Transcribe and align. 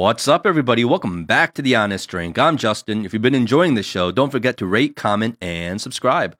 What's 0.00 0.26
up, 0.26 0.46
everybody? 0.46 0.82
Welcome 0.82 1.26
back 1.26 1.52
to 1.52 1.60
The 1.60 1.76
Honest 1.76 2.08
Drink. 2.08 2.38
I'm 2.38 2.56
Justin. 2.56 3.04
If 3.04 3.12
you've 3.12 3.20
been 3.20 3.34
enjoying 3.34 3.74
this 3.74 3.84
show, 3.84 4.10
don't 4.10 4.30
forget 4.30 4.56
to 4.56 4.64
rate, 4.64 4.96
comment, 4.96 5.36
and 5.42 5.78
subscribe. 5.78 6.38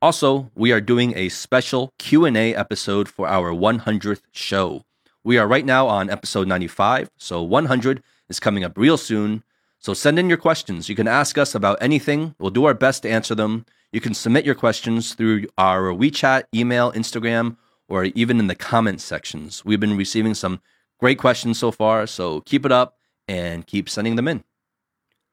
Also, 0.00 0.48
we 0.54 0.70
are 0.70 0.80
doing 0.80 1.14
a 1.16 1.28
special 1.28 1.92
Q&A 1.98 2.54
episode 2.54 3.08
for 3.08 3.26
our 3.26 3.50
100th 3.52 4.20
show. 4.30 4.84
We 5.24 5.38
are 5.38 5.48
right 5.48 5.64
now 5.64 5.88
on 5.88 6.08
episode 6.08 6.46
95, 6.46 7.10
so 7.16 7.42
100 7.42 8.00
is 8.28 8.38
coming 8.38 8.62
up 8.62 8.78
real 8.78 8.96
soon. 8.96 9.42
So 9.80 9.92
send 9.92 10.16
in 10.16 10.28
your 10.28 10.38
questions. 10.38 10.88
You 10.88 10.94
can 10.94 11.08
ask 11.08 11.36
us 11.36 11.52
about 11.52 11.78
anything. 11.80 12.36
We'll 12.38 12.50
do 12.50 12.64
our 12.66 12.74
best 12.74 13.02
to 13.02 13.10
answer 13.10 13.34
them. 13.34 13.66
You 13.90 14.00
can 14.00 14.14
submit 14.14 14.46
your 14.46 14.54
questions 14.54 15.14
through 15.14 15.48
our 15.58 15.92
WeChat, 15.92 16.44
email, 16.54 16.92
Instagram, 16.92 17.56
or 17.88 18.04
even 18.04 18.38
in 18.38 18.46
the 18.46 18.54
comments 18.54 19.02
sections. 19.02 19.64
We've 19.64 19.80
been 19.80 19.96
receiving 19.96 20.34
some 20.34 20.60
great 21.00 21.18
questions 21.18 21.58
so 21.58 21.72
far, 21.72 22.06
so 22.06 22.42
keep 22.42 22.64
it 22.64 22.70
up 22.70 22.98
and 23.30 23.64
keep 23.64 23.88
sending 23.88 24.16
them 24.16 24.26
in. 24.26 24.42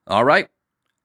All 0.05 0.23
right. 0.23 0.49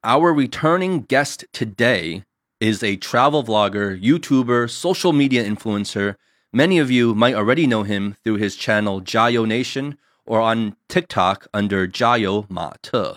Our 0.05 0.34
returning 0.34 1.02
guest 1.02 1.46
today 1.51 2.24
is 2.60 2.82
a 2.82 2.96
travel 2.96 3.42
vlogger, 3.42 4.01
YouTuber, 4.01 4.68
social 4.68 5.12
media 5.15 5.42
influencer. 5.42 6.16
Many 6.52 6.78
of 6.78 6.91
you 6.91 7.15
might 7.15 7.34
already 7.34 7.66
know 7.66 7.82
him 7.82 8.16
through 8.23 8.37
his 8.37 8.56
channel 8.56 9.01
JaYoe 9.01 9.48
Nation 9.48 9.96
or 10.27 10.41
on 10.41 10.77
TikTok 10.88 11.48
under 11.55 11.88
Jayo 11.88 12.48
Ma 12.51 12.73
Te. 12.82 13.15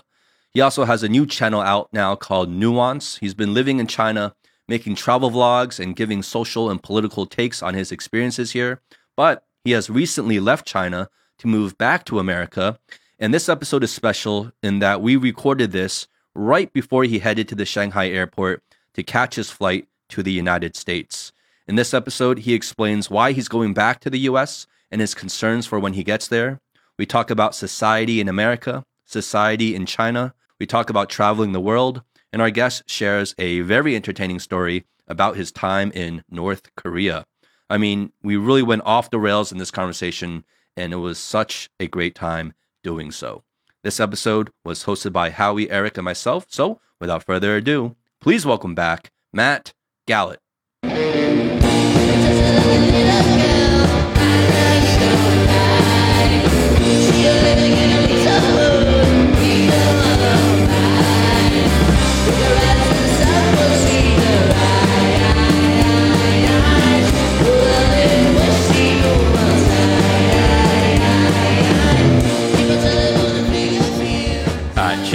He 0.54 0.62
also 0.62 0.86
has 0.86 1.02
a 1.02 1.08
new 1.08 1.26
channel 1.26 1.60
out 1.60 1.90
now 1.92 2.16
called 2.16 2.48
Nuance. 2.48 3.18
He's 3.18 3.34
been 3.34 3.52
living 3.52 3.78
in 3.78 3.86
China, 3.86 4.34
making 4.66 4.94
travel 4.94 5.30
vlogs 5.30 5.78
and 5.78 5.94
giving 5.94 6.22
social 6.22 6.70
and 6.70 6.82
political 6.82 7.26
takes 7.26 7.62
on 7.62 7.74
his 7.74 7.92
experiences 7.92 8.52
here. 8.52 8.80
But 9.18 9.44
he 9.64 9.72
has 9.72 9.90
recently 9.90 10.40
left 10.40 10.66
China 10.66 11.10
to 11.40 11.46
move 11.46 11.76
back 11.76 12.06
to 12.06 12.18
America. 12.18 12.78
And 13.18 13.32
this 13.32 13.48
episode 13.48 13.82
is 13.82 13.90
special 13.90 14.52
in 14.62 14.80
that 14.80 15.00
we 15.00 15.16
recorded 15.16 15.72
this 15.72 16.06
right 16.34 16.70
before 16.74 17.04
he 17.04 17.20
headed 17.20 17.48
to 17.48 17.54
the 17.54 17.64
Shanghai 17.64 18.10
airport 18.10 18.62
to 18.92 19.02
catch 19.02 19.36
his 19.36 19.50
flight 19.50 19.88
to 20.10 20.22
the 20.22 20.32
United 20.32 20.76
States. 20.76 21.32
In 21.66 21.76
this 21.76 21.94
episode, 21.94 22.40
he 22.40 22.52
explains 22.52 23.08
why 23.08 23.32
he's 23.32 23.48
going 23.48 23.72
back 23.72 24.00
to 24.00 24.10
the 24.10 24.18
US 24.20 24.66
and 24.90 25.00
his 25.00 25.14
concerns 25.14 25.64
for 25.64 25.80
when 25.80 25.94
he 25.94 26.04
gets 26.04 26.28
there. 26.28 26.60
We 26.98 27.06
talk 27.06 27.30
about 27.30 27.54
society 27.54 28.20
in 28.20 28.28
America, 28.28 28.84
society 29.06 29.74
in 29.74 29.86
China. 29.86 30.34
We 30.60 30.66
talk 30.66 30.90
about 30.90 31.08
traveling 31.08 31.52
the 31.52 31.60
world. 31.60 32.02
And 32.34 32.42
our 32.42 32.50
guest 32.50 32.82
shares 32.86 33.34
a 33.38 33.60
very 33.60 33.96
entertaining 33.96 34.40
story 34.40 34.84
about 35.08 35.36
his 35.36 35.50
time 35.50 35.90
in 35.94 36.22
North 36.30 36.68
Korea. 36.76 37.24
I 37.70 37.78
mean, 37.78 38.12
we 38.22 38.36
really 38.36 38.62
went 38.62 38.82
off 38.84 39.08
the 39.08 39.18
rails 39.18 39.52
in 39.52 39.56
this 39.56 39.70
conversation, 39.70 40.44
and 40.76 40.92
it 40.92 40.96
was 40.96 41.18
such 41.18 41.70
a 41.80 41.86
great 41.86 42.14
time 42.14 42.52
doing 42.86 43.10
so. 43.10 43.42
This 43.82 44.00
episode 44.00 44.50
was 44.64 44.84
hosted 44.84 45.12
by 45.12 45.30
Howie, 45.30 45.70
Eric, 45.70 45.98
and 45.98 46.04
myself. 46.04 46.46
So, 46.48 46.80
without 47.00 47.24
further 47.24 47.56
ado, 47.56 47.96
Please 48.26 48.44
welcome 48.44 48.74
back 48.74 49.12
Matt 49.32 49.72
Galat. 50.08 50.38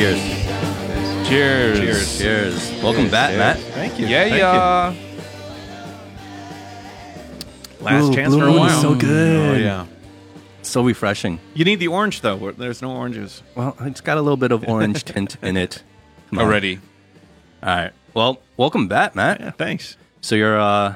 Cheers. 0.02 1.28
Cheers. 1.28 1.80
Cheers. 1.80 2.18
Cheers. 2.18 2.84
Welcome 2.84 3.10
back, 3.12 3.38
Matt. 3.38 3.60
Thank 3.60 4.00
you. 4.00 4.08
Yeah, 4.08 4.24
Thank 4.24 4.36
yeah. 4.38 4.96
Last 7.82 8.06
Ooh, 8.06 8.16
chance 8.16 8.30
Blue 8.34 8.40
for 8.40 8.46
a 8.48 8.50
Moon 8.50 8.60
while. 8.60 8.76
is 8.76 8.82
so 8.82 8.96
good. 8.96 9.56
Oh 9.56 9.60
yeah. 9.60 9.86
So 10.64 10.84
refreshing. 10.84 11.40
You 11.54 11.66
need 11.66 11.80
the 11.80 11.88
orange 11.90 12.22
though. 12.22 12.52
There's 12.52 12.82
no 12.82 12.96
oranges 12.96 13.44
Well, 13.56 13.76
it's 13.82 14.02
got 14.02 14.18
a 14.18 14.22
little 14.22 14.38
bit 14.38 14.52
of 14.52 14.68
orange 14.68 15.04
tint 15.04 15.38
in 15.44 15.56
it. 15.56 15.84
Come 16.30 16.40
on. 16.40 16.46
already. 16.46 16.80
All 17.62 17.70
right. 17.76 17.92
Well, 18.16 18.42
welcome 18.58 18.88
back, 18.88 19.16
Matt. 19.16 19.40
Yeah. 19.40 19.52
Thanks. 19.52 19.98
So 20.22 20.36
you're 20.36 20.60
uh 20.60 20.96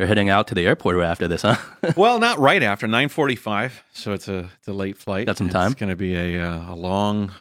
you're 0.00 0.08
heading 0.08 0.30
out 0.30 0.48
to 0.48 0.54
the 0.56 0.66
airport 0.66 0.96
right 0.96 1.06
after 1.10 1.28
this, 1.28 1.42
huh? 1.42 1.56
well, 1.96 2.18
not 2.18 2.38
right 2.40 2.62
after 2.62 2.88
9:45, 2.88 3.70
so 3.92 4.12
it's 4.14 4.26
a 4.26 4.50
it's 4.58 4.66
a 4.66 4.72
late 4.72 4.96
flight. 4.98 5.26
Got 5.26 5.38
some 5.38 5.48
time. 5.50 5.70
It's 5.72 5.78
going 5.80 5.90
to 5.90 5.96
be 5.96 6.14
a 6.16 6.42
uh, 6.42 6.72
a 6.72 6.74
long, 6.74 7.32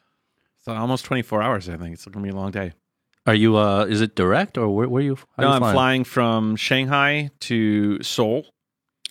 it's 0.59 0.67
almost 0.67 1.05
24 1.05 1.41
hours. 1.41 1.67
I 1.69 1.77
think 1.77 1.93
it's 1.93 2.05
going 2.05 2.13
to 2.25 2.31
be 2.31 2.35
a 2.35 2.35
long 2.39 2.51
day. 2.51 2.73
Are 3.25 3.35
you 3.35 3.57
uh 3.57 3.85
is 3.85 4.01
it 4.01 4.15
direct 4.15 4.57
or 4.57 4.69
where 4.69 4.87
where 4.89 5.01
are 5.01 5.05
you? 5.05 5.17
No, 5.37 5.47
you 5.47 5.53
I'm 5.53 5.59
flying? 5.61 5.73
flying 5.75 6.03
from 6.03 6.55
Shanghai 6.55 7.29
to 7.41 8.01
Seoul, 8.01 8.45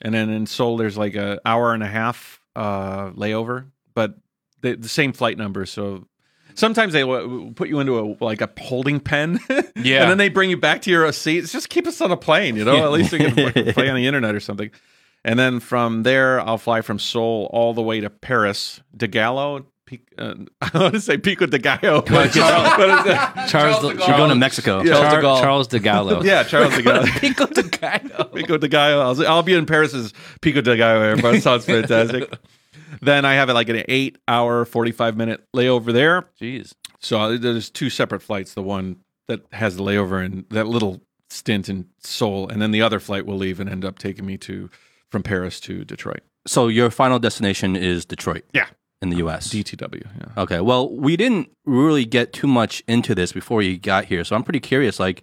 and 0.02 0.12
then 0.14 0.28
in 0.30 0.46
Seoul 0.46 0.76
there's 0.76 0.96
like 0.98 1.14
a 1.14 1.40
hour 1.44 1.72
and 1.72 1.82
a 1.82 1.86
half 1.88 2.40
uh, 2.56 3.10
layover, 3.10 3.66
but 3.94 4.14
the, 4.62 4.74
the 4.74 4.88
same 4.88 5.12
flight 5.12 5.38
number. 5.38 5.64
So 5.66 6.08
sometimes 6.54 6.92
they 6.94 7.02
w- 7.02 7.52
put 7.54 7.68
you 7.68 7.78
into 7.78 7.98
a 8.00 8.24
like 8.24 8.40
a 8.40 8.50
holding 8.58 8.98
pen, 8.98 9.38
Yeah. 9.76 10.02
and 10.02 10.10
then 10.10 10.18
they 10.18 10.30
bring 10.30 10.50
you 10.50 10.56
back 10.56 10.82
to 10.82 10.90
your 10.90 11.12
seat. 11.12 11.44
It's 11.44 11.52
just 11.52 11.68
keep 11.68 11.86
us 11.86 12.00
on 12.00 12.10
a 12.10 12.16
plane, 12.16 12.56
you 12.56 12.64
know. 12.64 12.82
At 12.84 12.90
least 12.90 13.12
we 13.12 13.18
can 13.18 13.34
play 13.74 13.88
on 13.88 13.94
the 13.94 14.06
internet 14.06 14.34
or 14.34 14.40
something. 14.40 14.70
And 15.24 15.38
then 15.38 15.60
from 15.60 16.02
there, 16.02 16.40
I'll 16.40 16.58
fly 16.58 16.80
from 16.80 16.98
Seoul 16.98 17.48
all 17.52 17.72
the 17.74 17.82
way 17.82 18.00
to 18.00 18.10
Paris, 18.10 18.80
De 18.96 19.06
Gallo. 19.06 19.66
Pic- 19.88 20.12
uh, 20.18 20.34
I 20.60 20.70
want 20.78 20.94
to 20.94 21.00
say 21.00 21.16
Pico 21.16 21.46
de 21.46 21.58
Gallo. 21.58 22.02
What 22.02 22.26
is 22.26 22.36
it? 22.36 23.48
Charles, 23.48 23.82
You're 23.82 23.96
going 23.96 24.28
to 24.28 24.34
Mexico. 24.34 24.82
Yeah. 24.82 24.92
Charles, 25.10 25.40
Charles 25.40 25.66
de 25.68 25.80
Gaulle. 25.80 26.20
Charles 26.20 26.22
de 26.22 26.22
Gallo. 26.22 26.22
Yeah, 26.28 26.42
Charles 26.42 26.76
de 26.76 26.82
Gallo. 26.82 27.06
Pico 27.18 27.46
de 27.46 27.62
Gallo. 27.62 28.24
Pico 28.24 28.58
de 28.58 28.68
Gallo. 28.68 29.00
I'll, 29.00 29.26
I'll 29.26 29.42
be 29.42 29.54
in 29.54 29.64
Paris 29.64 29.94
as 29.94 30.12
Pico 30.42 30.60
de 30.60 30.76
Gallo. 30.76 31.00
Everybody 31.00 31.40
sounds 31.40 31.64
fantastic. 31.64 32.30
then 33.00 33.24
I 33.24 33.34
have 33.34 33.48
like 33.48 33.70
an 33.70 33.82
eight 33.88 34.18
hour, 34.28 34.66
45 34.66 35.16
minute 35.16 35.42
layover 35.56 35.90
there. 35.90 36.28
Jeez. 36.38 36.74
So 37.00 37.18
uh, 37.18 37.38
there's 37.38 37.70
two 37.70 37.88
separate 37.88 38.20
flights. 38.20 38.52
The 38.52 38.62
one 38.62 38.96
that 39.28 39.40
has 39.52 39.76
the 39.76 39.82
layover 39.82 40.22
and 40.22 40.44
that 40.50 40.66
little 40.66 41.00
stint 41.30 41.70
in 41.70 41.86
Seoul, 42.00 42.46
and 42.48 42.60
then 42.60 42.72
the 42.72 42.82
other 42.82 43.00
flight 43.00 43.24
will 43.24 43.36
leave 43.38 43.58
and 43.58 43.70
end 43.70 43.86
up 43.86 43.98
taking 43.98 44.26
me 44.26 44.36
to 44.38 44.68
from 45.10 45.22
Paris 45.22 45.60
to 45.60 45.84
Detroit. 45.84 46.20
So 46.46 46.68
your 46.68 46.90
final 46.90 47.18
destination 47.18 47.74
is 47.76 48.04
Detroit. 48.04 48.44
Yeah. 48.52 48.66
In 49.00 49.10
the 49.10 49.16
US. 49.18 49.48
DTW. 49.50 50.04
Yeah. 50.04 50.42
Okay. 50.42 50.60
Well, 50.60 50.92
we 50.92 51.16
didn't 51.16 51.50
really 51.64 52.04
get 52.04 52.32
too 52.32 52.48
much 52.48 52.82
into 52.88 53.14
this 53.14 53.32
before 53.32 53.62
you 53.62 53.78
got 53.78 54.06
here, 54.06 54.24
so 54.24 54.34
I'm 54.34 54.42
pretty 54.42 54.60
curious. 54.60 54.98
Like, 54.98 55.22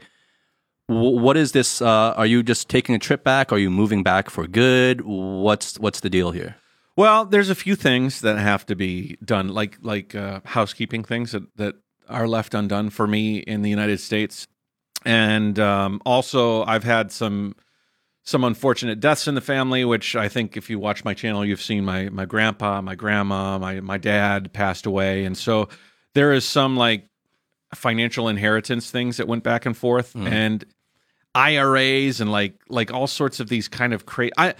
w- 0.87 1.19
what 1.19 1.35
is 1.35 1.51
this? 1.51 1.81
Uh, 1.81 2.13
are 2.15 2.25
you 2.25 2.41
just 2.41 2.69
taking 2.69 2.95
a 2.95 2.99
trip 2.99 3.23
back? 3.23 3.51
Are 3.51 3.57
you 3.57 3.69
moving 3.69 4.01
back 4.01 4.29
for 4.29 4.47
good? 4.47 5.01
What's 5.01 5.77
what's 5.77 5.99
the 5.99 6.09
deal 6.09 6.31
here? 6.31 6.55
Well, 6.95 7.25
there's 7.25 7.49
a 7.49 7.55
few 7.55 7.75
things 7.75 8.21
that 8.21 8.37
have 8.37 8.65
to 8.67 8.75
be 8.75 9.17
done, 9.23 9.49
like 9.49 9.77
like 9.81 10.15
uh, 10.15 10.39
housekeeping 10.45 11.03
things 11.03 11.33
that, 11.33 11.43
that 11.57 11.75
are 12.07 12.27
left 12.27 12.53
undone 12.53 12.89
for 12.89 13.07
me 13.07 13.39
in 13.39 13.61
the 13.61 13.69
United 13.69 13.99
States, 13.99 14.47
and 15.03 15.59
um, 15.59 16.01
also 16.05 16.63
I've 16.63 16.85
had 16.85 17.11
some 17.11 17.55
some 18.25 18.43
unfortunate 18.43 18.99
deaths 18.99 19.27
in 19.27 19.35
the 19.35 19.41
family. 19.41 19.85
Which 19.85 20.15
I 20.15 20.27
think, 20.27 20.57
if 20.57 20.69
you 20.69 20.79
watch 20.79 21.05
my 21.05 21.13
channel, 21.13 21.45
you've 21.45 21.61
seen 21.61 21.85
my 21.85 22.09
my 22.09 22.25
grandpa, 22.25 22.81
my 22.81 22.95
grandma, 22.95 23.57
my 23.57 23.79
my 23.79 23.97
dad 23.97 24.51
passed 24.53 24.85
away, 24.85 25.25
and 25.25 25.37
so 25.37 25.69
there 26.13 26.33
is 26.33 26.45
some 26.45 26.75
like 26.75 27.07
financial 27.73 28.27
inheritance 28.27 28.89
things 28.89 29.17
that 29.17 29.27
went 29.27 29.43
back 29.43 29.65
and 29.65 29.75
forth, 29.77 30.13
hmm. 30.13 30.27
and 30.27 30.65
IRAs 31.33 32.21
and 32.21 32.31
like 32.31 32.55
like 32.69 32.91
all 32.91 33.07
sorts 33.07 33.39
of 33.39 33.49
these 33.49 33.67
kind 33.67 33.93
of 33.93 34.05
crazy. 34.05 34.33
I 34.37 34.55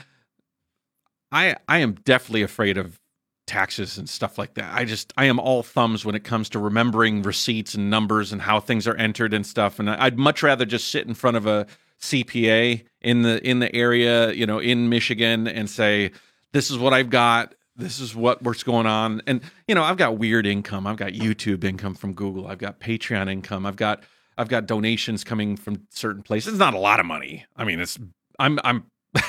I 1.32 1.56
I 1.68 1.80
am 1.80 1.94
definitely 1.94 2.44
afraid 2.44 2.78
of 2.78 3.00
taxes 3.48 3.98
and 3.98 4.10
stuff 4.10 4.38
like 4.38 4.56
that. 4.56 4.74
I 4.74 4.86
just 4.86 5.14
I 5.18 5.26
am 5.26 5.40
all 5.40 5.64
thumbs 5.64 6.04
when 6.04 6.16
it 6.16 6.24
comes 6.24 6.50
to 6.50 6.60
remembering 6.60 7.22
receipts 7.22 7.76
and 7.76 7.90
numbers 7.90 8.32
and 8.32 8.42
how 8.42 8.60
things 8.60 8.88
are 8.88 8.96
entered 8.96 9.34
and 9.34 9.46
stuff. 9.46 9.80
And 9.80 9.90
I'd 9.90 10.18
much 10.18 10.44
rather 10.44 10.66
just 10.66 10.90
sit 10.90 11.08
in 11.08 11.14
front 11.14 11.38
of 11.38 11.46
a 11.46 11.68
CPA 12.02 12.84
in 13.02 13.22
the 13.22 13.46
in 13.48 13.60
the 13.60 13.74
area, 13.76 14.32
you 14.32 14.46
know, 14.46 14.60
in 14.60 14.90
Michigan 14.90 15.48
and 15.48 15.70
say, 15.70 16.12
"This 16.54 16.70
is 16.70 16.78
what 16.78 16.94
I've 16.94 17.10
got. 17.10 17.56
This 17.76 18.00
is 18.00 18.16
what 18.16 18.42
what's 18.42 18.64
going 18.64 18.88
on." 18.88 19.22
And 19.28 19.42
you 19.68 19.76
know, 19.76 19.84
I've 19.84 19.98
got 19.98 20.18
weird 20.18 20.46
income. 20.46 20.88
I've 20.88 20.98
got 20.98 21.14
YouTube 21.14 21.64
income 21.64 21.96
from 21.96 22.14
Google. 22.14 22.48
I've 22.48 22.58
got 22.58 22.80
Patreon 22.80 23.30
income. 23.32 23.66
I've 23.66 23.76
got 23.76 24.04
I've 24.38 24.50
got 24.50 24.66
donations 24.68 25.24
coming 25.24 25.56
from 25.56 25.88
certain 25.90 26.22
places. 26.22 26.54
It's 26.54 26.60
not 26.60 26.74
a 26.74 26.80
lot 26.80 27.00
of 27.00 27.06
money. 27.06 27.46
I 27.56 27.64
mean, 27.64 27.80
it's 27.80 27.98
I'm 28.40 28.60
I'm 28.64 28.86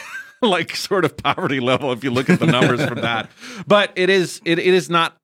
like 0.42 0.74
sort 0.74 1.04
of 1.04 1.16
poverty 1.16 1.60
level 1.60 1.92
if 1.92 2.02
you 2.02 2.10
look 2.10 2.28
at 2.28 2.40
the 2.40 2.46
numbers 2.46 2.84
from 2.84 3.00
that. 3.00 3.30
But 3.66 3.92
it 3.96 4.10
is 4.10 4.40
it, 4.44 4.58
it 4.58 4.74
is 4.74 4.90
not 4.90 5.16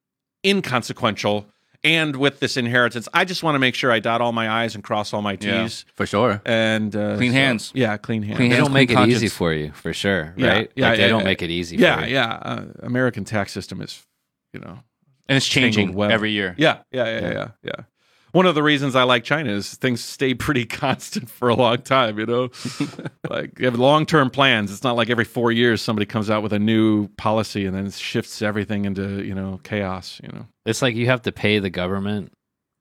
inconsequential. 0.45 1.47
And 1.85 2.15
with 2.15 2.39
this 2.39 2.57
inheritance, 2.57 3.09
I 3.13 3.25
just 3.25 3.43
want 3.43 3.57
to 3.57 3.59
make 3.59 3.75
sure 3.75 3.91
I 3.91 3.99
dot 3.99 4.21
all 4.21 4.31
my 4.33 4.49
I's 4.49 4.77
and 4.77 4.85
cross 4.85 5.13
all 5.13 5.21
my 5.21 5.35
T's. 5.35 5.85
Yeah. 5.87 5.93
For 5.97 6.07
sure. 6.07 6.41
And 6.45 6.95
uh, 6.95 7.17
Clean 7.17 7.33
so- 7.33 7.37
hands. 7.37 7.73
yeah, 7.75 7.97
clean 7.97 8.23
hands. 8.23 8.37
Clean 8.37 8.51
They 8.51 8.57
hands, 8.57 8.67
don't 8.69 8.73
make 8.75 8.91
it 8.91 8.95
clean 8.95 9.11
easy 9.11 9.29
for 9.29 9.53
you, 9.53 9.73
for 9.73 9.93
sure, 9.93 10.33
Yeah, 10.37 10.47
right? 10.49 10.73
yeah, 10.77 10.89
like 10.91 10.97
they 10.99 11.03
yeah, 11.03 11.09
don't 11.09 11.25
make 11.25 11.43
it 11.43 11.51
easy. 11.51 11.77
Yeah, 11.79 12.01
for 12.03 12.07
you. 12.07 12.15
yeah. 12.15 12.31
Uh, 12.41 12.65
American 12.85 13.25
tax 13.25 13.51
system 13.53 13.81
is, 13.83 14.01
you 14.53 14.61
know, 14.61 14.79
and 15.29 15.37
it's 15.37 15.47
changing 15.49 15.87
tangled 15.89 15.97
web. 15.97 16.11
every 16.13 16.31
year. 16.31 16.55
Yeah, 16.57 16.79
yeah, 16.93 17.05
yeah, 17.21 17.33
yeah, 17.33 17.49
yeah. 17.65 17.85
One 18.33 18.47
of 18.47 18.55
the 18.55 18.63
reasons 18.63 18.97
I 18.97 19.03
like 19.03 19.25
China 19.25 19.51
is 19.53 19.75
things 19.75 20.03
stay 20.03 20.35
pretty 20.47 20.65
constant 20.65 21.31
for 21.31 21.49
a 21.49 21.55
long 21.55 21.79
time. 21.79 22.19
You 22.19 22.27
know, 22.27 22.49
like 23.29 23.59
you 23.59 23.67
have 23.67 23.79
long 23.79 24.07
term 24.07 24.31
plans. 24.31 24.73
It's 24.73 24.83
not 24.83 24.97
like 24.97 25.11
every 25.11 25.25
four 25.25 25.53
years 25.53 25.81
somebody 25.83 26.07
comes 26.07 26.31
out 26.31 26.43
with 26.43 26.53
a 26.53 26.59
new 26.59 27.09
policy 27.17 27.67
and 27.67 27.77
then 27.77 27.91
shifts 27.91 28.43
everything 28.43 28.85
into 28.85 29.23
you 29.25 29.35
know 29.35 29.61
chaos. 29.65 30.21
You 30.23 30.31
know, 30.31 30.47
It's 30.67 30.83
like 30.83 30.95
you 30.95 31.07
have 31.07 31.23
to 31.23 31.33
pay 31.33 31.59
the 31.59 31.71
government, 31.71 32.33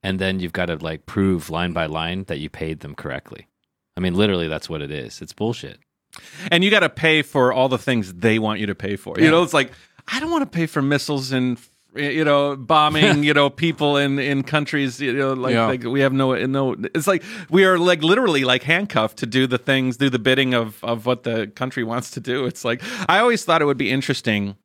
and 0.03 0.19
then 0.19 0.39
you've 0.39 0.53
got 0.53 0.67
to 0.67 0.75
like 0.77 1.05
prove 1.05 1.49
line 1.49 1.73
by 1.73 1.85
line 1.85 2.23
that 2.25 2.39
you 2.39 2.49
paid 2.49 2.79
them 2.79 2.95
correctly. 2.95 3.47
I 3.97 3.99
mean, 3.99 4.15
literally, 4.15 4.47
that's 4.47 4.69
what 4.69 4.81
it 4.81 4.89
is. 4.91 5.21
It's 5.21 5.33
bullshit. 5.33 5.79
and 6.49 6.63
you 6.63 6.71
got 6.71 6.79
to 6.79 6.89
pay 6.89 7.21
for 7.21 7.51
all 7.53 7.67
the 7.69 7.77
things 7.77 8.13
they 8.13 8.39
want 8.39 8.59
you 8.61 8.67
to 8.67 8.75
pay 8.75 8.95
for. 8.95 9.19
You 9.19 9.29
know, 9.29 9.43
it's 9.43 9.53
like 9.53 9.71
I 10.07 10.19
don't 10.21 10.31
want 10.31 10.49
to 10.49 10.57
pay 10.57 10.65
for 10.65 10.81
missiles 10.81 11.31
and 11.33 11.59
you 11.95 12.23
know 12.23 12.55
bombing 12.55 13.23
you 13.23 13.33
know 13.33 13.49
people 13.49 13.97
in 13.97 14.17
in 14.19 14.43
countries 14.43 15.01
you 15.01 15.11
know 15.13 15.33
like, 15.33 15.53
Yeah. 15.53 15.65
like 15.65 15.83
we 15.83 15.99
have 16.01 16.13
no 16.13 16.33
no 16.45 16.75
it's 16.95 17.07
like 17.07 17.23
we 17.49 17.65
are 17.65 17.77
like 17.77 18.01
literally 18.01 18.43
like 18.45 18.63
handcuffed 18.63 19.17
to 19.17 19.25
do 19.25 19.45
the 19.47 19.57
things 19.57 19.97
do 19.97 20.09
the 20.09 20.19
bidding 20.19 20.53
of 20.53 20.81
of 20.83 21.05
what 21.05 21.23
the 21.23 21.47
country 21.47 21.83
wants 21.83 22.11
to 22.11 22.19
do 22.21 22.45
it's 22.45 22.63
like 22.63 22.81
i 23.09 23.19
always 23.19 23.43
thought 23.43 23.61
it 23.61 23.65
would 23.65 23.77
be 23.77 23.91
interesting 23.91 24.55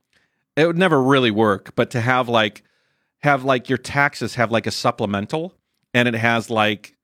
it 0.56 0.67
would 0.67 0.78
never 0.78 1.02
really 1.02 1.31
work 1.32 1.75
but 1.75 1.90
to 1.90 2.00
have 2.00 2.28
like 2.28 2.62
have 3.23 3.43
like 3.44 3.69
your 3.69 3.78
taxes 3.78 4.37
have 4.37 4.52
like 4.52 4.67
a 4.67 4.70
supplemental 4.70 5.52
and 5.94 6.06
it 6.06 6.14
has 6.14 6.49
like 6.49 6.94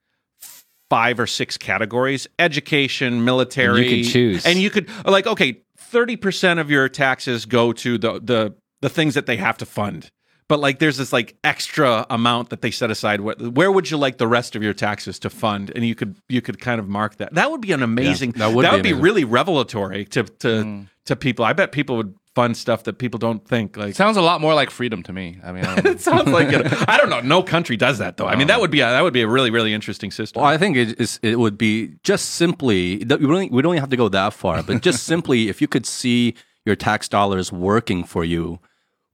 five 0.89 1.19
or 1.19 1.27
six 1.27 1.57
categories 1.57 2.27
education 2.39 3.25
military 3.25 3.89
You 3.89 4.03
can 4.03 4.11
choose. 4.11 4.45
and 4.45 4.57
you 4.59 4.69
could 4.69 4.89
like 5.05 5.27
okay 5.27 5.59
30% 5.91 6.59
of 6.59 6.71
your 6.71 6.87
taxes 6.89 7.45
go 7.45 7.71
to 7.73 7.97
the 7.97 8.19
the 8.21 8.55
the 8.83 8.89
things 8.89 9.13
that 9.13 9.25
they 9.25 9.37
have 9.37 9.57
to 9.57 9.65
fund 9.65 10.11
but 10.49 10.59
like 10.59 10.79
there's 10.79 10.97
this 10.97 11.13
like 11.13 11.35
extra 11.43 12.05
amount 12.09 12.49
that 12.49 12.61
they 12.61 12.69
set 12.69 12.91
aside 12.91 13.21
where, 13.21 13.35
where 13.35 13.71
would 13.71 13.89
you 13.89 13.97
like 13.97 14.17
the 14.17 14.27
rest 14.27 14.55
of 14.55 14.61
your 14.61 14.73
taxes 14.73 15.17
to 15.19 15.29
fund 15.29 15.71
and 15.73 15.85
you 15.85 15.95
could 15.95 16.15
you 16.27 16.41
could 16.41 16.59
kind 16.59 16.79
of 16.79 16.87
mark 16.87 17.15
that 17.17 17.33
that 17.33 17.49
would 17.49 17.61
be 17.61 17.71
an 17.71 17.81
amazing 17.81 18.31
that 18.31 18.53
would 18.53 18.63
be 18.63 18.69
be, 18.69 18.79
amazing. 18.79 19.01
really 19.01 19.23
revelatory 19.23 20.05
to 20.05 20.23
to 20.23 20.47
mm. 20.47 20.87
to 21.05 21.15
people 21.15 21.45
i 21.45 21.53
bet 21.53 21.71
people 21.71 21.95
would 21.95 22.13
fund 22.35 22.57
stuff 22.57 22.83
that 22.83 22.97
people 22.97 23.17
don't 23.17 23.47
think 23.47 23.77
like 23.77 23.95
sounds 23.95 24.17
a 24.17 24.21
lot 24.21 24.41
more 24.41 24.53
like 24.53 24.69
freedom 24.69 25.03
to 25.03 25.13
me. 25.13 25.37
I 25.43 25.51
mean, 25.51 25.65
I 25.65 25.77
it 25.85 26.01
sounds 26.01 26.29
like 26.29 26.51
it. 26.51 26.89
I 26.89 26.97
don't 26.97 27.09
know. 27.09 27.21
No 27.21 27.43
country 27.43 27.77
does 27.77 27.99
that 27.99 28.17
though. 28.17 28.27
I 28.27 28.35
mean, 28.35 28.47
that 28.47 28.59
would 28.59 28.71
be 28.71 28.81
a, 28.81 28.85
that 28.85 29.01
would 29.01 29.13
be 29.13 29.21
a 29.21 29.27
really 29.27 29.51
really 29.51 29.73
interesting 29.73 30.11
system. 30.11 30.41
Well, 30.41 30.49
I 30.49 30.57
think 30.57 30.75
it 30.75 30.99
is. 30.99 31.19
It 31.21 31.39
would 31.39 31.57
be 31.57 31.95
just 32.03 32.31
simply. 32.31 33.03
that 33.05 33.19
We 33.19 33.27
don't. 33.27 33.51
We 33.51 33.61
don't 33.61 33.77
have 33.77 33.89
to 33.89 33.97
go 33.97 34.09
that 34.09 34.33
far, 34.33 34.63
but 34.63 34.81
just 34.81 35.03
simply, 35.13 35.49
if 35.49 35.61
you 35.61 35.67
could 35.67 35.85
see 35.85 36.35
your 36.65 36.75
tax 36.75 37.07
dollars 37.07 37.51
working 37.51 38.03
for 38.03 38.23
you, 38.23 38.59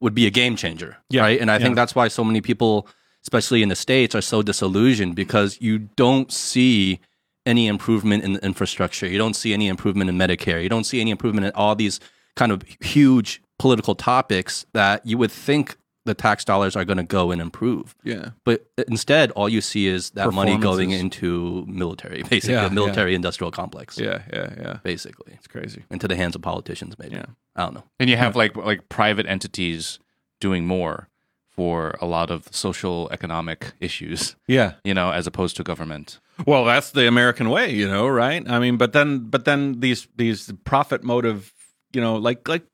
would 0.01 0.13
be 0.15 0.25
a 0.25 0.29
game 0.31 0.55
changer, 0.55 0.97
Yeah. 1.09 1.21
right? 1.21 1.39
And 1.41 1.51
I 1.51 1.59
think 1.59 1.75
that's 1.75 1.93
why 1.95 2.07
so 2.07 2.23
many 2.23 2.41
people, 2.41 2.87
especially 3.23 3.61
in 3.63 3.69
the 3.69 3.75
states, 3.75 4.15
are 4.15 4.21
so 4.21 4.41
disillusioned 4.41 5.15
because 5.15 5.57
you 5.61 5.79
don't 5.95 6.31
see 6.31 6.99
any 7.45 7.67
improvement 7.67 8.23
in 8.23 8.33
the 8.33 8.45
infrastructure. 8.45 9.07
You 9.07 9.17
don't 9.17 9.35
see 9.35 9.53
any 9.53 9.67
improvement 9.67 10.09
in 10.09 10.17
Medicare. 10.17 10.61
You 10.61 10.69
don't 10.69 10.83
see 10.85 11.01
any 11.01 11.11
improvement 11.11 11.45
in 11.47 11.51
all 11.53 11.75
these 11.75 11.99
kind 12.35 12.51
of 12.51 12.61
huge 12.79 13.41
political 13.57 13.95
topics 13.95 14.65
that 14.73 15.05
you 15.05 15.17
would 15.17 15.31
think 15.31 15.77
the 16.09 16.13
tax 16.27 16.43
dollars 16.51 16.75
are 16.75 16.85
going 16.89 16.97
to 17.05 17.09
go 17.17 17.31
and 17.31 17.39
improve. 17.41 17.95
yeah. 18.03 18.29
But 18.47 18.57
instead, 18.87 19.31
all 19.37 19.49
you 19.55 19.61
see 19.61 19.85
is 19.95 20.09
that 20.17 20.31
money 20.33 20.57
going 20.57 20.91
into 20.91 21.63
military, 21.67 22.21
basically, 22.23 22.55
Yeah, 22.55 22.65
a 22.65 22.69
military 22.81 23.13
industrial 23.15 23.51
complex, 23.51 23.97
Yeah. 23.97 24.19
Yeah. 24.33 24.49
Yeah. 24.65 24.77
basically, 24.83 25.33
It's 25.39 25.47
crazy. 25.47 25.81
into 25.89 26.07
the 26.07 26.15
hands 26.15 26.35
of 26.35 26.41
politicians, 26.41 26.95
maybe. 27.01 27.15
Yeah. 27.15 27.25
I 27.55 27.61
don't 27.65 27.73
know. 27.75 27.83
and 27.99 28.09
you 28.09 28.17
have 28.17 28.35
like 28.43 28.53
like 28.71 28.81
private 28.89 29.25
entities 29.35 29.99
doing 30.39 30.65
more 30.67 31.07
for 31.55 31.95
a 32.01 32.05
lot 32.05 32.31
of 32.31 32.47
social 32.51 33.09
economic 33.11 33.73
issues, 33.79 34.35
Yeah. 34.47 34.71
you 34.83 34.93
know, 34.93 35.11
as 35.11 35.27
opposed 35.27 35.55
to 35.57 35.63
government. 35.63 36.19
Well, 36.45 36.63
that's 36.65 36.91
the 36.91 37.05
American 37.07 37.49
way, 37.49 37.67
you 37.81 37.87
know, 37.87 38.07
right? 38.07 38.43
I 38.49 38.59
mean, 38.59 38.77
but 38.77 38.91
then 38.93 39.29
but 39.29 39.43
then 39.43 39.79
these 39.81 40.07
these 40.15 40.53
profit 40.63 41.03
motive, 41.03 41.51
you 41.95 42.01
know, 42.01 42.15
like 42.29 42.47
like 42.53 42.65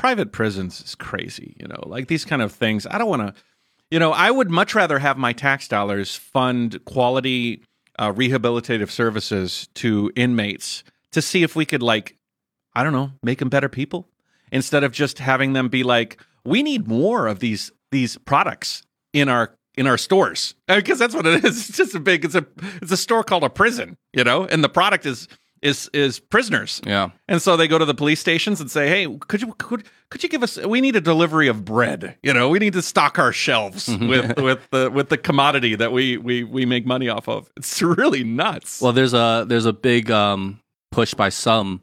private 0.00 0.32
prisons 0.32 0.80
is 0.80 0.94
crazy, 0.94 1.54
you 1.60 1.68
know. 1.68 1.82
Like 1.84 2.08
these 2.08 2.24
kind 2.24 2.40
of 2.40 2.52
things. 2.52 2.86
I 2.86 2.96
don't 2.96 3.08
want 3.08 3.20
to 3.22 3.34
you 3.90 3.98
know, 3.98 4.12
I 4.12 4.30
would 4.30 4.50
much 4.50 4.74
rather 4.74 4.98
have 5.00 5.18
my 5.18 5.32
tax 5.32 5.68
dollars 5.68 6.14
fund 6.14 6.82
quality 6.84 7.62
uh, 7.98 8.12
rehabilitative 8.12 8.88
services 8.88 9.68
to 9.74 10.12
inmates 10.14 10.84
to 11.10 11.20
see 11.20 11.42
if 11.42 11.54
we 11.54 11.66
could 11.66 11.82
like 11.82 12.16
I 12.72 12.82
don't 12.82 12.92
know, 12.92 13.12
make 13.22 13.40
them 13.40 13.48
better 13.48 13.68
people 13.68 14.08
instead 14.52 14.84
of 14.84 14.92
just 14.92 15.18
having 15.18 15.52
them 15.52 15.68
be 15.68 15.82
like, 15.82 16.22
we 16.44 16.62
need 16.62 16.88
more 16.88 17.26
of 17.26 17.40
these 17.40 17.70
these 17.90 18.16
products 18.16 18.82
in 19.12 19.28
our 19.28 19.54
in 19.76 19.86
our 19.86 19.98
stores 19.98 20.54
because 20.66 20.98
that's 20.98 21.14
what 21.14 21.26
it 21.26 21.44
is. 21.44 21.68
It's 21.68 21.76
just 21.76 21.94
a 21.94 22.00
big 22.00 22.24
it's 22.24 22.34
a 22.34 22.46
it's 22.80 22.92
a 22.92 22.96
store 22.96 23.22
called 23.22 23.44
a 23.44 23.50
prison, 23.50 23.98
you 24.14 24.24
know, 24.24 24.46
and 24.46 24.64
the 24.64 24.70
product 24.70 25.04
is 25.04 25.28
is 25.62 25.90
is 25.92 26.18
prisoners. 26.20 26.80
Yeah. 26.86 27.10
And 27.28 27.42
so 27.42 27.56
they 27.56 27.68
go 27.68 27.78
to 27.78 27.84
the 27.84 27.94
police 27.94 28.18
stations 28.20 28.60
and 28.60 28.70
say, 28.70 28.88
"Hey, 28.88 29.16
could 29.28 29.42
you 29.42 29.54
could 29.58 29.84
could 30.10 30.22
you 30.22 30.28
give 30.28 30.42
us? 30.42 30.56
We 30.58 30.80
need 30.80 30.96
a 30.96 31.00
delivery 31.00 31.48
of 31.48 31.64
bread. 31.64 32.16
You 32.22 32.32
know, 32.32 32.48
we 32.48 32.58
need 32.58 32.72
to 32.72 32.82
stock 32.82 33.18
our 33.18 33.32
shelves 33.32 33.86
with 33.88 34.36
with 34.40 34.68
the 34.70 34.90
with 34.90 35.08
the 35.10 35.18
commodity 35.18 35.74
that 35.76 35.92
we 35.92 36.16
we 36.16 36.44
we 36.44 36.64
make 36.66 36.86
money 36.86 37.08
off 37.08 37.28
of. 37.28 37.50
It's 37.56 37.80
really 37.82 38.24
nuts. 38.24 38.80
Well, 38.80 38.92
there's 38.92 39.12
a 39.14 39.44
there's 39.46 39.66
a 39.66 39.72
big 39.72 40.10
um, 40.10 40.60
push 40.90 41.14
by 41.14 41.28
some 41.28 41.82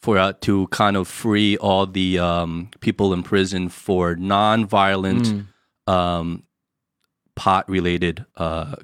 for 0.00 0.16
uh, 0.16 0.32
to 0.40 0.66
kind 0.68 0.96
of 0.96 1.06
free 1.08 1.56
all 1.58 1.86
the 1.86 2.18
um, 2.18 2.70
people 2.80 3.12
in 3.12 3.22
prison 3.22 3.68
for 3.68 4.16
non-violent 4.16 5.44
um, 5.86 6.44
pot 7.36 7.68
related 7.68 8.24
uh, 8.36 8.76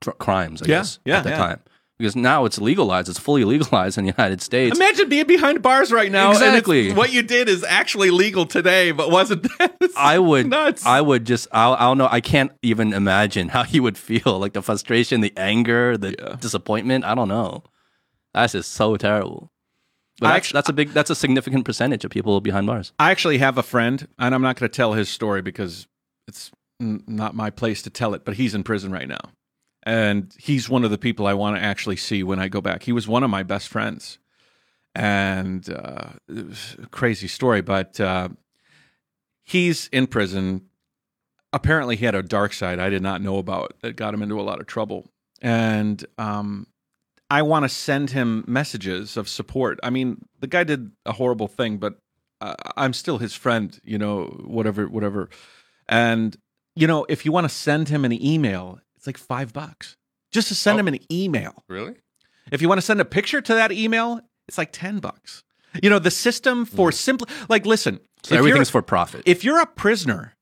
tr- 0.00 0.10
crimes. 0.12 0.62
I 0.62 0.66
Yeah, 0.66 0.76
guess 0.78 0.98
yeah, 1.04 1.18
at 1.18 1.24
the 1.24 1.30
yeah. 1.30 1.36
time. 1.38 1.60
Because 1.98 2.14
now 2.14 2.44
it's 2.44 2.58
legalized, 2.58 3.08
it's 3.08 3.18
fully 3.18 3.44
legalized 3.44 3.96
in 3.96 4.04
the 4.04 4.12
United 4.16 4.42
States. 4.42 4.76
Imagine 4.76 5.08
being 5.08 5.26
behind 5.26 5.62
bars 5.62 5.90
right 5.90 6.12
now. 6.12 6.30
Exactly. 6.32 6.92
what 6.92 7.10
you 7.12 7.22
did 7.22 7.48
is 7.48 7.64
actually 7.64 8.10
legal 8.10 8.44
today, 8.44 8.92
but 8.92 9.10
wasn't. 9.10 9.46
It's 9.80 9.96
I 9.96 10.18
would, 10.18 10.48
nuts. 10.48 10.84
I 10.84 11.00
would 11.00 11.24
just, 11.24 11.48
I'll, 11.52 11.74
I 11.74 11.80
don't 11.80 11.96
know. 11.98 12.08
I 12.10 12.20
can't 12.20 12.50
even 12.62 12.92
imagine 12.92 13.48
how 13.56 13.64
you 13.64 13.82
would 13.82 13.96
feel, 13.96 14.38
like 14.38 14.52
the 14.52 14.60
frustration, 14.62 15.20
the 15.22 15.32
anger, 15.36 15.96
the 15.96 16.14
Yeah. 16.18 16.36
disappointment. 16.40 17.04
I 17.04 17.14
don't 17.14 17.28
know. 17.28 17.62
That's 18.34 18.52
just 18.52 18.72
so 18.72 18.96
terrible. 18.96 19.50
But 20.20 20.28
that's, 20.28 20.46
actu- 20.48 20.52
that's 20.54 20.68
a 20.68 20.72
big, 20.72 20.90
that's 20.90 21.10
a 21.10 21.14
significant 21.14 21.64
percentage 21.64 22.04
of 22.04 22.10
people 22.10 22.40
behind 22.40 22.66
bars. 22.66 22.92
I 22.98 23.10
actually 23.10 23.38
have 23.38 23.56
a 23.58 23.62
friend, 23.62 24.06
and 24.18 24.34
I'm 24.34 24.42
not 24.42 24.56
going 24.56 24.68
to 24.70 24.74
tell 24.76 24.92
his 24.94 25.08
story 25.08 25.40
because 25.40 25.86
it's 26.26 26.50
n- 26.80 27.02
not 27.06 27.34
my 27.34 27.50
place 27.50 27.80
to 27.82 27.90
tell 27.90 28.12
it. 28.14 28.24
But 28.24 28.34
he's 28.34 28.54
in 28.54 28.62
prison 28.64 28.90
right 28.92 29.08
now, 29.08 29.20
and 29.86 30.34
he's 30.36 30.68
one 30.68 30.84
of 30.84 30.90
the 30.90 30.98
people 30.98 31.26
I 31.26 31.34
want 31.34 31.56
to 31.56 31.62
actually 31.62 31.96
see 31.96 32.22
when 32.22 32.40
I 32.40 32.48
go 32.48 32.60
back. 32.60 32.82
He 32.82 32.92
was 32.92 33.08
one 33.08 33.22
of 33.22 33.30
my 33.30 33.44
best 33.44 33.68
friends, 33.68 34.18
and 34.94 35.66
uh, 35.70 36.10
crazy 36.90 37.28
story. 37.28 37.62
But 37.62 37.98
uh, 37.98 38.30
he's 39.44 39.88
in 39.92 40.08
prison. 40.08 40.68
Apparently, 41.52 41.96
he 41.96 42.04
had 42.04 42.16
a 42.16 42.22
dark 42.22 42.52
side 42.52 42.80
I 42.80 42.90
did 42.90 43.02
not 43.02 43.22
know 43.22 43.38
about 43.38 43.74
that 43.80 43.96
got 43.96 44.12
him 44.12 44.22
into 44.22 44.38
a 44.38 44.42
lot 44.42 44.60
of 44.60 44.66
trouble, 44.66 45.08
and 45.40 46.04
um, 46.18 46.66
I 47.30 47.42
want 47.42 47.64
to 47.64 47.68
send 47.68 48.10
him 48.10 48.44
messages 48.46 49.16
of 49.16 49.28
support. 49.28 49.78
I 49.82 49.90
mean, 49.90 50.26
the 50.40 50.48
guy 50.48 50.64
did 50.64 50.90
a 51.06 51.12
horrible 51.12 51.48
thing, 51.48 51.78
but 51.78 51.98
uh, 52.40 52.54
I'm 52.76 52.92
still 52.92 53.18
his 53.18 53.34
friend, 53.34 53.78
you 53.84 53.98
know, 53.98 54.26
whatever, 54.44 54.88
whatever. 54.88 55.30
And, 55.88 56.36
you 56.74 56.86
know, 56.86 57.06
if 57.08 57.24
you 57.24 57.32
want 57.32 57.44
to 57.44 57.54
send 57.54 57.88
him 57.88 58.04
an 58.04 58.12
email, 58.12 58.80
it's 59.06 59.20
like 59.20 59.24
five 59.24 59.52
bucks 59.52 59.96
just 60.32 60.48
to 60.48 60.54
send 60.54 60.76
Oh. 60.76 60.80
him 60.80 60.88
an 60.88 60.98
email. 61.10 61.64
Really? 61.68 61.94
If 62.50 62.60
you 62.62 62.68
want 62.68 62.78
to 62.78 62.86
send 62.86 63.00
a 63.00 63.04
picture 63.04 63.40
to 63.40 63.54
that 63.54 63.72
email, 63.72 64.20
it's 64.48 64.58
like 64.58 64.72
10 64.72 64.98
bucks. 64.98 65.42
You 65.82 65.90
know, 65.90 65.98
the 65.98 66.10
system 66.10 66.64
for 66.64 66.90
mm. 66.90 66.94
simple, 66.94 67.28
like, 67.48 67.66
listen, 67.66 68.00
So 68.22 68.36
everything's 68.36 68.70
for 68.70 68.82
profit. 68.82 69.22
if 69.26 69.44
you're 69.44 69.60
a 69.60 69.66
prisoner 69.66 70.32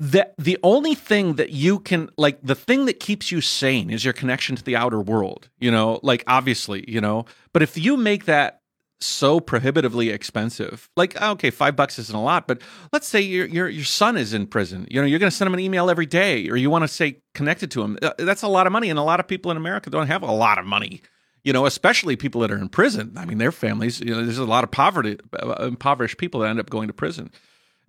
the 0.00 0.30
the 0.38 0.56
only 0.62 0.94
thing 0.94 1.34
that 1.34 1.50
you 1.50 1.80
can 1.80 2.08
like 2.16 2.38
the 2.40 2.54
thing 2.54 2.84
that 2.86 3.00
keeps 3.00 3.32
you 3.32 3.40
sane 3.40 3.90
is 3.90 4.04
your 4.04 4.14
connection 4.14 4.54
to 4.54 4.62
the 4.62 4.76
outer 4.76 5.00
world 5.00 5.48
you 5.58 5.72
know 5.72 5.98
like 6.04 6.22
obviously 6.28 6.84
you 6.86 7.00
know 7.00 7.24
but 7.52 7.62
if 7.62 7.76
you 7.76 7.96
make 7.96 8.24
that 8.26 8.57
so 9.00 9.40
prohibitively 9.40 10.10
expensive. 10.10 10.88
Like 10.96 11.20
okay 11.20 11.50
five 11.50 11.76
bucks 11.76 11.98
isn't 11.98 12.14
a 12.14 12.22
lot 12.22 12.46
but 12.46 12.60
let's 12.92 13.06
say 13.06 13.20
your 13.20 13.46
your 13.46 13.68
your 13.68 13.84
son 13.84 14.16
is 14.16 14.34
in 14.34 14.46
prison. 14.46 14.86
You 14.90 15.00
know 15.00 15.06
you're 15.06 15.18
going 15.18 15.30
to 15.30 15.36
send 15.36 15.46
him 15.46 15.54
an 15.54 15.60
email 15.60 15.90
every 15.90 16.06
day 16.06 16.48
or 16.48 16.56
you 16.56 16.70
want 16.70 16.84
to 16.84 16.88
stay 16.88 17.20
connected 17.34 17.70
to 17.72 17.82
him. 17.82 17.98
Uh, 18.02 18.10
that's 18.18 18.42
a 18.42 18.48
lot 18.48 18.66
of 18.66 18.72
money 18.72 18.90
and 18.90 18.98
a 18.98 19.02
lot 19.02 19.20
of 19.20 19.28
people 19.28 19.50
in 19.50 19.56
america 19.56 19.90
don't 19.90 20.08
have 20.08 20.22
a 20.22 20.32
lot 20.32 20.58
of 20.58 20.66
money. 20.66 21.02
You 21.44 21.52
know 21.52 21.66
especially 21.66 22.16
people 22.16 22.40
that 22.42 22.50
are 22.50 22.58
in 22.58 22.68
prison. 22.68 23.14
I 23.16 23.24
mean 23.24 23.38
their 23.38 23.52
families 23.52 24.00
you 24.00 24.14
know 24.14 24.24
there's 24.24 24.38
a 24.38 24.44
lot 24.44 24.64
of 24.64 24.70
poverty 24.70 25.18
uh, 25.32 25.66
impoverished 25.66 26.18
people 26.18 26.40
that 26.40 26.50
end 26.50 26.60
up 26.60 26.70
going 26.70 26.88
to 26.88 26.94
prison. 26.94 27.30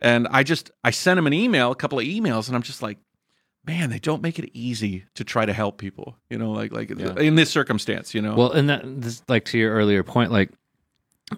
And 0.01 0.27
I 0.29 0.43
just 0.43 0.71
I 0.83 0.91
sent 0.91 1.17
him 1.17 1.27
an 1.27 1.33
email, 1.33 1.71
a 1.71 1.75
couple 1.75 1.99
of 1.99 2.05
emails, 2.05 2.47
and 2.47 2.55
I'm 2.55 2.61
just 2.61 2.81
like, 2.81 2.99
man, 3.65 3.89
they 3.89 3.99
don't 3.99 4.21
make 4.21 4.39
it 4.39 4.49
easy 4.53 5.05
to 5.15 5.23
try 5.23 5.45
to 5.45 5.53
help 5.53 5.77
people. 5.77 6.17
You 6.29 6.37
know, 6.37 6.51
like 6.51 6.71
like 6.71 6.89
in 6.91 7.35
this 7.35 7.49
circumstance, 7.49 8.13
you 8.13 8.21
know. 8.21 8.35
Well, 8.35 8.51
and 8.51 8.69
that 8.69 8.81
this, 8.85 9.21
like 9.27 9.45
to 9.45 9.57
your 9.57 9.73
earlier 9.73 10.03
point, 10.03 10.31
like 10.31 10.51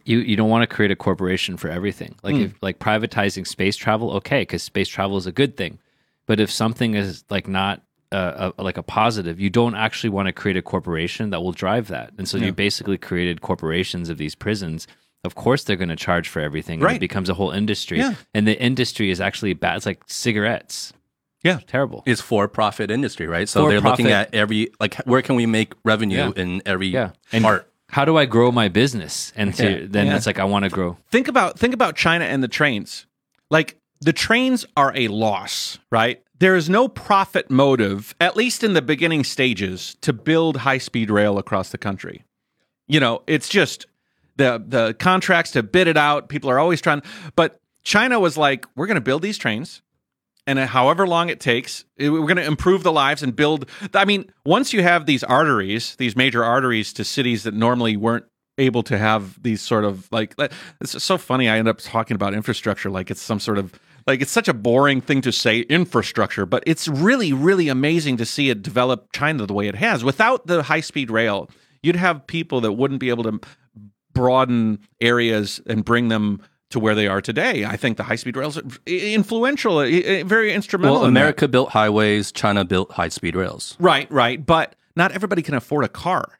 you 0.05 0.19
you 0.19 0.36
don't 0.36 0.50
want 0.50 0.67
to 0.67 0.74
create 0.75 0.91
a 0.91 0.95
corporation 0.95 1.57
for 1.57 1.69
everything. 1.69 2.15
Like 2.24 2.36
Hmm. 2.36 2.41
if 2.41 2.53
like 2.62 2.79
privatizing 2.79 3.45
space 3.48 3.75
travel, 3.75 4.12
okay, 4.13 4.41
because 4.41 4.63
space 4.63 4.88
travel 4.89 5.17
is 5.17 5.25
a 5.27 5.31
good 5.31 5.57
thing. 5.57 5.79
But 6.27 6.39
if 6.39 6.51
something 6.51 6.93
is 6.95 7.24
like 7.29 7.48
not 7.48 7.81
uh, 8.12 8.51
a, 8.57 8.63
like 8.63 8.75
a 8.77 8.83
positive, 8.83 9.39
you 9.39 9.50
don't 9.50 9.74
actually 9.75 10.10
want 10.10 10.27
to 10.27 10.33
create 10.33 10.57
a 10.57 10.62
corporation 10.62 11.29
that 11.29 11.41
will 11.41 11.53
drive 11.53 11.88
that. 11.88 12.12
And 12.17 12.27
so 12.27 12.38
you 12.38 12.51
basically 12.51 12.98
created 12.98 13.39
corporations 13.39 14.10
of 14.10 14.17
these 14.17 14.36
prisons. 14.36 14.86
Of 15.24 15.36
course, 15.36 15.63
they're 15.63 15.77
going 15.77 15.88
to 15.89 15.95
charge 15.95 16.27
for 16.27 16.41
everything. 16.41 16.75
And 16.79 16.83
Right. 16.83 16.95
it 16.98 17.00
becomes 17.00 17.29
a 17.29 17.33
whole 17.36 17.51
industry. 17.51 18.00
Yeah. 18.00 18.15
And 18.33 18.45
the 18.45 18.60
industry 18.62 19.12
is 19.12 19.21
actually 19.21 19.53
bad. 19.53 19.77
It's 19.77 19.86
like 19.86 20.01
cigarettes. 20.07 20.91
Yeah. 21.43 21.60
Terrible. 21.67 22.03
It's 22.05 22.19
for 22.21 22.48
profit 22.50 22.91
industry, 22.91 23.27
right? 23.27 23.48
So 23.48 23.67
they're 23.69 23.79
looking 23.81 24.12
at 24.12 24.33
every 24.36 24.71
like 24.79 24.95
where 25.05 25.21
can 25.21 25.36
we 25.36 25.45
make 25.45 25.74
revenue 25.86 26.17
Yeah. 26.17 26.31
in 26.36 26.62
every 26.65 26.88
Yeah. 26.89 27.12
Part. 27.41 27.70
How 27.91 28.05
do 28.05 28.17
I 28.17 28.25
grow 28.25 28.51
my 28.51 28.67
business? 28.69 29.31
And 29.36 29.53
to, 29.55 29.63
Yeah. 29.81 29.88
then 29.89 30.07
Yeah. 30.07 30.15
it's 30.15 30.25
like, 30.25 30.39
I 30.39 30.43
want 30.45 30.63
to 30.63 30.69
grow. 30.69 30.98
think 31.12 31.27
about 31.27 31.60
think 31.60 31.74
about 31.74 31.95
China 31.95 32.25
and 32.25 32.41
the 32.43 32.48
trains. 32.48 33.05
Like 33.50 33.77
the 34.00 34.13
trains 34.13 34.65
are 34.75 34.91
a 34.95 35.07
loss, 35.10 35.77
right? 35.91 36.21
There 36.39 36.55
is 36.55 36.69
no 36.69 36.88
profit 36.88 37.51
motive, 37.51 38.15
at 38.19 38.36
least 38.36 38.63
in 38.63 38.74
the 38.74 38.81
beginning 38.81 39.24
stages, 39.24 39.95
to 40.01 40.12
build 40.12 40.57
high 40.57 40.79
speed 40.79 41.12
rail 41.12 41.38
across 41.38 41.69
the 41.69 41.77
country. 41.77 42.24
You 42.88 43.00
know, 43.00 43.21
it's 43.27 43.48
just 43.50 43.86
the 44.38 44.63
the 44.65 44.95
contracts 44.98 45.51
to 45.51 45.62
bid 45.63 45.88
it 45.88 45.98
out. 45.98 46.29
People 46.29 46.50
are 46.50 46.57
always 46.60 46.81
trying, 46.81 47.03
but 47.36 47.60
China 47.83 48.19
was 48.19 48.38
like, 48.38 48.65
we're 48.75 48.88
going 48.88 48.95
to 48.95 49.01
build 49.01 49.21
these 49.21 49.38
trains, 49.38 49.81
and 50.48 50.57
however 50.60 51.07
long 51.07 51.29
it 51.29 51.39
takes, 51.39 51.86
we're 52.00 52.21
going 52.21 52.38
to 52.38 52.45
improve 52.45 52.83
the 52.83 52.91
lives 52.91 53.21
and 53.21 53.36
build. 53.36 53.69
I 53.93 54.05
mean, 54.05 54.31
once 54.45 54.74
you 54.74 54.81
have 54.81 55.05
these 55.05 55.24
arteries, 55.24 55.95
these 55.98 56.15
major 56.15 56.43
arteries 56.43 56.93
to 56.93 57.03
cities 57.03 57.43
that 57.43 57.53
normally 57.53 57.95
weren't 57.95 58.25
able 58.57 58.83
to 58.83 58.98
have 58.98 59.41
these 59.41 59.62
sort 59.62 59.86
of 59.86 60.07
like 60.12 60.36
it's 60.81 61.01
so 61.03 61.17
funny 61.17 61.48
i 61.48 61.57
end 61.57 61.67
up 61.67 61.79
talking 61.79 62.15
about 62.15 62.33
infrastructure 62.33 62.89
like 62.89 63.10
it's 63.10 63.21
some 63.21 63.39
sort 63.39 63.57
of 63.57 63.79
like 64.07 64.21
it's 64.21 64.31
such 64.31 64.48
a 64.48 64.53
boring 64.53 65.00
thing 65.00 65.21
to 65.21 65.31
say 65.31 65.62
infrastructure 65.62 66.45
but 66.45 66.62
it's 66.67 66.88
really 66.88 67.31
really 67.31 67.69
amazing 67.69 68.17
to 68.17 68.25
see 68.25 68.50
it 68.50 68.62
develop 68.62 69.07
china 69.13 69.45
the 69.45 69.53
way 69.53 69.67
it 69.67 69.75
has 69.75 70.03
without 70.03 70.48
the 70.48 70.63
high 70.63 70.81
speed 70.81 71.10
rail 71.10 71.50
you'd 71.81 71.95
have 71.95 72.27
people 72.27 72.62
that 72.62 72.74
wouldn't 72.74 73.00
be 73.00 73.10
able 73.10 73.24
to 73.24 73.39
broaden 74.13 74.77
areas 75.00 75.62
and 75.65 75.86
bring 75.86 76.10
them 76.10 76.41
to 76.71 76.79
where 76.79 76.95
they 76.95 77.07
are 77.07 77.21
today 77.21 77.65
i 77.65 77.75
think 77.77 77.97
the 77.97 78.03
high 78.03 78.15
speed 78.15 78.35
rails 78.35 78.57
are 78.57 78.63
influential 78.87 79.79
very 80.23 80.51
instrumental 80.53 80.95
Well, 80.95 81.03
in. 81.05 81.09
America 81.09 81.47
built 81.47 81.69
highways, 81.69 82.31
China 82.31 82.65
built 82.65 82.91
high 82.91 83.09
speed 83.09 83.35
rails. 83.35 83.75
Right, 83.79 84.09
right, 84.11 84.43
but 84.45 84.75
not 84.95 85.11
everybody 85.11 85.41
can 85.41 85.53
afford 85.55 85.85
a 85.85 85.89
car. 85.89 86.39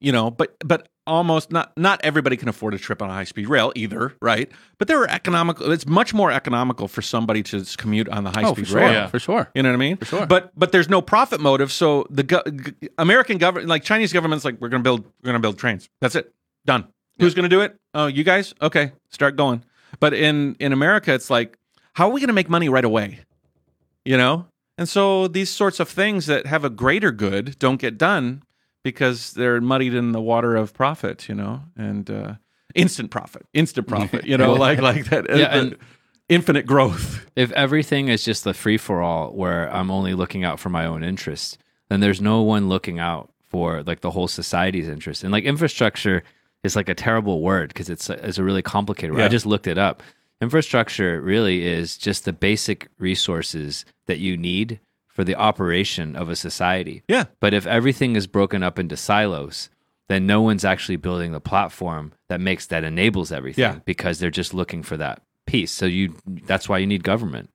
You 0.00 0.12
know, 0.12 0.30
but 0.30 0.56
but 0.64 0.88
almost 1.06 1.50
not 1.50 1.72
not 1.76 2.00
everybody 2.04 2.36
can 2.36 2.48
afford 2.48 2.74
a 2.74 2.78
trip 2.78 3.00
on 3.00 3.08
a 3.08 3.12
high 3.14 3.24
speed 3.24 3.48
rail 3.48 3.72
either, 3.74 4.12
right? 4.20 4.50
But 4.78 4.88
there 4.88 5.00
are 5.00 5.08
economical. 5.08 5.70
It's 5.72 5.86
much 5.86 6.12
more 6.12 6.30
economical 6.30 6.88
for 6.88 7.00
somebody 7.02 7.42
to 7.44 7.64
commute 7.78 8.08
on 8.10 8.24
the 8.24 8.30
high 8.30 8.42
Oh, 8.44 8.52
speed 8.52 8.66
for 8.66 8.70
sure, 8.72 8.80
rail. 8.80 8.92
Yeah. 8.92 9.06
for 9.06 9.18
sure. 9.18 9.50
You 9.54 9.62
know 9.62 9.70
what 9.70 9.74
I 9.74 9.78
mean? 9.78 9.96
For 9.96 10.04
sure. 10.04 10.26
But 10.26 10.52
but 10.58 10.72
there's 10.72 10.88
no 10.90 11.00
profit 11.00 11.40
motive. 11.40 11.72
So 11.72 12.06
the 12.10 12.22
go- 12.22 12.42
American 12.98 13.38
government, 13.38 13.68
like 13.68 13.82
Chinese 13.82 14.12
government's, 14.12 14.44
like 14.44 14.60
we're 14.60 14.68
gonna 14.68 14.82
build 14.82 15.04
we're 15.22 15.28
gonna 15.28 15.40
build 15.40 15.58
trains. 15.58 15.88
That's 16.02 16.16
it. 16.16 16.34
Done. 16.66 16.86
Who's 17.18 17.34
gonna 17.34 17.48
do 17.48 17.60
it? 17.60 17.76
Oh, 17.94 18.06
you 18.06 18.24
guys. 18.24 18.54
Okay, 18.60 18.92
start 19.10 19.36
going. 19.36 19.64
But 20.00 20.14
in 20.14 20.56
in 20.58 20.72
America, 20.72 21.14
it's 21.14 21.30
like, 21.30 21.56
how 21.92 22.08
are 22.08 22.12
we 22.12 22.20
gonna 22.20 22.32
make 22.32 22.48
money 22.50 22.68
right 22.68 22.84
away? 22.84 23.20
You 24.04 24.16
know. 24.16 24.46
And 24.76 24.88
so 24.88 25.28
these 25.28 25.50
sorts 25.50 25.78
of 25.78 25.88
things 25.88 26.26
that 26.26 26.46
have 26.46 26.64
a 26.64 26.70
greater 26.70 27.12
good 27.12 27.56
don't 27.60 27.80
get 27.80 27.96
done 27.96 28.42
because 28.82 29.32
they're 29.34 29.60
muddied 29.60 29.94
in 29.94 30.10
the 30.12 30.20
water 30.20 30.56
of 30.56 30.74
profit. 30.74 31.28
You 31.28 31.36
know, 31.36 31.62
and 31.76 32.10
uh, 32.10 32.34
instant 32.74 33.10
profit, 33.10 33.46
instant 33.52 33.86
profit. 33.86 34.26
You 34.26 34.36
know, 34.36 34.52
like 34.66 34.80
like 34.80 35.06
that. 35.06 35.26
Yeah, 35.28 35.44
uh, 35.46 35.58
and- 35.58 35.76
infinite 36.28 36.66
growth. 36.66 37.24
If 37.36 37.52
everything 37.52 38.08
is 38.08 38.24
just 38.24 38.44
the 38.44 38.54
free 38.54 38.78
for 38.78 39.02
all 39.02 39.30
where 39.32 39.72
I'm 39.72 39.90
only 39.90 40.14
looking 40.14 40.42
out 40.42 40.58
for 40.58 40.70
my 40.70 40.86
own 40.86 41.04
interests, 41.04 41.58
then 41.88 42.00
there's 42.00 42.20
no 42.20 42.42
one 42.42 42.68
looking 42.68 42.98
out 42.98 43.30
for 43.50 43.82
like 43.84 44.00
the 44.00 44.10
whole 44.10 44.26
society's 44.26 44.88
interest. 44.88 45.22
And 45.22 45.30
like 45.32 45.44
infrastructure 45.44 46.24
is 46.64 46.74
like 46.74 46.88
a 46.88 46.94
terrible 46.94 47.40
word 47.40 47.68
because 47.68 47.88
it's 47.88 48.10
a, 48.10 48.14
it's 48.26 48.38
a 48.38 48.42
really 48.44 48.62
complicated 48.62 49.12
word. 49.12 49.20
Yeah. 49.20 49.26
I 49.26 49.28
just 49.28 49.46
looked 49.46 49.66
it 49.66 49.78
up. 49.78 50.02
Infrastructure 50.40 51.20
really 51.20 51.64
is 51.66 51.96
just 51.96 52.24
the 52.24 52.32
basic 52.32 52.88
resources 52.98 53.84
that 54.06 54.18
you 54.18 54.36
need 54.36 54.80
for 55.06 55.22
the 55.22 55.36
operation 55.36 56.16
of 56.16 56.28
a 56.28 56.34
society. 56.36 57.02
Yeah. 57.08 57.24
But 57.38 57.54
if 57.54 57.66
everything 57.66 58.16
is 58.16 58.26
broken 58.26 58.62
up 58.64 58.78
into 58.78 58.96
silos, 58.96 59.70
then 60.08 60.26
no 60.26 60.42
one's 60.42 60.64
actually 60.64 60.96
building 60.96 61.32
the 61.32 61.40
platform 61.40 62.12
that 62.28 62.40
makes 62.40 62.66
that 62.66 62.82
enables 62.82 63.30
everything 63.30 63.62
Yeah. 63.62 63.78
because 63.84 64.18
they're 64.18 64.30
just 64.30 64.52
looking 64.52 64.82
for 64.82 64.96
that 64.96 65.22
piece. 65.46 65.70
So 65.70 65.86
you 65.86 66.14
that's 66.26 66.68
why 66.68 66.78
you 66.78 66.86
need 66.86 67.04
government. 67.04 67.50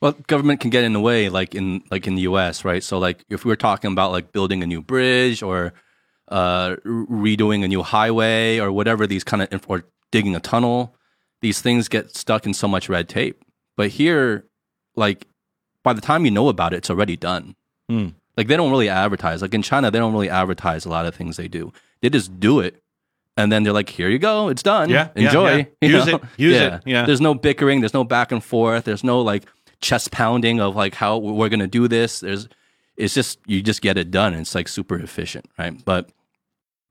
Well, 0.00 0.12
government 0.26 0.60
can 0.60 0.70
get 0.70 0.84
in 0.84 0.92
the 0.92 1.00
way, 1.00 1.28
like 1.28 1.54
in 1.54 1.82
like 1.90 2.06
in 2.06 2.14
the 2.14 2.22
U.S., 2.22 2.64
right? 2.64 2.82
So, 2.84 2.98
like 2.98 3.24
if 3.28 3.44
we're 3.44 3.56
talking 3.56 3.90
about 3.92 4.12
like 4.12 4.30
building 4.32 4.62
a 4.62 4.66
new 4.66 4.80
bridge 4.80 5.42
or 5.42 5.72
uh, 6.28 6.76
redoing 6.84 7.64
a 7.64 7.68
new 7.68 7.82
highway 7.82 8.58
or 8.58 8.70
whatever, 8.72 9.06
these 9.06 9.24
kind 9.24 9.42
of 9.42 9.64
or 9.68 9.84
digging 10.10 10.34
a 10.36 10.40
tunnel, 10.40 10.94
these 11.40 11.60
things 11.60 11.88
get 11.88 12.14
stuck 12.16 12.46
in 12.46 12.54
so 12.54 12.68
much 12.68 12.88
red 12.88 13.08
tape. 13.08 13.44
But 13.76 13.90
here, 13.90 14.44
like 14.96 15.26
by 15.82 15.92
the 15.92 16.00
time 16.00 16.24
you 16.24 16.30
know 16.30 16.48
about 16.48 16.72
it, 16.72 16.78
it's 16.78 16.90
already 16.90 17.16
done. 17.16 17.54
Hmm. 17.88 18.08
Like 18.36 18.46
they 18.48 18.56
don't 18.56 18.70
really 18.70 18.88
advertise. 18.88 19.42
Like 19.42 19.54
in 19.54 19.62
China, 19.62 19.90
they 19.90 19.98
don't 19.98 20.12
really 20.12 20.30
advertise 20.30 20.84
a 20.84 20.88
lot 20.88 21.06
of 21.06 21.14
things 21.14 21.36
they 21.36 21.48
do. 21.48 21.72
They 22.00 22.10
just 22.10 22.38
do 22.38 22.60
it, 22.60 22.80
and 23.36 23.50
then 23.50 23.64
they're 23.64 23.72
like, 23.72 23.88
"Here 23.88 24.08
you 24.08 24.18
go, 24.18 24.48
it's 24.48 24.62
done. 24.62 24.90
Yeah, 24.90 25.08
yeah, 25.16 25.26
enjoy. 25.26 25.56
yeah. 25.56 25.64
You 25.82 25.88
Use 25.96 26.06
know? 26.06 26.14
it, 26.16 26.22
use 26.36 26.56
it, 26.56 26.82
yeah. 26.86 27.04
There's 27.04 27.20
no 27.20 27.34
bickering. 27.34 27.80
There's 27.80 27.94
no 27.94 28.04
back 28.04 28.30
and 28.30 28.42
forth. 28.42 28.84
There's 28.84 29.02
no 29.02 29.20
like 29.20 29.44
chest 29.80 30.10
pounding 30.12 30.60
of 30.60 30.76
like 30.76 30.94
how 30.94 31.18
we're 31.18 31.48
gonna 31.48 31.66
do 31.66 31.88
this. 31.88 32.20
There's 32.20 32.48
it's 32.96 33.14
just 33.14 33.38
you 33.46 33.62
just 33.62 33.80
get 33.82 33.96
it 33.96 34.10
done. 34.12 34.32
And 34.34 34.42
it's 34.42 34.54
like 34.54 34.68
super 34.68 34.98
efficient, 34.98 35.46
right? 35.58 35.84
But 35.84 36.10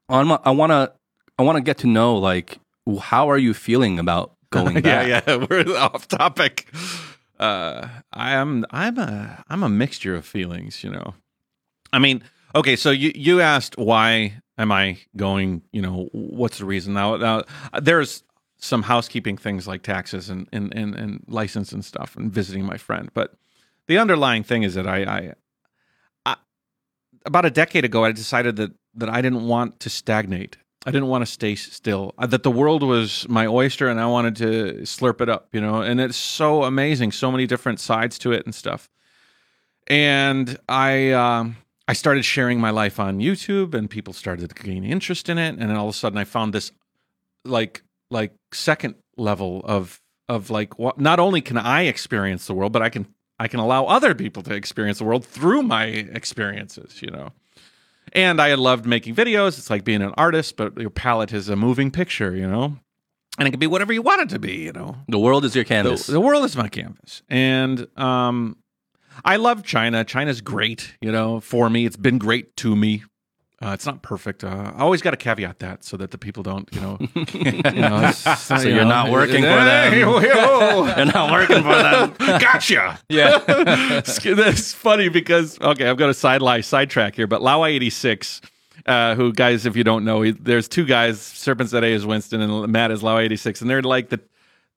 my, 0.09 0.39
I 0.43 0.51
wanna 0.51 0.91
I 1.37 1.43
wanna 1.43 1.61
get 1.61 1.77
to 1.79 1.87
know 1.87 2.15
like 2.15 2.59
how 2.99 3.29
are 3.29 3.37
you 3.37 3.53
feeling 3.53 3.99
about 3.99 4.35
going 4.51 4.81
back? 4.81 5.07
yeah, 5.07 5.21
yeah, 5.27 5.45
we're 5.49 5.77
off 5.77 6.07
topic. 6.07 6.67
Uh, 7.39 7.87
I 8.13 8.31
am, 8.31 8.65
I'm 8.71 8.97
a, 8.97 9.43
I'm 9.47 9.61
a 9.61 9.69
mixture 9.69 10.15
of 10.15 10.25
feelings. 10.25 10.83
You 10.83 10.89
know, 10.91 11.13
I 11.93 11.99
mean, 11.99 12.23
okay, 12.55 12.75
so 12.75 12.91
you 12.91 13.11
you 13.13 13.41
asked 13.41 13.77
why 13.77 14.41
am 14.57 14.71
I 14.71 14.99
going? 15.15 15.61
You 15.71 15.81
know, 15.81 16.09
what's 16.13 16.59
the 16.59 16.65
reason? 16.65 16.93
Now, 16.93 17.17
now 17.17 17.43
there's 17.79 18.23
some 18.59 18.83
housekeeping 18.83 19.37
things 19.37 19.67
like 19.67 19.83
taxes 19.83 20.29
and 20.29 20.47
and 20.51 20.73
and, 20.73 20.95
and 20.95 21.23
license 21.27 21.71
and 21.71 21.83
stuff, 21.85 22.15
and 22.15 22.31
visiting 22.31 22.65
my 22.65 22.77
friend. 22.77 23.09
But 23.13 23.33
the 23.87 23.97
underlying 23.97 24.43
thing 24.43 24.63
is 24.63 24.73
that 24.75 24.87
I, 24.87 25.03
I, 25.03 25.17
I 25.17 25.33
about 27.27 27.45
a 27.45 27.51
decade 27.51 27.85
ago, 27.85 28.03
I 28.03 28.11
decided 28.11 28.55
that 28.55 28.71
that 28.95 29.09
I 29.09 29.21
didn't 29.21 29.47
want 29.47 29.79
to 29.81 29.89
stagnate. 29.89 30.57
I 30.85 30.91
didn't 30.91 31.09
want 31.09 31.23
to 31.23 31.31
stay 31.31 31.55
still. 31.55 32.13
That 32.17 32.43
the 32.43 32.51
world 32.51 32.81
was 32.81 33.27
my 33.27 33.45
oyster, 33.45 33.89
and 33.89 33.99
I 33.99 34.07
wanted 34.07 34.37
to 34.37 34.81
slurp 34.83 35.21
it 35.21 35.29
up. 35.29 35.49
You 35.51 35.61
know, 35.61 35.81
and 35.81 35.99
it's 35.99 36.17
so 36.17 36.63
amazing, 36.63 37.11
so 37.11 37.31
many 37.31 37.45
different 37.45 37.79
sides 37.79 38.17
to 38.19 38.31
it 38.31 38.45
and 38.45 38.55
stuff. 38.55 38.89
And 39.87 40.57
I, 40.67 41.11
um, 41.11 41.57
I 41.87 41.93
started 41.93 42.23
sharing 42.23 42.59
my 42.59 42.71
life 42.71 42.99
on 42.99 43.19
YouTube, 43.19 43.73
and 43.73 43.89
people 43.89 44.13
started 44.13 44.49
to 44.49 44.63
gain 44.63 44.83
interest 44.83 45.29
in 45.29 45.37
it. 45.37 45.55
And 45.59 45.71
all 45.71 45.89
of 45.89 45.95
a 45.95 45.97
sudden, 45.97 46.17
I 46.17 46.23
found 46.23 46.53
this, 46.53 46.71
like, 47.45 47.83
like 48.09 48.33
second 48.53 48.95
level 49.17 49.61
of 49.65 50.01
of 50.29 50.49
like 50.49 50.79
what. 50.79 50.99
Not 50.99 51.19
only 51.19 51.41
can 51.41 51.57
I 51.57 51.83
experience 51.83 52.47
the 52.47 52.53
world, 52.53 52.71
but 52.71 52.81
I 52.81 52.89
can 52.89 53.07
I 53.39 53.47
can 53.47 53.59
allow 53.59 53.85
other 53.85 54.15
people 54.15 54.43
to 54.43 54.53
experience 54.53 54.97
the 54.99 55.05
world 55.05 55.25
through 55.25 55.63
my 55.63 55.85
experiences. 55.85 57.01
You 57.01 57.11
know. 57.11 57.29
And 58.13 58.41
I 58.41 58.53
loved 58.55 58.85
making 58.85 59.15
videos. 59.15 59.57
It's 59.57 59.69
like 59.69 59.83
being 59.83 60.01
an 60.01 60.13
artist, 60.17 60.55
but 60.55 60.77
your 60.77 60.89
palette 60.89 61.33
is 61.33 61.49
a 61.49 61.55
moving 61.55 61.91
picture, 61.91 62.33
you 62.35 62.47
know? 62.47 62.77
And 63.37 63.47
it 63.47 63.51
can 63.51 63.59
be 63.59 63.67
whatever 63.67 63.91
you 63.93 64.01
want 64.01 64.21
it 64.21 64.29
to 64.29 64.39
be, 64.39 64.63
you 64.63 64.71
know? 64.71 64.95
The 65.09 65.19
world 65.19 65.43
is 65.45 65.53
your 65.55 65.65
The, 65.65 65.67
canvas. 65.67 66.07
the 66.07 66.21
world 66.21 66.45
is 66.45 66.55
my 66.55 66.69
canvas. 66.69 67.21
And 67.29 67.85
um, 67.97 68.55
I 69.25 69.35
love 69.35 69.63
China. 69.63 70.05
China's 70.05 70.39
great, 70.39 70.95
you 71.01 71.11
know, 71.11 71.41
for 71.41 71.69
me. 71.69 71.85
It's 71.85 71.97
been 71.97 72.17
great 72.17 72.55
to 72.57 72.75
me. 72.77 73.03
Uh, 73.59 73.69
it's 73.69 73.87
not 73.87 74.03
perfect. 74.03 74.43
Uh, 74.43 74.71
I 74.75 74.81
always 74.81 75.01
got 75.01 75.11
to 75.11 75.17
caveat 75.17 75.59
that 75.59 75.83
so 75.83 75.97
that 75.97 76.11
the 76.11 76.17
people 76.19 76.43
don't, 76.43 76.69
you 76.71 76.79
know. 76.79 76.97
you 77.33 77.81
know, 77.81 78.11
So 78.11 78.55
you 78.61 78.75
you're 78.75 78.83
know, 78.83 78.89
not 78.89 79.11
working 79.11 79.41
for 79.41 79.47
them. 79.47 79.93
You're 79.97 81.05
not 81.05 81.31
working 81.31 81.63
for 81.63 81.75
them. 81.75 82.13
gotcha. 82.39 82.99
Yeah. 83.09 83.39
That's 84.05 84.73
funny 84.73 85.09
because 85.09 85.59
okay, 85.59 85.89
I've 85.89 85.97
got 85.97 86.09
a 86.09 86.13
side 86.13 86.41
lie 86.43 86.61
sidetrack 86.61 87.15
here, 87.15 87.25
but 87.25 87.41
Laowhy 87.41 87.71
eighty 87.71 87.89
six. 87.89 88.41
Uh, 88.85 89.15
who 89.15 89.33
guys? 89.33 89.65
If 89.65 89.75
you 89.75 89.83
don't 89.83 90.05
know, 90.05 90.21
he, 90.21 90.31
there's 90.31 90.67
two 90.69 90.85
guys. 90.85 91.17
SerpentZA 91.19 91.91
is 91.91 92.05
Winston, 92.05 92.41
and 92.41 92.71
Matt 92.71 92.91
is 92.91 93.01
Laowhy 93.01 93.23
eighty 93.23 93.35
six, 93.35 93.59
and 93.59 93.69
they're 93.69 93.81
like 93.81 94.09
the, 94.09 94.21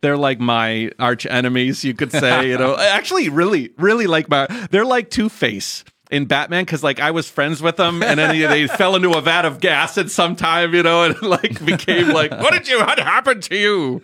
they're 0.00 0.16
like 0.16 0.40
my 0.40 0.90
arch 0.98 1.26
enemies, 1.26 1.84
you 1.84 1.94
could 1.94 2.10
say. 2.10 2.48
You 2.48 2.58
know, 2.58 2.76
actually, 2.76 3.28
really, 3.28 3.70
really 3.76 4.06
like 4.08 4.28
my. 4.28 4.46
They're 4.70 4.86
like 4.86 5.10
Two 5.10 5.28
Face. 5.28 5.84
In 6.10 6.26
Batman 6.26 6.64
because 6.64 6.82
like 6.82 7.00
I 7.00 7.10
was 7.10 7.28
friends 7.30 7.62
with 7.62 7.76
them, 7.76 8.02
and 8.02 8.18
then 8.18 8.36
they 8.36 8.66
fell 8.66 8.96
into 8.96 9.12
a 9.12 9.20
vat 9.20 9.44
of 9.44 9.60
gas 9.60 9.96
at 9.96 10.10
some 10.10 10.36
time, 10.36 10.74
you 10.74 10.82
know, 10.82 11.04
and 11.04 11.20
like 11.22 11.64
became 11.64 12.08
like, 12.08 12.30
"What 12.32 12.52
did 12.52 12.68
you? 12.68 12.78
What 12.78 12.98
happened 12.98 13.42
to 13.44 13.56
you?" 13.56 14.02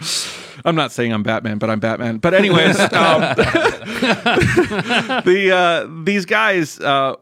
I'm 0.64 0.76
not 0.76 0.92
saying 0.92 1.12
I'm 1.12 1.22
Batman, 1.22 1.58
but 1.58 1.68
I'm 1.70 1.80
Batman. 1.80 2.18
But 2.18 2.34
anyways, 2.34 2.78
um, 2.80 3.20
the 5.24 5.50
uh, 5.54 6.04
these 6.04 6.24
guys. 6.24 6.80
Uh, 6.80 7.16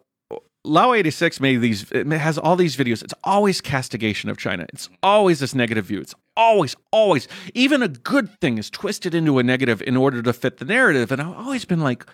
Lao 0.67 0.95
86 0.95 1.41
made 1.41 1.59
these 1.59 1.93
it 1.93 2.07
has 2.07 2.39
all 2.39 2.57
these 2.57 2.75
videos. 2.75 3.03
It's 3.03 3.13
always 3.23 3.61
castigation 3.61 4.31
of 4.31 4.39
China. 4.39 4.65
It's 4.73 4.89
always 5.03 5.41
this 5.41 5.55
negative 5.55 5.85
view. 5.85 6.01
It's 6.01 6.15
always 6.39 6.75
always 6.91 7.29
even 7.53 7.83
a 7.83 7.89
good 7.89 8.41
thing 8.41 8.57
is 8.57 8.71
twisted 8.71 9.15
into 9.15 9.39
a 9.39 9.43
negative 9.43 9.83
in 9.83 9.95
order 9.95 10.23
to 10.23 10.33
fit 10.33 10.57
the 10.57 10.65
narrative. 10.65 11.13
And 11.13 11.21
I've 11.21 11.37
always 11.37 11.67
been 11.67 11.81
like, 11.81 12.07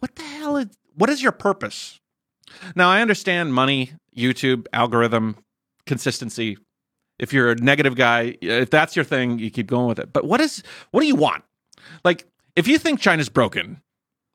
what 0.00 0.14
the 0.14 0.24
hell 0.24 0.58
is 0.58 0.66
what 0.94 1.08
is 1.08 1.22
your 1.22 1.32
purpose? 1.32 1.98
Now 2.74 2.90
I 2.90 3.00
understand 3.00 3.54
money, 3.54 3.92
YouTube, 4.16 4.66
algorithm, 4.72 5.36
consistency. 5.86 6.58
If 7.18 7.32
you're 7.32 7.52
a 7.52 7.54
negative 7.56 7.94
guy, 7.94 8.36
if 8.42 8.70
that's 8.70 8.94
your 8.94 9.04
thing, 9.04 9.38
you 9.38 9.50
keep 9.50 9.66
going 9.68 9.86
with 9.86 9.98
it. 9.98 10.12
But 10.12 10.26
what 10.26 10.40
is 10.40 10.62
what 10.90 11.00
do 11.00 11.06
you 11.06 11.16
want? 11.16 11.44
Like 12.04 12.26
if 12.56 12.68
you 12.68 12.78
think 12.78 13.00
China's 13.00 13.28
broken, 13.28 13.80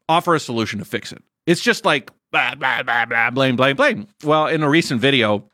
offer 0.09 0.35
a 0.35 0.39
solution 0.39 0.79
to 0.79 0.85
fix 0.85 1.11
it. 1.11 1.21
It's 1.45 1.61
just 1.61 1.85
like 1.85 2.11
blah 2.31 2.55
blah 2.55 2.83
blah 2.83 3.05
blah 3.05 3.29
blame 3.29 3.55
blame 3.55 3.75
blame. 3.75 4.07
Well, 4.23 4.47
in 4.47 4.63
a 4.63 4.69
recent 4.69 5.01
video, 5.01 5.49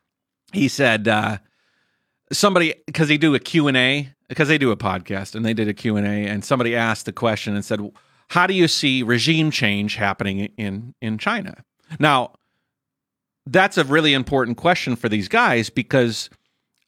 he 0.54 0.68
said 0.68 1.08
uh, 1.08 1.40
somebody 2.32 2.74
because 2.86 3.08
they 3.08 3.18
do 3.18 3.36
a 3.36 3.40
Q 3.40 3.68
and 3.68 3.78
A 3.78 4.10
because 4.30 4.48
they 4.48 4.58
do 4.58 4.72
a 4.72 4.78
podcast 4.78 5.36
and 5.36 5.46
they 5.46 5.54
did 5.54 5.68
a 5.68 5.74
Q 5.74 5.98
and 5.98 6.08
A 6.08 6.28
and 6.28 6.44
somebody 6.44 6.76
asked 6.76 7.06
the 7.06 7.14
question 7.14 7.56
and 7.56 7.64
said, 7.66 7.82
"How 8.30 8.48
do 8.48 8.54
you 8.54 8.68
see 8.68 9.04
regime 9.04 9.52
change 9.52 9.96
happening 9.96 10.52
in 10.58 10.94
in 11.02 11.18
China?" 11.18 11.64
Now, 12.00 12.34
that's 13.52 13.78
a 13.78 13.84
really 13.84 14.14
important 14.14 14.58
question 14.58 14.96
for 14.96 15.10
these 15.10 15.28
guys 15.28 15.70
because, 15.70 16.30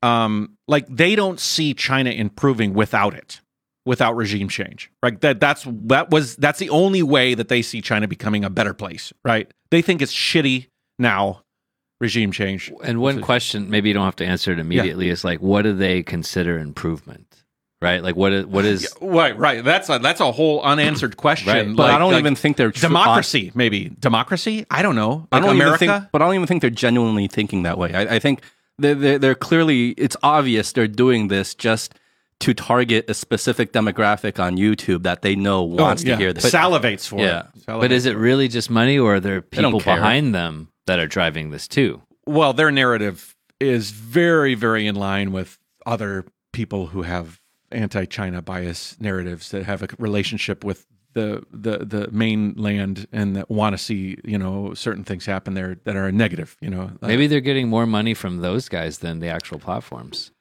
um, 0.02 0.58
like 0.68 0.86
they 0.88 1.16
don't 1.16 1.40
see 1.40 1.74
China 1.74 2.12
improving 2.12 2.74
without 2.74 3.14
it 3.14 3.42
without 3.86 4.16
regime 4.16 4.50
change. 4.50 4.92
Right? 5.02 5.20
That 5.22 5.40
that's 5.40 5.66
that 5.68 6.12
was 6.12 6.36
that's 6.36 6.60
the 6.60 6.70
only 6.70 7.04
way 7.04 7.34
that 7.34 7.48
they 7.48 7.62
see 7.62 7.82
China 7.82 8.08
becoming 8.08 8.44
a 8.44 8.50
better 8.50 8.74
place, 8.74 9.12
right? 9.26 9.52
They 9.72 9.82
think 9.82 10.02
it's 10.02 10.14
shitty 10.14 10.68
now 10.98 11.44
regime 12.00 12.32
change. 12.32 12.72
And 12.84 13.02
one 13.02 13.22
question, 13.22 13.70
maybe 13.70 13.90
you 13.90 13.94
don't 13.94 14.06
have 14.06 14.16
to 14.18 14.26
answer 14.26 14.52
it 14.52 14.60
immediately, 14.60 15.10
is 15.10 15.24
like, 15.24 15.42
what 15.42 15.64
do 15.64 15.74
they 15.74 16.04
consider 16.04 16.58
improvement? 16.58 17.44
Right? 17.82 18.04
Like, 18.04 18.16
what 18.18 18.34
is 18.34 18.46
what 18.46 18.66
is 18.66 18.88
Right, 19.02 19.38
right. 19.38 19.64
That's 19.64 19.90
a 19.90 20.00
that's 20.00 20.20
a 20.20 20.32
whole 20.34 20.62
unanswered 20.62 21.16
question. 21.26 21.54
Right, 21.54 21.66
But 21.76 21.84
Like- 21.84 21.96
I 21.96 21.98
don't 22.00 22.12
like 22.12 22.20
even 22.20 22.36
think 22.36 22.58
they're 22.58 22.72
tru- 22.72 22.90
democracy. 22.90 23.52
maybe 23.56 23.90
democracy. 24.00 24.66
I 24.70 24.82
don't 24.82 24.96
know. 24.96 25.28
I 25.32 25.40
don't 25.40 25.52
America. 25.52 25.84
even 25.86 26.00
think, 26.02 26.12
but 26.12 26.22
I 26.22 26.26
don't 26.26 26.36
even 26.36 26.48
think 26.48 26.62
they're 26.62 26.70
genuinely 26.70 27.28
thinking 27.28 27.64
that 27.64 27.78
way. 27.78 27.94
I, 27.94 28.16
I 28.16 28.20
think 28.20 28.42
they're, 28.78 28.96
they're, 28.96 29.20
they're 29.20 29.36
clearly, 29.36 29.90
it's 29.92 30.18
obvious 30.24 30.72
they're 30.74 30.88
doing 30.90 31.30
this 31.30 31.56
just 31.56 31.96
to 32.42 32.54
target 32.54 33.10
a 33.10 33.14
specific 33.14 33.72
demographic 33.74 34.40
on 34.42 34.56
YouTube 34.58 35.04
that 35.04 35.22
they 35.22 35.36
know 35.36 35.60
oh, 35.60 35.64
wants 35.64 36.04
Oh, 36.04 36.08
yeah. 36.08 36.16
to 36.16 36.22
hear 36.22 36.34
this. 36.34 36.50
Salivates 36.52 37.08
for 37.08 37.20
Yeah. 37.20 37.48
it. 37.56 37.66
but 37.66 37.92
is 37.92 38.06
it 38.06 38.16
really 38.18 38.48
just 38.50 38.70
money 38.70 38.98
or 39.00 39.16
are 39.16 39.20
there 39.20 39.42
people 39.42 39.80
behind 39.80 40.34
them 40.36 40.70
that 40.86 41.00
are 41.00 41.08
driving 41.08 41.50
this 41.52 41.68
too? 41.68 42.02
well, 42.26 42.54
their 42.54 42.72
narrative 42.72 43.36
is 43.60 43.90
very, 43.92 44.54
very 44.54 44.86
in 44.86 44.96
line 44.96 45.32
with 45.32 45.58
other 45.86 46.24
people 46.54 46.88
who 46.88 47.02
have 47.02 47.39
anti-China 47.72 48.42
bias 48.42 48.98
narratives 49.00 49.52
that 49.52 49.64
have 49.66 49.82
a 49.84 49.88
relationship 49.98 50.64
with 50.64 50.86
the 51.14 51.44
the 51.52 51.80
the 51.80 52.08
mainland 52.12 53.08
and 53.12 53.36
that 53.36 53.50
want 53.50 53.74
to 53.74 53.78
see 53.78 54.18
you 54.24 54.38
know 54.38 54.74
certain 54.74 55.04
things 55.04 55.26
happen 55.26 55.54
there 55.56 55.78
that 55.84 55.96
are 55.96 56.12
negative. 56.12 56.56
You 56.62 56.70
know, 56.70 56.92
Uh, 57.02 57.08
Maybe 57.08 57.28
they're 57.28 57.42
getting 57.42 57.68
more 57.68 57.86
money 57.86 58.14
from 58.14 58.38
those 58.42 58.70
guys 58.70 59.00
than 59.00 59.20
the 59.20 59.28
actual 59.28 59.60
platforms. 59.60 60.32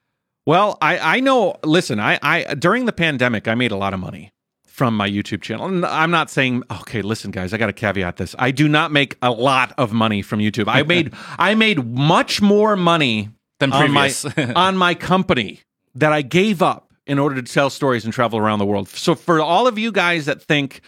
Well, 0.46 0.78
I 0.82 1.16
I 1.16 1.20
know. 1.20 1.56
Listen, 1.64 1.98
I 2.00 2.18
I 2.22 2.54
during 2.54 2.84
the 2.84 2.92
pandemic, 2.92 3.48
I 3.48 3.54
made 3.54 3.70
a 3.72 3.76
lot 3.76 3.94
of 3.94 4.00
money 4.00 4.32
from 4.66 4.96
my 4.96 5.08
YouTube 5.10 5.42
channel. 5.42 5.66
And 5.66 5.84
I'm 5.84 6.10
not 6.12 6.30
saying, 6.30 6.62
okay, 6.70 7.02
listen, 7.02 7.32
guys, 7.32 7.52
I 7.52 7.56
got 7.58 7.66
to 7.66 7.72
caveat 7.72 8.16
this. 8.16 8.36
I 8.38 8.52
do 8.52 8.68
not 8.68 8.92
make 8.92 9.16
a 9.20 9.30
lot 9.32 9.72
of 9.76 9.92
money 9.92 10.22
from 10.22 10.38
YouTube. 10.38 10.68
I 10.68 10.82
made 10.84 11.12
I 11.38 11.54
made 11.54 11.84
much 11.84 12.40
more 12.40 12.76
money 12.76 13.30
Than 13.58 13.72
on 13.72 13.90
my 13.90 14.10
previous. 14.10 14.24
on 14.56 14.76
my 14.76 14.94
company 14.94 15.60
that 15.94 16.12
I 16.12 16.22
gave 16.22 16.62
up 16.62 16.87
in 17.08 17.18
order 17.18 17.34
to 17.34 17.42
tell 17.42 17.70
stories 17.70 18.04
and 18.04 18.12
travel 18.12 18.38
around 18.38 18.58
the 18.60 18.66
world. 18.66 18.88
So 18.88 19.14
for 19.16 19.40
all 19.40 19.66
of 19.66 19.78
you 19.78 19.90
guys 19.90 20.26
that 20.26 20.40
think, 20.42 20.80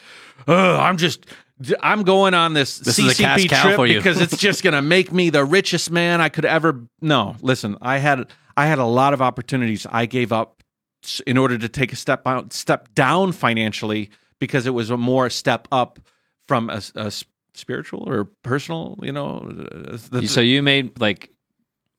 oh, 0.46 0.76
I'm 0.76 0.96
just 0.98 1.26
I'm 1.82 2.04
going 2.04 2.32
on 2.34 2.54
this, 2.54 2.78
This 2.78 2.98
is 2.98 3.18
a 3.18 3.22
CCP 3.22 3.48
trip 3.48 3.76
for 3.76 3.86
you." 3.86 3.98
because 3.98 4.20
it's 4.20 4.36
just 4.48 4.62
going 4.62 4.72
to 4.74 4.80
make 4.82 5.12
me 5.12 5.30
the 5.30 5.44
richest 5.44 5.90
man 5.90 6.20
I 6.20 6.28
could 6.28 6.44
ever. 6.44 6.86
No, 7.02 7.36
listen, 7.42 7.76
I 7.82 7.98
had 7.98 8.30
I 8.56 8.66
had 8.66 8.78
a 8.78 8.84
lot 8.84 9.12
of 9.14 9.20
opportunities 9.22 9.86
I 9.90 10.06
gave 10.06 10.32
up 10.32 10.62
in 11.26 11.36
order 11.38 11.56
to 11.58 11.68
take 11.68 11.92
a 11.92 11.96
step 11.96 12.22
out, 12.26 12.52
step 12.52 12.92
down 12.94 13.32
financially 13.32 14.10
because 14.38 14.66
it 14.66 14.70
was 14.74 14.90
a 14.90 14.96
more 14.96 15.30
step 15.30 15.66
up 15.72 15.98
from 16.48 16.68
a 16.70 17.10
spiritual 17.54 18.08
or 18.08 18.24
personal. 18.42 18.98
You 19.02 19.12
know, 19.12 19.38
uh, 19.38 19.96
the- 20.10 20.28
So 20.28 20.40
you 20.40 20.62
made 20.62 20.98
like 21.00 21.30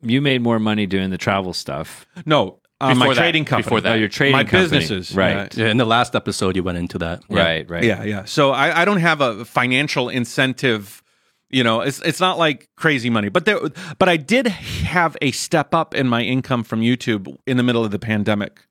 you 0.01 0.21
made 0.21 0.41
more 0.41 0.60
money 0.60 0.88
doing 0.88 1.10
the 1.12 1.17
travel 1.17 1.53
stuff. 1.53 2.05
no. 2.25 2.57
Uh, 2.81 2.89
Before 2.89 3.07
my 3.07 3.13
that, 3.13 3.19
trading 3.21 3.45
company. 3.45 3.63
before 3.63 3.81
that. 3.81 3.91
Oh, 3.93 3.95
your 3.95 4.09
trading 4.09 4.33
my 4.33 4.43
company. 4.43 4.79
businesses, 4.79 5.15
right? 5.15 5.55
yeah, 5.55 5.67
in 5.67 5.77
the 5.77 5.85
last 5.85 6.15
episode, 6.15 6.55
you 6.55 6.63
went 6.63 6.77
into 6.77 6.97
that. 6.97 7.23
Yeah. 7.29 7.39
Right, 7.43 7.69
right. 7.69 7.83
Yeah, 7.83 8.03
yeah. 8.03 8.25
So 8.25 8.51
I, 8.51 8.81
I 8.81 8.85
don't 8.85 8.99
have 8.99 9.21
a 9.21 9.45
financial 9.45 10.09
incentive. 10.09 11.01
You 11.49 11.63
know, 11.63 11.81
it's 11.81 11.99
it's 12.01 12.19
not 12.19 12.37
like 12.37 12.69
crazy 12.77 13.09
money, 13.09 13.29
but 13.29 13.45
there, 13.45 13.59
but 13.99 14.07
I 14.09 14.17
did 14.17 14.47
have 14.47 15.17
a 15.21 15.31
step 15.31 15.73
up 15.75 15.93
in 15.93 16.07
my 16.07 16.21
income 16.23 16.63
from 16.63 16.81
YouTube 16.81 17.35
in 17.45 17.57
the 17.57 17.63
middle 17.63 17.83
of 17.83 17.91
the 17.91 17.99
pandemic 17.99 18.61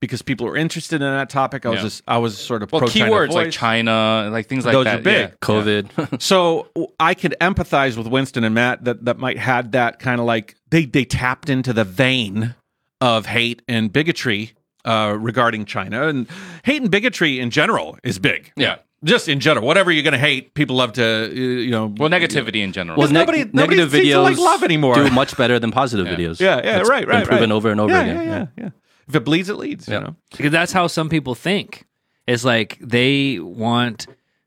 because 0.00 0.22
people 0.22 0.46
were 0.46 0.56
interested 0.56 0.96
in 0.96 1.02
that 1.12 1.28
topic. 1.30 1.64
I 1.66 1.68
was 1.68 1.76
Yeah. 1.78 1.82
just 1.84 2.02
I 2.08 2.18
was 2.18 2.36
sort 2.38 2.62
of 2.62 2.72
well, 2.72 2.80
pro-China 2.80 3.10
keywords 3.12 3.30
like. 3.32 3.50
China, 3.52 4.28
like 4.32 4.46
things 4.48 4.64
like 4.64 4.72
Those 4.72 4.86
that. 4.86 5.00
are 5.00 5.02
big. 5.02 5.28
yeah. 5.28 5.34
COVID. 5.42 6.20
So 6.22 6.68
I 6.98 7.12
could 7.14 7.36
empathize 7.40 7.96
with 7.98 8.06
Winston 8.06 8.44
and 8.44 8.54
Matt 8.54 8.84
that 8.84 9.04
that 9.04 9.18
might 9.18 9.38
had 9.38 9.72
that 9.72 9.98
kind 9.98 10.18
of 10.18 10.26
like 10.26 10.56
they 10.70 10.86
they 10.86 11.04
tapped 11.04 11.48
into 11.50 11.72
the 11.74 11.84
vein 11.84 12.54
of 13.02 13.26
hate 13.26 13.62
and 13.68 13.92
bigotry 13.92 14.52
uh, 14.84 15.16
regarding 15.18 15.64
China 15.64 16.06
and 16.08 16.26
hate 16.64 16.80
and 16.82 16.90
bigotry 16.90 17.40
in 17.40 17.50
general 17.50 17.98
is 18.04 18.18
big. 18.18 18.52
Yeah. 18.56 18.76
Just 19.04 19.28
in 19.28 19.40
general, 19.40 19.66
whatever 19.66 19.90
you're 19.90 20.04
going 20.04 20.12
to 20.12 20.18
hate, 20.30 20.54
people 20.54 20.76
love 20.76 20.92
to 20.92 21.04
uh, 21.04 21.28
you 21.34 21.70
know. 21.72 21.92
Well, 21.98 22.08
negativity 22.08 22.62
in 22.62 22.72
general. 22.72 22.96
Well, 22.96 23.08
Because 23.08 23.12
nobody- 23.26 23.44
nobody 23.52 23.76
negative 23.78 23.92
videos 24.00 24.22
like 24.22 24.38
love 24.38 24.62
anymore. 24.62 24.94
do 24.94 25.10
much 25.10 25.36
better 25.36 25.58
than 25.58 25.72
positive 25.72 26.06
videos. 26.06 26.38
yeah, 26.38 26.56
yeah, 26.62 26.76
That's 26.78 26.88
right, 26.88 27.06
right, 27.08 27.18
been 27.18 27.26
proven 27.26 27.50
right. 27.50 27.56
over 27.56 27.70
and 27.72 27.80
over 27.80 27.92
yeah, 27.92 28.00
again. 28.02 28.16
Yeah, 28.16 28.32
yeah, 28.32 28.46
yeah. 28.64 28.70
If 29.08 29.16
it 29.16 29.24
bleeds, 29.24 29.48
it 29.48 29.56
leads. 29.56 29.88
Yeah. 29.88 29.94
You 29.94 30.00
know. 30.04 30.16
Because 30.30 30.52
that's 30.52 30.72
how 30.72 30.86
some 30.86 31.08
people 31.08 31.34
think. 31.34 31.84
It's 32.28 32.44
like 32.44 32.78
they 32.80 33.40
want 33.40 34.06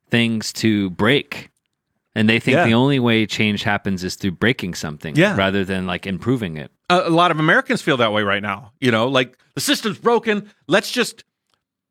things 0.09 0.53
to 0.53 0.89
break. 0.91 1.49
And 2.17 2.29
they 2.29 2.39
think 2.39 2.55
Yeah. 2.55 2.65
the 2.65 2.73
only 2.75 2.99
way 2.99 3.25
change 3.25 3.63
happens 3.63 4.01
is 4.05 4.15
through 4.15 4.31
breaking 4.31 4.75
something 4.75 5.17
Yeah. 5.17 5.35
rather 5.35 5.65
than 5.65 5.85
like 5.85 6.07
improving 6.07 6.55
it. 6.55 6.71
A, 6.89 7.03
a 7.07 7.09
lot 7.09 7.31
of 7.31 7.39
Americans 7.39 7.81
feel 7.81 7.97
that 7.97 8.11
way 8.13 8.23
right 8.23 8.41
now. 8.43 8.71
You 8.79 8.91
know, 8.91 9.07
like 9.07 9.37
the 9.55 9.61
system's 9.61 9.97
broken. 9.97 10.51
Let's 10.67 10.91
just 10.91 11.23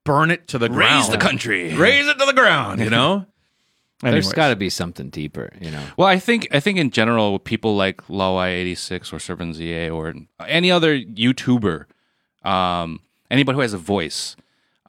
burn 0.04 0.30
it 0.30 0.48
to 0.48 0.58
the 0.58 0.68
ground. 0.68 0.94
Raise 1.02 1.08
the 1.10 1.18
country. 1.18 1.74
Raise 1.74 2.06
it 2.06 2.18
to 2.18 2.24
the 2.26 2.32
ground. 2.32 2.80
You 2.80 2.90
know. 2.90 3.26
There's 4.00 4.26
Anyways. 4.26 4.32
got 4.34 4.48
to 4.48 4.56
be 4.56 4.68
something 4.68 5.08
deeper, 5.08 5.50
you 5.60 5.70
know. 5.70 5.82
Well, 5.96 6.08
I 6.08 6.18
think 6.18 6.48
I 6.52 6.60
think 6.60 6.78
in 6.78 6.90
general, 6.90 7.38
people 7.38 7.74
like 7.74 8.06
Laowhy 8.08 8.48
eighty 8.48 8.74
six 8.74 9.12
or 9.12 9.16
SerpentZA 9.16 9.94
or 9.94 10.14
any 10.46 10.70
other 10.70 10.98
YouTuber, 10.98 11.86
um, 12.44 13.00
anybody 13.30 13.54
who 13.56 13.62
has 13.62 13.72
a 13.72 13.78
voice, 13.78 14.36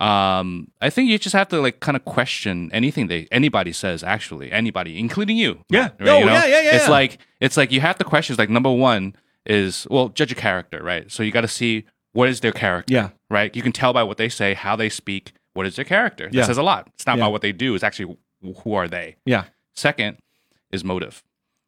um, 0.01 0.69
I 0.81 0.89
think 0.89 1.09
you 1.09 1.17
just 1.17 1.33
have 1.33 1.47
to 1.49 1.61
like 1.61 1.79
kind 1.79 1.95
of 1.95 2.03
question 2.03 2.69
anything 2.73 3.07
they 3.07 3.27
anybody 3.31 3.71
says. 3.71 4.03
Actually, 4.03 4.51
anybody, 4.51 4.99
including 4.99 5.37
you. 5.37 5.59
Yeah. 5.69 5.89
Right, 5.99 6.09
Oh, 6.09 6.19
you 6.19 6.25
know? 6.25 6.33
yeah, 6.33 6.45
yeah, 6.47 6.61
yeah, 6.61 6.75
It's 6.75 6.85
yeah. 6.85 6.91
like 6.91 7.19
it's 7.39 7.55
like 7.57 7.71
you 7.71 7.79
have 7.81 7.97
to 7.99 8.03
question. 8.03 8.35
Like 8.37 8.49
number 8.49 8.71
one 8.71 9.15
is 9.45 9.87
well, 9.89 10.09
judge 10.09 10.31
a 10.31 10.35
character, 10.35 10.81
right? 10.83 11.11
So 11.11 11.23
you 11.23 11.31
got 11.31 11.41
to 11.41 11.47
see 11.47 11.85
what 12.13 12.29
is 12.29 12.39
their 12.39 12.51
character. 12.51 12.93
Yeah. 12.93 13.09
Right. 13.29 13.55
You 13.55 13.61
can 13.61 13.71
tell 13.71 13.93
by 13.93 14.03
what 14.03 14.17
they 14.17 14.29
say, 14.29 14.53
how 14.53 14.75
they 14.75 14.89
speak. 14.89 15.33
What 15.53 15.65
is 15.65 15.75
their 15.75 15.85
character? 15.85 16.25
That 16.25 16.33
Yeah. 16.33 16.43
says 16.45 16.57
a 16.57 16.63
lot. 16.63 16.89
It's 16.95 17.05
not 17.05 17.17
Yeah. 17.17 17.23
about 17.23 17.31
what 17.31 17.41
they 17.41 17.51
do. 17.51 17.75
It's 17.75 17.83
actually 17.83 18.17
who 18.63 18.73
are 18.73 18.87
they. 18.87 19.15
Yeah. 19.25 19.45
Second 19.73 20.17
is 20.71 20.83
motive, 20.83 21.23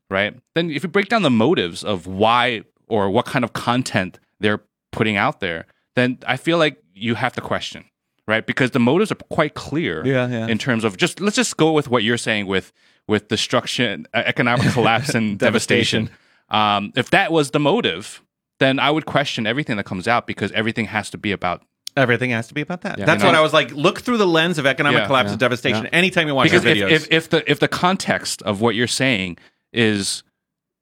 right? 0.09 0.35
Then 0.55 0.71
if 0.71 0.83
you 0.83 0.89
break 0.89 1.09
down 1.09 1.23
the 1.23 1.29
motives 1.29 1.83
of 1.83 2.07
why 2.07 2.63
or 2.87 3.09
what 3.09 3.25
kind 3.25 3.43
of 3.45 3.53
content 3.53 4.19
they're 4.39 4.61
putting 4.91 5.17
out 5.17 5.39
there, 5.39 5.65
then 5.95 6.17
I 6.27 6.37
feel 6.37 6.57
like 6.57 6.81
you 6.93 7.15
have 7.15 7.33
to 7.33 7.41
question, 7.41 7.85
right? 8.27 8.45
Because 8.45 8.71
the 8.71 8.79
motives 8.79 9.11
are 9.11 9.15
quite 9.15 9.53
clear 9.53 10.05
Yeah, 10.05 10.27
yeah. 10.27 10.47
in 10.47 10.57
terms 10.57 10.83
of 10.83 10.95
just 10.97 11.19
let's 11.19 11.35
just 11.35 11.57
go 11.57 11.71
with 11.73 11.89
what 11.89 12.03
you're 12.03 12.17
saying 12.17 12.47
with 12.47 12.71
with 13.07 13.27
destruction, 13.29 14.05
uh, 14.13 14.23
economic 14.25 14.67
collapse 14.73 15.15
and 15.15 15.39
devastation. 15.39 16.09
Um, 16.49 16.93
if 16.95 17.09
that 17.11 17.31
was 17.31 17.51
the 17.51 17.59
motive, 17.59 18.21
then 18.59 18.79
I 18.79 18.89
would 18.91 19.05
question 19.05 19.45
everything 19.45 19.77
that 19.77 19.85
comes 19.85 20.07
out 20.07 20.27
because 20.27 20.51
everything 20.53 20.85
has 20.85 21.09
to 21.11 21.17
be 21.17 21.31
about 21.31 21.63
Everything 21.95 22.29
has 22.29 22.47
to 22.49 22.53
be 22.53 22.61
about 22.61 22.81
that. 22.81 22.99
Yeah. 22.99 23.05
That's 23.05 23.23
You 23.23 23.25
know? 23.25 23.31
what 23.31 23.39
I 23.39 23.41
was 23.41 23.53
like. 23.53 23.71
Look 23.71 24.01
through 24.01 24.17
the 24.17 24.27
lens 24.27 24.59
of 24.59 24.67
economic 24.67 24.99
Yeah, 24.99 25.07
collapse 25.07 25.27
yeah, 25.27 25.31
and 25.31 25.39
devastation 25.39 25.83
yeah. 25.85 25.89
anytime 25.91 26.27
you 26.27 26.35
watch 26.35 26.45
because 26.51 26.63
your 26.63 26.73
if, 26.75 26.77
videos. 26.77 26.91
if, 26.91 27.11
if 27.11 27.29
the 27.29 27.51
if 27.51 27.59
the 27.59 27.67
context 27.67 28.43
of 28.43 28.61
what 28.61 28.75
you're 28.75 28.85
saying 28.85 29.39
is 29.73 30.21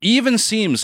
even 0.02 0.38
seems 0.38 0.84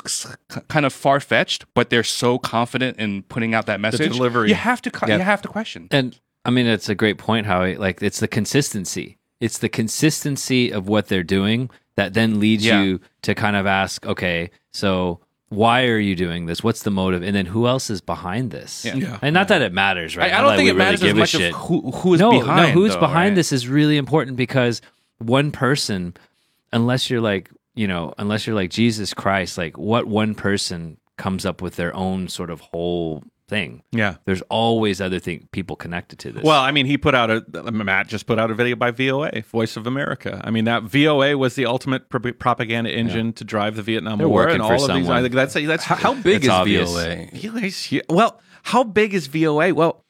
kind 0.70 0.86
of 0.86 0.94
far 0.94 1.20
fetched, 1.20 1.66
but 1.74 1.90
they're 1.90 2.02
so 2.04 2.40
confident 2.40 2.98
in 2.98 3.24
putting 3.24 3.54
out 3.54 3.66
that 3.66 3.82
message. 3.82 4.14
delivery. 4.14 4.48
You 4.48 4.56
have 4.56 4.82
to. 4.84 4.92
Yeah. 5.06 5.18
You 5.18 5.24
have 5.24 5.42
to 5.42 5.50
question. 5.50 5.90
And 5.92 6.18
I 6.46 6.50
mean, 6.50 6.66
it's 6.66 6.88
a 6.88 6.96
great 6.96 7.18
point. 7.18 7.46
How 7.46 7.66
like 7.66 8.02
it's 8.02 8.22
the 8.22 8.30
consistency. 8.30 9.18
It's 9.42 9.58
the 9.58 9.70
consistency 9.70 10.72
of 10.72 10.88
what 10.88 11.08
they're 11.08 11.24
doing 11.24 11.70
that 11.96 12.14
then 12.14 12.40
leads 12.40 12.66
Yeah. 12.66 12.82
you 12.84 13.00
to 13.24 13.36
kind 13.36 13.56
of 13.56 13.66
ask, 13.66 14.06
okay, 14.06 14.50
so 14.72 15.20
why 15.50 15.86
are 15.88 16.00
you 16.00 16.16
doing 16.16 16.46
this? 16.46 16.64
What's 16.64 16.84
the 16.84 16.92
motive? 16.92 17.24
And 17.24 17.36
then 17.36 17.46
who 17.46 17.68
else 17.68 17.90
is 17.90 18.00
behind 18.00 18.52
this? 18.52 18.86
Yeah. 18.86 18.96
Yeah. 18.96 19.20
And 19.22 19.34
not 19.34 19.50
that 19.50 19.62
it 19.62 19.74
matters, 19.74 20.16
right? 20.16 20.32
I, 20.32 20.38
I 20.38 20.42
don't 20.42 20.52
that 20.52 20.58
think 20.58 20.70
it 20.70 20.72
really 20.74 20.78
matters 20.86 21.02
as 21.02 21.08
give 21.08 21.18
a 21.18 21.20
much 21.20 21.30
shit. 21.30 21.54
of 21.54 21.60
who 21.60 21.92
who 21.92 22.14
is 22.14 22.20
no, 22.22 22.32
behind. 22.32 22.68
no, 22.68 22.72
who's 22.74 22.94
though, 22.94 23.00
behind 23.02 23.32
right? 23.32 23.36
this 23.36 23.52
is 23.52 23.68
really 23.68 23.98
important 23.98 24.38
because 24.38 24.82
one 25.18 25.52
person, 25.52 26.16
unless 26.72 27.10
you're 27.10 27.20
like, 27.22 27.52
you 27.76 27.88
know, 27.88 28.14
unless 28.18 28.48
you're 28.48 28.56
like 28.56 28.70
Jesus 28.70 29.14
Christ, 29.14 29.58
like 29.58 29.78
what 29.78 30.08
one 30.08 30.36
person 30.36 30.98
comes 31.18 31.46
up 31.46 31.62
with 31.62 31.76
their 31.76 31.94
own 31.96 32.28
sort 32.30 32.50
of 32.50 32.62
whole 32.62 33.24
thing. 33.52 33.84
Yeah. 33.92 34.16
There's 34.24 34.42
always 34.44 35.02
other 35.02 35.20
thing 35.20 35.50
people 35.52 35.76
connected 35.76 36.18
to 36.20 36.32
this. 36.32 36.42
Well, 36.42 36.62
I 36.62 36.72
mean, 36.72 36.86
he 36.86 36.98
put 36.98 37.14
out 37.14 37.30
a 37.30 37.44
Matt 37.72 38.08
just 38.08 38.26
put 38.26 38.40
out 38.40 38.50
a 38.50 38.54
video 38.54 38.78
by 38.78 38.92
VOA, 38.92 39.42
Voice 39.42 39.76
of 39.76 39.86
America. 39.86 40.42
I 40.44 40.52
mean, 40.52 40.64
that 40.66 40.84
VOA 40.84 41.38
was 41.38 41.56
the 41.56 41.66
ultimate 41.66 42.10
pro- 42.10 42.32
propaganda 42.32 42.90
engine 42.92 43.34
to 43.34 43.44
drive 43.44 43.76
the 43.76 43.84
Vietnam 43.84 44.20
They're 44.20 44.30
War, 44.30 44.46
working 44.46 44.62
and 44.62 44.64
for 44.64 44.76
all 44.76 44.90
of 44.90 44.96
these. 44.96 45.10
I 45.10 45.22
think 45.22 45.34
that's 45.36 45.54
that's 45.54 45.84
How, 45.84 45.96
how 45.96 46.14
big 46.14 46.38
It's 46.38 46.46
is 46.46 46.50
obvious. 46.50 46.90
VOA? 46.90 47.28
VOA's. 47.34 47.94
Well, 48.10 48.40
how 48.64 48.86
big 48.86 49.14
is 49.14 49.28
VOA? 49.28 49.74
Well, 49.74 50.06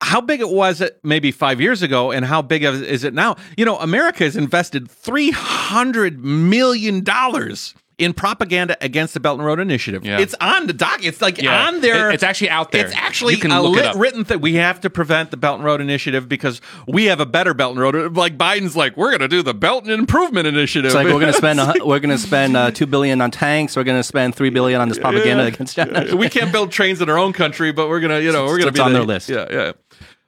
how 0.00 0.20
big 0.20 0.40
it 0.40 0.48
was 0.48 0.80
it 0.80 1.00
maybe 1.02 1.32
five 1.32 1.60
years 1.60 1.82
ago, 1.82 2.12
and 2.12 2.24
how 2.24 2.42
big 2.42 2.62
is 2.62 3.02
it 3.02 3.12
now? 3.12 3.34
You 3.56 3.64
know, 3.64 3.76
America 3.78 4.22
has 4.22 4.36
invested 4.36 4.88
three 4.88 5.32
hundred 5.32 6.24
million 6.24 7.02
dollars 7.02 7.74
in 7.98 8.12
propaganda 8.14 8.76
against 8.80 9.12
the 9.14 9.18
Belt 9.20 9.38
and 9.38 9.44
Road 9.46 9.58
Initiative. 9.58 10.06
Yeah. 10.06 10.20
It's 10.20 10.34
on 10.40 10.68
the 10.68 10.72
doc. 10.72 11.00
It's 11.04 11.20
like 11.20 11.42
Yeah. 11.42 11.66
on 11.66 11.80
there. 11.80 12.10
It- 12.10 12.14
it's 12.14 12.22
actually 12.22 12.50
out 12.50 12.70
there. 12.70 12.86
It's 12.86 12.94
actually 12.94 13.34
You 13.34 13.40
can 13.40 13.50
a 13.50 13.60
look 13.60 13.76
it 13.76 13.84
lit, 13.86 13.96
written 13.96 14.22
that 14.24 14.40
We 14.40 14.54
have 14.54 14.80
to 14.82 14.90
prevent 14.90 15.32
the 15.32 15.36
Belt 15.36 15.56
and 15.56 15.64
Road 15.64 15.80
Initiative 15.80 16.28
because 16.28 16.60
we 16.86 17.06
have 17.06 17.18
a 17.18 17.26
better 17.26 17.54
Belt 17.54 17.72
and 17.72 17.80
Road. 17.80 18.16
Like 18.16 18.38
Biden's 18.38 18.76
like, 18.76 18.96
we're 18.96 19.10
going 19.10 19.20
to 19.20 19.28
do 19.28 19.42
the 19.42 19.52
Belt 19.52 19.82
and 19.84 19.92
Improvement 19.92 20.46
Initiative. 20.46 20.86
It's 20.86 20.94
like 20.94 21.06
we're 21.08 21.18
gonna 21.18 21.32
spend 21.44 21.58
a, 21.58 21.74
we're 21.84 21.98
gonna 21.98 22.18
spend 22.18 22.56
uh, 22.56 22.70
two 22.70 22.86
billion 22.86 23.20
on 23.20 23.30
tanks. 23.32 23.76
We're 23.76 23.82
gonna 23.84 24.04
spend 24.04 24.34
three 24.36 24.50
billion 24.50 24.80
on 24.80 24.88
this 24.88 24.98
propaganda 24.98 25.44
against 25.46 25.74
China. 25.76 26.14
we 26.16 26.28
can't 26.28 26.52
build 26.52 26.70
trains 26.70 27.00
in 27.02 27.10
our 27.10 27.18
own 27.18 27.32
country, 27.32 27.72
but 27.72 27.88
we're 27.88 28.00
gonna, 28.00 28.20
you 28.20 28.30
know, 28.30 28.44
we're 28.46 28.58
gonna 28.58 28.68
It's 28.68 28.78
be 28.78 28.82
on 28.82 28.92
the- 28.92 28.98
their 29.00 29.06
list. 29.06 29.28
Yeah, 29.28 29.46
yeah. 29.50 29.72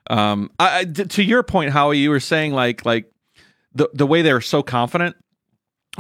Um, 0.08 0.50
I, 0.58 0.80
I- 0.80 0.84
t- 0.84 1.04
to 1.04 1.22
your 1.22 1.44
point, 1.44 1.70
Howie, 1.70 1.98
you 1.98 2.10
were 2.10 2.18
saying 2.20 2.52
like, 2.52 2.84
like 2.84 3.06
the 3.74 3.88
the 3.94 4.06
way 4.06 4.22
they're 4.22 4.40
so 4.40 4.62
confident. 4.64 5.14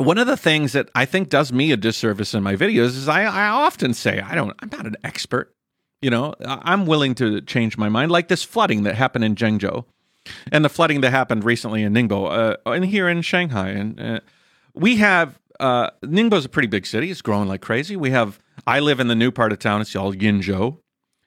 One 0.00 0.16
of 0.16 0.26
the 0.26 0.36
things 0.36 0.72
that 0.72 0.88
I 0.94 1.04
think 1.04 1.28
does 1.28 1.52
me 1.52 1.72
a 1.72 1.76
disservice 1.76 2.32
in 2.32 2.42
my 2.42 2.56
videos 2.56 2.96
is 2.96 3.06
I, 3.06 3.24
I 3.24 3.48
often 3.48 3.92
say 3.92 4.20
I 4.20 4.34
don't, 4.34 4.56
I'm 4.60 4.70
not 4.70 4.86
an 4.86 4.96
expert. 5.04 5.54
You 6.00 6.08
know, 6.08 6.34
I'm 6.42 6.86
willing 6.86 7.14
to 7.16 7.42
change 7.42 7.76
my 7.76 7.90
mind. 7.90 8.10
Like 8.10 8.28
this 8.28 8.42
flooding 8.42 8.84
that 8.84 8.94
happened 8.94 9.24
in 9.24 9.34
Zhengzhou, 9.34 9.84
and 10.50 10.64
the 10.64 10.70
flooding 10.70 11.02
that 11.02 11.10
happened 11.10 11.44
recently 11.44 11.82
in 11.82 11.92
Ningbo, 11.92 12.56
uh, 12.66 12.70
and 12.70 12.86
here 12.86 13.08
in 13.10 13.20
Shanghai, 13.20 13.68
and 13.68 14.00
uh, 14.00 14.20
we 14.74 14.96
have 14.96 15.38
uh, 15.60 15.90
Ningbo's 16.02 16.46
a 16.46 16.48
pretty 16.48 16.68
big 16.68 16.86
city. 16.86 17.10
It's 17.10 17.20
growing 17.20 17.48
like 17.48 17.60
crazy. 17.60 17.96
We 17.96 18.10
have 18.12 18.38
I 18.66 18.80
live 18.80 19.00
in 19.00 19.08
the 19.08 19.14
new 19.14 19.30
part 19.30 19.52
of 19.52 19.58
town. 19.58 19.82
It's 19.82 19.92
called 19.92 20.16
Yinzhou, 20.16 20.78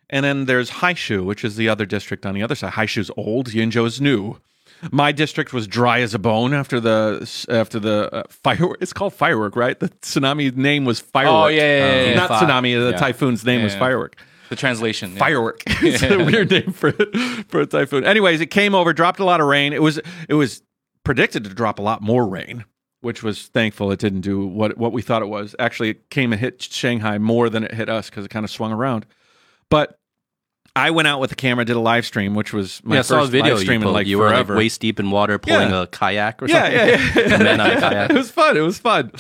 and 0.10 0.26
then 0.26 0.46
there's 0.46 0.72
Haishu, 0.72 1.24
which 1.24 1.46
is 1.46 1.56
the 1.56 1.70
other 1.70 1.86
district 1.86 2.26
on 2.26 2.34
the 2.34 2.42
other 2.42 2.56
side. 2.56 2.74
Haishu's 2.74 3.12
old. 3.16 3.50
Yinzhou 3.50 3.86
is 3.86 4.02
new. 4.02 4.40
My 4.92 5.12
district 5.12 5.54
was 5.54 5.68
dry 5.68 6.02
as 6.02 6.14
a 6.14 6.20
bone 6.20 6.54
after 6.54 6.80
the 6.80 7.46
after 7.50 7.80
the 7.80 8.14
uh, 8.14 8.24
firework. 8.30 8.78
It's 8.82 8.94
called 8.94 9.14
firework, 9.14 9.56
right? 9.56 9.80
The 9.80 9.90
tsunami 9.90 10.56
name 10.56 10.86
was 10.86 11.00
firework. 11.00 11.46
Oh, 11.46 11.48
yeah, 11.48 11.62
yeah, 11.62 11.96
yeah, 11.96 12.10
yeah. 12.10 12.16
not 12.16 12.30
Fi- 12.30 12.46
tsunami. 12.46 12.92
The 12.92 12.98
typhoon's 12.98 13.46
name 13.46 13.64
was 13.64 13.76
firework 13.76 14.18
the 14.54 14.60
translation. 14.60 15.16
firework. 15.16 15.64
it's 15.68 16.04
a 16.04 16.18
weird 16.18 16.52
name 16.52 16.72
for 16.72 16.92
for 17.48 17.62
a 17.62 17.66
typhoon. 17.66 18.04
Anyways, 18.04 18.42
it 18.42 18.48
came 18.48 18.76
over, 18.76 18.94
dropped 18.94 19.20
a 19.20 19.26
lot 19.26 19.42
of 19.42 19.48
rain. 19.48 19.74
It 19.74 19.82
was 19.82 20.00
it 20.30 20.36
was 20.36 20.62
predicted 21.04 21.44
to 21.46 21.50
drop 21.54 21.80
a 21.80 21.82
lot 21.82 22.02
more 22.02 22.28
rain, 22.28 22.66
which 23.02 23.24
was 23.24 23.48
thankful 23.48 23.92
it 23.92 24.00
didn't 24.00 24.22
do 24.22 24.46
what 24.46 24.78
what 24.78 24.92
we 24.92 25.02
thought 25.02 25.22
it 25.22 25.28
was. 25.28 25.56
Actually, 25.60 25.90
it 25.90 26.10
came 26.10 26.32
and 26.32 26.40
hit 26.40 26.62
Shanghai 26.62 27.18
more 27.18 27.50
than 27.50 27.64
it 27.64 27.74
hit 27.74 27.90
us 27.90 28.10
because 28.10 28.26
it 28.26 28.30
kind 28.30 28.44
of 28.44 28.52
swung 28.52 28.72
around. 28.72 29.06
But 29.70 30.00
I 30.76 30.90
went 30.90 31.08
out 31.08 31.20
with 31.20 31.30
the 31.30 31.36
camera, 31.36 31.66
did 31.66 31.76
a 31.76 31.80
live 31.80 32.06
stream, 32.06 32.34
which 32.34 32.52
was 32.52 32.82
my 32.84 32.96
yeah, 32.96 33.00
I 33.00 33.04
first 33.04 33.10
saw 33.10 33.24
a 33.24 33.28
video 33.28 33.52
live 33.54 33.60
you 33.62 33.66
stream 33.66 33.84
in 33.84 33.92
like 33.94 34.08
you 34.08 34.18
were 34.18 34.26
like 34.26 34.36
forever. 34.38 34.56
waist 34.58 34.82
deep 34.82 35.00
in 35.00 35.12
water 35.12 35.38
pulling 35.38 35.70
Yeah. 35.70 35.84
a 35.84 35.88
kayak 35.88 36.42
or 36.42 36.48
something. 36.48 36.72
yeah, 36.74 36.86
yeah. 37.16 37.36
A 37.36 37.38
man 37.44 37.62
on 37.62 37.70
a 37.72 37.80
kayak. 37.80 38.10
it 38.10 38.16
was 38.16 38.32
fun. 38.32 38.58
It 38.58 38.62
was 38.62 38.80
fun. 38.80 39.12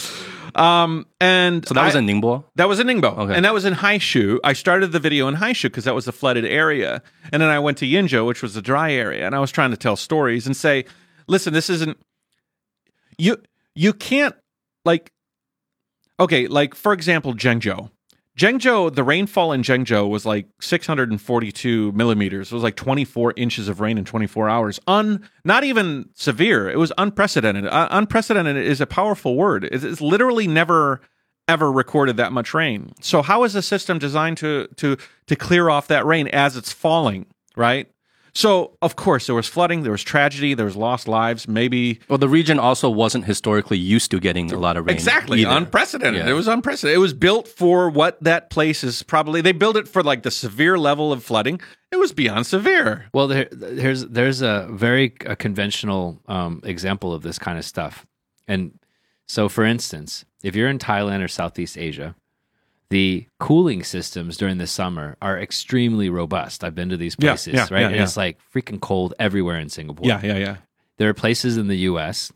Um, 0.55 1.05
and 1.21 1.67
So 1.67 1.73
that 1.75 1.85
was 1.85 1.95
I- 1.95 1.99
in 1.99 2.07
Ningbo. 2.07 2.43
that 2.55 2.67
was 2.67 2.79
in 2.79 2.87
Ningbo. 2.87 3.17
Okay. 3.19 3.35
And 3.35 3.45
that 3.45 3.53
was 3.53 3.65
in 3.65 3.73
Haishu. 3.75 4.39
I 4.43 4.53
started 4.53 4.91
the 4.91 4.99
video 4.99 5.27
in 5.27 5.35
Haishu 5.35 5.63
because 5.63 5.83
that 5.83 5.93
was 5.95 6.05
the 6.05 6.11
flooded 6.11 6.45
area. 6.45 7.01
And 7.31 7.41
then 7.41 7.49
I 7.49 7.59
went 7.59 7.77
to 7.79 7.85
Yinzhou, 7.85 8.25
which 8.25 8.41
was 8.41 8.53
the 8.55 8.61
dry 8.61 8.91
area. 8.91 9.25
And 9.25 9.35
I 9.35 9.39
was 9.39 9.51
trying 9.51 9.71
to 9.71 9.77
tell 9.77 9.95
stories 9.95 10.45
and 10.47 10.55
say, 10.57 10.85
listen, 11.27 11.53
this 11.53 11.69
isn't 11.69 11.97
you 13.19 13.37
you 13.75 13.93
can't 13.93 14.35
like 14.85 15.11
okay, 16.19 16.47
like 16.47 16.73
for 16.75 16.93
example, 16.93 17.33
Zhengzhou. 17.35 17.89
Zhengzhou, 18.37 18.93
the 18.93 19.03
rainfall 19.03 19.51
in 19.51 19.61
Zhengzhou 19.61 20.09
was 20.09 20.25
like 20.25 20.47
642 20.59 21.91
millimeters. 21.91 22.51
It 22.51 22.55
was 22.55 22.63
like 22.63 22.75
24 22.75 23.33
inches 23.37 23.67
of 23.67 23.79
rain 23.79 23.97
in 23.97 24.05
24 24.05 24.49
hours. 24.49 24.79
Un, 24.87 25.29
not 25.45 25.63
even 25.63 26.09
severe. 26.15 26.67
It 26.69 26.79
was 26.79 26.91
unprecedented. 26.97 27.67
Uh, 27.67 27.87
unprecedented 27.91 28.57
is 28.57 28.81
a 28.81 28.87
powerful 28.87 29.35
word. 29.35 29.65
It's, 29.65 29.83
it's 29.83 30.01
literally 30.01 30.47
never 30.47 31.01
ever 31.47 31.71
recorded 31.71 32.17
that 32.17 32.31
much 32.31 32.53
rain. 32.53 32.93
So 33.01 33.21
how 33.21 33.43
is 33.43 33.53
the 33.53 33.61
system 33.61 33.99
designed 33.99 34.37
to 34.37 34.67
to 34.77 34.97
to 35.27 35.35
clear 35.35 35.69
off 35.69 35.87
that 35.87 36.05
rain 36.05 36.27
as 36.29 36.57
it's 36.57 36.71
falling? 36.71 37.27
Right. 37.55 37.92
So 38.35 38.77
of 38.81 38.95
course 38.95 39.27
there 39.27 39.35
was 39.35 39.47
flooding, 39.47 39.83
there 39.83 39.91
was 39.91 40.03
tragedy, 40.03 40.53
there 40.53 40.65
was 40.65 40.75
lost 40.75 41.07
lives. 41.07 41.47
Maybe 41.47 41.99
Well, 42.09 42.17
the 42.17 42.29
region 42.29 42.59
also 42.59 42.89
wasn't 42.89 43.25
historically 43.25 43.77
used 43.77 44.09
to 44.11 44.19
getting 44.19 44.51
a 44.51 44.57
lot 44.57 44.75
of 44.75 44.85
rain. 44.85 44.95
Exactly. 44.95 45.41
either. 45.41 45.51
Unprecedented. 45.51 46.25
Yeah. 46.25 46.31
It 46.31 46.33
was 46.33 46.47
unprecedented. 46.47 46.95
It 46.95 46.99
was 46.99 47.13
built 47.13 47.47
for 47.47 47.89
what 47.89 48.21
that 48.23 48.49
place 48.49 48.83
is 48.83 49.03
probably 49.03 49.41
they 49.41 49.51
built 49.51 49.77
it 49.77 49.87
for 49.87 50.01
like 50.01 50.23
the 50.23 50.31
severe 50.31 50.77
level 50.79 51.11
of 51.13 51.23
flooding. 51.23 51.61
It 51.91 51.97
was 51.97 52.11
beyond 52.11 52.47
severe. 52.47 53.05
Well, 53.13 53.27
there, 53.27 53.47
there's 53.51 54.05
there's 54.07 54.41
a 54.41 54.67
very 54.71 55.13
a 55.27 55.35
conventional 55.35 56.19
um, 56.27 56.59
example 56.63 57.13
of 57.13 57.21
this 57.21 57.37
kind 57.37 57.59
of 57.59 57.65
stuff, 57.65 58.07
and 58.47 58.79
so 59.27 59.47
for 59.47 59.63
instance, 59.63 60.25
if 60.41 60.55
you're 60.55 60.69
in 60.69 60.79
Thailand 60.79 61.23
or 61.23 61.27
Southeast 61.27 61.77
Asia, 61.77 62.15
the 62.93 63.27
cooling 63.39 63.83
systems 63.83 64.37
during 64.37 64.57
the 64.59 64.67
summer 64.67 65.17
are 65.21 65.37
extremely 65.39 66.09
robust. 66.09 66.63
I've 66.63 66.75
been 66.75 66.89
to 66.89 66.97
these 66.97 67.15
places, 67.15 67.53
yeah, 67.55 67.67
right? 67.71 67.81
yeah, 67.81 67.87
and 67.89 67.95
it's 68.03 68.17
like 68.17 68.37
freaking 68.53 68.79
cold 68.79 69.13
everywhere 69.17 69.57
in 69.59 69.69
Singapore. 69.69 70.05
yeah, 70.07 70.21
yeah. 70.23 70.37
Yeah. 70.37 70.57
There 70.97 71.09
are 71.09 71.13
places 71.25 71.57
in 71.57 71.67
the 71.67 71.77
U.S. 71.91 72.31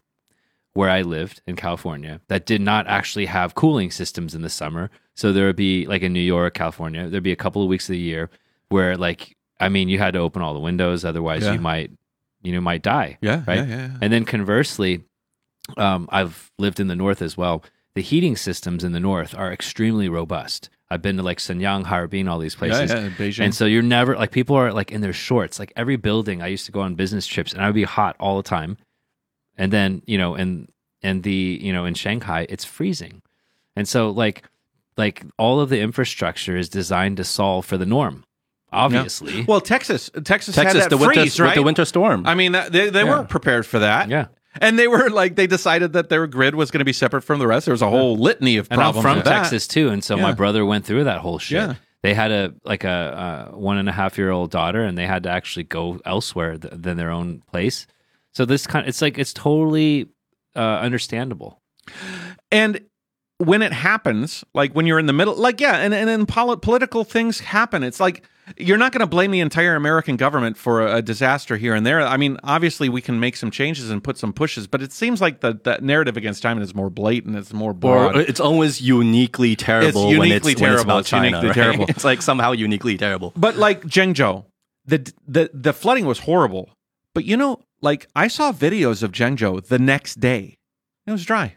where 0.73 0.89
I 0.89 1.01
lived 1.03 1.41
in 1.45 1.55
California 1.55 2.21
that 2.27 2.45
did 2.47 2.61
not 2.61 2.87
actually 2.87 3.27
have 3.27 3.53
cooling 3.53 3.91
systems 3.91 4.33
in 4.33 4.41
the 4.41 4.49
summer. 4.49 4.89
So 5.15 5.31
there 5.31 5.45
would 5.45 5.55
be 5.69 5.85
like 5.85 6.01
in 6.01 6.11
New 6.13 6.27
York, 6.35 6.53
California, 6.55 7.07
there'd 7.07 7.23
be 7.31 7.31
a 7.39 7.43
couple 7.45 7.61
of 7.61 7.67
weeks 7.69 7.87
of 7.87 7.93
the 7.93 7.99
year 7.99 8.29
where 8.69 8.97
like 8.97 9.35
I 9.59 9.69
mean 9.69 9.89
you 9.89 9.99
had 9.99 10.13
to 10.15 10.19
open 10.19 10.41
all 10.41 10.53
the 10.55 10.59
windows, 10.69 11.05
otherwise 11.05 11.43
Yeah. 11.43 11.53
you 11.53 11.59
might 11.61 11.91
you 12.41 12.51
know 12.53 12.61
might 12.61 12.81
die. 12.81 13.17
Yeah, 13.21 13.43
Right? 13.47 13.59
yeah, 13.67 13.77
yeah. 13.77 13.89
And 14.01 14.11
then 14.13 14.25
conversely, 14.25 15.03
um, 15.77 16.07
I've 16.11 16.51
lived 16.57 16.79
in 16.79 16.87
the 16.87 16.95
north 16.95 17.21
as 17.21 17.35
well. 17.37 17.63
The 17.97 18.03
heating 18.03 18.35
systems 18.37 18.83
in 18.83 18.91
the 18.91 18.99
north 18.99 19.33
are 19.33 19.51
extremely 19.51 20.07
robust. 20.07 20.69
I've 20.87 21.01
been 21.01 21.17
to 21.17 21.23
like 21.23 21.39
Shenyang, 21.39 21.83
Harbin, 21.85 22.27
all 22.27 22.37
these 22.37 22.53
places. 22.53 22.91
Yeah, 22.91 23.05
yeah, 23.05 23.09
Beijing. 23.09 23.45
And 23.45 23.55
so 23.55 23.65
you're 23.65 23.81
never 23.81 24.15
like 24.15 24.29
people 24.29 24.55
are 24.55 24.71
like 24.71 24.91
in 24.91 25.01
their 25.01 25.13
shorts. 25.13 25.57
Like 25.57 25.73
every 25.75 25.95
building, 25.95 26.43
I 26.43 26.45
used 26.45 26.67
to 26.67 26.71
go 26.71 26.81
on 26.81 26.93
business 26.93 27.25
trips, 27.25 27.53
and 27.53 27.61
I 27.63 27.65
would 27.65 27.73
be 27.73 27.85
hot 27.85 28.15
all 28.19 28.37
the 28.37 28.43
time. 28.47 28.77
And 29.57 29.73
then 29.73 30.03
you 30.05 30.19
know, 30.19 30.35
and 30.35 30.71
and 31.01 31.23
the 31.23 31.59
you 31.59 31.73
know 31.73 31.85
in 31.85 31.95
Shanghai, 31.95 32.45
it's 32.49 32.63
freezing, 32.63 33.23
and 33.75 33.87
so 33.87 34.11
like 34.11 34.43
like 34.95 35.23
all 35.39 35.59
of 35.59 35.69
the 35.69 35.79
infrastructure 35.79 36.55
is 36.55 36.69
designed 36.69 37.17
to 37.17 37.23
solve 37.23 37.65
for 37.65 37.79
the 37.79 37.87
norm. 37.87 38.25
Obviously, 38.71 39.43
well, 39.47 39.59
Texas, 39.59 40.11
Texas, 40.23 40.55
had 40.55 40.65
Texas, 40.65 40.83
that 40.83 40.89
the 40.91 40.97
winter, 40.97 41.15
freeze, 41.21 41.39
with 41.39 41.47
right? 41.47 41.55
the 41.55 41.63
winter 41.63 41.83
storm. 41.83 42.27
I 42.27 42.35
mean, 42.35 42.51
that, 42.51 42.71
they 42.71 42.91
they 42.91 43.03
Yeah. 43.03 43.09
weren't 43.09 43.29
prepared 43.29 43.65
for 43.65 43.79
that. 43.79 44.07
yeah. 44.07 44.27
And 44.61 44.77
they 44.77 44.87
were 44.87 45.09
like, 45.09 45.35
they 45.35 45.47
decided 45.47 45.93
that 45.93 46.09
their 46.09 46.27
grid 46.27 46.55
was 46.55 46.71
going 46.71 46.79
to 46.79 46.85
be 46.85 46.93
separate 46.93 47.21
from 47.23 47.39
the 47.39 47.47
rest. 47.47 47.65
There 47.65 47.73
was 47.73 47.81
a 47.81 47.89
whole 47.89 48.17
litany 48.17 48.57
of 48.57 48.67
And 48.71 48.79
I'm 48.81 48.93
problems. 48.93 49.03
from 49.03 49.15
with. 49.17 49.25
Texas 49.25 49.67
too, 49.67 49.89
and 49.89 50.03
so 50.03 50.17
my 50.17 50.33
brother 50.33 50.65
went 50.65 50.85
through 50.85 51.03
that 51.05 51.19
whole 51.19 51.39
shit. 51.39 51.57
Yeah. 51.57 51.75
They 52.03 52.13
had 52.13 52.31
a 52.31 52.53
like 52.63 52.83
a, 52.83 53.49
uh 53.51 53.57
one 53.57 53.77
and 53.77 53.89
a 53.89 53.91
half 53.91 54.17
year 54.17 54.29
old 54.29 54.51
daughter, 54.51 54.83
and 54.83 54.97
they 54.97 55.07
had 55.07 55.23
to 55.23 55.29
actually 55.29 55.63
go 55.63 55.99
elsewhere 56.05 56.57
th- 56.57 56.73
than 56.75 56.95
their 56.95 57.09
own 57.09 57.41
place. 57.51 57.87
So 58.33 58.45
this 58.45 58.67
kind, 58.67 58.87
it's 58.87 59.01
like 59.01 59.17
it's 59.17 59.33
totally 59.33 60.07
uh, 60.55 60.59
understandable. 60.79 61.59
And 62.51 62.81
when 63.39 63.61
it 63.61 63.73
happens, 63.73 64.43
like 64.53 64.73
when 64.73 64.85
you're 64.85 64.99
in 64.99 65.07
the 65.07 65.13
middle, 65.13 65.35
like 65.35 65.59
yeah, 65.59 65.77
and 65.77 65.93
and 65.93 66.07
then 66.07 66.25
poli- 66.27 66.57
political 66.57 67.03
things 67.03 67.39
happen. 67.39 67.83
It's 67.83 67.99
like 67.99 68.23
you're 68.55 68.77
not 68.77 68.91
going 68.91 69.01
to 69.01 69.07
blame 69.07 69.31
the 69.31 69.41
entire 69.41 69.75
American 69.75 70.15
government 70.15 70.57
for 70.57 70.85
a, 70.87 71.01
disaster 71.01 71.57
here 71.57 71.73
and 71.73 71.85
there. 71.85 72.01
I 72.01 72.17
mean, 72.17 72.37
obviously 72.43 72.89
we 72.89 73.01
can 73.01 73.19
make 73.19 73.35
some 73.35 73.51
changes 73.51 73.89
and 73.89 74.03
put 74.03 74.17
some 74.17 74.33
pushes, 74.33 74.67
but 74.67 74.81
it 74.81 74.91
seems 74.91 75.21
like 75.21 75.41
the, 75.41 75.59
the 75.63 75.79
narrative 75.81 76.17
against 76.17 76.41
China 76.41 76.61
is 76.61 76.73
more 76.75 76.89
blatant. 76.89 77.35
It's 77.35 77.53
more 77.53 77.73
broad. 77.73 78.15
Or 78.15 78.21
it's 78.21 78.39
always 78.39 78.81
uniquely 78.81 79.55
terrible. 79.55 80.03
It's 80.03 80.11
uniquely 80.11 80.53
it's, 80.53 80.61
when 80.61 80.71
it's 80.73 80.83
terrible. 80.83 80.97
It's 80.99 81.09
China, 81.09 81.25
uniquely 81.25 81.47
right? 81.47 81.55
terrible. 81.55 81.85
It's 81.89 82.03
like 82.03 82.21
somehow 82.21 82.51
uniquely 82.51 82.97
terrible. 82.97 83.33
But 83.35 83.57
like 83.57 83.81
Zhengzhou, 83.83 84.45
the 84.85 85.11
the 85.27 85.49
the 85.53 85.73
flooding 85.73 86.05
was 86.05 86.19
horrible. 86.19 86.69
But 87.13 87.25
you 87.25 87.37
know, 87.37 87.61
like 87.81 88.07
I 88.15 88.27
saw 88.27 88.51
videos 88.51 89.03
of 89.03 89.11
Zhengzhou 89.11 89.65
the 89.67 89.79
next 89.79 90.19
day. 90.19 90.57
It 91.05 91.11
was 91.11 91.25
dry 91.25 91.55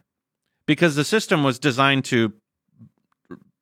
because 0.66 0.94
the 0.94 1.05
system 1.05 1.42
was 1.42 1.59
designed 1.59 2.05
to 2.07 2.33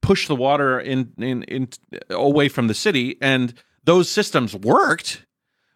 push 0.08 0.26
the 0.26 0.34
water 0.34 0.80
in 0.80 1.12
in, 1.18 1.42
in 1.42 1.68
away 2.08 2.48
from 2.48 2.66
the 2.66 2.74
city, 2.74 3.18
and 3.20 3.52
those 3.84 4.08
systems 4.08 4.56
worked. 4.56 5.26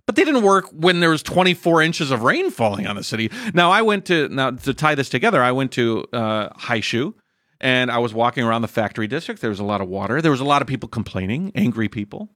But 0.07 0.17
they 0.17 0.25
didn't 0.25 0.43
work 0.43 0.69
when 0.73 0.99
there 0.99 1.11
was 1.11 1.23
24 1.23 1.81
inches 1.83 2.11
of 2.11 2.23
rain 2.23 2.51
falling 2.51 2.87
on 2.89 2.97
the 2.97 3.05
city. 3.05 3.31
Now 3.55 3.71
I 3.71 3.83
went 3.83 4.07
to 4.07 4.29
now 4.31 4.51
to 4.51 4.73
tie 4.73 4.95
this 4.95 5.11
together. 5.11 5.43
I 5.43 5.53
went 5.53 5.71
to 5.73 6.07
uh, 6.15 6.49
Haishu, 6.55 7.13
and 7.61 7.91
I 7.91 7.99
was 7.99 8.15
walking 8.15 8.43
around 8.43 8.63
the 8.63 8.69
factory 8.69 9.07
district. 9.07 9.43
There 9.43 9.51
was 9.51 9.61
a 9.61 9.65
lot 9.65 9.83
of 9.83 9.89
water. 9.89 10.23
There 10.23 10.31
was 10.31 10.41
a 10.41 10.51
lot 10.53 10.63
of 10.63 10.67
people 10.67 10.89
complaining, 10.89 11.53
angry 11.55 11.89
people. 11.89 12.31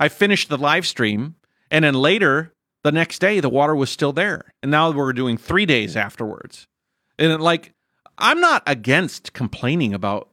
I 0.00 0.08
finished 0.08 0.48
the 0.48 0.58
live 0.58 0.84
stream, 0.84 1.36
and 1.70 1.84
then 1.84 1.94
later 1.94 2.52
the 2.82 2.92
next 2.92 3.20
day 3.20 3.38
the 3.38 3.48
water 3.48 3.76
was 3.76 3.88
still 3.88 4.12
there. 4.12 4.52
And 4.62 4.70
now 4.72 4.90
we're 4.90 5.12
doing 5.12 5.38
three 5.38 5.64
days 5.64 5.96
afterwards. 5.96 6.66
And 7.20 7.40
like, 7.40 7.72
I'm 8.18 8.40
not 8.40 8.64
against 8.66 9.32
complaining 9.32 9.94
about 9.94 10.28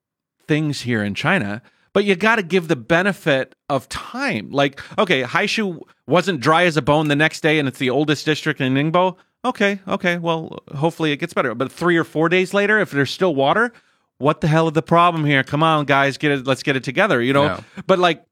things 0.47 0.81
here 0.81 1.03
in 1.03 1.13
China, 1.15 1.61
but 1.93 2.03
you 2.05 2.15
got 2.15 2.37
to 2.37 2.43
give 2.43 2.67
the 2.67 2.75
benefit 2.75 3.55
of 3.69 3.87
time. 3.89 4.49
Like, 4.51 4.81
okay, 4.97 5.23
Haishu 5.23 5.79
wasn't 6.07 6.39
dry 6.39 6.63
as 6.65 6.75
a 6.77 6.81
bone 6.81 7.07
the 7.07 7.15
next 7.15 7.41
day, 7.41 7.59
and 7.59 7.67
it's 7.67 7.79
the 7.79 7.89
oldest 7.89 8.25
district 8.25 8.59
in 8.61 8.73
Ningbo. 8.73 9.15
Okay, 9.45 9.79
okay, 9.87 10.17
well, 10.17 10.59
hopefully 10.75 11.11
it 11.11 11.17
gets 11.17 11.33
better. 11.33 11.53
But 11.53 11.71
three 11.71 11.97
or 11.97 12.03
four 12.03 12.29
days 12.29 12.53
later, 12.53 12.79
if 12.79 12.91
there's 12.91 13.11
still 13.11 13.35
water, 13.35 13.73
what 14.17 14.41
the 14.41 14.47
hell 14.47 14.67
is 14.67 14.73
the 14.73 14.81
problem 14.81 15.25
here? 15.25 15.43
Come 15.43 15.61
on, 15.63 15.85
guys, 15.85 16.17
get 16.17 16.31
it. 16.31 16.47
Let's 16.47 16.63
get 16.63 16.75
it 16.75 16.83
together. 16.83 17.21
You 17.21 17.33
know. 17.33 17.43
Yeah. 17.43 17.59
But 17.85 17.99
like, 17.99 18.23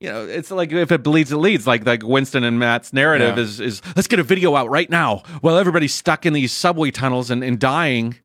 you 0.00 0.08
know, 0.08 0.26
it's 0.26 0.50
like 0.50 0.72
if 0.72 0.90
it 0.90 1.02
bleeds, 1.04 1.30
it 1.30 1.36
leads. 1.36 1.66
Like 1.66 1.86
like 1.86 2.02
Winston 2.04 2.42
and 2.44 2.58
Matt's 2.58 2.92
narrative 2.92 3.36
Yeah. 3.36 3.42
is 3.44 3.60
is 3.60 3.82
let's 3.94 4.08
get 4.08 4.18
a 4.18 4.24
video 4.24 4.56
out 4.56 4.68
right 4.68 4.90
now 4.90 5.22
while 5.40 5.56
everybody's 5.56 5.94
stuck 5.94 6.26
in 6.26 6.32
these 6.32 6.50
subway 6.52 6.90
tunnels 6.90 7.30
and, 7.30 7.44
and 7.44 7.58
dying. 7.60 8.16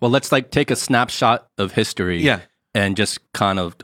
Well, 0.00 0.10
let's 0.10 0.32
like 0.32 0.50
take 0.50 0.70
a 0.70 0.76
snapshot 0.76 1.46
of 1.58 1.72
history. 1.72 2.22
Yeah. 2.22 2.40
And 2.74 2.96
just 2.96 3.20
kind 3.32 3.58
of 3.58 3.76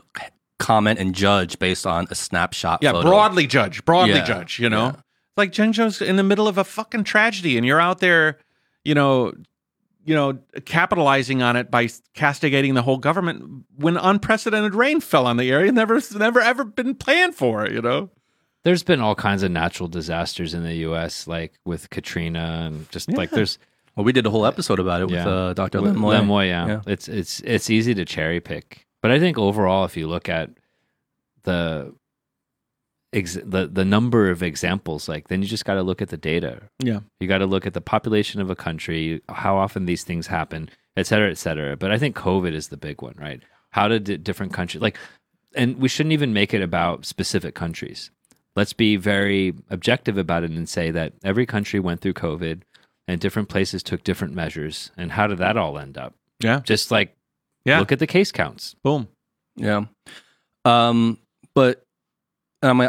comment 0.57 0.99
and 0.99 1.13
judge 1.15 1.59
based 1.59 1.85
on 1.87 2.07
a 2.09 2.15
snapshot. 2.15 2.79
Yeah, 2.81 2.91
photo. 2.91 3.09
broadly 3.09 3.47
judge, 3.47 3.85
broadly 3.85 4.15
Yeah, 4.15 4.25
judge. 4.25 4.59
You 4.59 4.69
know, 4.69 4.85
yeah. 4.85 4.89
It's 4.89 5.37
like 5.37 5.51
Zhengzhou's 5.51 6.01
in 6.01 6.15
the 6.15 6.23
middle 6.23 6.47
of 6.47 6.57
a 6.57 6.63
fucking 6.63 7.03
tragedy, 7.03 7.57
and 7.57 7.65
you're 7.65 7.79
out 7.79 7.99
there, 7.99 8.39
you 8.83 8.95
know, 8.95 9.33
you 10.05 10.15
know, 10.15 10.39
capitalizing 10.65 11.43
on 11.43 11.55
it 11.55 11.69
by 11.69 11.87
castigating 12.15 12.73
the 12.73 12.81
whole 12.81 12.97
government 12.97 13.65
when 13.75 13.95
unprecedented 13.95 14.73
rain 14.73 15.01
fell 15.01 15.27
on 15.27 15.37
the 15.37 15.51
area, 15.51 15.71
never, 15.71 16.01
never 16.15 16.39
ever 16.39 16.63
been 16.63 16.95
planned 16.95 17.35
for. 17.35 17.69
You 17.69 17.81
know, 17.81 18.09
There's 18.63 18.81
been 18.81 19.01
all 19.01 19.15
kinds 19.15 19.43
of 19.43 19.51
natural 19.51 19.87
disasters 19.87 20.53
in 20.53 20.63
the 20.63 20.73
U.S., 20.75 21.27
like 21.27 21.53
with 21.63 21.89
Katrina, 21.91 22.63
and 22.65 22.89
just 22.91 23.11
like 23.11 23.29
there's 23.29 23.59
Well, 23.95 24.03
we 24.05 24.11
did 24.13 24.25
a 24.25 24.29
whole 24.29 24.45
episode 24.45 24.79
about 24.79 25.01
it 25.01 25.07
with 25.09 25.19
uh, 25.19 25.53
Dr. 25.53 25.81
With 25.81 25.95
Lin 25.97 26.27
Lemoy, 26.27 26.47
yeah. 26.47 26.67
Yeah. 26.67 26.81
It's 26.87 27.07
it's 27.07 27.39
it's 27.41 27.69
easy 27.69 27.93
to 27.95 28.05
cherry 28.05 28.39
pick, 28.39 28.85
but 29.01 29.11
I 29.11 29.19
think 29.19 29.37
overall, 29.37 29.85
if 29.85 29.97
you 29.97 30.07
look 30.07 30.29
at 30.29 30.51
the 31.43 31.93
ex- 33.13 33.37
the 33.43 33.67
the 33.67 33.85
number 33.85 34.29
of 34.29 34.43
examples, 34.43 35.09
like 35.09 35.27
then 35.27 35.41
you 35.41 35.47
just 35.47 35.65
got 35.65 35.75
to 35.75 35.83
look 35.83 36.01
at 36.01 36.09
the 36.09 36.17
data. 36.17 36.61
Yeah. 36.79 36.99
you 37.19 37.27
got 37.27 37.39
to 37.39 37.45
look 37.45 37.65
at 37.65 37.73
the 37.73 37.81
population 37.81 38.41
of 38.41 38.49
a 38.49 38.55
country, 38.55 39.21
how 39.29 39.57
often 39.57 39.85
these 39.85 40.03
things 40.03 40.27
happen, 40.27 40.69
et 40.97 41.07
cetera, 41.07 41.29
et 41.29 41.37
cetera. 41.37 41.75
But 41.75 41.91
I 41.91 41.97
think 41.97 42.15
COVID 42.15 42.53
is 42.53 42.67
the 42.69 42.77
big 42.77 43.01
one, 43.01 43.15
right? 43.17 43.41
How 43.71 43.87
did 43.87 44.03
di- 44.05 44.17
different 44.17 44.53
countries 44.53 44.81
like, 44.81 44.97
and 45.55 45.77
we 45.77 45.87
shouldn't 45.89 46.13
even 46.13 46.33
make 46.33 46.53
it 46.53 46.61
about 46.61 47.05
specific 47.05 47.55
countries. 47.55 48.11
Let's 48.55 48.73
be 48.73 48.97
very 48.97 49.53
objective 49.69 50.17
about 50.17 50.43
it 50.43 50.51
and 50.51 50.67
say 50.67 50.91
that 50.91 51.13
every 51.23 51.45
country 51.45 51.79
went 51.79 52.01
through 52.01 52.13
COVID 52.13 52.63
and 53.09 53.19
different 53.19 53.49
places 53.49 53.81
took 53.81 54.03
different 54.03 54.35
measures. 54.35 54.91
And 54.95 55.11
how 55.13 55.25
did 55.27 55.39
that 55.39 55.57
all 55.57 55.79
end 55.79 55.97
up? 55.97 56.13
yeah, 56.39 56.59
Just 56.63 56.91
like 56.91 57.15
Yeah. 57.65 57.79
look 57.79 57.91
at 57.91 57.97
the 57.99 58.07
case 58.07 58.31
counts. 58.31 58.75
boom. 58.83 59.07
Yeah. 59.55 59.85
Um, 60.63 61.17
but 61.55 61.83
um, 62.61 62.87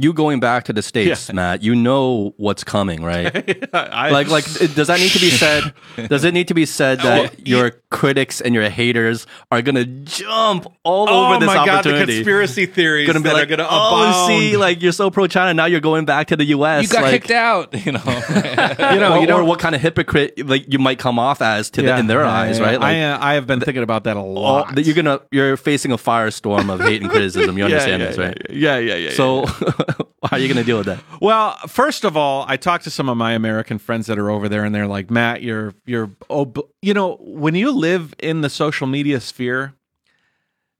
you 0.00 0.12
going 0.12 0.40
back 0.40 0.64
to 0.64 0.72
the 0.72 0.82
states, 0.82 1.28
Yeah. 1.28 1.34
Matt, 1.34 1.62
you 1.62 1.74
know 1.74 2.34
what's 2.36 2.64
coming, 2.64 3.02
right? 3.02 3.68
I, 3.74 4.10
like, 4.10 4.28
like, 4.28 4.44
does 4.74 4.86
that 4.86 5.00
need 5.00 5.10
to 5.10 5.18
be 5.18 5.30
said? 5.30 5.74
Does 6.08 6.24
it 6.24 6.32
need 6.32 6.48
to 6.48 6.54
be 6.54 6.64
said 6.64 7.00
that 7.00 7.22
Well, 7.22 7.30
your 7.44 7.70
critics 7.90 8.40
and 8.40 8.54
your 8.54 8.68
haters 8.70 9.26
are 9.50 9.62
gonna 9.62 9.84
jump 9.84 10.66
all 10.84 11.08
oh 11.08 11.26
over 11.26 11.40
this 11.40 11.46
my 11.46 11.66
god, 11.66 11.84
the 11.84 12.04
conspiracy 12.04 12.66
theories 12.66 13.06
Gonna 13.06 13.20
be 13.20 13.24
that 13.24 13.34
like, 13.34 13.44
are 13.44 13.56
gonna 13.56 13.68
oh, 13.68 14.02
abound. 14.02 14.28
see, 14.28 14.56
like 14.56 14.80
you're 14.80 14.92
so 14.92 15.10
pro 15.10 15.26
China, 15.26 15.54
now 15.54 15.64
you're 15.64 15.80
going 15.80 16.04
back 16.04 16.28
to 16.28 16.36
the 16.36 16.44
U.S. 16.46 16.84
You 16.84 16.88
got 16.88 17.02
like, 17.02 17.12
kicked 17.12 17.30
out, 17.32 17.74
you 17.84 17.92
know. 17.92 18.02
you 18.06 19.00
know, 19.00 19.16
or, 19.16 19.20
you 19.20 19.26
know 19.26 19.38
or 19.38 19.44
what 19.44 19.58
kind 19.58 19.74
of 19.74 19.80
hypocrite 19.80 20.46
like 20.46 20.72
you 20.72 20.78
might 20.78 20.98
come 20.98 21.18
off 21.18 21.42
as 21.42 21.70
to 21.70 21.82
the, 21.82 21.96
in 21.96 22.06
their 22.06 22.22
yeah, 22.22 22.30
eyes, 22.30 22.58
yeah. 22.58 22.64
right? 22.64 22.80
Like, 22.80 22.96
I, 22.96 23.02
uh, 23.02 23.18
I 23.20 23.34
have 23.34 23.46
been 23.46 23.60
thinking 23.60 23.82
about 23.82 24.04
that 24.04 24.16
a 24.16 24.20
all, 24.20 24.34
lot. 24.34 24.74
that 24.74 24.82
you're 24.82 24.94
gonna 24.94 25.20
you're 25.30 25.56
facing 25.56 25.92
a 25.92 25.96
firestorm 25.96 26.72
of 26.72 26.80
hate 26.80 27.02
and 27.02 27.10
criticism. 27.10 27.58
You 27.58 27.64
understand 27.64 28.02
yeah, 28.02 28.08
this, 28.08 28.18
right? 28.18 28.46
Yeah, 28.50 28.78
yeah, 28.78 28.94
yeah. 28.94 29.08
yeah, 29.08 29.14
So, 29.14 29.44
how 30.22 30.36
are 30.36 30.38
you 30.38 30.48
going 30.48 30.58
to 30.58 30.64
deal 30.64 30.78
with 30.78 30.86
that? 30.86 31.02
Well, 31.20 31.56
first 31.66 32.04
of 32.04 32.16
all, 32.16 32.44
I 32.48 32.56
talked 32.56 32.84
to 32.84 32.90
some 32.90 33.08
of 33.08 33.16
my 33.16 33.32
American 33.32 33.78
friends 33.78 34.06
that 34.06 34.18
are 34.18 34.30
over 34.30 34.48
there, 34.48 34.64
and 34.64 34.74
they're 34.74 34.86
like, 34.86 35.10
"Matt, 35.10 35.42
you're 35.42 35.74
you're 35.86 36.10
ob-. 36.30 36.60
you 36.82 36.94
know 36.94 37.16
when 37.20 37.54
you 37.54 37.70
live 37.72 38.14
in 38.18 38.40
the 38.42 38.50
social 38.50 38.86
media 38.86 39.20
sphere." 39.20 39.74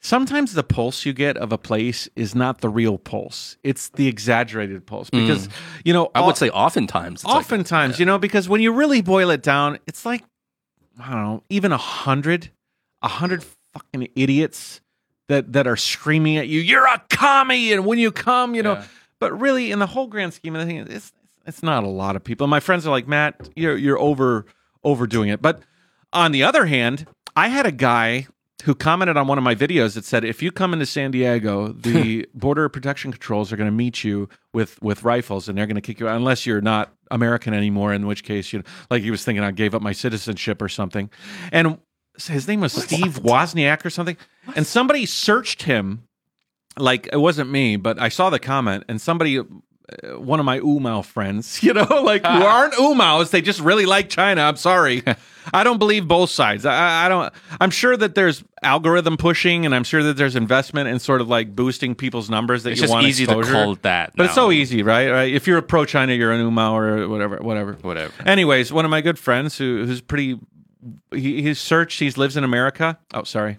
Sometimes 0.01 0.53
the 0.55 0.63
pulse 0.63 1.05
you 1.05 1.13
get 1.13 1.37
of 1.37 1.51
a 1.53 1.59
place 1.59 2.09
is 2.15 2.33
not 2.35 2.61
the 2.61 2.69
real 2.69 2.99
pulse; 2.99 3.57
it's 3.65 3.89
the 3.91 4.07
exaggerated 4.07 4.87
pulse 4.87 5.11
because 5.11 5.49
you 5.85 5.93
know 5.93 6.07
Mm. 6.07 6.11
I 6.15 6.21
would 6.27 6.37
say 6.37 6.51
oftentimes. 6.51 7.23
It's 7.23 7.25
like- 7.25 7.37
oftentimes, 7.37 7.99
you 7.99 8.07
know, 8.07 8.19
because 8.19 8.49
when 8.49 8.61
you 8.61 8.73
really 8.73 9.01
boil 9.03 9.31
it 9.31 9.43
down, 9.43 9.79
it's 9.89 10.07
like 10.07 10.23
I 11.01 11.11
don't 11.13 11.23
know, 11.25 11.43
even 11.49 11.73
a 11.73 11.77
hundred, 11.79 12.51
a 13.03 13.09
hundred 13.09 13.45
fucking 13.73 14.09
idiots 14.15 14.81
that 15.29 15.53
that 15.53 15.67
are 15.67 15.77
screaming 15.77 16.37
at 16.37 16.49
you, 16.49 16.61
"You're 16.61 16.87
a 16.87 17.03
commie!" 17.11 17.73
And 17.73 17.85
when 17.87 17.99
you 17.99 18.11
come, 18.11 18.55
you 18.55 18.63
know, 18.63 18.75
Yeah. 18.75 18.85
but 19.21 19.39
really, 19.41 19.71
in 19.71 19.79
the 19.79 19.87
whole 19.87 20.07
grand 20.07 20.35
scheme 20.35 20.55
of 20.57 20.61
the 20.61 20.67
thing, 20.67 20.87
it's 20.91 21.13
it's 21.47 21.63
not 21.63 21.85
a 21.85 21.89
lot 21.89 22.17
of 22.17 22.25
people. 22.25 22.47
My 22.47 22.61
friends 22.61 22.87
are 22.87 22.91
like, 22.91 23.07
Matt, 23.09 23.49
you're 23.57 23.77
you're 23.77 23.99
over 23.99 24.45
overdoing 24.85 25.29
it. 25.31 25.41
But 25.43 25.61
on 26.13 26.33
the 26.33 26.43
other 26.43 26.67
hand, 26.67 27.07
I 27.37 27.49
had 27.49 27.67
a 27.67 27.73
guy 27.73 28.27
who 28.65 28.75
commented 28.75 29.17
on 29.17 29.27
one 29.29 29.39
of 29.39 29.45
my 29.45 29.55
videos 29.55 29.95
that 29.95 30.05
said, 30.05 30.25
if 30.25 30.43
you 30.43 30.51
come 30.51 30.73
into 30.73 30.85
San 30.85 31.13
Diego, 31.13 31.69
the 31.69 32.27
border 32.35 32.69
protection 32.69 33.13
controls 33.13 33.53
are 33.53 33.57
going 33.57 33.69
to 33.71 33.75
meet 33.77 34.03
you 34.03 34.29
with 34.53 34.81
with 34.83 35.05
rifles 35.05 35.49
and 35.49 35.57
they're 35.57 35.67
going 35.67 35.77
to 35.77 35.81
kick 35.81 36.01
you 36.01 36.09
out 36.09 36.17
unless 36.17 36.45
you're 36.45 36.61
not 36.61 36.93
American 37.11 37.55
anymore. 37.55 37.95
In 37.95 38.07
which 38.07 38.25
case, 38.25 38.53
you 38.53 38.59
know, 38.61 38.65
like 38.91 39.03
he 39.03 39.11
was 39.11 39.25
thinking, 39.25 39.45
I 39.45 39.51
gave 39.53 39.75
up 39.75 39.83
my 39.83 39.93
citizenship 39.93 40.61
or 40.61 40.69
something. 40.69 41.09
And 41.53 41.79
his 42.27 42.49
name 42.49 42.61
was 42.61 42.73
Steve 42.73 43.21
Wozniak 43.23 43.85
or 43.85 43.91
something. 43.91 44.17
And 44.57 44.67
somebody 44.67 45.07
searched 45.07 45.63
him 45.63 46.05
like 46.77 47.09
it 47.13 47.19
wasn't 47.19 47.51
me, 47.51 47.77
but 47.77 48.01
I 48.01 48.09
saw 48.09 48.31
the 48.31 48.39
comment 48.39 48.85
and 48.89 49.01
somebody, 49.01 49.39
uh, 49.39 49.45
one 50.19 50.39
of 50.39 50.47
my 50.47 50.61
Wumao 50.61 51.05
friends, 51.05 51.63
you 51.63 51.73
know, 51.73 52.03
like 52.03 52.23
who 52.25 52.29
aren't 52.45 52.75
Wumaos, 52.75 53.31
they 53.31 53.41
just 53.41 53.61
really 53.61 53.87
like 53.87 54.09
China. 54.09 54.43
I'm 54.43 54.57
sorry, 54.57 55.03
I 55.55 55.65
don't 55.65 55.79
believe 55.79 56.07
both 56.07 56.31
sides. 56.31 56.67
I, 56.67 57.07
I 57.07 57.09
don't. 57.09 57.33
I'm 57.61 57.71
sure 57.71 57.97
that 57.97 58.15
there's 58.15 58.45
algorithm 58.63 59.17
pushing, 59.17 59.65
and 59.65 59.75
I'm 59.75 59.85
sure 59.85 60.03
that 60.03 60.17
there's 60.17 60.37
investment 60.37 60.89
in 60.89 60.99
sort 60.99 61.21
of 61.21 61.29
like 61.29 61.57
boosting 61.57 61.95
people's 61.95 62.29
numbers 62.29 62.63
that 62.65 62.73
It's 62.73 62.81
you 62.81 62.85
just 62.85 62.93
want 62.93 63.07
easy 63.07 63.25
exposure. 63.25 63.53
to 63.53 63.65
call 63.65 63.75
that. 63.77 64.13
But 64.15 64.27
it's 64.27 64.35
so 64.35 64.53
easy, 64.53 64.83
right? 64.83 65.11
Right? 65.11 65.33
If 65.33 65.47
you're 65.47 65.59
a 65.59 65.63
pro 65.63 65.85
China, 65.85 66.13
you're 66.13 66.33
an 66.33 66.45
Wumao 66.49 66.73
or 66.73 67.09
whatever, 67.09 67.39
whatever. 67.39 67.73
Whatever. 67.81 68.13
Anyways, 68.27 68.73
one 68.73 68.85
of 68.85 68.91
my 68.91 69.01
good 69.01 69.19
friends 69.19 69.57
who 69.57 69.85
who's 69.87 70.01
pretty, 70.03 70.39
he, 71.13 71.41
he's 71.43 71.59
searched. 71.59 71.99
He 71.99 72.11
lives 72.11 72.37
in 72.37 72.45
America. 72.45 72.99
Oh, 73.15 73.25
sorry, 73.25 73.59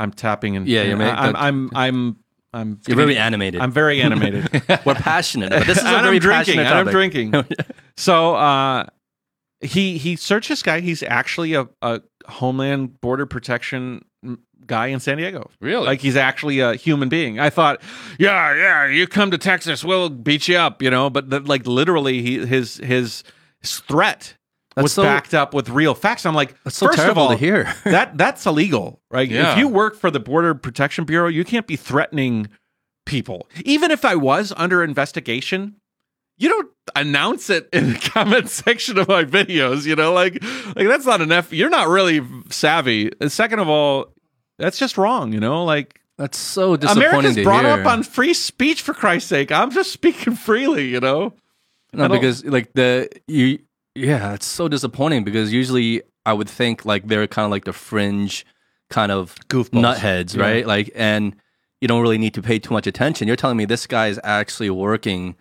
I'm 0.00 0.10
tapping 0.10 0.56
and 0.56 0.66
Yeah, 0.66 0.82
you're 0.82 0.96
ma- 0.96 1.04
I'm 1.04 1.36
I'm 1.36 1.70
I'm 1.74 2.16
I'm 2.52 2.80
You're 2.86 2.96
very 2.96 3.16
animated. 3.16 3.60
I'm 3.60 3.72
very 3.72 4.00
animated. 4.00 4.48
We're 4.84 4.94
passionate. 4.94 5.50
But 5.50 5.66
this 5.66 5.78
is 5.78 5.84
a 5.84 6.02
very 6.02 6.16
I'm 6.16 6.20
drinking. 6.20 6.54
passionate 6.56 6.66
And 6.66 6.78
I'm 6.78 6.86
drinking. 6.86 7.34
so 7.96 8.34
uh, 8.36 8.86
he 9.60 9.98
he 9.98 10.16
searched 10.16 10.48
this 10.48 10.62
guy. 10.62 10.80
He's 10.80 11.02
actually 11.02 11.54
a, 11.54 11.68
a 11.82 12.00
Homeland 12.26 13.00
Border 13.00 13.26
Protection 13.26 14.04
guy 14.66 14.86
in 14.86 15.00
San 15.00 15.18
Diego. 15.18 15.50
Really? 15.60 15.86
Like 15.86 16.00
he's 16.00 16.16
actually 16.16 16.60
a 16.60 16.74
human 16.74 17.08
being. 17.08 17.38
I 17.38 17.50
thought, 17.50 17.82
yeah, 18.18 18.54
yeah, 18.54 18.86
you 18.86 19.06
come 19.06 19.30
to 19.30 19.38
Texas, 19.38 19.84
we'll 19.84 20.08
beat 20.08 20.48
you 20.48 20.56
up, 20.56 20.80
you 20.82 20.90
know. 20.90 21.10
But 21.10 21.30
the, 21.30 21.40
like 21.40 21.66
literally, 21.66 22.22
he 22.22 22.46
his 22.46 22.76
his 22.78 23.24
threat 23.62 24.36
That's 24.74 24.82
was 24.84 24.92
so- 24.92 25.02
backed 25.02 25.34
up 25.34 25.54
with 25.54 25.68
real 25.68 25.94
facts. 25.94 26.26
I'm 26.26 26.34
like, 26.34 26.54
That's 26.64 26.76
so 26.76 26.86
first 26.86 26.98
of 27.00 27.16
all, 27.18 27.30
to 27.30 27.36
hear. 27.36 27.72
that 27.84 28.16
that's 28.18 28.44
illegal, 28.46 29.00
right? 29.10 29.28
Yeah. 29.28 29.52
If 29.52 29.58
you 29.58 29.68
work 29.68 29.96
for 29.96 30.10
the 30.10 30.20
Border 30.20 30.54
Protection 30.54 31.04
Bureau, 31.04 31.28
you 31.28 31.44
can't 31.44 31.66
be 31.66 31.76
threatening 31.76 32.48
people. 33.06 33.48
Even 33.64 33.90
if 33.90 34.04
I 34.04 34.14
was 34.16 34.52
under 34.56 34.82
investigation, 34.82 35.76
you 36.38 36.48
don't 36.48 36.70
announce 36.96 37.50
it 37.50 37.68
in 37.72 37.92
the 37.92 37.98
comment 38.12 38.48
section 38.48 38.98
of 38.98 39.06
my 39.08 39.24
videos. 39.24 39.86
You 39.86 39.94
know, 39.96 40.12
like 40.12 40.42
like 40.74 40.88
that's 40.88 41.06
not 41.06 41.20
enough. 41.20 41.52
You're 41.52 41.70
not 41.70 41.88
really 41.88 42.20
savvy. 42.50 43.10
And 43.20 43.30
second 43.30 43.60
of 43.60 43.68
all, 43.68 44.12
that's 44.58 44.78
just 44.78 44.98
wrong. 44.98 45.32
You 45.32 45.38
know, 45.40 45.64
like 45.64 46.00
That's 46.18 46.36
so 46.38 46.76
disappointing 46.76 47.08
America's 47.10 47.34
to 47.36 47.44
brought 47.44 47.64
hear. 47.64 47.74
up 47.80 47.86
on 47.86 48.02
free 48.02 48.34
speech 48.34 48.82
for 48.82 48.92
Christ's 48.94 49.28
sake. 49.28 49.52
I'm 49.52 49.70
just 49.70 49.92
speaking 49.92 50.34
freely. 50.34 50.88
You 50.88 50.98
know. 51.00 51.34
No, 51.92 52.08
don't- 52.08 52.20
because 52.20 52.44
like 52.44 52.72
the 52.72 53.08
you 53.28 53.60
yeah, 53.94 54.34
it's 54.34 54.46
so 54.46 54.68
disappointing 54.68 55.24
because 55.24 55.52
usually 55.52 56.02
I 56.26 56.32
would 56.32 56.48
think 56.48 56.84
like 56.84 57.06
they're 57.08 57.26
kind 57.26 57.44
of 57.44 57.50
like 57.50 57.64
the 57.64 57.72
fringe 57.72 58.44
kind 58.90 59.10
of 59.12 59.34
Goofballs. 59.48 59.82
nutheads, 59.96 60.36
Yeah. 60.36 60.42
right? 60.42 60.66
Like 60.66 60.90
and 60.94 61.36
you 61.80 61.88
don't 61.88 62.00
really 62.02 62.18
need 62.18 62.34
to 62.34 62.42
pay 62.42 62.58
too 62.58 62.72
much 62.74 62.86
attention. 62.86 63.26
You're 63.26 63.36
telling 63.36 63.56
me 63.56 63.64
this 63.66 63.86
guy 63.86 64.08
is 64.08 64.18
actually 64.24 64.70
working 64.70 65.36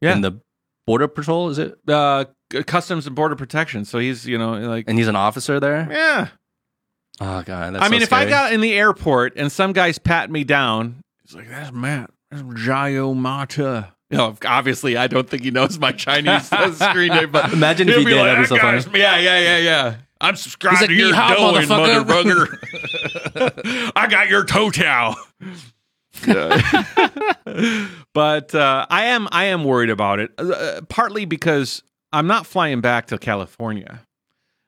Yeah. 0.00 0.14
in 0.14 0.20
the 0.22 0.40
border 0.86 1.08
patrol, 1.08 1.48
is 1.50 1.58
it? 1.58 1.74
Uh, 1.86 2.24
Customs 2.66 3.06
and 3.06 3.14
Border 3.16 3.36
Protection. 3.36 3.84
So 3.84 3.98
he's 3.98 4.26
you 4.26 4.36
know 4.38 4.52
like 4.52 4.84
And 4.88 4.98
he's 4.98 5.08
an 5.08 5.16
officer 5.16 5.58
there? 5.60 5.88
yeah. 5.90 6.28
Oh 7.20 7.42
god, 7.42 7.74
that's 7.74 7.84
I 7.84 7.88
mean, 7.88 8.00
so 8.00 8.04
if 8.04 8.12
I 8.12 8.24
got 8.28 8.52
in 8.52 8.60
the 8.60 8.72
airport 8.72 9.34
and 9.36 9.52
some 9.52 9.72
guy's 9.72 9.98
pat 9.98 10.30
me 10.30 10.44
down, 10.44 11.02
he's 11.24 11.34
like, 11.36 11.48
"That's 11.48 11.70
Matt. 11.70 12.10
That's 12.30 12.42
Jayo 12.42 13.14
Mata." 13.14 13.92
You 14.12 14.18
know, 14.18 14.36
obviously, 14.44 14.98
I 14.98 15.06
don't 15.06 15.26
think 15.26 15.42
he 15.42 15.50
knows 15.50 15.78
my 15.78 15.90
Chinese 15.90 16.46
screen 16.76 17.08
name, 17.08 17.30
but 17.30 17.50
Imagine 17.50 17.88
if 17.88 17.94
he'll 17.94 18.06
he 18.06 18.12
did, 18.12 18.18
like, 18.18 18.26
that'd 18.26 18.42
be 18.42 18.46
so 18.46 18.58
funny." 18.58 19.00
Yeah, 19.00 19.16
yeah, 19.16 19.38
yeah, 19.38 19.56
yeah. 19.56 19.94
I'm 20.20 20.36
subscribed 20.36 20.82
like, 20.82 20.90
to 20.90 20.94
your 20.94 21.12
"Ni 21.12 21.16
hao, 21.16 21.52
doing, 21.52 21.66
mother 21.66 22.04
motherfucker." 22.04 22.46
bugger. 23.34 23.92
I 23.96 24.06
got 24.08 24.28
your 24.28 24.44
toe 24.44 24.70
towel. 24.70 25.16
but 28.12 28.54
uh, 28.54 28.86
I 28.90 29.04
am 29.06 29.28
I 29.32 29.44
am 29.44 29.64
worried 29.64 29.88
about 29.88 30.20
it. 30.20 30.30
Uh, 30.36 30.82
partly 30.90 31.24
because 31.24 31.82
I'm 32.12 32.26
not 32.26 32.46
flying 32.46 32.82
back 32.82 33.06
to 33.06 33.16
California. 33.16 34.02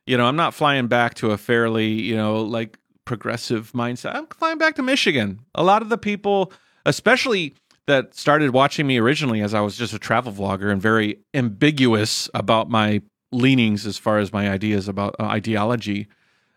You 0.06 0.16
know, 0.16 0.24
I'm 0.24 0.36
not 0.36 0.54
flying 0.54 0.86
back 0.86 1.14
to 1.16 1.32
a 1.32 1.36
fairly 1.36 1.88
you 1.88 2.16
know 2.16 2.40
like 2.40 2.78
progressive 3.04 3.72
mindset. 3.72 4.14
I'm 4.14 4.26
flying 4.28 4.56
back 4.56 4.76
to 4.76 4.82
Michigan. 4.82 5.40
A 5.54 5.62
lot 5.62 5.82
of 5.82 5.90
the 5.90 5.98
people, 5.98 6.50
especially 6.86 7.54
that 7.86 8.14
started 8.14 8.50
watching 8.50 8.86
me 8.86 8.98
originally 8.98 9.40
as 9.42 9.52
I 9.54 9.60
was 9.60 9.76
just 9.76 9.92
a 9.92 9.98
travel 9.98 10.32
vlogger 10.32 10.70
and 10.72 10.80
very 10.80 11.18
ambiguous 11.34 12.30
about 12.34 12.70
my 12.70 13.02
leanings 13.32 13.86
as 13.86 13.98
far 13.98 14.18
as 14.18 14.32
my 14.32 14.48
ideas 14.48 14.88
about 14.88 15.14
uh, 15.20 15.24
ideology. 15.24 16.08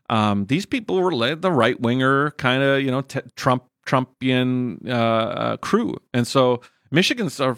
Um, 0.09 0.45
these 0.45 0.65
people 0.65 1.01
were 1.01 1.11
led 1.13 1.41
the 1.41 1.51
right 1.51 1.79
winger 1.79 2.31
kind 2.31 2.63
of 2.63 2.81
you 2.81 2.91
know 2.91 3.01
t- 3.01 3.19
Trump 3.35 3.63
Trumpian 3.85 4.87
uh, 4.87 4.91
uh, 4.91 5.57
crew, 5.57 5.95
and 6.13 6.25
so 6.27 6.61
Michigan's 6.91 7.39
are. 7.39 7.57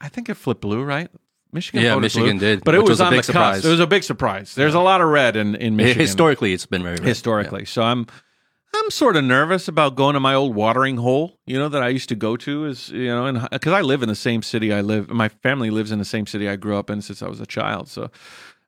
I 0.00 0.08
think 0.08 0.28
it 0.28 0.34
flipped 0.34 0.60
blue, 0.60 0.82
right? 0.82 1.08
Michigan, 1.52 1.82
Yeah, 1.84 1.96
Michigan 1.96 2.38
blue, 2.38 2.48
did, 2.56 2.64
but 2.64 2.74
it 2.74 2.80
was, 2.80 2.90
was 2.90 3.00
a 3.00 3.04
on 3.04 3.10
big 3.10 3.18
the 3.24 3.32
cusp. 3.32 3.32
surprise. 3.32 3.64
It 3.64 3.70
was 3.70 3.80
a 3.80 3.86
big 3.86 4.02
surprise. 4.04 4.54
There's 4.54 4.74
a 4.74 4.80
lot 4.80 5.00
of 5.00 5.08
red 5.08 5.36
in 5.36 5.54
in 5.54 5.76
Michigan 5.76 6.00
historically 6.00 6.52
it's 6.52 6.66
been 6.66 6.82
very 6.82 6.96
red. 6.96 7.06
historically. 7.06 7.64
So 7.66 7.82
I'm 7.82 8.06
I'm 8.74 8.90
sort 8.90 9.16
of 9.16 9.24
nervous 9.24 9.68
about 9.68 9.94
going 9.96 10.14
to 10.14 10.20
my 10.20 10.34
old 10.34 10.54
watering 10.54 10.96
hole, 10.96 11.38
you 11.46 11.58
know, 11.58 11.68
that 11.68 11.82
I 11.82 11.88
used 11.88 12.08
to 12.08 12.14
go 12.14 12.36
to 12.38 12.64
is, 12.66 12.88
you 12.90 13.06
know, 13.06 13.26
and 13.26 13.48
because 13.50 13.72
I 13.72 13.80
live 13.82 14.02
in 14.02 14.08
the 14.08 14.14
same 14.14 14.42
city 14.42 14.72
I 14.72 14.80
live, 14.80 15.08
my 15.10 15.28
family 15.28 15.70
lives 15.70 15.92
in 15.92 15.98
the 15.98 16.04
same 16.04 16.26
city 16.26 16.48
I 16.48 16.56
grew 16.56 16.76
up 16.76 16.88
in 16.90 17.02
since 17.02 17.22
I 17.22 17.28
was 17.28 17.40
a 17.40 17.46
child. 17.46 17.88
So 17.88 18.10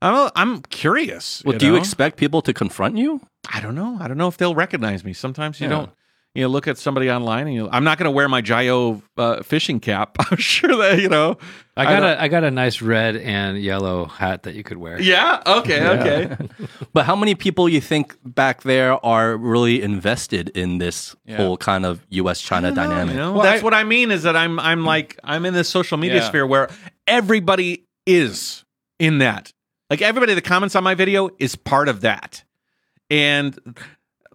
I'm 0.03 0.31
I'm 0.37 0.61
curious. 0.63 1.43
Well, 1.45 1.59
do 1.59 1.67
you 1.67 1.77
expect 1.77 2.17
people 2.19 2.43
to 2.43 2.53
confront 2.53 2.97
you? 2.99 3.21
I 3.53 3.61
don't 3.61 3.75
know. 3.75 3.97
I 4.01 4.09
don't 4.09 4.19
know 4.19 4.29
if 4.29 4.37
they'll 4.37 4.55
recognize 4.55 5.05
me. 5.05 5.13
Sometimes 5.15 5.61
you 5.61 5.67
Yeah. 5.67 5.71
don't. 5.75 5.91
You 6.35 6.43
know, 6.43 6.49
look 6.49 6.67
at 6.67 6.79
somebody 6.79 7.09
online, 7.13 7.47
and 7.47 7.55
you, 7.55 7.69
I'm 7.71 7.85
not 7.85 7.97
going 7.97 8.07
to 8.07 8.11
wear 8.11 8.29
my 8.29 8.43
JaYoe 8.43 9.01
uh, 9.17 9.43
fishing 9.45 9.79
cap. 9.79 10.17
I'm 10.31 10.37
sure 10.37 10.77
that 10.77 10.99
you 11.01 11.09
know. 11.09 11.39
I 11.77 11.85
got 11.85 12.01
don't- 12.01 12.19
a 12.19 12.23
I 12.23 12.27
got 12.29 12.43
a 12.43 12.51
nice 12.51 12.83
red 12.83 13.15
and 13.17 13.57
yellow 13.61 14.07
hat 14.07 14.43
that 14.43 14.55
you 14.57 14.65
could 14.65 14.79
wear. 14.79 15.01
Yeah. 15.01 15.43
Okay. 15.47 15.87
Okay. 15.87 16.37
But 16.93 17.07
how 17.07 17.17
many 17.17 17.35
people 17.35 17.69
you 17.69 17.81
think 17.81 18.17
back 18.25 18.63
there 18.63 19.05
are 19.05 19.37
really 19.37 19.83
invested 19.83 20.49
in 20.57 20.79
this 20.79 21.15
Yeah. 21.25 21.37
whole 21.39 21.57
kind 21.57 21.85
of 21.87 22.05
U.S. 22.11 22.41
China 22.41 22.69
I 22.69 22.71
know, 22.71 22.77
dynamic? 22.77 23.15
You 23.15 23.21
know? 23.21 23.33
Well, 23.35 23.43
That's 23.43 23.61
I- 23.63 23.65
what 23.65 23.75
I 23.75 23.85
mean 23.85 24.11
is 24.11 24.23
that 24.25 24.37
I'm 24.37 24.59
I'm 24.61 24.85
like 24.85 25.19
I'm 25.25 25.45
in 25.47 25.55
this 25.55 25.69
social 25.69 25.99
media 25.99 26.19
Yeah. 26.19 26.29
sphere 26.29 26.47
where 26.47 26.69
everybody 27.07 27.85
is 28.07 28.65
in 28.99 29.19
that. 29.19 29.53
Like 29.91 30.03
everybody 30.03 30.35
that 30.35 30.43
comments 30.45 30.75
on 30.75 30.83
my 30.83 30.95
video 30.95 31.31
is 31.39 31.55
part 31.57 31.89
of 31.89 32.01
that. 32.01 32.43
And 33.11 33.59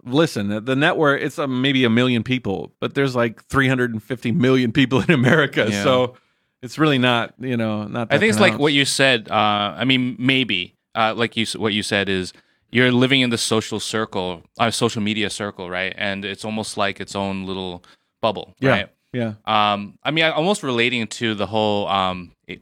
listen, 0.04 0.64
the 0.64 0.76
network 0.76 1.20
it's 1.22 1.38
uh, 1.38 1.46
maybe 1.46 1.84
a 1.84 1.90
million 1.90 2.22
people, 2.22 2.72
but 2.80 2.94
there's 2.94 3.14
like 3.16 3.44
350 3.46 4.32
million 4.32 4.72
people 4.72 5.00
in 5.00 5.10
America. 5.10 5.66
Yeah. 5.70 5.82
So 5.82 6.16
it's 6.62 6.78
really 6.78 6.98
not, 6.98 7.34
you 7.38 7.56
know, 7.56 7.84
not 7.84 8.08
that 8.08 8.16
I 8.16 8.18
think 8.18 8.30
it's 8.30 8.40
like 8.40 8.58
what 8.58 8.72
you 8.72 8.84
said. 8.84 9.28
Uh, 9.30 9.74
I 9.76 9.84
mean, 9.84 10.16
maybe 10.18 10.74
uh, 10.94 11.14
like 11.16 11.36
you 11.36 11.46
what 11.58 11.72
you 11.72 11.82
said 11.82 12.08
is 12.08 12.32
you're 12.70 12.92
living 12.92 13.20
in 13.20 13.30
the 13.30 13.38
social 13.38 13.80
circle, 13.80 14.42
uh, 14.58 14.70
social 14.70 15.02
media 15.02 15.28
circle, 15.30 15.68
right? 15.68 15.94
And 15.96 16.24
it's 16.24 16.44
almost 16.44 16.76
like 16.76 17.00
its 17.00 17.16
own 17.16 17.44
little 17.46 17.82
bubble, 18.20 18.54
Yeah. 18.60 18.70
right? 18.70 18.88
Yeah. 19.12 19.32
Um, 19.44 19.98
I 20.04 20.12
mean, 20.12 20.24
I 20.24 20.30
almost 20.30 20.62
relating 20.62 21.06
to 21.08 21.34
the 21.34 21.46
whole. 21.46 21.88
Um, 21.88 22.32
it, 22.46 22.60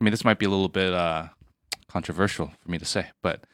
I 0.00 0.04
mean, 0.04 0.10
this 0.10 0.24
might 0.24 0.38
be 0.38 0.46
a 0.46 0.48
little 0.48 0.70
bit 0.70 0.94
uh, 0.94 1.28
controversial 1.88 2.50
for 2.62 2.70
me 2.70 2.78
to 2.78 2.86
say, 2.86 3.08
but 3.22 3.44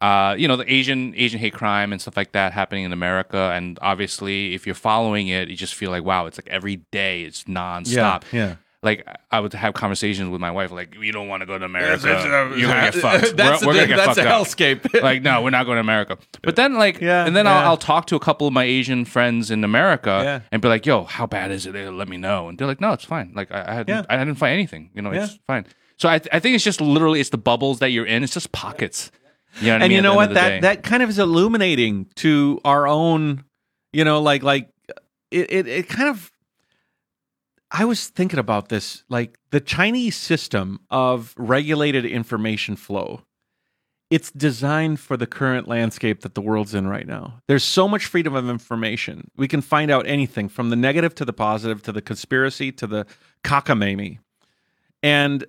uh, 0.00 0.34
you 0.38 0.46
know, 0.48 0.56
the 0.56 0.70
Asian 0.72 1.14
Asian 1.16 1.40
hate 1.40 1.54
crime 1.54 1.92
and 1.92 2.00
stuff 2.00 2.16
like 2.16 2.32
that 2.32 2.52
happening 2.52 2.84
in 2.84 2.92
America, 2.92 3.52
and 3.54 3.78
obviously, 3.82 4.54
if 4.54 4.66
you're 4.66 4.74
following 4.74 5.28
it, 5.28 5.48
you 5.48 5.56
just 5.56 5.74
feel 5.74 5.90
like, 5.90 6.04
wow, 6.04 6.26
it's 6.26 6.38
like 6.38 6.48
every 6.48 6.76
day, 6.92 7.22
it's 7.22 7.44
nonstop. 7.44 8.22
Yeah. 8.32 8.38
Yeah. 8.38 8.56
Like 8.82 9.06
I 9.32 9.40
would 9.40 9.52
have 9.54 9.72
conversations 9.74 10.28
with 10.28 10.40
my 10.40 10.50
wife, 10.50 10.70
like, 10.70 10.94
you 11.00 11.10
don't 11.10 11.26
want 11.28 11.40
to 11.40 11.46
go 11.46 11.58
to 11.58 11.64
America, 11.64 11.96
That's- 12.06 12.22
that's- 12.22 12.58
you're 12.58 12.68
gonna 12.68 12.82
get 12.82 12.94
fucked. 13.02 13.36
That's 13.36 13.62
we're, 13.64 13.72
we're 13.72 13.82
a, 13.84 13.86
gonna 13.86 13.86
get 13.88 13.96
that's 13.96 14.18
fucked 14.18 14.28
a 14.28 14.30
up 14.30 14.46
hellscape. 14.46 15.02
like 15.02 15.22
no 15.22 15.42
we're 15.42 15.50
not 15.50 15.64
going 15.64 15.76
to 15.76 15.80
america 15.80 16.18
but 16.42 16.54
then 16.56 16.74
like 16.74 17.00
Yeah, 17.00 17.26
and 17.26 17.34
then 17.34 17.46
yeah. 17.46 17.58
I'll, 17.60 17.70
I'll 17.70 17.76
talk 17.78 18.06
to 18.08 18.16
a 18.16 18.20
couple 18.20 18.46
of 18.46 18.52
my 18.52 18.62
asian 18.64 19.04
friends 19.04 19.50
in 19.50 19.64
america 19.64 20.20
Yeah. 20.22 20.40
and 20.52 20.62
be 20.62 20.68
like 20.68 20.86
yo 20.86 21.04
how 21.04 21.26
bad 21.26 21.50
is 21.50 21.66
it 21.66 21.72
They 21.72 21.88
let 21.88 22.06
me 22.08 22.16
know 22.18 22.48
and 22.48 22.58
they're 22.58 22.66
like 22.68 22.80
no 22.80 22.92
it's 22.92 23.04
fine 23.04 23.32
like 23.34 23.50
i, 23.50 23.64
I 23.66 23.74
hadn't 23.74 23.88
Yeah. 23.88 24.04
i 24.08 24.18
didn't 24.18 24.36
find 24.36 24.52
anything 24.52 24.90
you 24.94 25.02
know 25.02 25.10
Yeah. 25.12 25.24
it's 25.24 25.38
fine 25.48 25.66
so 25.96 26.08
I, 26.08 26.18
th- 26.18 26.28
I 26.32 26.38
think 26.38 26.54
it's 26.54 26.62
just 26.64 26.80
literally 26.80 27.18
it's 27.18 27.30
the 27.30 27.38
bubbles 27.38 27.78
that 27.80 27.88
you're 27.90 28.06
in 28.06 28.22
it's 28.22 28.34
just 28.34 28.52
pockets 28.52 29.10
you 29.60 29.66
know 29.68 29.72
what 29.72 29.80
I 29.80 29.84
and 29.84 29.90
mean, 29.90 29.90
you 29.92 30.02
know 30.02 30.14
what 30.14 30.28
end 30.28 30.30
of 30.30 30.34
the 30.34 30.40
that 30.40 30.48
day. 30.48 30.60
that 30.60 30.82
kind 30.82 31.02
of 31.02 31.08
is 31.08 31.18
illuminating 31.18 32.06
to 32.16 32.60
our 32.64 32.86
own 32.86 33.44
you 33.92 34.04
know 34.04 34.20
like 34.20 34.42
like 34.42 34.68
it, 35.30 35.50
it 35.52 35.66
it 35.66 35.88
kind 35.88 36.08
of 36.08 36.30
i 37.70 37.84
was 37.84 38.08
thinking 38.08 38.38
about 38.38 38.68
this 38.68 39.04
like 39.08 39.38
the 39.50 39.60
chinese 39.60 40.16
system 40.16 40.80
of 40.90 41.34
regulated 41.36 42.04
information 42.04 42.76
flow 42.76 43.22
it's 44.10 44.30
designed 44.30 45.00
for 45.00 45.16
the 45.16 45.26
current 45.26 45.66
landscape 45.66 46.20
that 46.20 46.34
the 46.36 46.40
world's 46.40 46.74
in 46.74 46.86
right 46.86 47.06
now. 47.08 47.40
There's 47.48 47.64
so 47.64 47.88
much 47.88 48.06
freedom 48.06 48.36
of 48.36 48.48
information. 48.48 49.30
We 49.36 49.48
can 49.48 49.60
find 49.60 49.90
out 49.90 50.06
anything 50.06 50.48
from 50.48 50.70
the 50.70 50.76
negative 50.76 51.12
to 51.16 51.24
the 51.24 51.32
positive 51.32 51.82
to 51.82 51.92
the 51.92 52.00
conspiracy 52.00 52.70
to 52.72 52.86
the 52.86 53.06
cockamamie. 53.42 54.18
And 55.02 55.44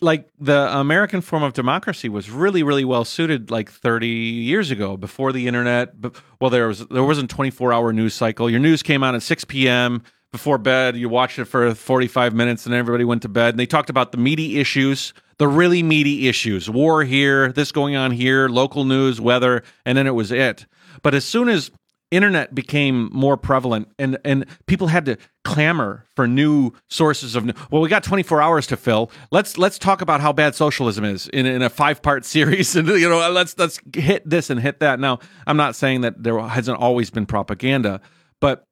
like 0.00 0.28
the 0.38 0.76
American 0.78 1.20
form 1.20 1.42
of 1.42 1.52
democracy 1.52 2.08
was 2.08 2.30
really, 2.30 2.62
really 2.62 2.84
well 2.84 3.04
suited 3.04 3.50
like 3.50 3.70
30 3.70 4.06
years 4.06 4.70
ago 4.70 4.96
before 4.96 5.32
the 5.32 5.46
internet. 5.46 5.94
Well, 6.40 6.50
there 6.50 6.68
was 6.68 6.86
there 6.88 7.04
wasn't 7.04 7.30
24 7.30 7.72
hour 7.72 7.92
news 7.92 8.14
cycle. 8.14 8.48
Your 8.48 8.60
news 8.60 8.82
came 8.82 9.02
out 9.02 9.14
at 9.14 9.22
6 9.22 9.44
p.m. 9.44 10.02
before 10.32 10.58
bed. 10.58 10.96
You 10.96 11.08
watched 11.08 11.38
it 11.38 11.46
for 11.46 11.74
45 11.74 12.34
minutes, 12.34 12.66
and 12.66 12.74
everybody 12.74 13.04
went 13.04 13.22
to 13.22 13.28
bed. 13.28 13.50
And 13.50 13.58
they 13.58 13.66
talked 13.66 13.90
about 13.90 14.12
the 14.12 14.18
meaty 14.18 14.60
issues, 14.60 15.12
the 15.38 15.48
really 15.48 15.82
meaty 15.82 16.28
issues: 16.28 16.70
war 16.70 17.02
here, 17.02 17.50
this 17.52 17.72
going 17.72 17.96
on 17.96 18.12
here, 18.12 18.48
local 18.48 18.84
news, 18.84 19.20
weather, 19.20 19.64
and 19.84 19.98
then 19.98 20.06
it 20.06 20.14
was 20.14 20.30
it. 20.30 20.66
But 21.02 21.14
as 21.14 21.24
soon 21.24 21.48
as 21.48 21.70
internet 22.16 22.54
became 22.54 23.10
more 23.12 23.36
prevalent 23.36 23.88
and 23.98 24.18
and 24.24 24.46
people 24.66 24.88
had 24.88 25.04
to 25.06 25.16
clamor 25.44 26.06
for 26.16 26.26
new 26.26 26.72
sources 26.88 27.36
of 27.36 27.44
well 27.70 27.82
we 27.82 27.88
got 27.88 28.02
24 28.02 28.40
hours 28.40 28.66
to 28.68 28.76
fill. 28.76 29.10
Let's 29.30 29.58
let's 29.58 29.78
talk 29.78 30.00
about 30.00 30.20
how 30.20 30.32
bad 30.32 30.54
socialism 30.54 31.04
is 31.04 31.28
in, 31.28 31.46
in 31.46 31.62
a 31.62 31.70
five 31.70 32.02
part 32.02 32.24
series. 32.34 32.76
And 32.76 32.88
you 32.88 33.08
know 33.08 33.30
let's 33.30 33.56
let's 33.58 33.80
hit 33.94 34.28
this 34.28 34.50
and 34.50 34.60
hit 34.60 34.80
that. 34.80 35.00
Now 35.00 35.18
i'm 35.46 35.56
not 35.56 35.76
saying 35.76 36.02
that 36.02 36.22
there 36.22 36.38
hasn't 36.38 36.78
always 36.78 37.10
been 37.10 37.26
propaganda 37.26 38.00
but 38.40 38.66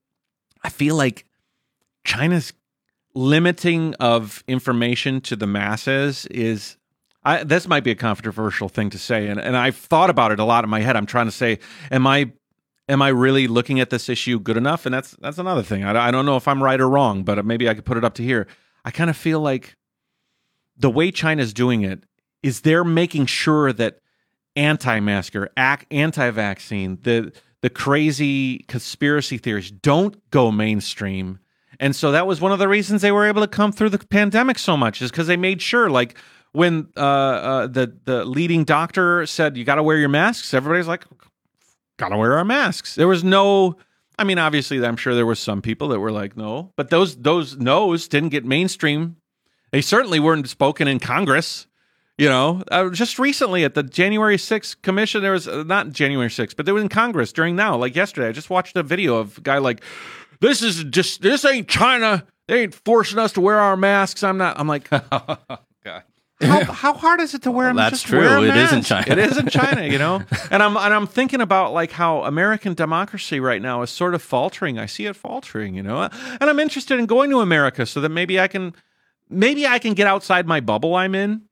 i 0.63 0.69
feel 0.69 0.97
like 0.97 1.27
china's 2.05 2.53
limiting 3.15 3.95
of 3.95 4.43
information 4.49 5.21
to 5.21 5.37
the 5.37 5.47
masses 5.47 6.27
is 6.27 6.77
I, 7.25 7.45
this 7.45 7.69
might 7.69 7.85
be 7.85 7.93
a 7.93 7.97
controversial 7.97 8.69
thing 8.69 8.91
to 8.91 8.99
say, 8.99 9.29
and, 9.29 9.39
and 9.39 9.57
I've 9.57 9.77
thought 9.77 10.11
about 10.11 10.33
it 10.33 10.41
a 10.41 10.45
lot 10.45 10.65
in 10.65 10.71
my 10.71 10.81
head. 10.81 10.97
I'm 10.97 11.07
trying 11.07 11.27
to 11.27 11.33
say, 11.33 11.61
am 11.91 12.05
I 12.05 12.33
am 12.93 13.01
I 13.03 13.09
really 13.09 13.49
looking 13.49 13.81
at 13.81 13.91
this 13.91 14.09
issue 14.09 14.39
good 14.39 14.57
enough? 14.57 14.87
And 14.87 14.95
that's 14.95 15.17
that's 15.21 15.39
another 15.39 15.63
thing. 15.63 15.83
I, 15.83 16.09
I 16.09 16.11
don't 16.11 16.27
know 16.27 16.37
if 16.37 16.47
I'm 16.47 16.63
right 16.63 16.81
or 16.81 16.89
wrong, 16.89 17.25
but 17.25 17.45
maybe 17.45 17.69
I 17.69 17.75
could 17.75 17.87
put 17.87 17.97
it 17.97 18.05
up 18.05 18.15
to 18.15 18.23
here. 18.23 18.47
I 18.85 18.91
kind 18.91 19.11
of 19.11 19.17
feel 19.17 19.41
like 19.41 19.77
the 20.77 20.91
way 20.91 21.11
China's 21.11 21.53
doing 21.53 21.83
it 21.83 22.05
is 22.43 22.61
they're 22.61 22.85
making 22.85 23.27
sure 23.27 23.73
that 23.73 23.99
anti-masker, 24.57 25.49
ac- 25.57 25.87
anti-vaccine, 25.91 26.99
the 27.03 27.33
the 27.63 27.71
crazy 27.71 28.59
conspiracy 28.69 29.39
theories 29.39 29.71
don't 29.71 30.31
go 30.31 30.51
mainstream. 30.51 31.39
And 31.81 31.97
so 31.97 32.13
that 32.13 32.27
was 32.27 32.41
one 32.41 32.53
of 32.53 32.59
the 32.59 32.69
reasons 32.69 33.01
they 33.01 33.13
were 33.13 33.27
able 33.27 33.41
to 33.41 33.49
come 33.49 33.73
through 33.73 33.91
the 33.91 33.99
pandemic 33.99 34.59
so 34.59 34.77
much 34.77 35.01
is 35.01 35.11
because 35.11 35.27
they 35.27 35.37
made 35.37 35.63
sure, 35.63 35.89
like 35.89 36.17
when 36.53 36.89
uh, 36.97 37.01
uh, 37.01 37.67
the 37.67 37.97
the 38.05 38.25
leading 38.25 38.65
doctor 38.65 39.25
said 39.27 39.57
you 39.57 39.65
got 39.65 39.77
to 39.77 39.83
wear 39.83 39.97
your 39.97 40.09
masks, 40.09 40.53
everybody's 40.53 40.89
like, 40.89 41.05
got 41.99 42.11
to 42.11 42.17
wear 42.17 42.37
our 42.39 42.45
masks. 42.45 42.95
There 42.95 43.09
was 43.09 43.25
no, 43.25 43.77
I 44.19 44.25
mean, 44.25 44.39
obviously, 44.39 44.85
I'm 44.85 44.97
sure 44.97 45.15
there 45.15 45.27
were 45.27 45.35
some 45.35 45.63
people 45.63 45.89
that 45.89 46.01
were 46.01 46.13
like, 46.13 46.37
no, 46.37 46.73
but 46.77 46.91
those 46.91 47.17
those 47.17 47.57
no's 47.57 48.09
didn't 48.09 48.31
get 48.31 48.45
mainstream. 48.45 49.17
They 49.71 49.81
certainly 49.81 50.21
weren't 50.21 50.49
spoken 50.49 50.89
in 50.89 50.99
Congress. 50.99 51.67
You 52.19 52.29
know, 52.29 52.63
uh, 52.71 52.91
just 52.91 53.19
recently 53.19 53.65
at 53.65 53.75
the 53.75 53.83
January 53.83 54.37
6th 54.37 54.83
commission, 54.83 55.23
there 55.23 55.33
was 55.33 55.49
uh, 55.49 55.63
not 55.63 55.91
January 55.91 56.29
6th, 56.29 56.57
but 56.57 56.67
they 56.67 56.73
were 56.73 56.81
in 56.81 56.91
Congress 56.91 57.33
during 57.33 57.57
now, 57.57 57.77
like 57.77 57.97
yesterday. 57.97 58.29
I 58.29 58.33
just 58.33 58.51
watched 58.51 58.77
a 58.77 58.83
video 58.83 59.17
of 59.17 59.39
a 59.39 59.41
guy 59.41 59.59
like, 59.59 59.83
this 60.41 60.63
is 60.63 60.85
just, 60.85 61.23
this 61.23 61.45
ain't 61.45 61.69
China. 61.69 62.27
They 62.49 62.63
ain't 62.63 62.75
forcing 62.75 63.19
us 63.19 63.33
to 63.33 63.41
wear 63.41 63.59
our 63.59 63.79
masks. 63.79 64.23
I'm 64.23 64.37
not, 64.37 64.61
I'm 64.61 64.69
like. 64.69 64.91
how, 66.43 66.65
how 66.73 66.95
hard 66.95 67.21
is 67.21 67.35
it 67.35 67.43
to 67.43 67.51
wear 67.51 67.69
them? 67.69 67.77
that's 67.77 67.93
Just 67.93 68.07
true. 68.07 68.21
wear 68.21 68.39
a 68.39 68.43
It 68.43 68.57
is 68.57 68.73
in. 68.73 68.83
China. 68.83 69.05
It 69.09 69.19
is 69.19 69.39
in 69.39 69.49
China, 69.49 69.85
you 69.85 69.99
know. 69.99 70.23
and 70.51 70.63
I'm 70.63 70.77
and 70.77 70.95
I'm 70.95 71.07
thinking 71.07 71.41
about 71.41 71.73
like 71.73 71.93
how 71.93 72.25
American 72.25 72.75
democracy 72.75 73.41
right 73.41 73.63
now 73.63 73.83
is 73.83 73.91
sort 73.91 74.15
of 74.15 74.23
faltering. 74.23 74.79
I 74.79 74.87
see 74.87 75.07
it 75.07 75.17
faltering, 75.17 75.75
you 75.75 75.83
know. 75.83 76.09
And 76.41 76.51
I'm 76.51 76.59
interested 76.59 76.99
in 76.99 77.07
going 77.07 77.31
to 77.31 77.41
America 77.41 77.87
so 77.87 78.01
that 78.01 78.09
maybe 78.11 78.39
I 78.41 78.49
can 78.49 78.75
maybe 79.31 79.67
I 79.67 79.79
can 79.79 79.95
get 79.95 80.07
outside 80.07 80.47
my 80.47 80.61
bubble 80.61 80.95
I'm 80.95 81.15
in 81.15 81.43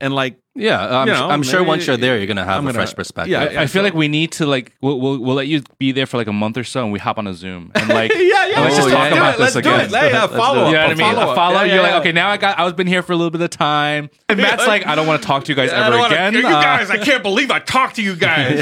and 0.00 0.14
like 0.14 0.38
Yeah, 0.58 1.00
I'm, 1.00 1.06
You 1.08 1.14
know, 1.14 1.28
I'm 1.28 1.42
sure 1.44 1.62
once 1.62 1.86
you're 1.86 1.96
there, 1.96 2.18
you're 2.18 2.26
gonna 2.26 2.44
have 2.44 2.58
I'm 2.58 2.64
a 2.66 2.72
gonna- 2.72 2.84
fresh 2.84 2.94
perspective. 2.94 3.30
yeah, 3.30 3.44
I 3.62 3.66
feel 3.66 3.80
so- 3.80 3.82
like 3.84 3.94
we 3.94 4.08
need 4.08 4.32
to 4.32 4.46
like 4.46 4.72
we'll, 4.80 5.00
we'll 5.00 5.18
we'll 5.18 5.36
let 5.36 5.46
you 5.46 5.62
be 5.78 5.92
there 5.92 6.06
for 6.06 6.16
like 6.16 6.26
a 6.26 6.32
month 6.32 6.56
or 6.58 6.64
so, 6.64 6.82
and 6.82 6.92
we 6.92 6.98
hop 6.98 7.16
on 7.18 7.26
a 7.26 7.34
Zoom 7.34 7.70
and 7.74 7.88
like 8.00 8.12
yeah, 8.12 8.46
yeah. 8.48 8.60
let's 8.60 8.76
just 8.76 8.88
Oh, 8.88 8.90
talk 8.90 9.10
yeah, 9.10 9.16
about 9.16 9.38
yeah. 9.38 9.44
this 9.46 9.54
Let's 9.54 9.56
again. 9.56 9.88
do 9.90 9.94
it. 9.96 10.00
Hey, 10.00 10.12
uh, 10.12 10.20
Let's 10.26 10.32
follow 10.36 10.62
up. 10.64 10.66
You 10.66 10.72
know 10.74 10.80
what 10.80 10.90
I 10.90 10.92
a 10.92 10.96
mean? 10.96 11.14
Follow-up. 11.14 11.36
follow. 11.36 11.54
Yeah, 11.60 11.64
You're 11.64 11.74
yeah, 11.76 11.80
like, 11.82 11.90
yeah. 11.92 11.98
okay, 12.00 12.12
now 12.12 12.28
I 12.30 12.36
got. 12.36 12.58
I 12.58 12.64
was 12.64 12.72
been 12.72 12.86
here 12.88 13.02
for 13.02 13.12
a 13.12 13.16
little 13.16 13.30
bit 13.30 13.40
of 13.40 13.50
time, 13.50 14.10
and 14.28 14.38
Matt's 14.38 14.66
like, 14.66 14.84
I 14.86 14.94
don't 14.96 15.06
want 15.06 15.22
to 15.22 15.26
talk 15.28 15.44
to 15.44 15.52
you 15.52 15.56
guys 15.56 15.70
I 15.70 15.78
ever 15.86 15.90
don't 15.90 16.00
wanna- 16.00 16.14
again. 16.14 16.34
You 16.34 16.46
Uh, 16.46 16.60
guys, 16.62 16.90
I 16.90 16.98
can't 16.98 17.22
believe 17.22 17.50
I 17.52 17.60
talked 17.60 17.96
to 17.96 18.02
you 18.02 18.16
guys. 18.16 18.58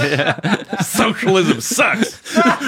Socialism 0.87 1.61
sucks. 1.61 2.21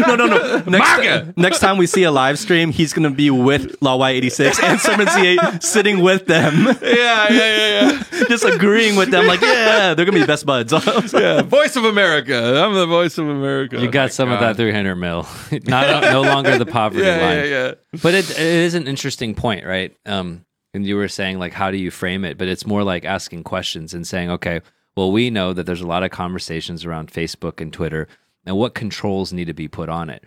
no, 0.06 0.14
no, 0.16 0.26
no. 0.26 0.62
Next, 0.66 1.36
next 1.36 1.60
time 1.60 1.76
we 1.76 1.86
see 1.86 2.04
a 2.04 2.10
live 2.10 2.38
stream, 2.38 2.70
he's 2.72 2.92
gonna 2.92 3.10
be 3.10 3.30
with 3.30 3.78
Laowhy 3.80 4.12
86 4.12 4.62
and 4.62 4.80
78 4.80 5.62
sitting 5.62 6.00
with 6.00 6.26
them, 6.26 6.64
Yeah, 6.64 6.78
yeah, 6.82 7.28
yeah, 7.30 8.02
yeah. 8.12 8.24
just 8.28 8.44
agreeing 8.44 8.96
with 8.96 9.10
them. 9.10 9.17
I'm 9.18 9.26
like, 9.26 9.40
yeah, 9.40 9.94
they're 9.94 10.04
gonna 10.04 10.20
be 10.20 10.26
best 10.26 10.46
buds. 10.46 10.72
yeah. 11.12 11.42
Voice 11.42 11.76
of 11.76 11.84
America. 11.84 12.62
I'm 12.64 12.74
the 12.74 12.86
voice 12.86 13.18
of 13.18 13.28
America. 13.28 13.80
You 13.80 13.90
got 13.90 14.12
some 14.12 14.30
of 14.30 14.40
that 14.40 14.56
300 14.56 14.96
mil. 14.96 15.26
Not 15.64 16.02
no 16.04 16.22
longer 16.22 16.58
the 16.58 16.66
poverty 16.66 17.04
yeah, 17.04 17.16
line. 17.16 17.36
yeah, 17.36 17.44
yeah. 17.44 17.74
But 18.02 18.14
it, 18.14 18.30
it 18.30 18.38
is 18.38 18.74
an 18.74 18.86
interesting 18.86 19.34
point, 19.34 19.66
right? 19.66 19.96
Um, 20.06 20.44
and 20.74 20.86
you 20.86 20.96
were 20.96 21.08
saying 21.08 21.38
like, 21.38 21.52
how 21.52 21.70
do 21.70 21.76
you 21.76 21.90
frame 21.90 22.24
it? 22.24 22.38
But 22.38 22.48
it's 22.48 22.66
more 22.66 22.82
like 22.82 23.04
asking 23.04 23.44
questions 23.44 23.94
and 23.94 24.06
saying, 24.06 24.30
okay, 24.30 24.60
well, 24.96 25.12
we 25.12 25.30
know 25.30 25.52
that 25.52 25.64
there's 25.64 25.80
a 25.80 25.86
lot 25.86 26.02
of 26.02 26.10
conversations 26.10 26.84
around 26.84 27.12
Facebook 27.12 27.60
and 27.60 27.72
Twitter, 27.72 28.08
and 28.44 28.56
what 28.56 28.74
controls 28.74 29.32
need 29.32 29.46
to 29.46 29.54
be 29.54 29.68
put 29.68 29.88
on 29.88 30.10
it. 30.10 30.24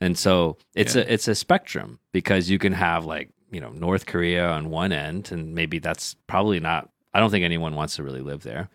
And 0.00 0.16
so 0.18 0.58
it's 0.74 0.96
a 0.96 1.12
it's 1.12 1.28
a 1.28 1.34
spectrum 1.34 1.98
because 2.12 2.50
you 2.50 2.58
can 2.58 2.72
have 2.72 3.04
like 3.04 3.30
you 3.50 3.60
know 3.60 3.70
North 3.70 4.06
Korea 4.06 4.48
on 4.48 4.70
one 4.70 4.92
end, 4.92 5.30
and 5.32 5.54
maybe 5.54 5.78
that's 5.78 6.14
probably 6.26 6.60
not. 6.60 6.88
I 7.14 7.20
don't 7.20 7.30
think 7.30 7.44
anyone 7.44 7.74
wants 7.74 7.96
to 7.96 8.02
really 8.02 8.20
live 8.22 8.42
there. 8.42 8.68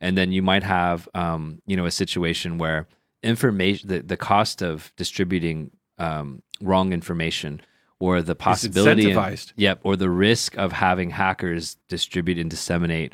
And 0.00 0.18
then 0.18 0.32
you 0.32 0.42
might 0.42 0.62
have 0.64 1.08
um, 1.14 1.62
you 1.66 1.76
know 1.76 1.86
a 1.86 1.90
situation 1.90 2.58
where 2.58 2.86
information 3.22 3.88
the, 3.88 4.00
the 4.00 4.16
cost 4.16 4.62
of 4.62 4.92
distributing 4.96 5.70
um, 5.98 6.42
wrong 6.60 6.92
information 6.92 7.60
or 8.00 8.20
the 8.22 8.34
possibility 8.34 9.10
and- 9.10 9.16
incentivized. 9.18 9.52
yep 9.56 9.80
or 9.82 9.96
the 9.96 10.10
risk 10.10 10.56
of 10.58 10.72
having 10.72 11.10
hackers 11.10 11.76
distribute 11.88 12.38
and 12.38 12.50
disseminate 12.50 13.12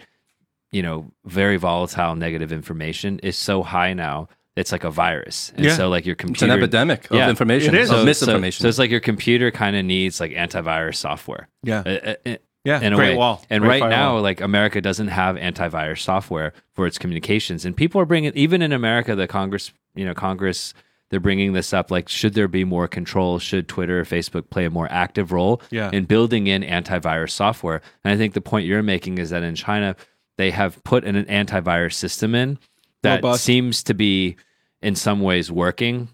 you 0.73 0.83
know 0.83 1.13
very 1.27 1.57
volatile 1.59 2.17
negative 2.17 2.51
information 2.53 3.19
is 3.21 3.37
so 3.37 3.63
high 3.63 3.93
now 3.93 4.29
it's 4.57 4.73
like 4.73 4.83
a 4.85 4.91
virus 4.91 5.53
and 5.55 5.65
Yeah. 5.67 5.77
so 5.77 5.89
like 5.89 6.07
your 6.07 6.17
computer 6.17 6.47
It's 6.47 6.55
an 6.55 6.59
epidemic 6.59 7.11
of 7.11 7.17
Yeah, 7.17 7.31
information, 7.31 7.75
it 7.75 7.83
is. 7.83 7.91
of 7.91 8.05
misinformation. 8.05 8.63
so, 8.63 8.65
so 8.65 8.69
it's 8.69 8.79
like 8.79 8.91
your 8.91 9.01
computer 9.01 9.51
kind 9.51 9.77
of 9.77 9.85
needs 9.85 10.19
like 10.21 10.33
antivirus 10.33 10.97
software 10.97 11.49
Yeah. 11.63 11.83
Uh, 11.87 12.15
uh, 12.27 12.37
Yeah. 12.65 12.81
in 12.81 12.93
a 12.93 12.97
Great 12.97 13.11
way. 13.11 13.17
wall. 13.17 13.43
And 13.51 13.63
Great 13.63 13.81
right 13.83 13.89
now, 13.91 14.19
like 14.19 14.41
America 14.41 14.81
doesn't 14.81 15.09
have 15.09 15.37
antivirus 15.37 16.01
software 16.01 16.53
for 16.75 16.87
its 16.87 16.99
communications, 16.99 17.65
and 17.65 17.77
people 17.77 18.01
are 18.01 18.07
bringing 18.07 18.33
even 18.35 18.61
in 18.63 18.73
America, 18.73 19.15
the 19.15 19.27
Congress, 19.27 19.73
you 19.95 20.05
know, 20.05 20.15
Congress, 20.15 20.75
they're 21.09 21.19
bringing 21.21 21.55
this 21.55 21.73
up. 21.73 21.91
Like, 21.91 22.09
should 22.09 22.35
there 22.35 22.47
be 22.49 22.63
more 22.65 22.87
control? 22.87 23.39
Should 23.41 23.67
Twitter 23.67 24.01
or 24.01 24.05
Facebook 24.05 24.49
play 24.51 24.65
a 24.65 24.71
more 24.71 24.87
active 24.93 25.33
role 25.33 25.61
Yeah. 25.71 25.91
in 25.93 26.05
building 26.05 26.47
in 26.47 26.63
antivirus 26.63 27.31
software? 27.31 27.81
And 28.05 28.13
I 28.13 28.17
think 28.17 28.35
the 28.35 28.41
point 28.41 28.67
you're 28.67 28.83
making 28.83 29.19
is 29.19 29.31
that 29.31 29.43
in 29.43 29.55
China, 29.57 29.97
they 30.39 30.51
have 30.53 30.83
put 30.85 31.05
an 31.05 31.17
antivirus 31.25 31.95
system 31.95 32.35
in 32.37 32.59
that 33.03 33.17
Robust. 33.25 33.43
seems 33.43 33.83
to 33.85 33.95
be 33.95 34.37
in 34.83 34.95
some 34.95 35.21
ways 35.21 35.51
working 35.51 36.09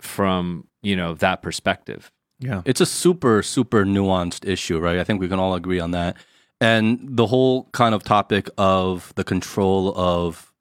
from 0.00 0.66
you 0.82 0.96
know 0.96 1.14
that 1.14 1.42
perspective. 1.42 2.10
Yeah. 2.40 2.62
it's 2.64 2.80
a 2.80 2.86
super 2.86 3.42
super 3.42 3.84
nuanced 3.84 4.46
issue 4.48 4.78
right? 4.78 4.98
I 4.98 5.04
think 5.04 5.20
we 5.20 5.28
can 5.28 5.38
all 5.38 5.54
agree 5.54 5.80
on 5.80 5.90
that. 5.92 6.16
And 6.60 6.98
the 7.02 7.26
whole 7.26 7.68
kind 7.72 7.94
of 7.94 8.02
topic 8.02 8.50
of 8.58 9.12
the 9.14 9.24
control 9.24 9.92
of 9.96 10.52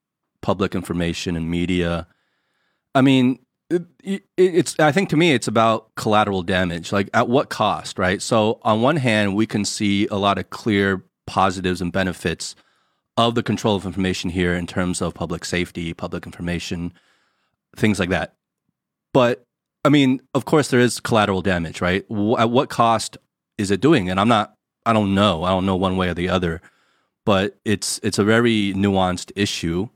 public 0.42 0.76
information 0.76 1.36
and 1.36 1.50
media 1.50 2.08
i 2.96 3.02
mean 3.02 3.40
it, 3.70 3.84
it, 4.04 4.24
it's 4.38 4.80
i 4.80 4.92
think 4.92 5.10
to 5.10 5.18
me 5.18 5.34
it's 5.34 5.48
about 5.48 5.94
collateral 5.96 6.42
damage 6.42 6.92
like 6.92 7.10
at 7.14 7.28
what 7.28 7.50
cost 7.50 8.00
right? 8.00 8.22
So 8.22 8.60
on 8.62 8.82
one 8.82 8.98
hand 8.98 9.36
we 9.36 9.46
can 9.46 9.66
see 9.66 10.08
a 10.08 10.16
lot 10.16 10.38
of 10.38 10.50
clear 10.50 11.04
positives 11.26 11.82
and 11.82 11.92
benefits 11.92 12.56
of 13.18 13.36
the 13.36 13.44
control 13.44 13.76
of 13.76 13.86
information 13.86 14.30
here 14.30 14.54
in 14.54 14.68
terms 14.68 15.02
of 15.02 15.14
public 15.14 15.44
safety 15.44 15.94
public 15.94 16.26
information 16.26 16.94
things 17.76 18.00
like 18.00 18.10
that. 18.10 18.36
But 19.14 19.46
I 19.86 19.90
mean, 19.90 20.22
of 20.34 20.46
course, 20.46 20.70
there 20.70 20.80
is 20.80 21.00
collateral 21.00 21.42
damage, 21.42 21.82
right? 21.82 22.04
At 22.38 22.50
what 22.50 22.70
cost 22.70 23.18
is 23.58 23.72
it 23.72 23.80
doing? 23.82 24.10
And 24.10 24.20
I'm 24.20 24.28
not, 24.28 24.54
I 24.86 24.94
don't 24.94 25.16
know. 25.16 25.44
I 25.44 25.50
don't 25.50 25.66
know 25.66 25.76
one 25.76 25.98
way 25.98 26.10
or 26.10 26.14
the 26.14 26.30
other, 26.30 26.62
but 27.26 27.58
it's 27.66 28.00
it's 28.04 28.20
a 28.20 28.24
very 28.24 28.74
nuanced 28.74 29.32
issue, 29.36 29.90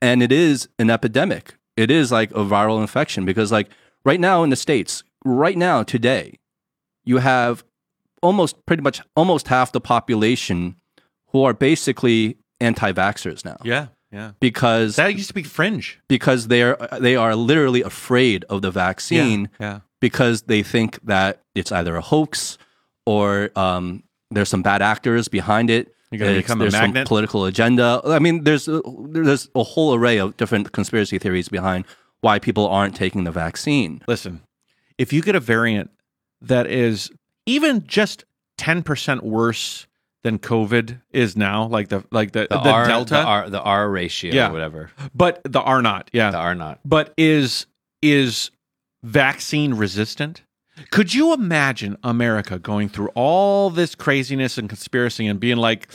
and 0.00 0.22
it 0.22 0.32
is 0.32 0.68
an 0.78 0.90
epidemic. 0.90 1.54
It 1.76 1.90
is 1.90 2.12
like 2.12 2.30
a 2.30 2.44
viral 2.44 2.80
infection 2.80 3.24
because, 3.24 3.50
like, 3.50 3.68
right 4.04 4.20
now 4.20 4.42
in 4.44 4.50
the 4.50 4.56
states, 4.56 5.02
right 5.24 5.56
now 5.56 5.82
today, 5.82 6.38
you 7.04 7.18
have 7.18 7.64
almost 8.22 8.64
pretty 8.66 8.82
much 8.82 9.00
almost 9.16 9.48
half 9.48 9.72
the 9.72 9.80
population 9.80 10.76
who 11.28 11.44
are 11.44 11.52
basically 11.52 12.38
anti-vaxxers 12.60 13.44
now 13.44 13.56
Yeah. 13.64 13.88
Yeah. 14.14 14.30
because 14.40 14.96
That 14.96 15.14
used 15.14 15.28
to 15.28 15.34
be 15.34 15.42
fringe. 15.42 15.98
because 16.08 16.46
they're 16.48 16.76
they 17.00 17.16
are 17.16 17.34
literally 17.34 17.82
afraid 17.82 18.44
of 18.48 18.62
the 18.62 18.70
vaccine 18.70 19.48
Yeah. 19.60 19.66
yeah. 19.66 19.80
because 20.00 20.42
they 20.42 20.62
think 20.62 20.98
that 21.04 21.42
it's 21.54 21.72
either 21.72 21.96
a 21.96 22.00
hoax 22.00 22.56
or 23.06 23.50
um, 23.56 24.02
there's 24.30 24.48
some 24.48 24.62
bad 24.62 24.80
actors 24.82 25.28
behind 25.28 25.68
it. 25.70 25.94
You're 26.10 26.20
gonna 26.20 26.30
It's- 26.32 26.44
become 26.44 26.60
a 26.60 26.64
there's 26.70 26.74
some 26.94 27.04
political 27.04 27.44
agenda. 27.44 28.00
I 28.04 28.18
mean, 28.20 28.44
there's 28.44 28.68
a, 28.68 28.80
there's 29.08 29.48
a 29.54 29.62
whole 29.64 29.94
array 29.94 30.18
of 30.18 30.36
different 30.36 30.70
conspiracy 30.72 31.18
theories 31.18 31.48
behind 31.48 31.84
why 32.20 32.38
people 32.38 32.66
aren't 32.68 32.94
taking 32.94 33.24
the 33.24 33.32
vaccine. 33.32 34.00
Listen, 34.08 34.40
if 34.96 35.12
you 35.12 35.20
get 35.22 35.34
a 35.34 35.40
variant 35.40 35.90
that 36.40 36.66
is 36.68 37.10
even 37.46 37.84
just 37.86 38.24
10% 38.58 39.22
worse 39.22 39.86
than 40.24 40.40
COVID 40.40 41.00
is 41.12 41.36
now, 41.36 41.66
like 41.66 41.88
the 41.90 42.02
like 42.10 42.32
the, 42.32 42.48
The, 42.50 42.58
the, 42.58 42.70
R, 42.70 42.86
Delta, 42.88 43.14
the 43.14 43.22
R, 43.24 43.50
the 43.50 43.60
R 43.62 43.88
ratio, 43.88 44.34
Yeah. 44.34 44.48
or 44.48 44.52
whatever. 44.52 44.90
but 45.14 45.40
the 45.44 45.60
R 45.60 45.80
naught, 45.82 46.10
yeah. 46.12 46.32
The 46.32 46.38
R 46.38 46.54
naught. 46.56 46.80
but 46.84 47.14
is 47.16 47.66
is 48.02 48.50
vaccine 49.04 49.74
resistant 49.74 50.42
could 50.90 51.12
you 51.14 51.32
imagine 51.34 51.96
america 52.02 52.58
going 52.58 52.88
through 52.88 53.08
all 53.14 53.68
this 53.70 53.94
craziness 53.94 54.56
and 54.58 54.68
conspiracy 54.68 55.26
and 55.26 55.38
being 55.38 55.58
like 55.58 55.88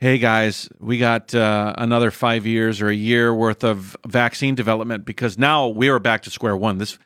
hey 0.00 0.18
guys 0.18 0.68
we 0.78 0.98
got 0.98 1.34
uh, 1.34 1.74
another 1.78 2.10
five 2.10 2.46
years 2.46 2.80
or 2.82 2.88
a 2.88 2.94
year 2.94 3.34
worth 3.34 3.64
of 3.64 3.96
vaccine 4.06 4.54
development 4.54 5.04
because 5.06 5.38
now 5.38 5.66
we 5.68 5.88
are 5.88 5.98
back 5.98 6.20
to 6.22 6.30
square 6.30 6.54
one 6.56 6.76
this 6.78 6.98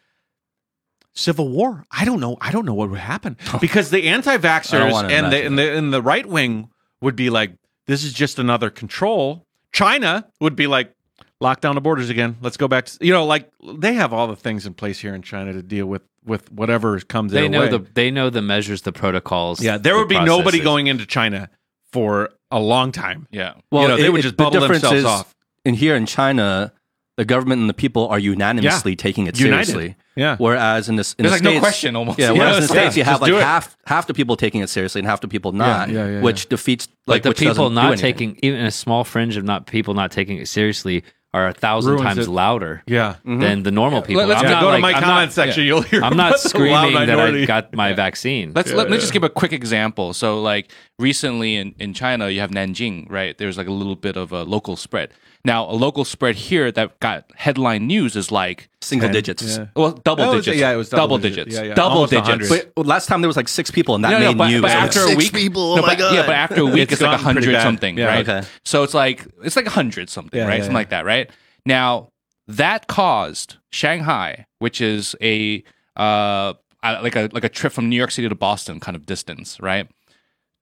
civil 1.15 1.49
war 1.49 1.85
i 1.91 2.05
don't 2.05 2.21
know 2.21 2.37
i 2.41 2.51
don't 2.51 2.65
know 2.65 2.75
what 2.75 2.89
would 2.91 2.99
happen 2.99 3.37
because 3.61 3.91
the 3.91 4.09
anti-vaxxers 4.09 5.11
and 5.11 5.33
the, 5.33 5.45
and 5.45 5.59
the 5.59 5.77
and 5.77 5.93
the 5.93 6.03
right 6.03 6.27
wing 6.27 6.71
would 7.01 7.17
be 7.17 7.29
like 7.31 7.53
this 7.87 8.03
is 8.05 8.13
just 8.13 8.39
another 8.39 8.71
control 8.71 9.47
china 9.73 10.27
would 10.41 10.57
be 10.57 10.67
like 10.67 10.95
lock 11.43 11.61
down 11.61 11.75
the 11.75 11.81
borders 11.81 12.09
again. 12.09 12.37
Let's 12.41 12.57
go 12.57 12.69
back 12.69 12.87
to 12.87 13.05
you 13.05 13.13
know, 13.13 13.27
like 13.27 13.51
they 13.77 13.95
have 13.95 14.13
all 14.15 14.29
the 14.29 14.37
things 14.37 14.65
in 14.65 14.73
place 14.73 15.01
here 15.01 15.15
in 15.15 15.21
China 15.21 15.53
to 15.53 15.63
deal 15.63 15.87
with 15.87 16.03
with 16.25 16.51
whatever 16.53 16.99
comes 17.01 17.33
They 17.33 17.43
their 17.43 17.49
know 17.51 17.61
way. 17.63 17.69
the 17.69 17.87
they 17.93 18.11
know 18.11 18.31
the 18.31 18.41
measures, 18.41 18.83
the 18.83 18.93
protocols. 18.93 19.61
yeah, 19.61 19.77
there 19.77 19.95
the 19.95 19.99
would 19.99 20.09
be 20.09 20.21
nobody 20.21 20.61
going 20.61 20.87
into 20.87 21.05
China 21.05 21.51
for 21.93 22.31
a 22.51 22.61
long 22.61 22.93
time. 22.93 23.27
Yeah. 23.31 23.55
you 23.73 23.89
know, 23.89 23.97
they 23.97 24.09
would 24.09 24.21
it- 24.21 24.23
just 24.23 24.37
the 24.39 24.45
bubble 24.45 24.61
difference 24.61 24.83
themselves 24.83 25.01
is, 25.01 25.05
off. 25.05 25.35
In 25.65 25.75
here 25.75 25.95
in 25.95 26.07
China, 26.07 26.73
the 27.17 27.25
government 27.25 27.61
and 27.61 27.69
the 27.69 27.75
people 27.75 28.09
are 28.09 28.19
unanimously 28.19 28.97
taking 28.97 29.27
it 29.27 29.39
United. 29.39 29.67
seriously. 29.67 29.97
Yeah. 30.17 30.37
Whereas 30.39 30.89
in 30.89 30.97
this, 30.97 31.15
in 31.15 31.25
There's 31.25 31.33
the 31.33 31.37
like 31.37 31.43
no 31.45 31.51
States, 31.51 31.61
question 31.63 31.97
almost. 31.97 32.19
Yeah. 32.19 32.33
You 32.33 32.39
Whereas 32.39 32.51
know, 32.53 32.57
in 32.57 32.63
the 32.63 32.69
states, 32.69 32.87
like, 32.89 32.97
you 32.97 33.05
have 33.05 33.21
just 33.21 33.33
like 33.33 33.43
half 33.43 33.77
half 33.87 34.07
the 34.07 34.15
people 34.15 34.37
taking 34.37 34.61
it 34.63 34.69
seriously 34.69 34.99
and 35.01 35.07
half 35.09 35.21
the 35.21 35.29
people 35.29 35.53
not, 35.53 35.89
yeah, 35.91 36.07
yeah, 36.09 36.21
which 36.23 36.49
defeats 36.49 36.89
like 37.07 37.17
Like 37.17 37.23
the 37.25 37.29
which 37.31 37.39
people 37.39 37.55
doesn't 37.55 37.71
do 37.71 37.75
not 37.75 37.87
anything. 37.93 38.35
taking 38.35 38.39
even 38.43 38.65
a 38.65 38.71
small 38.71 39.05
fringe 39.05 39.37
of 39.37 39.45
not 39.45 39.67
people 39.67 39.95
not 39.95 40.11
taking 40.11 40.39
it 40.39 40.49
seriously 40.49 41.05
are 41.35 41.49
a 41.49 41.55
thousand 41.55 41.93
Ruins 41.95 42.05
times 42.05 42.29
it. 42.29 42.31
louder 42.31 42.83
Yeah. 42.87 43.13
Mm-hmm. 43.27 43.41
than 43.41 43.63
the 43.63 43.71
normal 43.71 44.03
people. 44.03 44.27
let's 44.27 44.43
I'm 44.43 44.51
not 44.51 44.61
go 44.63 44.73
to 44.73 44.79
my 44.79 44.93
I'm 44.93 45.03
comment 45.03 45.27
not- 45.29 45.33
section. 45.33 45.65
You'll 45.65 45.81
hear. 45.81 46.03
I'm 46.03 46.15
not 46.15 46.33
about 46.33 46.43
the 46.53 46.59
loud 46.59 46.85
screaming 46.91 47.07
that 47.07 47.19
I 47.21 47.45
got 47.47 47.75
my 47.75 47.95
vaccine. 47.95 48.53
Let's 48.55 48.71
let 48.73 48.91
me 48.91 48.99
just 48.99 49.13
give 49.15 49.23
a 49.25 49.31
quick 49.31 49.53
example. 49.53 50.13
So, 50.13 50.43
like 50.43 50.71
recently 50.99 51.57
in, 51.57 51.75
in 51.79 51.95
China, 51.95 52.29
you 52.29 52.41
have 52.41 52.51
Nanjing, 52.51 53.11
right? 53.11 53.37
There's 53.37 53.57
like 53.57 53.67
a 53.67 53.73
little 53.73 53.97
bit 53.97 54.17
of 54.17 54.33
a 54.33 54.43
local 54.45 54.77
spread. 54.77 55.13
Now, 55.45 55.69
a 55.69 55.73
local 55.75 56.05
spread 56.05 56.37
here 56.37 56.71
that 56.71 57.01
got 57.01 57.25
headline 57.35 57.89
news 57.89 58.15
is 58.15 58.31
like, 58.31 58.69
single 58.81 59.09
Ten, 59.09 59.13
digits. 59.15 59.43
yeah. 59.59 59.67
well, 59.75 59.91
double 59.91 60.23
Oh, 60.25 60.37
was- 60.37 60.45
digits. 60.45 60.61
yeah, 60.61 60.71
it 60.73 60.77
was 60.77 60.89
double 60.89 61.19
digit. 61.19 61.47
digits. 61.47 61.57
Yeah, 61.57 61.69
yeah. 61.71 61.75
Double 61.75 61.97
Almost 61.97 62.11
digits. 62.13 62.49
100. 62.49 62.73
But 62.77 62.87
last 62.87 63.07
time 63.09 63.23
there 63.23 63.29
was 63.29 63.37
like 63.37 63.49
six 63.49 63.69
people, 63.69 63.97
and 63.97 64.05
that 64.05 64.11
No, 64.11 64.19
no, 64.21 64.29
made 64.29 64.39
but- 64.39 64.49
news. 64.51 64.61
but 64.63 64.71
It 64.71 64.75
was 64.77 64.85
after 64.97 65.01
a 65.01 65.09
six 65.09 65.17
week- 65.17 65.33
people. 65.33 65.73
Oh 65.73 65.77
no, 65.77 65.83
my 65.83 65.89
but, 65.89 65.99
god! 65.99 66.15
Yeah, 66.15 66.27
but 66.27 66.37
after 66.37 66.61
a 66.61 66.67
week, 66.67 66.83
It's 66.85 66.93
it's, 66.93 67.03
like 67.03 67.19
a 67.19 67.23
hundred 67.23 67.61
something, 67.61 67.99
Yeah. 67.99 68.07
right? 68.07 68.29
Okay. 68.29 68.47
So 68.65 68.85
it's 68.85 68.95
like 68.95 69.27
it's 69.43 69.57
like 69.57 69.67
a 69.67 69.71
hundred 69.71 70.09
something, 70.11 70.39
Yeah, 70.39 70.47
right? 70.47 70.55
yeah, 70.59 70.61
Something 70.61 70.73
yeah. 70.75 70.79
like 70.79 70.91
that, 70.91 71.05
right? 71.05 71.29
Now 71.67 72.11
that 72.47 72.87
caused 72.87 73.57
Shanghai, 73.73 74.47
which 74.61 74.81
is 74.81 75.17
a 75.21 75.65
uh 75.97 76.53
uh, 76.85 76.99
like 77.03 77.17
a 77.17 77.29
like 77.33 77.45
a 77.45 77.49
trip 77.49 77.73
from 77.73 77.89
New 77.89 77.97
York 77.97 78.11
City 78.13 78.29
to 78.29 78.35
Boston 78.35 78.79
kind 78.81 78.97
of 78.97 79.07
distance, 79.07 79.59
right? 79.61 79.89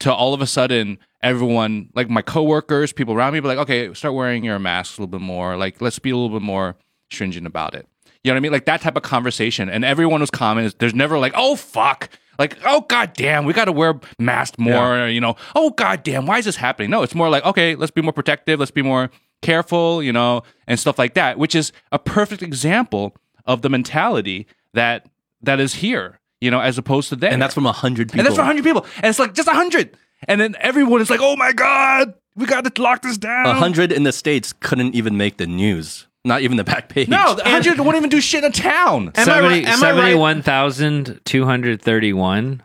To 0.00 0.12
all 0.12 0.32
of 0.32 0.40
a 0.40 0.46
sudden, 0.46 0.98
everyone 1.22 1.90
like 1.94 2.08
my 2.08 2.22
coworkers, 2.22 2.92
people 2.92 3.14
around 3.14 3.34
me, 3.34 3.40
be 3.40 3.48
like, 3.48 3.58
okay, 3.58 3.92
start 3.94 4.14
wearing 4.14 4.44
your 4.44 4.58
mask 4.58 4.98
a 4.98 5.02
little 5.02 5.10
bit 5.10 5.20
more. 5.20 5.56
Like, 5.56 5.80
let's 5.80 5.98
be 5.98 6.10
a 6.10 6.16
little 6.16 6.38
bit 6.38 6.44
more 6.44 6.76
stringent 7.10 7.46
about 7.46 7.74
it. 7.74 7.86
You 8.22 8.30
know 8.30 8.34
what 8.34 8.38
I 8.38 8.40
mean? 8.40 8.52
Like 8.52 8.66
that 8.66 8.82
type 8.82 8.96
of 8.96 9.02
conversation, 9.02 9.68
and 9.70 9.84
everyone 9.84 10.20
was 10.20 10.30
commenting. 10.30 10.74
There's 10.78 10.94
never 10.94 11.18
like, 11.18 11.32
oh 11.36 11.56
fuck, 11.56 12.10
like 12.38 12.58
oh 12.66 12.82
god 12.82 13.14
damn, 13.14 13.44
we 13.44 13.52
got 13.52 13.64
to 13.64 13.72
wear 13.72 13.98
mask 14.18 14.58
more. 14.58 15.08
You 15.08 15.20
know, 15.20 15.36
oh 15.54 15.70
god 15.70 16.02
damn, 16.02 16.26
why 16.26 16.38
is 16.38 16.44
this 16.44 16.56
happening? 16.56 16.90
No, 16.90 17.02
it's 17.02 17.14
more 17.14 17.30
like 17.30 17.44
okay, 17.44 17.74
let's 17.76 17.90
be 17.90 18.02
more 18.02 18.12
protective, 18.12 18.58
let's 18.58 18.70
be 18.70 18.82
more 18.82 19.10
careful, 19.42 20.02
you 20.02 20.12
know, 20.12 20.42
and 20.66 20.78
stuff 20.78 20.98
like 20.98 21.14
that. 21.14 21.38
Which 21.38 21.54
is 21.54 21.72
a 21.92 21.98
perfect 21.98 22.42
example 22.42 23.16
of 23.46 23.62
the 23.62 23.70
mentality 23.70 24.46
that 24.74 25.06
that 25.42 25.58
is 25.58 25.74
here. 25.76 26.19
You 26.40 26.50
know, 26.50 26.60
as 26.60 26.78
opposed 26.78 27.10
to 27.10 27.16
there, 27.16 27.30
and 27.32 27.40
that's 27.40 27.54
from 27.54 27.66
a 27.66 27.72
hundred 27.72 28.08
people. 28.08 28.20
and 28.20 28.26
that's 28.26 28.36
for 28.36 28.42
100 28.42 28.64
people. 28.64 28.86
And 28.96 29.06
it's 29.06 29.18
like 29.18 29.34
just 29.34 29.46
100. 29.46 29.96
And 30.28 30.40
then 30.40 30.56
everyone 30.60 31.00
is 31.00 31.10
like, 31.10 31.20
oh 31.22 31.36
my 31.36 31.52
God, 31.52 32.14
we 32.34 32.46
got 32.46 32.64
to 32.64 32.82
lock 32.82 33.02
this 33.02 33.18
down. 33.18 33.46
A 33.46 33.54
hundred 33.54 33.92
in 33.92 34.02
the 34.04 34.12
states 34.12 34.52
couldn't 34.52 34.94
even 34.94 35.16
make 35.16 35.36
the 35.36 35.46
news. 35.46 36.06
Not 36.24 36.42
even 36.42 36.56
the 36.58 36.64
back 36.64 36.88
page. 36.90 37.08
No, 37.08 37.34
the 37.34 37.42
100 37.42 37.80
won't 37.80 37.96
even 37.96 38.10
do 38.10 38.20
shit 38.20 38.44
in 38.44 38.50
a 38.50 38.52
town. 38.52 39.10
Am 39.14 39.28
I 39.28 39.40
right? 39.40 39.64
Am 39.66 39.82
I 39.82 39.92
right? 39.92 40.12
71,231 40.12 42.62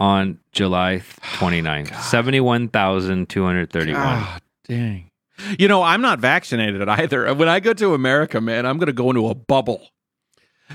on 0.00 0.38
July 0.52 1.02
29th. 1.38 1.94
71,231. 2.02 4.00
Ah, 4.00 4.38
dang. 4.66 5.10
You 5.58 5.68
know, 5.68 5.82
I'm 5.82 6.00
not 6.02 6.18
vaccinated 6.18 6.88
either. 6.88 7.32
When 7.34 7.48
I 7.48 7.60
go 7.60 7.72
to 7.72 7.94
America, 7.94 8.40
man, 8.40 8.66
I'm 8.66 8.78
going 8.78 8.88
to 8.88 8.92
go 8.92 9.10
into 9.10 9.28
a 9.28 9.34
bubble 9.36 9.86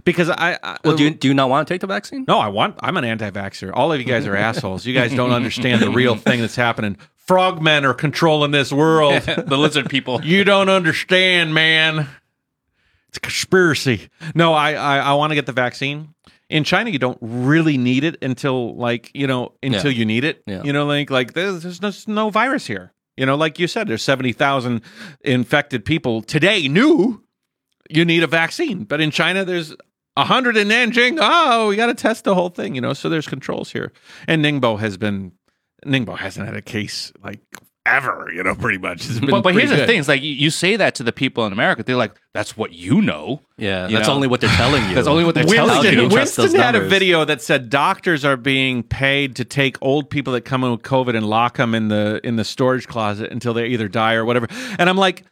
because 0.03 0.29
I. 0.29 0.57
I 0.63 0.77
Well, 0.83 0.95
do 0.95 1.03
you 1.03 1.09
uh, 1.11 1.13
do 1.19 1.27
you 1.27 1.33
not 1.33 1.49
want 1.49 1.67
to 1.67 1.73
take 1.73 1.81
the 1.81 1.87
vaccine? 1.87 2.25
No, 2.27 2.39
I 2.39 2.47
want. 2.47 2.75
I'm 2.79 2.97
an 2.97 3.05
anti-vaxxer. 3.05 3.71
All 3.73 3.91
of 3.91 3.99
you 3.99 4.05
guys 4.05 4.25
are 4.27 4.35
assholes. 4.35 4.85
You 4.85 4.93
guys 4.93 5.13
don't 5.13 5.31
understand 5.31 5.81
the 5.81 5.89
real 5.89 6.15
thing 6.15 6.41
that's 6.41 6.55
happening. 6.55 6.97
Frogmen 7.27 7.83
are 7.85 7.93
controlling 7.93 8.51
this 8.51 8.71
world. 8.71 9.21
the 9.23 9.57
lizard 9.57 9.89
people. 9.89 10.23
You 10.23 10.43
don't 10.43 10.69
understand, 10.69 11.53
man. 11.53 12.07
It's 13.09 13.17
a 13.17 13.21
conspiracy. 13.21 14.09
No, 14.35 14.53
I 14.53 14.73
I, 14.73 14.97
I 14.97 15.13
want 15.13 15.31
to 15.31 15.35
get 15.35 15.45
the 15.45 15.51
vaccine. 15.53 16.13
In 16.49 16.63
China, 16.63 16.89
you 16.89 16.99
don't 16.99 17.17
really 17.21 17.77
need 17.77 18.03
it 18.03 18.21
until 18.21 18.75
like 18.75 19.09
you 19.13 19.25
know 19.27 19.53
until 19.63 19.91
Yeah. 19.91 19.97
you 19.99 20.05
need 20.05 20.23
it. 20.23 20.43
Yeah. 20.45 20.63
You 20.63 20.73
know, 20.73 20.85
like 20.85 21.09
like 21.09 21.33
there's, 21.33 21.63
there's 21.63 21.81
no, 21.81 21.87
there's 21.89 22.07
no 22.07 22.29
virus 22.29 22.65
here. 22.67 22.91
You 23.15 23.25
know, 23.27 23.35
like 23.35 23.59
you 23.59 23.67
said, 23.67 23.87
there's 23.87 24.03
seventy 24.03 24.33
thousand 24.33 24.81
infected 25.21 25.85
people 25.85 26.21
today. 26.23 26.67
New, 26.67 27.23
you 27.89 28.05
need 28.05 28.23
a 28.23 28.27
vaccine, 28.27 28.83
but 28.83 29.01
in 29.01 29.11
China, 29.11 29.45
there's 29.45 29.75
a 30.15 30.23
hundred 30.25 30.57
in 30.57 30.67
Nanjing. 30.67 31.17
Oh, 31.19 31.69
we 31.69 31.75
got 31.75 31.87
to 31.87 31.93
test 31.95 32.23
the 32.23 32.35
whole 32.35 32.49
thing. 32.49 32.75
You 32.75 32.81
know, 32.81 32.93
so 32.93 33.09
there's 33.09 33.27
controls 33.27 33.71
here. 33.71 33.91
And 34.27 34.43
Ningbo 34.43 34.79
has 34.79 34.97
been 34.97 35.31
Ningbo 35.85 36.17
hasn't 36.17 36.45
had 36.45 36.55
a 36.55 36.61
case 36.61 37.11
like 37.23 37.39
ever. 37.85 38.29
You 38.33 38.43
know, 38.43 38.55
pretty 38.59 38.77
much. 38.77 39.05
It's 39.09 39.19
been 39.19 39.29
But, 39.29 39.41
but 39.41 39.53
here's 39.53 39.69
pretty 39.69 39.81
the 39.81 39.87
thing: 39.87 39.99
it's 39.99 40.07
like 40.07 40.21
you, 40.21 40.31
you 40.33 40.49
say 40.49 40.75
that 40.75 40.95
to 40.95 41.03
the 41.03 41.11
people 41.11 41.45
in 41.45 41.51
America, 41.51 41.83
they're 41.83 41.95
like, 41.95 42.13
"That's 42.33 42.55
what 42.55 42.73
you 42.73 43.01
know." 43.01 43.41
Yeah, 43.57 43.87
You 43.87 43.95
that's 43.97 44.07
know? 44.07 44.13
only 44.15 44.27
what 44.27 44.39
they're 44.39 44.49
telling 44.51 44.83
you. 44.89 44.95
That's 44.95 45.07
only 45.07 45.23
what 45.23 45.35
they're 45.35 45.43
telling 45.45 45.71
Winston, 45.77 45.93
you 45.95 46.01
you. 46.03 46.09
Winston 46.09 46.45
those 46.45 46.53
had 46.53 46.75
a 46.75 46.87
video 46.87 47.25
that 47.25 47.41
said 47.41 47.69
doctors 47.69 48.23
are 48.23 48.37
being 48.37 48.83
paid 48.83 49.35
to 49.37 49.45
take 49.45 49.77
old 49.81 50.09
people 50.09 50.33
that 50.33 50.41
come 50.41 50.63
in 50.63 50.71
with 50.71 50.83
COVID 50.83 51.15
and 51.15 51.27
lock 51.27 51.57
them 51.57 51.73
in 51.75 51.87
the 51.87 52.21
in 52.23 52.35
the 52.35 52.45
storage 52.45 52.87
closet 52.87 53.31
until 53.31 53.53
they 53.53 53.67
either 53.67 53.87
die 53.87 54.13
or 54.13 54.25
whatever. 54.25 54.47
And 54.79 54.89
I'm 54.89 54.97
like, 54.97 55.23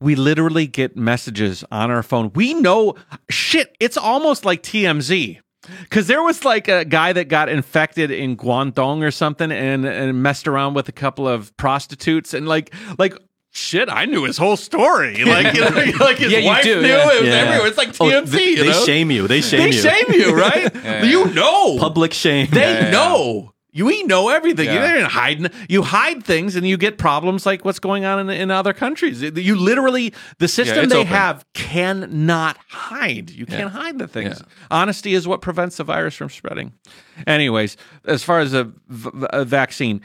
we 0.00 0.14
literally 0.14 0.66
get 0.66 0.96
messages 0.96 1.64
on 1.70 1.90
our 1.90 2.02
phone. 2.02 2.30
We 2.34 2.54
know 2.54 2.94
shit. 3.30 3.74
It's 3.80 3.96
almost 3.96 4.44
like 4.44 4.62
TMZ. 4.62 5.38
Because 5.80 6.06
there 6.06 6.22
was 6.22 6.44
like 6.44 6.68
a 6.68 6.84
guy 6.84 7.12
that 7.12 7.24
got 7.28 7.48
infected 7.48 8.10
in 8.12 8.36
Guangdong 8.36 9.02
or 9.02 9.10
something 9.10 9.50
and, 9.50 9.84
and 9.84 10.22
messed 10.22 10.46
around 10.46 10.74
with 10.74 10.88
a 10.88 10.92
couple 10.92 11.26
of 11.26 11.56
prostitutes 11.56 12.34
and 12.34 12.46
like 12.46 12.72
like 12.98 13.14
shit, 13.50 13.88
I 13.90 14.04
knew 14.04 14.22
his 14.24 14.36
whole 14.38 14.56
story. 14.56 15.24
Like 15.24 15.54
you 15.56 15.62
know, 15.62 15.70
like 16.04 16.18
his 16.18 16.30
Yeah, 16.30 16.44
wife 16.46 16.62
do, 16.62 16.82
knew 16.82 16.86
yeah. 16.88 17.10
it 17.12 17.20
was 17.20 17.28
Yeah. 17.28 17.34
everywhere. 17.36 17.66
It's 17.68 17.78
like 17.78 17.88
Oh, 18.00 18.04
TMZ. 18.04 18.30
they, 18.30 18.44
you 18.50 18.56
they 18.62 18.70
know? 18.70 18.84
shame 18.84 19.10
you. 19.10 19.26
They 19.26 19.40
shame 19.40 19.60
They 19.60 19.66
you. 19.76 19.82
shame 19.82 20.04
you, 20.10 20.36
right? 20.36 20.72
You 21.04 21.32
know. 21.32 21.78
Public 21.78 22.12
shame. 22.12 22.46
They 22.52 22.88
know. 22.92 23.52
You 23.76 23.84
we 23.84 24.02
know 24.04 24.30
everything. 24.30 24.66
Yeah. 24.66 24.96
You're 24.96 25.08
hiding. 25.08 25.48
You 25.68 25.82
hide 25.82 26.24
things, 26.24 26.56
and 26.56 26.66
you 26.66 26.78
get 26.78 26.96
problems 26.96 27.44
like 27.44 27.62
what's 27.62 27.78
going 27.78 28.06
on 28.06 28.18
in, 28.20 28.30
in 28.30 28.50
other 28.50 28.72
countries. 28.72 29.20
You 29.20 29.54
literally 29.54 30.14
the 30.38 30.48
system 30.48 30.84
it's 30.84 30.92
they 30.92 31.00
open. 31.00 31.12
have 31.12 31.44
cannot 31.52 32.56
hide. 32.68 33.30
You 33.30 33.44
can't 33.44 33.70
hide 33.70 33.98
the 33.98 34.08
things. 34.08 34.42
Honesty 34.70 35.12
is 35.12 35.28
what 35.28 35.42
prevents 35.42 35.76
the 35.76 35.84
virus 35.84 36.14
from 36.14 36.30
spreading. 36.30 36.72
Anyways, 37.26 37.76
as 38.06 38.22
far 38.22 38.40
as 38.40 38.54
a, 38.54 38.64
v- 38.88 39.26
a 39.30 39.44
vaccine, 39.44 40.00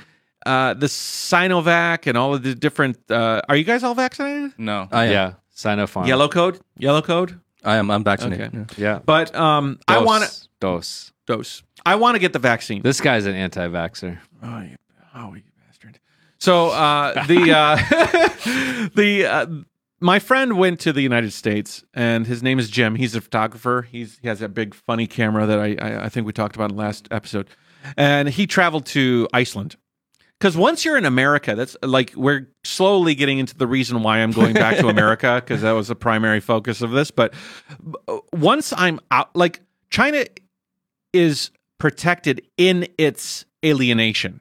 uh, 0.45 0.73
the 0.73 0.87
Sinovac 0.87 2.07
and 2.07 2.17
all 2.17 2.33
of 2.33 2.43
the 2.43 2.53
different. 2.55 2.97
Uh, 3.09 3.41
are 3.47 3.55
you 3.55 3.63
guys 3.63 3.83
all 3.83 3.95
vaccinated? 3.95 4.51
No. 4.57 4.89
I 4.91 5.05
am. 5.05 5.11
Yeah. 5.11 5.33
Sinopharm. 5.55 6.07
Yellow 6.07 6.27
code. 6.27 6.59
Yellow 6.77 7.01
code. 7.01 7.39
I 7.63 7.77
am. 7.77 7.91
I'm 7.91 8.03
vaccinated. 8.03 8.47
Okay. 8.47 8.57
Yeah. 8.77 8.95
Yeah. 8.95 8.99
But 9.05 9.33
um, 9.35 9.79
I 9.87 9.99
want 9.99 10.23
to 10.23 10.47
Dose. 10.59 11.11
dose. 11.25 11.63
I 11.85 11.95
want 11.95 12.15
to 12.15 12.19
get 12.19 12.33
the 12.33 12.39
vaccine. 12.39 12.81
This 12.81 13.01
guy's 13.01 13.25
an 13.25 13.35
anti 13.35 13.67
vaxxer. 13.67 14.19
Oh, 14.43 14.61
you, 14.61 14.75
oh, 15.15 15.33
you 15.33 15.41
bastard! 15.65 15.99
So 16.37 16.69
uh, 16.69 17.25
the 17.25 17.51
uh, 17.51 18.89
the 18.95 19.25
uh, 19.25 19.47
my 19.99 20.19
friend 20.19 20.57
went 20.57 20.79
to 20.81 20.93
the 20.93 21.01
United 21.01 21.33
States, 21.33 21.83
and 21.93 22.27
his 22.27 22.43
name 22.43 22.59
is 22.59 22.69
Jim. 22.69 22.95
He's 22.95 23.15
a 23.15 23.21
photographer. 23.21 23.87
He's 23.89 24.19
he 24.21 24.27
has 24.27 24.39
that 24.39 24.49
big 24.49 24.73
funny 24.73 25.07
camera 25.07 25.45
that 25.45 25.59
I 25.59 25.75
I, 25.79 26.05
I 26.05 26.09
think 26.09 26.25
we 26.27 26.33
talked 26.33 26.55
about 26.55 26.71
in 26.71 26.77
the 26.77 26.81
last 26.81 27.07
episode, 27.11 27.49
and 27.97 28.29
he 28.29 28.47
traveled 28.47 28.85
to 28.87 29.27
Iceland. 29.33 29.75
Because 30.39 30.57
once 30.57 30.83
you're 30.83 30.97
in 30.97 31.05
America, 31.05 31.53
that's 31.53 31.77
like 31.83 32.13
we're 32.15 32.49
slowly 32.63 33.13
getting 33.13 33.37
into 33.37 33.55
the 33.55 33.67
reason 33.67 34.01
why 34.01 34.17
I'm 34.17 34.31
going 34.31 34.55
back 34.55 34.77
to 34.77 34.87
America 34.87 35.35
because 35.45 35.61
that 35.61 35.73
was 35.73 35.87
the 35.87 35.95
primary 35.95 36.39
focus 36.39 36.81
of 36.81 36.89
this. 36.89 37.11
But 37.11 37.35
uh, 38.07 38.17
once 38.33 38.73
I'm 38.75 38.99
out, 39.11 39.35
like 39.35 39.61
China 39.91 40.25
is 41.13 41.51
protected 41.81 42.43
in 42.57 42.87
its 42.99 43.43
alienation, 43.65 44.39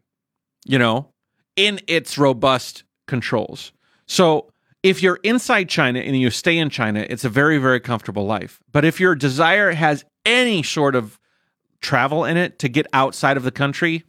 you 0.66 0.78
know, 0.78 1.09
in 1.57 1.80
its 1.86 2.18
robust 2.18 2.82
controls. 3.07 3.72
So 4.07 4.53
if 4.82 5.03
you're 5.03 5.18
inside 5.22 5.70
China 5.70 6.01
and 6.01 6.20
you 6.20 6.28
stay 6.28 6.59
in 6.59 6.68
China, 6.68 7.07
it's 7.09 7.24
a 7.24 7.30
very, 7.30 7.57
very 7.57 7.80
comfortable 7.80 8.26
life. 8.26 8.61
But 8.70 8.84
if 8.84 9.01
your 9.01 9.14
desire 9.14 9.72
has 9.72 10.05
any 10.26 10.62
sort 10.62 10.95
of 10.95 11.18
travel 11.80 12.26
in 12.26 12.36
it 12.36 12.59
to 12.59 12.68
get 12.68 12.86
outside 12.93 13.38
of 13.38 13.43
the 13.43 13.51
country, 13.51 14.05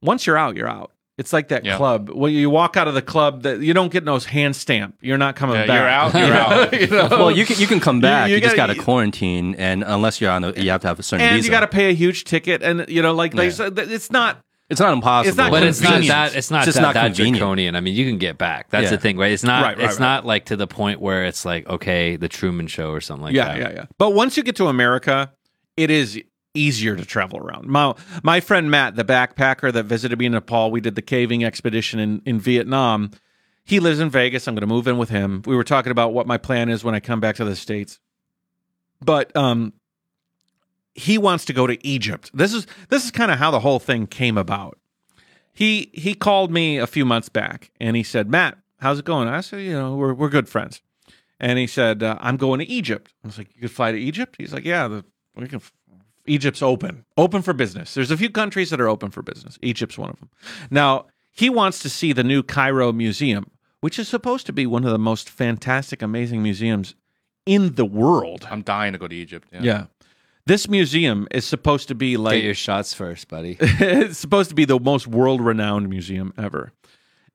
once 0.00 0.26
you're 0.26 0.38
out, 0.38 0.56
you're 0.56 0.66
out. 0.66 0.92
It's 1.18 1.32
like 1.32 1.48
that 1.48 1.64
Yeah. 1.64 1.78
club. 1.78 2.10
When 2.10 2.32
you 2.34 2.50
walk 2.50 2.76
out 2.76 2.88
of 2.88 2.94
the 2.94 3.00
club, 3.00 3.42
that 3.44 3.60
you 3.60 3.72
don't 3.72 3.90
get 3.90 4.04
no 4.04 4.18
hand 4.18 4.54
stamp. 4.54 4.96
You're 5.00 5.16
not 5.16 5.34
coming 5.34 5.56
Yeah, 5.56 5.66
back. 5.66 5.78
you're 5.78 5.88
out, 5.88 6.14
you're 6.28 6.36
out. 6.36 6.80
You 6.80 6.86
know? 6.88 7.08
Well, 7.10 7.30
you 7.30 7.46
can 7.46 7.58
you 7.58 7.66
can 7.66 7.80
come 7.80 8.00
back. 8.00 8.28
you 8.28 8.34
You, 8.34 8.40
just 8.42 8.54
gotta- 8.54 8.74
got 8.74 8.78
to 8.80 8.84
quarantine, 8.84 9.54
and 9.54 9.82
unless 9.86 10.20
you're 10.20 10.30
on, 10.30 10.44
a, 10.44 10.52
you 10.52 10.70
have 10.70 10.82
to 10.82 10.88
have 10.88 10.98
a 10.98 11.02
certain 11.02 11.24
and 11.26 11.36
visa. 11.36 11.46
you 11.46 11.50
got 11.50 11.60
to 11.60 11.68
pay 11.68 11.88
a 11.90 11.94
huge 11.94 12.24
ticket, 12.24 12.62
and 12.62 12.84
you 12.88 13.00
know, 13.00 13.14
like 13.14 13.32
they 13.34 13.46
Yeah. 13.46 13.50
said, 13.50 13.78
it's 13.78 14.10
not. 14.12 14.40
It's 14.68 14.80
not 14.80 14.92
impossible. 14.92 15.28
It's 15.28 15.36
not 15.38 15.50
But 15.52 15.62
it's 15.62 15.80
not 15.80 16.02
that. 16.02 16.34
It's 16.34 16.50
not 16.50 16.58
It's 16.58 16.66
just 16.66 16.76
that, 16.76 16.82
not 16.82 16.94
that 16.94 17.14
draconian. 17.14 17.76
I 17.76 17.80
mean, 17.80 17.94
you 17.94 18.04
can 18.04 18.18
get 18.18 18.36
back. 18.36 18.68
That's 18.70 18.86
Yeah. 18.86 18.90
the 18.90 18.98
thing, 18.98 19.16
right? 19.16 19.30
It's 19.30 19.44
not. 19.44 19.62
Right, 19.62 19.76
right, 19.78 19.84
it's 19.86 19.94
right. 19.94 20.00
not 20.00 20.26
like 20.26 20.46
to 20.46 20.56
the 20.56 20.66
point 20.66 21.00
where 21.00 21.24
it's 21.24 21.44
like 21.44 21.68
okay, 21.68 22.16
the 22.16 22.28
Truman 22.28 22.66
Show 22.66 22.90
or 22.90 23.00
something 23.00 23.26
like 23.26 23.34
yeah, 23.34 23.44
that. 23.46 23.56
Yeah, 23.58 23.68
yeah, 23.68 23.74
yeah. 23.76 23.84
But 23.96 24.10
once 24.10 24.36
you 24.36 24.42
get 24.42 24.56
to 24.56 24.66
America, 24.66 25.30
it 25.76 25.88
is 25.90 26.20
easier 26.56 26.96
to 26.96 27.04
travel 27.04 27.38
around. 27.38 27.66
My 27.66 27.94
my 28.22 28.40
friend 28.40 28.70
Matt, 28.70 28.96
the 28.96 29.04
backpacker 29.04 29.72
that 29.72 29.84
visited 29.84 30.18
me 30.18 30.26
in 30.26 30.32
Nepal, 30.32 30.70
we 30.70 30.80
did 30.80 30.94
the 30.94 31.02
caving 31.02 31.44
expedition 31.44 32.00
in 32.00 32.22
in 32.24 32.40
Vietnam. 32.40 33.10
He 33.64 33.80
lives 33.80 33.98
in 33.98 34.10
Vegas. 34.10 34.46
I'm 34.46 34.54
going 34.54 34.60
to 34.60 34.66
move 34.66 34.86
in 34.86 34.96
with 34.96 35.08
him. 35.08 35.42
We 35.44 35.56
were 35.56 35.64
talking 35.64 35.90
about 35.90 36.12
what 36.12 36.26
my 36.26 36.38
plan 36.38 36.68
is 36.68 36.84
when 36.84 36.94
I 36.94 37.00
come 37.00 37.18
back 37.20 37.36
to 37.36 37.44
the 37.44 37.56
states. 37.56 37.98
But 39.00 39.34
um 39.36 39.72
he 40.96 41.18
wants 41.18 41.44
to 41.44 41.52
go 41.52 41.66
to 41.66 41.86
Egypt. 41.86 42.30
This 42.32 42.54
is 42.54 42.66
this 42.88 43.04
is 43.04 43.10
kind 43.10 43.30
of 43.30 43.38
how 43.38 43.50
the 43.50 43.60
whole 43.60 43.78
thing 43.78 44.06
came 44.06 44.38
about. 44.38 44.78
He 45.52 45.90
he 45.92 46.14
called 46.14 46.50
me 46.50 46.78
a 46.78 46.86
few 46.86 47.04
months 47.04 47.28
back 47.28 47.70
and 47.80 47.96
he 47.96 48.02
said, 48.02 48.30
"Matt, 48.30 48.58
how's 48.80 48.98
it 48.98 49.04
going?" 49.04 49.28
I 49.28 49.40
said, 49.42 49.60
"You 49.60 49.72
know, 49.72 49.94
we're 49.94 50.14
we're 50.14 50.28
good 50.28 50.48
friends." 50.48 50.80
And 51.38 51.58
he 51.58 51.66
said, 51.66 52.02
uh, 52.02 52.16
"I'm 52.20 52.36
going 52.38 52.60
to 52.60 52.66
Egypt." 52.66 53.12
I 53.22 53.26
was 53.26 53.38
like, 53.38 53.54
"You 53.54 53.62
could 53.62 53.70
fly 53.70 53.92
to 53.92 53.98
Egypt?" 53.98 54.36
He's 54.38 54.54
like, 54.54 54.64
"Yeah, 54.64 54.88
the, 54.88 55.04
we 55.34 55.46
can." 55.48 55.60
Egypt's 56.26 56.62
open, 56.62 57.04
open 57.16 57.42
for 57.42 57.52
business. 57.52 57.94
There's 57.94 58.10
a 58.10 58.16
few 58.16 58.30
countries 58.30 58.70
that 58.70 58.80
are 58.80 58.88
open 58.88 59.10
for 59.10 59.22
business. 59.22 59.58
Egypt's 59.62 59.98
one 59.98 60.10
of 60.10 60.18
them. 60.18 60.30
Now 60.70 61.06
he 61.32 61.50
wants 61.50 61.80
to 61.80 61.90
see 61.90 62.12
the 62.12 62.24
new 62.24 62.42
Cairo 62.42 62.92
Museum, 62.92 63.50
which 63.80 63.98
is 63.98 64.08
supposed 64.08 64.46
to 64.46 64.52
be 64.52 64.66
one 64.66 64.84
of 64.84 64.90
the 64.90 64.98
most 64.98 65.28
fantastic, 65.28 66.02
amazing 66.02 66.42
museums 66.42 66.94
in 67.44 67.74
the 67.74 67.84
world. 67.84 68.46
I'm 68.50 68.62
dying 68.62 68.92
to 68.92 68.98
go 68.98 69.08
to 69.08 69.14
Egypt. 69.14 69.48
Yeah. 69.52 69.62
Yeah. 69.62 69.86
This 70.46 70.68
museum 70.68 71.26
is 71.32 71.44
supposed 71.44 71.88
to 71.88 71.94
be 71.94 72.16
like 72.16 72.36
Get 72.36 72.44
your 72.44 72.54
shots 72.54 72.94
first, 72.94 73.28
buddy. 73.28 73.56
it's 73.60 74.18
supposed 74.18 74.48
to 74.50 74.54
be 74.54 74.64
the 74.64 74.78
most 74.78 75.06
world 75.06 75.40
renowned 75.40 75.88
museum 75.88 76.32
ever. 76.38 76.72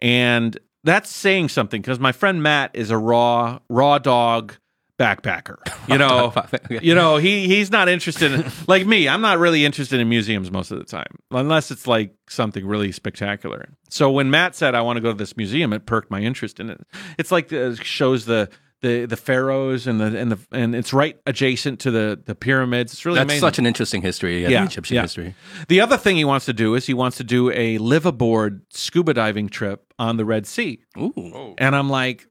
And 0.01 0.57
that's 0.83 1.09
saying 1.09 1.49
something 1.49 1.81
because 1.81 1.99
my 1.99 2.11
friend 2.11 2.41
Matt 2.41 2.71
is 2.73 2.89
a 2.89 2.97
raw 2.97 3.59
raw 3.69 3.99
dog 3.99 4.55
backpacker. 5.02 5.58
You 5.88 5.97
know, 5.97 6.34
you 6.82 6.95
know, 6.95 7.18
he 7.18 7.47
he's 7.47 7.72
not 7.72 7.89
interested 7.89 8.32
in 8.32 8.52
like 8.68 8.86
me, 8.86 9.08
I'm 9.10 9.22
not 9.22 9.39
really 9.39 9.66
interested 9.66 9.99
in 9.99 10.08
museums 10.10 10.52
most 10.52 10.72
of 10.72 10.78
the 10.78 10.86
time. 10.86 11.18
Unless 11.32 11.72
it's 11.72 11.88
like 11.88 12.16
something 12.30 12.66
really 12.66 12.91
spectacular. 12.91 13.70
So 13.89 14.12
when 14.12 14.30
Matt 14.30 14.56
said 14.56 14.76
I 14.76 14.82
want 14.82 14.97
to 14.97 15.02
go 15.02 15.12
to 15.12 15.18
this 15.18 15.36
museum, 15.36 15.74
it 15.74 15.86
perked 15.86 16.12
my 16.12 16.22
interest 16.22 16.60
in 16.60 16.70
it. 16.70 16.82
It's 17.18 17.32
like 17.32 17.49
the, 17.49 17.76
shows 17.82 18.26
the 18.26 18.49
the 18.82 19.06
the 19.06 19.18
pharaohs 19.18 19.86
and 19.88 19.99
the 20.02 20.18
and 20.18 20.32
the 20.32 20.39
and 20.52 20.76
it's 20.76 20.91
right 20.91 21.20
adjacent 21.26 21.80
to 21.82 21.91
the 21.91 22.20
the 22.26 22.36
pyramids. 22.36 22.93
It's 22.93 23.06
really 23.06 23.18
That's 23.20 23.28
amazing. 23.28 23.41
such 23.41 23.60
an 23.60 23.66
interesting 23.66 24.02
history, 24.02 24.41
yeah, 24.41 24.49
Yeah, 24.49 24.66
Egyptian 24.66 24.95
yeah. 24.95 25.02
history. 25.04 25.36
The 25.68 25.82
other 25.82 25.97
thing 25.97 26.16
he 26.16 26.26
wants 26.26 26.45
to 26.47 26.54
do 26.54 26.74
is 26.76 26.88
he 26.88 26.93
wants 26.93 27.18
to 27.18 27.24
do 27.24 27.52
a 27.52 27.78
live 27.78 28.06
aboard 28.06 28.62
scuba 28.72 29.14
diving 29.14 29.49
trip 29.49 29.93
on 29.99 30.18
the 30.18 30.26
Red 30.26 30.47
Sea. 30.47 30.80
Ooh. 30.97 31.14
Oh. 31.16 31.56
And 31.60 31.76
I'm 31.76 31.89
like, 31.89 32.28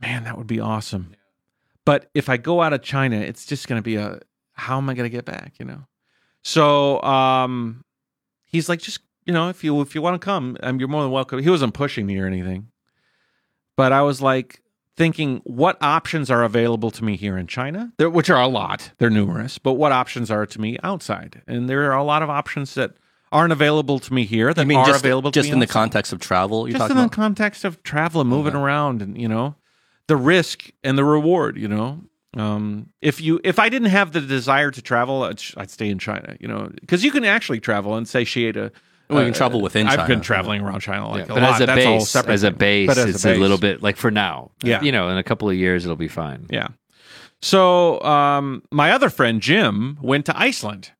man, 0.00 0.24
that 0.24 0.36
would 0.36 0.48
be 0.48 0.58
awesome. 0.60 1.12
But 1.88 2.10
if 2.12 2.28
I 2.28 2.36
go 2.36 2.60
out 2.60 2.74
of 2.74 2.82
China, 2.82 3.16
it's 3.16 3.46
just 3.46 3.66
going 3.66 3.78
to 3.78 3.82
be 3.82 3.96
a 3.96 4.20
how 4.52 4.76
am 4.76 4.90
I 4.90 4.92
going 4.92 5.10
to 5.10 5.16
get 5.16 5.24
back, 5.24 5.54
you 5.58 5.64
know? 5.64 5.86
So, 6.44 7.00
um 7.02 7.82
he's 8.44 8.68
like 8.68 8.80
just, 8.80 9.00
you 9.24 9.32
know, 9.32 9.48
if 9.48 9.64
you 9.64 9.80
if 9.80 9.94
you 9.94 10.02
want 10.02 10.20
to 10.20 10.22
come, 10.22 10.58
um, 10.62 10.78
you're 10.78 10.88
more 10.90 11.00
than 11.00 11.10
welcome. 11.10 11.38
He 11.38 11.48
wasn't 11.48 11.72
pushing 11.72 12.04
me 12.04 12.18
or 12.18 12.26
anything. 12.26 12.68
But 13.74 13.92
I 13.92 14.02
was 14.02 14.20
like 14.20 14.62
thinking 14.96 15.40
what 15.44 15.78
options 15.80 16.30
are 16.30 16.42
available 16.42 16.90
to 16.90 17.02
me 17.02 17.16
here 17.16 17.38
in 17.38 17.46
China, 17.46 17.90
there, 17.96 18.10
which 18.10 18.28
are 18.28 18.42
a 18.42 18.48
lot. 18.48 18.90
They're 18.98 19.08
numerous, 19.08 19.56
but 19.56 19.74
what 19.74 19.90
options 19.90 20.30
are 20.30 20.44
to 20.44 20.60
me 20.60 20.76
outside? 20.82 21.40
And 21.46 21.70
there 21.70 21.90
are 21.90 21.96
a 21.96 22.04
lot 22.04 22.22
of 22.22 22.28
options 22.28 22.74
that 22.74 22.96
aren't 23.32 23.52
available 23.52 23.98
to 24.00 24.12
me 24.12 24.26
here 24.26 24.52
that 24.52 24.60
I 24.60 24.64
mean, 24.66 24.76
are 24.76 24.84
just, 24.84 25.00
available 25.00 25.30
to 25.30 25.38
just 25.40 25.48
me 25.48 25.54
in 25.54 25.60
the 25.60 25.66
context 25.66 26.12
of 26.12 26.20
travel, 26.20 26.68
you're 26.68 26.76
just 26.76 26.90
in 26.90 26.98
the 26.98 27.08
context 27.08 27.64
of 27.64 27.82
travel 27.82 28.20
and 28.20 28.28
moving 28.28 28.54
around 28.54 29.00
and 29.00 29.18
you 29.18 29.26
know 29.26 29.54
the 30.08 30.16
risk 30.16 30.70
and 30.82 30.98
the 30.98 31.04
reward 31.04 31.56
you 31.56 31.68
know 31.68 32.00
um, 32.36 32.88
if 33.00 33.20
you 33.20 33.40
if 33.44 33.58
i 33.58 33.68
didn't 33.68 33.88
have 33.88 34.12
the 34.12 34.20
desire 34.20 34.70
to 34.70 34.82
travel 34.82 35.22
i'd, 35.22 35.40
I'd 35.56 35.70
stay 35.70 35.88
in 35.88 35.98
china 35.98 36.36
you 36.40 36.46
know 36.48 36.70
because 36.80 37.02
you 37.04 37.10
can 37.10 37.24
actually 37.24 37.60
travel 37.60 37.94
and 37.94 38.06
satiate 38.08 38.56
a 38.56 38.70
Well, 39.08 39.20
you 39.20 39.26
can 39.28 39.34
travel 39.34 39.62
within 39.62 39.86
I've 39.86 39.96
China. 39.96 40.08
been 40.08 40.20
traveling 40.20 40.60
around 40.60 40.80
China 40.80 41.08
like 41.08 41.24
a 41.24 41.34
but 41.34 41.42
lot. 41.42 41.54
as 41.54 41.60
a 41.62 41.66
That's 41.66 41.80
a 41.80 41.84
whole 41.86 41.98
base, 42.00 42.10
separate 42.10 42.34
as 42.34 42.42
a 42.42 42.50
base, 42.50 42.86
But 42.88 42.98
as 42.98 43.04
a 43.06 43.08
it's 43.08 43.24
a, 43.24 43.28
base. 43.28 43.38
little 43.38 43.56
bit 43.56 43.82
like 43.82 43.96
for 43.96 44.10
now. 44.10 44.50
Yeah. 44.62 44.82
you 44.82 44.92
know, 44.92 45.08
in 45.08 45.16
a 45.16 45.22
couple 45.22 45.48
of 45.48 45.56
years 45.56 45.84
it'll 45.86 45.96
be 45.96 46.08
fine. 46.08 46.44
Yeah. 46.50 46.68
So 47.40 48.00
um, 48.02 48.62
my 48.70 48.90
other 48.92 49.08
friend 49.10 49.40
Jim 49.40 49.96
went 50.02 50.26
to 50.26 50.38
Iceland, 50.38 50.90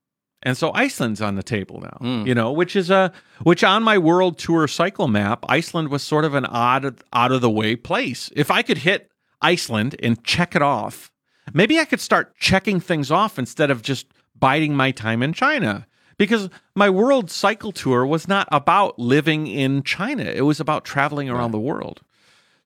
and 0.48 0.56
so 0.56 0.72
Iceland's 0.72 1.20
on 1.20 1.34
the 1.34 1.42
table 1.42 1.82
now. 1.82 1.98
Mm. 2.00 2.26
You 2.26 2.34
know, 2.34 2.50
which 2.50 2.74
is 2.74 2.88
a 2.88 3.12
which 3.42 3.62
on 3.62 3.82
my 3.82 3.98
world 3.98 4.38
tour 4.38 4.66
cycle 4.66 5.06
map, 5.06 5.44
Iceland 5.46 5.90
was 5.90 6.02
sort 6.02 6.24
of 6.24 6.32
an 6.32 6.46
odd, 6.46 7.02
out 7.12 7.32
of 7.32 7.42
the 7.42 7.50
way 7.50 7.76
place. 7.76 8.30
If 8.34 8.50
I 8.50 8.62
could 8.62 8.78
hit 8.78 9.12
Iceland 9.42 9.94
and 10.02 10.24
check 10.24 10.56
it 10.56 10.62
off, 10.62 11.12
maybe 11.52 11.78
I 11.78 11.84
could 11.84 12.00
start 12.00 12.34
checking 12.38 12.80
things 12.80 13.10
off 13.10 13.38
instead 13.38 13.70
of 13.70 13.82
just 13.82 14.06
biding 14.34 14.74
my 14.74 14.90
time 14.90 15.22
in 15.22 15.34
China. 15.34 15.86
Because 16.16 16.48
my 16.74 16.88
world 16.88 17.30
cycle 17.30 17.70
tour 17.70 18.06
was 18.06 18.26
not 18.26 18.48
about 18.50 18.98
living 18.98 19.48
in 19.48 19.82
China; 19.82 20.24
it 20.24 20.46
was 20.46 20.60
about 20.60 20.86
traveling 20.86 21.28
around 21.28 21.50
the 21.52 21.60
world. 21.60 22.00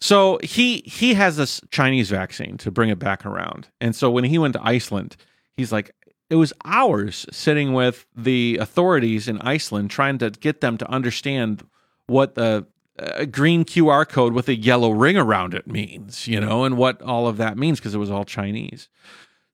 So 0.00 0.38
he 0.40 0.84
he 0.86 1.14
has 1.14 1.36
this 1.36 1.60
Chinese 1.70 2.10
vaccine 2.10 2.58
to 2.58 2.70
bring 2.70 2.90
it 2.90 3.00
back 3.00 3.26
around. 3.26 3.70
And 3.80 3.96
so 3.96 4.08
when 4.08 4.22
he 4.22 4.38
went 4.38 4.54
to 4.54 4.64
Iceland, 4.64 5.16
he's 5.56 5.72
like 5.72 5.90
it 6.32 6.36
was 6.36 6.54
hours 6.64 7.26
sitting 7.30 7.74
with 7.74 8.06
the 8.16 8.56
authorities 8.58 9.28
in 9.28 9.38
Iceland 9.42 9.90
trying 9.90 10.16
to 10.16 10.30
get 10.30 10.62
them 10.62 10.78
to 10.78 10.90
understand 10.90 11.62
what 12.06 12.36
the 12.36 12.66
uh, 12.98 13.26
green 13.26 13.66
QR 13.66 14.08
code 14.08 14.32
with 14.32 14.48
a 14.48 14.56
yellow 14.56 14.92
ring 14.92 15.18
around 15.18 15.52
it 15.52 15.66
means, 15.66 16.26
you 16.26 16.40
know, 16.40 16.64
and 16.64 16.78
what 16.78 17.02
all 17.02 17.28
of 17.28 17.36
that 17.36 17.58
means 17.58 17.80
because 17.80 17.94
it 17.94 17.98
was 17.98 18.10
all 18.10 18.24
Chinese. 18.24 18.88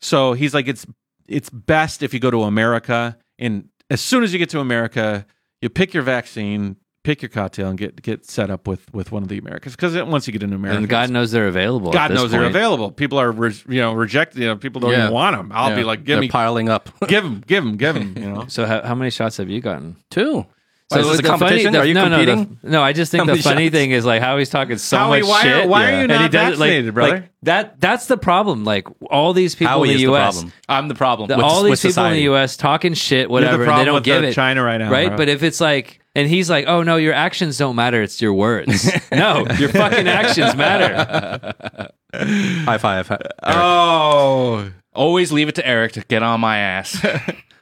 So 0.01 0.35
he's 0.35 0.55
like 0.55 0.68
it's 0.68 0.87
it's 1.26 1.51
best 1.51 2.01
if 2.01 2.14
you 2.14 2.20
go 2.20 2.31
to 2.31 2.45
America 2.45 3.18
and 3.41 3.70
as 3.91 4.01
soon 4.01 4.22
as 4.22 4.33
you 4.33 4.39
get 4.39 4.51
to 4.51 4.61
America, 4.61 5.26
you 5.61 5.68
pick 5.68 5.93
your 5.93 6.05
vaccine, 6.05 6.76
pick 7.09 7.22
your 7.22 7.30
cocktail, 7.30 7.68
and 7.70 7.78
get 7.78 8.02
get 8.02 8.26
set 8.26 8.50
up 8.50 8.68
with 8.68 8.92
with 8.92 9.11
one 9.12 9.22
of 9.22 9.30
the 9.30 9.38
Americans. 9.38 9.74
Because 9.74 9.96
once 10.02 10.26
you 10.26 10.32
get 10.34 10.42
into 10.42 10.56
America, 10.56 10.76
And 10.78 10.88
God 10.90 11.09
knows 11.09 11.30
they're 11.30 11.48
available. 11.48 11.90
God 11.90 12.11
this 12.11 12.18
knows 12.18 12.30
they're 12.30 12.44
available. 12.44 12.90
People 12.90 13.18
are 13.18 13.32
re- 13.32 13.54
you 13.66 13.80
know 13.80 13.94
rejected. 13.94 14.40
You 14.42 14.48
know, 14.48 14.56
people 14.56 14.82
don't 14.82 14.90
Yeah. 14.92 15.04
even 15.04 15.14
want 15.14 15.34
them. 15.34 15.50
I'll 15.54 15.70
Yeah. 15.70 15.76
be 15.76 15.84
like, 15.84 16.00
give 16.04 16.16
They're 16.16 16.20
me, 16.20 16.28
piling 16.28 16.68
up. 16.68 16.90
give 17.09 17.24
them, 17.24 17.42
give 17.46 17.64
them, 17.64 17.76
give 17.78 17.94
them. 17.94 18.14
You 18.16 18.30
know. 18.34 18.44
So 18.48 18.66
how, 18.66 18.82
how 18.82 18.94
many 18.94 19.11
shots 19.11 19.38
have 19.38 19.48
you 19.48 19.62
gotten? 19.62 19.96
Two. 20.11 20.44
Why, 20.91 20.99
is 21.01 21.07
this 21.07 21.18
a 21.18 21.22
the 21.22 21.28
funny- 21.28 21.39
competition? 21.41 21.72
the- 21.74 21.78
Are 21.80 21.84
you 21.84 21.95
no, 21.95 22.09
competing? 22.09 22.36
No, 22.39 22.45
the- 22.62 22.70
no, 22.70 22.82
I 22.82 22.93
just 22.95 23.12
think 23.12 23.26
How 23.28 23.34
the 23.34 23.43
funny 23.43 23.66
shots? 23.66 23.72
thing 23.74 23.91
is 23.91 24.05
like 24.07 24.22
how 24.22 24.39
he's 24.39 24.49
talking 24.49 24.78
so 24.78 24.97
Howie, 24.97 25.20
much 25.20 25.28
why 25.28 25.41
are- 25.41 25.43
shit. 25.43 25.68
why 25.68 25.84
are 25.84 25.91
you 25.91 25.97
and 25.99 26.09
not 26.09 26.22
he 26.22 26.28
does 26.28 26.34
it, 26.55 26.59
like- 26.59 26.68
vaccinated, 26.70 26.95
brother? 26.95 27.12
like, 27.12 27.24
that 27.43 27.80
that's 27.80 28.07
the 28.07 28.16
problem. 28.16 28.64
Like 28.64 28.86
all 29.11 29.32
these 29.34 29.55
people 29.55 29.68
Howie 29.72 29.91
in 29.91 29.95
is 29.97 30.01
the 30.01 30.07
the 30.07 30.12
U.S. 30.12 30.34
problem. 30.36 30.53
I'm 30.68 30.89
the 30.89 30.95
problem. 30.95 31.28
the- 31.28 31.36
With- 31.36 31.45
all 31.45 31.62
with 31.62 31.72
these 31.72 31.80
people 31.80 31.91
society. 31.93 32.16
in 32.16 32.20
the 32.20 32.24
U.S. 32.24 32.57
talking 32.57 32.95
shit, 32.95 33.18
You're 33.18 33.26
the 33.26 33.32
whatever, 33.32 33.64
and 33.66 33.78
they 33.80 33.84
don't 33.84 33.95
with 33.97 34.05
give 34.05 34.22
the 34.22 34.28
it. 34.28 34.34
China 34.34 34.62
right 34.62 34.78
now, 34.78 34.91
right? 34.91 35.09
bro. 35.09 35.16
But 35.18 35.28
if 35.28 35.43
it's 35.43 35.61
like, 35.61 36.01
and 36.14 36.26
he's 36.26 36.49
like, 36.49 36.64
"Oh 36.66 36.82
no, 36.82 36.97
your 36.97 37.12
actions 37.12 37.59
don't 37.59 37.76
matter; 37.76 38.03
it's 38.03 38.20
your 38.22 38.32
words." 38.32 38.91
no, 39.12 39.47
your 39.59 39.68
fucking 39.68 40.09
actions 40.09 40.57
matter. 40.57 41.55
High 42.14 42.78
five. 42.78 43.11
Eric. 43.11 43.22
oh, 43.45 44.70
Always 44.95 45.30
leave 45.32 45.49
it 45.49 45.55
to 45.57 45.66
Eric 45.68 45.93
to 45.93 46.01
get 46.01 46.22
on 46.22 46.41
my 46.41 46.57
ass. 46.59 46.99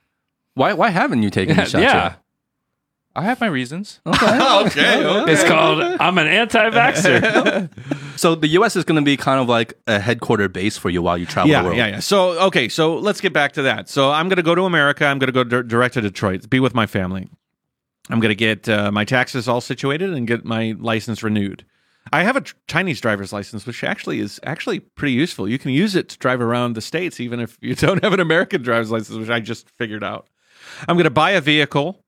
why, 0.54 0.72
why 0.72 0.88
haven't 0.90 1.22
you 1.22 1.28
taken 1.30 1.56
the 1.56 1.64
shot 1.66 1.82
yeah, 1.82 2.02
yet? 2.04 2.18
I 3.16 3.22
have 3.22 3.40
my 3.40 3.46
reasons. 3.46 4.00
okay, 4.06 4.16
okay. 4.24 5.32
it's 5.32 5.42
called 5.44 5.80
"I'm 5.80 6.18
an 6.18 6.26
anti-vaxxer." 6.26 7.70
So 8.16 8.34
the 8.34 8.48
U.S. 8.48 8.76
is 8.76 8.84
going 8.84 8.96
to 8.96 9.04
be 9.04 9.18
kind 9.18 9.38
of 9.38 9.46
like 9.46 9.74
a 9.86 10.00
headquarter 10.00 10.48
base 10.48 10.78
for 10.78 10.88
you 10.88 11.02
while 11.02 11.18
you 11.18 11.26
travel 11.26 11.48
the 11.48 11.52
yeah, 11.52 11.62
world. 11.62 11.76
yeah, 11.76 11.86
yeah. 11.86 12.00
So 12.00 12.40
okay, 12.46 12.66
so 12.70 12.96
let's 12.96 13.20
get 13.20 13.34
back 13.34 13.52
to 13.52 13.62
that. 13.62 13.90
So 13.90 14.10
I'm 14.10 14.30
going 14.30 14.38
to 14.38 14.42
go 14.42 14.54
to 14.54 14.62
America. 14.62 15.04
I'm 15.04 15.18
going 15.18 15.26
to 15.26 15.32
go 15.32 15.44
dir- 15.44 15.62
direct 15.62 15.94
to 15.94 16.00
Detroit, 16.00 16.48
be 16.48 16.58
with 16.58 16.74
my 16.74 16.86
family. 16.86 17.28
I'm 18.08 18.18
going 18.18 18.30
to 18.30 18.34
get 18.34 18.70
uh, 18.70 18.90
my 18.90 19.04
taxes 19.04 19.48
all 19.48 19.60
situated 19.60 20.14
and 20.14 20.26
get 20.26 20.46
my 20.46 20.74
license 20.78 21.22
renewed. 21.22 21.66
I 22.10 22.22
have 22.22 22.36
a 22.36 22.40
tr- 22.40 22.54
Chinese 22.68 23.02
driver's 23.02 23.34
license, 23.34 23.66
which 23.66 23.84
actually 23.84 24.20
is 24.20 24.40
actually 24.44 24.80
pretty 24.80 25.12
useful. 25.12 25.46
You 25.46 25.58
can 25.58 25.72
use 25.72 25.94
it 25.94 26.08
to 26.10 26.18
drive 26.18 26.40
around 26.40 26.72
the 26.74 26.80
states, 26.80 27.20
even 27.20 27.38
if 27.38 27.58
you 27.60 27.74
don't 27.74 28.02
have 28.02 28.14
an 28.14 28.20
American 28.20 28.62
driver's 28.62 28.90
license, 28.90 29.18
which 29.18 29.30
I 29.30 29.40
just 29.40 29.68
figured 29.76 30.04
out. 30.04 30.26
I'm 30.88 30.96
going 30.96 31.04
to 31.04 31.10
buy 31.10 31.32
a 31.32 31.40
vehicle. 31.40 32.02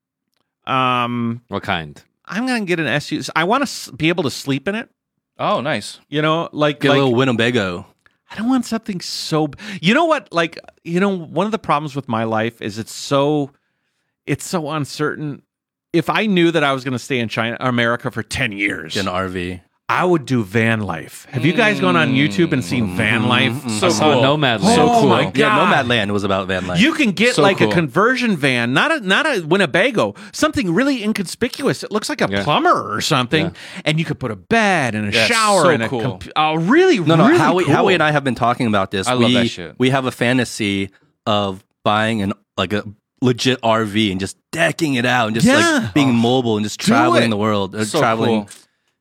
Um, 0.69 1.43
what 1.49 1.62
kind? 1.62 2.01
I'm 2.25 2.47
going 2.47 2.62
to 2.62 2.66
get 2.66 2.79
an 2.79 2.87
SUV. 2.87 3.31
I 3.35 3.45
want 3.45 3.62
to 3.62 3.64
s- 3.69 3.91
be 3.91 4.09
able 4.09 4.25
to 4.25 4.31
sleep 4.31 4.69
in 4.69 4.75
it. 4.75 4.91
Oh, 5.39 5.61
nice. 5.61 6.01
You 6.09 6.21
know, 6.21 6.49
like 6.53 6.81
Get 6.81 6.91
like 6.91 6.99
a 6.99 7.03
little 7.05 7.14
Winnebago. 7.14 7.87
I 8.31 8.37
don't 8.37 8.49
want 8.49 8.66
something 8.66 9.01
so. 9.01 9.49
You 9.81 9.95
know 9.95 10.05
what? 10.05 10.31
Like 10.33 10.59
you 10.85 11.01
know, 11.01 11.16
one 11.16 11.47
of 11.47 11.53
the 11.53 11.59
problems 11.59 11.97
with 11.97 12.09
my 12.09 12.25
life 12.25 12.61
is 12.61 12.79
it's 12.79 12.93
so, 12.93 13.51
it's 14.27 14.47
so 14.47 14.69
uncertain. 14.71 15.41
If 15.95 16.11
I 16.11 16.27
knew 16.27 16.51
that 16.51 16.62
I 16.62 16.73
was 16.75 16.85
going 16.85 16.93
to 16.93 16.99
stay 16.99 17.19
in 17.21 17.29
China, 17.31 17.57
America 17.61 18.11
for 18.11 18.23
ten 18.23 18.53
years, 18.53 18.95
Get 18.95 19.07
an 19.07 19.12
RV. 19.12 19.62
I 19.91 20.05
would 20.05 20.26
do 20.26 20.45
van 20.45 20.80
life. 20.80 21.26
Have 21.30 21.47
you 21.47 21.55
guys 21.55 21.80
gone 21.80 21.97
on 21.97 22.11
YouTube 22.12 22.53
and 22.53 22.62
seen 22.62 22.95
van 22.95 23.26
life? 23.26 23.53
Mm, 23.55 23.70
So 23.80 23.86
I 23.86 23.91
saw 23.91 24.12
cool. 24.12 24.22
Nomad 24.22 24.61
Oh 24.61 24.64
Land. 24.64 24.76
So 24.76 24.86
cool. 25.01 25.09
my 25.09 25.22
Yeah, 25.22 25.30
God. 25.32 25.86
Nomadland 25.86 26.11
was 26.11 26.24
about 26.24 26.47
van 26.47 26.66
life. 26.66 26.78
You 26.78 26.93
can 26.93 27.12
get 27.12 27.36
So 27.36 27.43
like 27.43 27.62
a 27.62 27.68
conversion 27.68 28.36
van, 28.36 28.74
not 28.74 28.93
a 28.93 29.01
not 29.01 29.24
a 29.24 29.41
Winnebago, 29.47 30.14
something 30.32 30.74
really 30.74 31.03
inconspicuous. 31.03 31.82
It 31.82 31.91
looks 31.91 32.11
like 32.11 32.20
a 32.20 32.28
Yeah. 32.30 32.45
plumber 32.45 32.95
or 32.95 33.01
something, 33.01 33.55
and 33.86 33.99
you 33.99 34.05
could 34.05 34.18
put 34.20 34.30
a 34.30 34.36
bed 34.36 34.95
and 34.95 35.09
a 35.09 35.11
That's 35.11 35.26
shower 35.32 35.62
so 35.62 35.68
and 35.70 35.82
a 35.82 35.89
cool. 35.89 36.03
comp- 36.03 36.28
oh, 36.36 36.57
really, 36.57 36.99
no, 36.99 37.16
no. 37.16 37.26
really 37.26 37.39
Howie, 37.39 37.64
cool. 37.64 37.72
Howie 37.74 37.95
and 37.95 38.03
I 38.03 38.11
have 38.11 38.24
been 38.24 38.34
talking 38.34 38.66
about 38.66 38.91
this. 38.91 39.07
I 39.09 39.14
we, 39.14 39.24
love 39.24 39.32
that 39.32 39.49
shit. 39.49 39.74
We 39.78 39.89
have 39.89 40.05
a 40.05 40.11
fantasy 40.12 40.91
of 41.24 41.64
buying 41.82 42.20
an 42.20 42.34
like 42.59 42.74
a 42.74 42.84
legit 43.22 43.59
RV 43.62 44.11
and 44.11 44.20
just 44.20 44.36
decking 44.53 44.95
it 44.95 45.07
out 45.07 45.28
and 45.28 45.34
just 45.34 45.47
Yeah. 45.47 45.78
like 45.84 45.95
being 45.95 46.14
mobile 46.14 46.57
and 46.59 46.64
just 46.64 46.78
Do 46.80 46.89
traveling 46.89 47.22
it. 47.24 47.30
the 47.30 47.39
world, 47.39 47.74
uh, 47.74 47.86
So 47.86 47.99
traveling. 48.01 48.43
cool. 48.45 48.49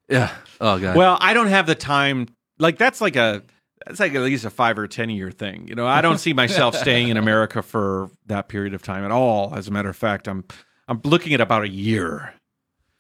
Yeah. 0.10 0.30
Oh 0.60 0.80
god. 0.80 0.96
Well, 0.96 1.18
I 1.20 1.34
don't 1.34 1.48
have 1.48 1.68
the 1.68 1.76
time. 1.76 2.28
Like 2.60 2.78
that's 2.78 3.02
like 3.02 3.16
a 3.16 3.44
that's 3.86 4.00
like 4.00 4.14
at 4.16 4.22
least 4.22 4.46
a 4.46 4.50
five 4.50 4.78
or 4.78 4.88
ten 4.88 5.10
year 5.10 5.32
thing. 5.32 5.68
You 5.68 5.76
know, 5.76 5.88
I 5.88 6.02
don't 6.02 6.18
see 6.18 6.34
myself 6.34 6.76
staying 6.80 7.10
in 7.10 7.18
America 7.18 7.62
for 7.62 8.10
that 8.26 8.48
period 8.48 8.74
of 8.74 8.82
time 8.82 9.04
at 9.06 9.12
all. 9.12 9.54
As 9.56 9.68
a 9.68 9.72
matter 9.72 9.90
of 9.90 9.96
fact, 9.96 10.28
I'm 10.28 10.44
I'm 10.88 11.02
looking 11.04 11.34
at 11.34 11.42
about 11.42 11.64
a 11.64 11.70
year 11.70 12.34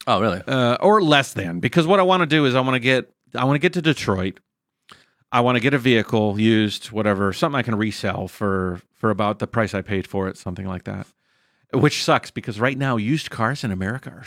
oh 0.05 0.21
really? 0.21 0.41
uh, 0.47 0.77
or 0.79 1.01
less 1.01 1.33
than 1.33 1.59
because 1.59 1.87
what 1.87 1.99
I 1.99 2.03
want 2.03 2.21
to 2.21 2.27
do 2.27 2.45
is 2.45 2.55
I 2.55 2.61
want 2.61 2.75
to 2.75 2.79
get 2.79 3.11
I 3.35 3.43
want 3.45 3.55
to 3.55 3.59
get 3.59 3.73
to 3.73 3.81
Detroit. 3.81 4.39
I 5.29 5.41
want 5.41 5.57
to 5.57 5.59
get 5.59 5.73
a 5.73 5.77
vehicle 5.77 6.39
used, 6.39 6.91
whatever, 6.91 7.33
something 7.33 7.59
I 7.59 7.63
can 7.63 7.75
resell 7.75 8.27
for 8.27 8.81
for 8.95 9.09
about 9.09 9.39
the 9.39 9.47
price 9.47 9.73
I 9.73 9.81
paid 9.81 10.07
for 10.07 10.27
it, 10.27 10.37
something 10.37 10.65
like 10.65 10.85
that. 10.85 11.07
Which 11.73 12.01
sucks 12.03 12.31
because 12.31 12.61
right 12.61 12.77
now 12.77 12.95
used 12.95 13.29
cars 13.29 13.63
in 13.63 13.71
America 13.71 14.09
are. 14.09 14.25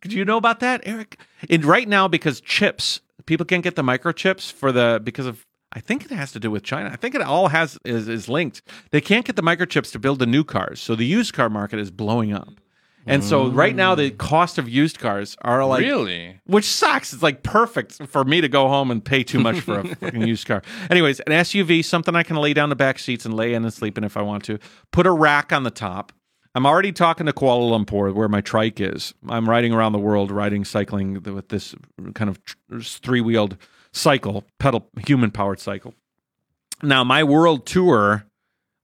Do 0.00 0.16
you 0.16 0.24
know 0.24 0.36
about 0.36 0.60
that, 0.60 0.82
Eric? 0.84 1.18
And 1.50 1.64
right 1.64 1.88
now 1.88 2.08
because 2.08 2.40
chips, 2.40 3.00
people 3.26 3.46
can't 3.46 3.64
get 3.64 3.76
the 3.76 3.82
microchips 3.82 4.52
for 4.52 4.72
the 4.72 5.00
because 5.02 5.26
of. 5.26 5.46
I 5.74 5.80
think 5.80 6.04
it 6.04 6.10
has 6.10 6.32
to 6.32 6.40
do 6.40 6.50
with 6.50 6.64
China. 6.64 6.90
I 6.92 6.96
think 6.96 7.14
it 7.14 7.22
all 7.22 7.48
has 7.48 7.78
is 7.84 8.06
is 8.08 8.28
linked. 8.28 8.62
They 8.90 9.00
can't 9.00 9.24
get 9.24 9.36
the 9.36 9.42
microchips 9.42 9.90
to 9.92 9.98
build 9.98 10.18
the 10.18 10.26
new 10.26 10.44
cars, 10.44 10.80
so 10.80 10.94
the 10.94 11.06
used 11.06 11.32
car 11.32 11.48
market 11.48 11.78
is 11.78 11.90
blowing 11.90 12.32
up. 12.32 12.60
And 13.06 13.24
so 13.24 13.48
right 13.48 13.74
now 13.74 13.94
the 13.94 14.10
cost 14.10 14.58
of 14.58 14.68
used 14.68 14.98
cars 14.98 15.36
are 15.42 15.64
like 15.66 15.80
really? 15.80 16.40
which 16.46 16.64
sucks. 16.64 17.12
It's 17.12 17.22
like 17.22 17.42
perfect 17.42 18.06
for 18.06 18.24
me 18.24 18.40
to 18.40 18.48
go 18.48 18.68
home 18.68 18.90
and 18.90 19.04
pay 19.04 19.24
too 19.24 19.40
much 19.40 19.60
for 19.60 19.80
a 19.80 19.94
fucking 19.96 20.26
used 20.26 20.46
car. 20.46 20.62
Anyways, 20.90 21.20
an 21.20 21.32
SUV, 21.32 21.84
something 21.84 22.14
I 22.14 22.22
can 22.22 22.36
lay 22.36 22.54
down 22.54 22.68
the 22.68 22.76
back 22.76 22.98
seats 22.98 23.24
and 23.24 23.34
lay 23.34 23.54
in 23.54 23.64
and 23.64 23.74
sleep 23.74 23.98
in 23.98 24.04
if 24.04 24.16
I 24.16 24.22
want 24.22 24.44
to. 24.44 24.58
Put 24.92 25.06
a 25.06 25.10
rack 25.10 25.52
on 25.52 25.64
the 25.64 25.70
top. 25.70 26.12
I'm 26.54 26.66
already 26.66 26.92
talking 26.92 27.26
to 27.26 27.32
Kuala 27.32 27.70
Lumpur, 27.70 28.12
where 28.12 28.28
my 28.28 28.42
trike 28.42 28.80
is. 28.80 29.14
I'm 29.28 29.48
riding 29.48 29.72
around 29.72 29.92
the 29.92 29.98
world, 29.98 30.30
riding, 30.30 30.64
cycling 30.64 31.22
with 31.22 31.48
this 31.48 31.74
kind 32.14 32.28
of 32.28 32.38
three 32.82 33.22
wheeled 33.22 33.56
cycle, 33.92 34.44
pedal, 34.58 34.86
human 35.06 35.30
powered 35.30 35.60
cycle. 35.60 35.94
Now, 36.82 37.04
my 37.04 37.24
world 37.24 37.64
tour 37.64 38.26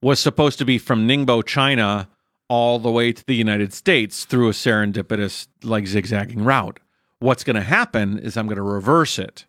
was 0.01 0.19
supposed 0.19 0.57
to 0.59 0.65
be 0.65 0.77
from 0.77 1.07
Ningbo, 1.07 1.45
China, 1.45 2.09
all 2.47 2.79
the 2.79 2.91
way 2.91 3.11
to 3.11 3.23
the 3.25 3.35
United 3.35 3.73
States 3.73 4.25
through 4.25 4.49
a 4.49 4.53
serendipitous, 4.53 5.47
like 5.63 5.85
zigzagging 5.85 6.43
route. 6.43 6.79
What's 7.19 7.43
going 7.43 7.57
to 7.57 7.61
happen 7.61 8.17
is 8.17 8.35
I'm 8.35 8.47
going 8.47 8.55
to 8.55 8.63
reverse 8.63 9.19
it. 9.19 9.45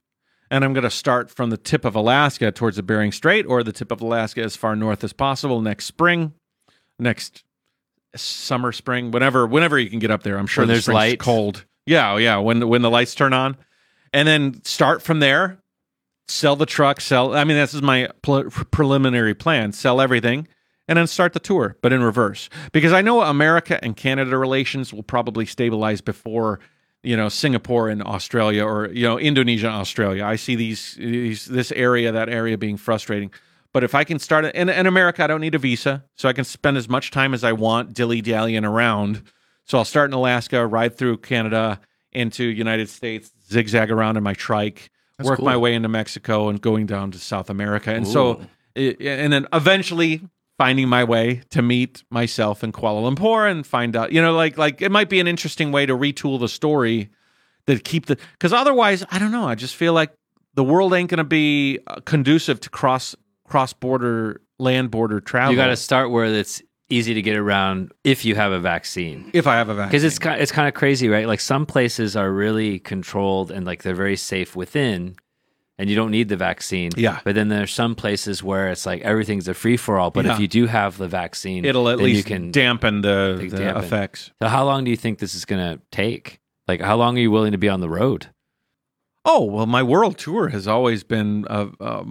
And 0.50 0.64
I'm 0.64 0.72
going 0.72 0.84
to 0.84 0.90
start 0.90 1.30
from 1.30 1.50
the 1.50 1.56
tip 1.56 1.84
of 1.84 1.94
Alaska 1.94 2.50
towards 2.50 2.76
the 2.76 2.82
Bering 2.82 3.12
Strait 3.12 3.46
or 3.46 3.62
the 3.62 3.72
tip 3.72 3.92
of 3.92 4.02
Alaska 4.02 4.42
as 4.42 4.56
far 4.56 4.74
north 4.74 5.04
as 5.04 5.12
possible 5.12 5.60
next 5.60 5.86
spring, 5.86 6.34
next 6.98 7.44
summer, 8.16 8.72
spring, 8.72 9.10
whenever 9.10 9.46
whenever 9.46 9.78
you 9.78 9.88
can 9.90 9.98
get 9.98 10.10
up 10.10 10.22
there. 10.22 10.36
I'm 10.38 10.46
sure 10.46 10.62
When 10.62 10.68
the 10.68 10.74
there's 10.74 10.88
light. 10.88 11.18
cold. 11.18 11.64
Yeah, 11.86 12.12
oh, 12.12 12.16
yeah. 12.16 12.36
When 12.38 12.68
when 12.68 12.82
the 12.82 12.90
lights 12.90 13.14
turn 13.14 13.32
on, 13.32 13.56
and 14.12 14.26
then 14.26 14.62
start 14.64 15.02
from 15.02 15.20
there. 15.20 15.58
Sell 16.28 16.54
the 16.54 16.66
truck. 16.66 17.00
Sell. 17.00 17.34
I 17.34 17.42
mean, 17.42 17.56
this 17.56 17.74
is 17.74 17.82
my 17.82 18.08
pre- 18.22 18.44
preliminary 18.70 19.34
plan. 19.34 19.72
Sell 19.72 20.00
everything, 20.00 20.46
and 20.86 20.96
then 20.96 21.08
start 21.08 21.32
the 21.32 21.40
tour, 21.40 21.76
but 21.82 21.92
in 21.92 22.02
reverse. 22.04 22.48
Because 22.70 22.92
I 22.92 23.02
know 23.02 23.22
America 23.22 23.82
and 23.82 23.96
Canada 23.96 24.38
relations 24.38 24.92
will 24.92 25.02
probably 25.02 25.44
stabilize 25.44 26.00
before 26.00 26.60
you 27.02 27.16
know 27.16 27.28
Singapore 27.28 27.88
and 27.88 28.00
Australia 28.02 28.64
or 28.64 28.88
you 28.92 29.02
know 29.02 29.18
Indonesia 29.18 29.66
and 29.66 29.74
Australia. 29.76 30.24
I 30.24 30.36
see 30.36 30.54
these, 30.54 30.94
these 31.00 31.46
this 31.46 31.72
area 31.72 32.12
that 32.12 32.28
area 32.28 32.56
being 32.56 32.76
frustrating. 32.76 33.32
But 33.72 33.84
if 33.84 33.94
I 33.94 34.04
can 34.04 34.18
start 34.18 34.44
in, 34.46 34.68
in 34.68 34.86
America, 34.86 35.22
I 35.22 35.26
don't 35.26 35.40
need 35.40 35.54
a 35.54 35.58
visa, 35.58 36.04
so 36.16 36.28
I 36.28 36.32
can 36.32 36.44
spend 36.44 36.76
as 36.76 36.88
much 36.88 37.10
time 37.10 37.34
as 37.34 37.44
I 37.44 37.52
want 37.52 37.94
dilly 37.94 38.20
dallying 38.20 38.64
around. 38.64 39.22
So 39.64 39.78
I'll 39.78 39.84
start 39.84 40.10
in 40.10 40.14
Alaska, 40.14 40.66
ride 40.66 40.96
through 40.96 41.18
Canada 41.18 41.80
into 42.12 42.44
United 42.44 42.88
States, 42.88 43.30
zigzag 43.48 43.90
around 43.90 44.16
in 44.16 44.24
my 44.24 44.34
trike, 44.34 44.90
work 45.22 45.36
cool. 45.36 45.44
my 45.44 45.56
way 45.56 45.74
into 45.74 45.88
Mexico, 45.88 46.48
and 46.48 46.60
going 46.60 46.86
down 46.86 47.12
to 47.12 47.18
South 47.18 47.48
America. 47.48 47.94
And 47.94 48.08
so, 48.08 48.40
and 48.74 49.32
then 49.32 49.46
eventually 49.52 50.22
finding 50.58 50.88
my 50.88 51.04
way 51.04 51.40
to 51.50 51.62
meet 51.62 52.02
myself 52.10 52.62
in 52.64 52.72
Kuala 52.72 53.14
Lumpur 53.14 53.50
and 53.50 53.66
find 53.66 53.96
out, 53.96 54.12
you 54.12 54.20
know, 54.20 54.34
like 54.34 54.58
like 54.58 54.82
it 54.82 54.90
might 54.90 55.08
be 55.08 55.20
an 55.20 55.28
interesting 55.28 55.70
way 55.70 55.86
to 55.86 55.96
retool 55.96 56.40
the 56.40 56.48
story 56.48 57.08
that 57.66 57.84
keep 57.84 58.06
the 58.06 58.18
because 58.32 58.52
otherwise, 58.52 59.04
I 59.10 59.18
don't 59.18 59.30
know. 59.30 59.46
I 59.46 59.54
just 59.54 59.76
feel 59.76 59.92
like 59.92 60.12
the 60.54 60.64
world 60.64 60.92
ain't 60.92 61.08
going 61.08 61.18
to 61.18 61.24
be 61.24 61.78
uh, 61.86 62.00
conducive 62.04 62.60
to 62.60 62.70
cross 62.70 63.14
cross 63.50 63.72
border 63.72 64.40
land 64.58 64.90
border 64.90 65.20
travel. 65.20 65.52
You 65.52 65.56
got 65.56 65.66
to 65.68 65.76
start 65.76 66.10
where 66.10 66.26
it's 66.26 66.62
easy 66.88 67.14
to 67.14 67.22
get 67.22 67.36
around 67.36 67.92
if 68.04 68.24
you 68.24 68.34
have 68.34 68.52
a 68.52 68.58
vaccine. 68.60 69.30
if 69.32 69.46
I 69.46 69.54
have 69.56 69.68
a 69.68 69.74
vaccine 69.74 69.88
Because 69.90 70.04
it's 70.04 70.18
kind, 70.18 70.40
it's 70.40 70.52
kind 70.52 70.66
of 70.68 70.74
crazy, 70.74 71.08
right? 71.08 71.26
Like 71.26 71.40
some 71.40 71.66
places 71.66 72.16
are 72.16 72.30
really 72.30 72.78
controlled 72.78 73.50
and 73.50 73.66
like 73.66 73.82
they're 73.82 73.94
very 73.94 74.16
safe 74.16 74.56
within, 74.56 75.14
and 75.78 75.88
you 75.88 75.96
don't 75.96 76.10
need 76.10 76.28
the 76.28 76.36
vaccine. 76.36 76.90
Yeah. 76.96 77.20
But 77.24 77.34
then 77.34 77.48
there's 77.48 77.72
some 77.72 77.94
places 77.94 78.42
where 78.42 78.68
it's 78.70 78.86
like 78.86 79.02
everything's 79.02 79.48
a 79.48 79.54
free 79.54 79.76
for 79.76 79.98
all. 79.98 80.10
But 80.10 80.24
Yeah. 80.26 80.34
if 80.34 80.40
you 80.40 80.48
do 80.48 80.66
have 80.66 80.98
the 80.98 81.08
vaccine, 81.08 81.64
it'll 81.64 81.88
at 81.88 81.98
least 81.98 82.18
you 82.18 82.24
can. 82.24 82.50
dampen 82.52 83.00
the, 83.02 83.36
the 83.50 83.56
dampen. 83.56 83.84
effects. 83.84 84.30
so 84.42 84.48
how 84.48 84.64
long 84.64 84.84
do 84.84 84.90
you 84.90 84.96
think 84.96 85.18
this 85.20 85.34
is 85.34 85.44
going 85.44 85.62
to 85.76 85.80
take? 85.90 86.40
Like 86.68 86.80
how 86.80 86.96
long 86.96 87.16
are 87.16 87.20
you 87.20 87.30
willing 87.30 87.52
to 87.52 87.58
be 87.58 87.68
on 87.68 87.80
the 87.80 87.88
road? 87.90 88.28
Oh 89.32 89.44
well, 89.44 89.66
my 89.66 89.82
world 89.82 90.18
tour 90.18 90.48
has 90.48 90.66
always 90.66 91.04
been 91.04 91.46
a, 91.48 91.68
a, 91.80 92.04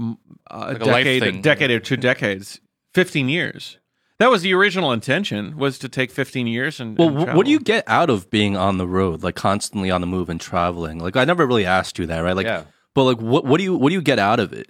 a 0.51 0.57
Like 0.57 0.81
a 0.81 0.85
life 0.85 1.03
decade, 1.05 1.43
thing. 1.43 1.71
or 1.75 1.79
two 1.79 1.97
decades, 1.97 2.61
fifteen 2.93 3.27
years. 3.29 3.77
That 4.19 4.29
was 4.29 4.41
the 4.41 4.53
original 4.53 4.91
intention 4.93 5.57
was 5.57 5.77
to 5.79 5.89
take 5.89 6.11
fifteen 6.11 6.47
years 6.47 6.79
and. 6.79 6.97
Well, 6.97 7.09
and 7.09 7.29
wh- 7.29 7.35
what 7.35 7.45
do 7.45 7.51
you 7.51 7.59
get 7.59 7.83
out 7.87 8.09
of 8.09 8.29
being 8.29 8.55
on 8.55 8.77
the 8.77 8.87
road, 8.87 9.21
like 9.23 9.35
constantly 9.35 9.91
on 9.91 10.01
the 10.01 10.07
move 10.07 10.29
and 10.29 10.39
traveling? 10.39 10.99
Like 10.99 11.15
I 11.17 11.25
never 11.25 11.45
really 11.45 11.65
asked 11.65 11.99
you 11.99 12.05
that, 12.07 12.19
right? 12.19 12.35
Like, 12.35 12.45
Yeah. 12.45 12.63
but 12.95 13.03
like, 13.03 13.17
what 13.17 13.43
what 13.45 13.57
do 13.57 13.63
you 13.65 13.75
what 13.75 13.89
do 13.89 13.95
you 13.95 14.01
get 14.01 14.19
out 14.19 14.39
of 14.39 14.53
it? 14.53 14.69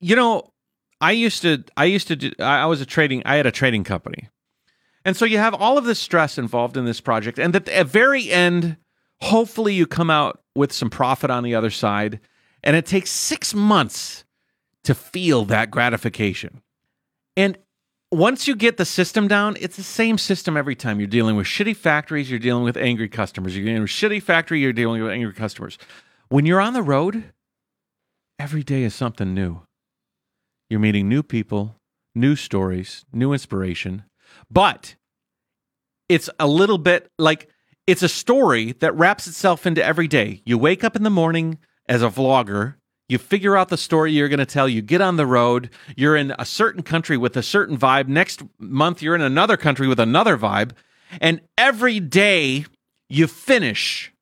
you 0.00 0.14
know, 0.14 0.52
I 1.00 1.12
used 1.12 1.42
to, 1.42 1.64
I 1.76 1.86
used 1.86 2.06
to 2.08 2.16
do, 2.16 2.32
I 2.38 2.58
I 2.60 2.66
was 2.66 2.80
a 2.80 2.86
trading, 2.86 3.22
I 3.24 3.36
had 3.36 3.46
a 3.46 3.50
trading 3.50 3.82
company. 3.84 4.28
And 5.04 5.16
so 5.16 5.24
you 5.24 5.38
have 5.38 5.54
all 5.54 5.78
of 5.78 5.84
this 5.84 5.98
stress 5.98 6.36
involved 6.38 6.76
in 6.76 6.84
this 6.84 7.00
project. 7.00 7.38
And 7.38 7.54
at 7.56 7.64
the 7.66 7.84
very 7.84 8.30
end, 8.30 8.76
hopefully 9.22 9.74
you 9.74 9.86
come 9.86 10.10
out 10.10 10.40
with 10.54 10.72
some 10.72 10.90
profit 10.90 11.30
on 11.30 11.42
the 11.42 11.54
other 11.54 11.70
side. 11.70 12.20
And 12.62 12.74
it 12.74 12.86
takes 12.86 13.10
six 13.10 13.54
months 13.54 14.24
to 14.84 14.94
feel 14.94 15.44
that 15.46 15.70
gratification. 15.70 16.62
And 17.36 17.58
once 18.10 18.48
you 18.48 18.56
get 18.56 18.76
the 18.76 18.84
system 18.84 19.28
down, 19.28 19.56
it's 19.60 19.76
the 19.76 19.82
same 19.82 20.16
system 20.16 20.56
every 20.56 20.74
time. 20.74 20.98
You're 20.98 21.06
dealing 21.06 21.36
with 21.36 21.46
shitty 21.46 21.76
factories, 21.76 22.30
you're 22.30 22.38
dealing 22.38 22.64
with 22.64 22.76
angry 22.76 23.08
customers. 23.08 23.56
You're 23.56 23.66
dealing 23.66 23.82
with 23.82 23.90
shitty 23.90 24.22
factory, 24.22 24.60
you're 24.60 24.72
dealing 24.72 25.02
with 25.02 25.12
angry 25.12 25.32
customers. 25.32 25.78
When 26.28 26.46
you're 26.46 26.60
on 26.60 26.72
the 26.72 26.82
road, 26.82 27.32
every 28.38 28.62
day 28.62 28.82
is 28.82 28.94
something 28.94 29.34
new. 29.34 29.62
You're 30.70 30.80
meeting 30.80 31.08
new 31.08 31.22
people, 31.22 31.76
new 32.14 32.36
stories, 32.36 33.04
new 33.12 33.32
inspiration. 33.32 34.04
But 34.50 34.96
it's 36.08 36.30
a 36.38 36.46
little 36.46 36.78
bit 36.78 37.10
like 37.18 37.48
it's 37.86 38.02
a 38.02 38.08
story 38.08 38.72
that 38.72 38.96
wraps 38.96 39.26
itself 39.26 39.66
into 39.66 39.84
every 39.84 40.08
day. 40.08 40.42
You 40.44 40.58
wake 40.58 40.82
up 40.82 40.96
in 40.96 41.02
the 41.02 41.10
morning 41.10 41.58
as 41.88 42.02
a 42.02 42.08
vlogger, 42.08 42.74
you 43.08 43.18
figure 43.18 43.56
out 43.56 43.68
the 43.68 43.76
story 43.76 44.10
you're 44.10 44.28
going 44.28 44.40
to 44.40 44.46
tell, 44.46 44.68
you 44.68 44.82
get 44.82 45.00
on 45.00 45.16
the 45.16 45.26
road, 45.26 45.70
you're 45.96 46.16
in 46.16 46.34
a 46.38 46.44
certain 46.44 46.82
country 46.82 47.16
with 47.16 47.36
a 47.36 47.42
certain 47.42 47.78
vibe. 47.78 48.08
Next 48.08 48.42
month, 48.58 49.00
you're 49.00 49.14
in 49.14 49.20
another 49.20 49.56
country 49.56 49.86
with 49.86 50.00
another 50.00 50.36
vibe. 50.36 50.72
And 51.20 51.40
every 51.56 52.00
day 52.00 52.66
you 53.08 53.28
finish. 53.28 54.12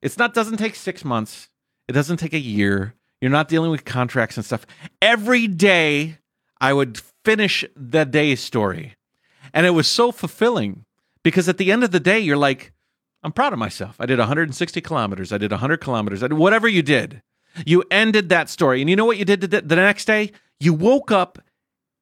It's 0.00 0.16
not 0.16 0.32
doesn't 0.32 0.58
take 0.58 0.76
6 0.76 1.04
months. 1.04 1.48
It 1.88 1.92
doesn't 1.92 2.18
take 2.18 2.34
a 2.34 2.38
year. 2.38 2.94
You're 3.20 3.32
not 3.32 3.48
dealing 3.48 3.72
with 3.72 3.84
contracts 3.84 4.36
and 4.36 4.46
stuff. 4.46 4.64
Every 5.02 5.48
day 5.48 6.18
I 6.60 6.72
would 6.72 7.00
finish 7.24 7.64
the 7.74 8.04
day's 8.04 8.40
story. 8.40 8.94
And 9.52 9.66
it 9.66 9.70
was 9.70 9.88
so 9.88 10.12
fulfilling 10.12 10.84
because 11.28 11.46
at 11.46 11.58
the 11.58 11.70
end 11.70 11.84
of 11.84 11.90
the 11.90 12.00
day, 12.00 12.18
you're 12.18 12.38
like, 12.38 12.72
I'm 13.22 13.32
proud 13.32 13.52
of 13.52 13.58
myself. 13.58 13.96
I 14.00 14.06
did 14.06 14.18
160 14.18 14.80
kilometers. 14.80 15.30
I 15.30 15.36
did 15.36 15.50
100 15.50 15.78
kilometers. 15.78 16.22
I 16.22 16.28
did 16.28 16.38
whatever 16.38 16.66
you 16.66 16.82
did. 16.82 17.20
You 17.66 17.84
ended 17.90 18.30
that 18.30 18.48
story. 18.48 18.80
And 18.80 18.88
you 18.88 18.96
know 18.96 19.04
what 19.04 19.18
you 19.18 19.26
did 19.26 19.42
the 19.42 19.60
the 19.60 19.76
next 19.76 20.06
day? 20.06 20.32
You 20.58 20.72
woke 20.72 21.10
up 21.10 21.38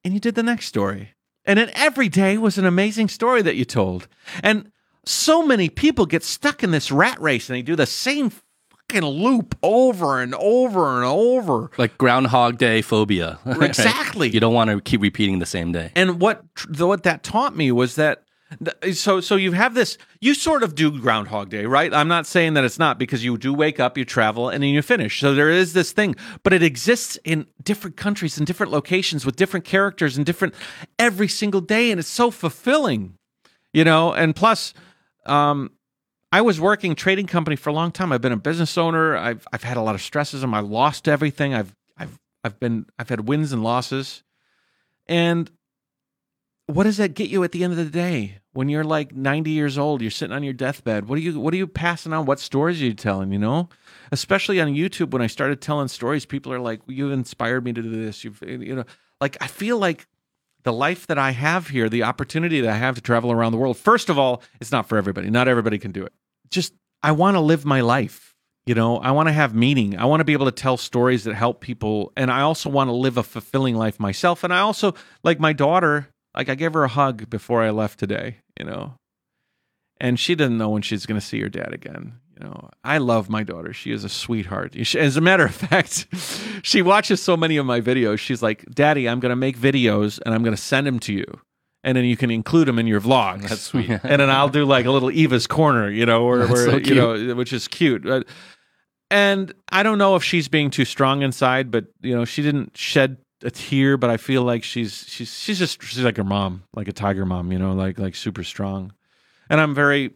and 0.05 0.13
you 0.13 0.21
did 0.21 0.35
the 0.35 0.43
next 0.43 0.67
story. 0.67 1.13
And 1.43 1.59
then 1.59 1.71
every 1.73 2.07
day 2.07 2.37
was 2.37 2.57
an 2.57 2.65
amazing 2.65 3.09
story 3.09 3.41
that 3.41 3.57
you 3.57 3.65
told. 3.65 4.07
And 4.41 4.71
so 5.05 5.45
many 5.45 5.67
people 5.67 6.05
get 6.05 6.23
stuck 6.23 6.63
in 6.63 6.71
this 6.71 6.89
rat 6.89 7.19
race 7.19 7.49
and 7.49 7.57
they 7.57 7.61
do 7.61 7.75
the 7.75 7.85
same 7.85 8.29
fucking 8.29 9.05
loop 9.05 9.57
over 9.61 10.21
and 10.21 10.35
over 10.35 10.95
and 10.95 11.05
over. 11.05 11.69
Like 11.77 11.97
Groundhog 11.97 12.57
Day 12.57 12.81
phobia. 12.81 13.39
right? 13.45 13.63
Exactly. 13.63 14.29
You 14.29 14.39
don't 14.39 14.53
want 14.53 14.69
to 14.69 14.79
keep 14.79 15.01
repeating 15.01 15.39
the 15.39 15.45
same 15.45 15.73
day. 15.73 15.91
And 15.95 16.21
what 16.21 16.43
what 16.77 17.03
that 17.03 17.23
taught 17.23 17.57
me 17.57 17.73
was 17.73 17.95
that 17.95 18.19
Th- 18.19 18.26
So 18.93 19.19
so 19.19 19.35
you 19.35 19.51
have 19.51 19.73
this 19.73 19.97
you 20.21 20.33
sort 20.33 20.63
of 20.63 20.73
do 20.73 20.89
groundhog 20.99 21.49
day, 21.49 21.65
right? 21.65 21.93
I'm 21.93 22.07
not 22.07 22.25
saying 22.25 22.53
that 22.53 22.63
it's 22.63 22.79
not 22.79 22.97
because 22.97 23.23
you 23.23 23.37
do 23.37 23.53
wake 23.53 23.79
up, 23.79 23.97
you 23.97 24.05
travel 24.05 24.49
and 24.49 24.63
then 24.63 24.69
you 24.69 24.81
finish. 24.81 25.19
So 25.19 25.35
there 25.35 25.49
is 25.49 25.73
this 25.73 25.91
thing, 25.91 26.15
but 26.43 26.53
it 26.53 26.63
exists 26.63 27.17
in 27.25 27.45
different 27.63 27.97
countries 27.97 28.37
and 28.37 28.47
different 28.47 28.71
locations 28.71 29.25
with 29.25 29.35
different 29.35 29.65
characters 29.65 30.15
and 30.15 30.25
different 30.25 30.53
every 30.97 31.27
single 31.27 31.61
day 31.61 31.91
and 31.91 31.99
it's 31.99 32.09
so 32.09 32.31
fulfilling. 32.31 33.17
You 33.73 33.83
know, 33.83 34.13
and 34.13 34.35
plus 34.35 34.73
um 35.25 35.71
I 36.31 36.41
was 36.41 36.59
working 36.59 36.95
trading 36.95 37.27
company 37.27 37.55
for 37.55 37.69
a 37.69 37.73
long 37.73 37.91
time. 37.91 38.11
I've 38.11 38.21
been 38.21 38.31
a 38.31 38.37
business 38.37 38.77
owner. 38.77 39.17
I've 39.17 39.45
I've 39.51 39.63
had 39.63 39.77
a 39.77 39.81
lot 39.81 39.95
of 39.95 40.01
stresses 40.01 40.43
and 40.43 40.55
I 40.55 40.59
lost 40.59 41.07
everything. 41.07 41.53
I've 41.53 41.75
I've 41.97 42.17
I've 42.43 42.59
been 42.59 42.85
I've 42.97 43.09
had 43.09 43.27
wins 43.27 43.51
and 43.51 43.63
losses. 43.63 44.23
And 45.07 45.49
what 46.67 46.83
does 46.83 46.97
that 46.97 47.13
get 47.13 47.29
you 47.29 47.43
at 47.43 47.53
the 47.53 47.63
end 47.63 47.71
of 47.71 47.77
the 47.77 47.85
day? 47.85 48.39
When 48.51 48.69
you're 48.69 48.83
like 48.83 49.15
90 49.15 49.51
years 49.51 49.77
old 49.77 50.01
you're 50.01 50.11
sitting 50.11 50.35
on 50.35 50.43
your 50.43 50.53
deathbed 50.53 51.07
what 51.07 51.17
are 51.17 51.21
you 51.21 51.39
what 51.39 51.53
are 51.53 51.57
you 51.57 51.67
passing 51.67 52.13
on? 52.13 52.25
What 52.25 52.39
stories 52.39 52.81
are 52.81 52.85
you 52.85 52.93
telling 52.93 53.31
you 53.31 53.39
know? 53.39 53.69
Especially 54.11 54.59
on 54.59 54.67
youtube 54.69 55.11
when 55.11 55.21
i 55.21 55.27
started 55.27 55.61
telling 55.61 55.87
stories 55.87 56.25
people 56.25 56.51
are 56.51 56.59
like 56.59 56.81
you've 56.87 57.11
inspired 57.11 57.63
me 57.63 57.73
to 57.73 57.81
do 57.81 57.89
this. 57.89 58.23
You've 58.23 58.41
you 58.41 58.75
know 58.75 58.85
like 59.21 59.37
i 59.41 59.47
feel 59.47 59.77
like 59.77 60.07
the 60.63 60.73
life 60.73 61.07
that 61.07 61.17
i 61.17 61.31
have 61.31 61.69
here 61.69 61.87
the 61.87 62.03
opportunity 62.03 62.59
that 62.61 62.73
i 62.73 62.77
have 62.77 62.95
to 62.95 63.01
travel 63.01 63.31
around 63.31 63.53
the 63.53 63.57
world 63.57 63.77
first 63.77 64.09
of 64.09 64.19
all 64.19 64.43
it's 64.59 64.71
not 64.71 64.89
for 64.89 64.97
everybody. 64.97 65.29
Not 65.29 65.47
everybody 65.47 65.77
can 65.77 65.91
do 65.91 66.03
it. 66.03 66.13
Just 66.49 66.73
i 67.01 67.11
want 67.11 67.35
to 67.35 67.41
live 67.41 67.63
my 67.63 67.81
life 67.81 68.33
you 68.65 68.75
know? 68.75 68.97
I 68.97 69.11
want 69.11 69.29
to 69.29 69.33
have 69.33 69.55
meaning. 69.55 69.97
I 69.97 70.03
want 70.03 70.19
to 70.19 70.25
be 70.25 70.33
able 70.33 70.47
to 70.47 70.51
tell 70.51 70.75
stories 70.75 71.23
that 71.23 71.35
help 71.35 71.61
people 71.61 72.11
and 72.17 72.29
i 72.31 72.41
also 72.41 72.69
want 72.69 72.89
to 72.89 72.93
live 72.93 73.17
a 73.17 73.23
fulfilling 73.23 73.75
life 73.75 73.99
myself. 73.99 74.43
And 74.43 74.51
i 74.51 74.59
also 74.59 74.95
like 75.23 75.39
my 75.39 75.53
daughter 75.53 76.09
like 76.37 76.49
I 76.49 76.55
gave 76.55 76.73
her 76.73 76.83
a 76.83 76.87
hug 76.87 77.29
before 77.29 77.63
I 77.63 77.71
left 77.71 77.99
today, 77.99 78.37
you 78.59 78.65
know. 78.65 78.93
And 79.99 80.19
she 80.19 80.35
didn't 80.35 80.59
know 80.59 80.69
when 80.69 80.83
she's 80.83 81.07
going 81.07 81.19
to 81.19 81.25
see 81.25 81.41
her 81.41 81.49
dad 81.49 81.73
again. 81.73 82.19
You 82.39 82.45
know, 82.45 82.69
I 82.83 82.99
love 82.99 83.31
my 83.31 83.41
daughter. 83.41 83.73
She 83.73 83.91
is 83.91 84.03
a 84.03 84.09
sweetheart. 84.09 84.75
As 84.95 85.17
a 85.17 85.21
matter 85.21 85.45
of 85.45 85.55
fact, 85.55 86.05
she 86.61 86.83
watches 86.83 87.19
so 87.19 87.35
many 87.35 87.57
of 87.57 87.65
my 87.65 87.81
videos. 87.81 88.19
She's 88.19 88.43
like, 88.43 88.63
"Daddy, 88.65 89.09
I'm 89.09 89.19
going 89.19 89.31
to 89.31 89.35
make 89.35 89.57
videos 89.57 90.19
and 90.23 90.35
I'm 90.35 90.43
going 90.43 90.55
to 90.55 90.61
send 90.61 90.85
them 90.85 90.99
to 90.99 91.13
you, 91.13 91.25
and 91.83 91.97
then 91.97 92.05
you 92.05 92.15
can 92.15 92.29
include 92.29 92.67
them 92.67 92.77
in 92.77 92.85
your 92.85 93.01
vlogs." 93.01 93.49
That's 93.49 93.61
sweet. 93.61 93.89
and 94.03 94.21
then 94.21 94.29
I'll 94.29 94.49
do 94.49 94.65
like 94.65 94.85
a 94.85 94.91
little 94.91 95.09
Eva's 95.09 95.47
corner, 95.47 95.89
you 95.89 96.05
know, 96.05 96.25
where 96.25 96.47
so 96.55 96.77
you 96.77 96.93
know, 96.93 97.33
which 97.33 97.51
is 97.51 97.67
cute. 97.67 98.05
And 99.09 99.53
I 99.71 99.81
don't 99.81 99.97
know 99.97 100.15
if 100.15 100.23
she's 100.23 100.47
being 100.47 100.69
too 100.69 100.85
strong 100.85 101.23
inside, 101.23 101.71
but 101.71 101.85
you 102.01 102.15
know, 102.15 102.23
she 102.25 102.43
didn't 102.43 102.77
shed 102.77 103.17
a 103.43 103.51
tear, 103.51 103.97
but 103.97 104.09
I 104.09 104.17
feel 104.17 104.43
like 104.43 104.63
she's 104.63 105.05
she's 105.07 105.33
she's 105.33 105.59
just 105.59 105.81
she's 105.83 106.03
like 106.03 106.17
her 106.17 106.23
mom, 106.23 106.63
like 106.73 106.87
a 106.87 106.93
tiger 106.93 107.25
mom, 107.25 107.51
you 107.51 107.59
know, 107.59 107.73
like 107.73 107.99
like 107.99 108.15
super 108.15 108.43
strong. 108.43 108.93
And 109.49 109.61
I'm 109.61 109.73
very 109.73 110.15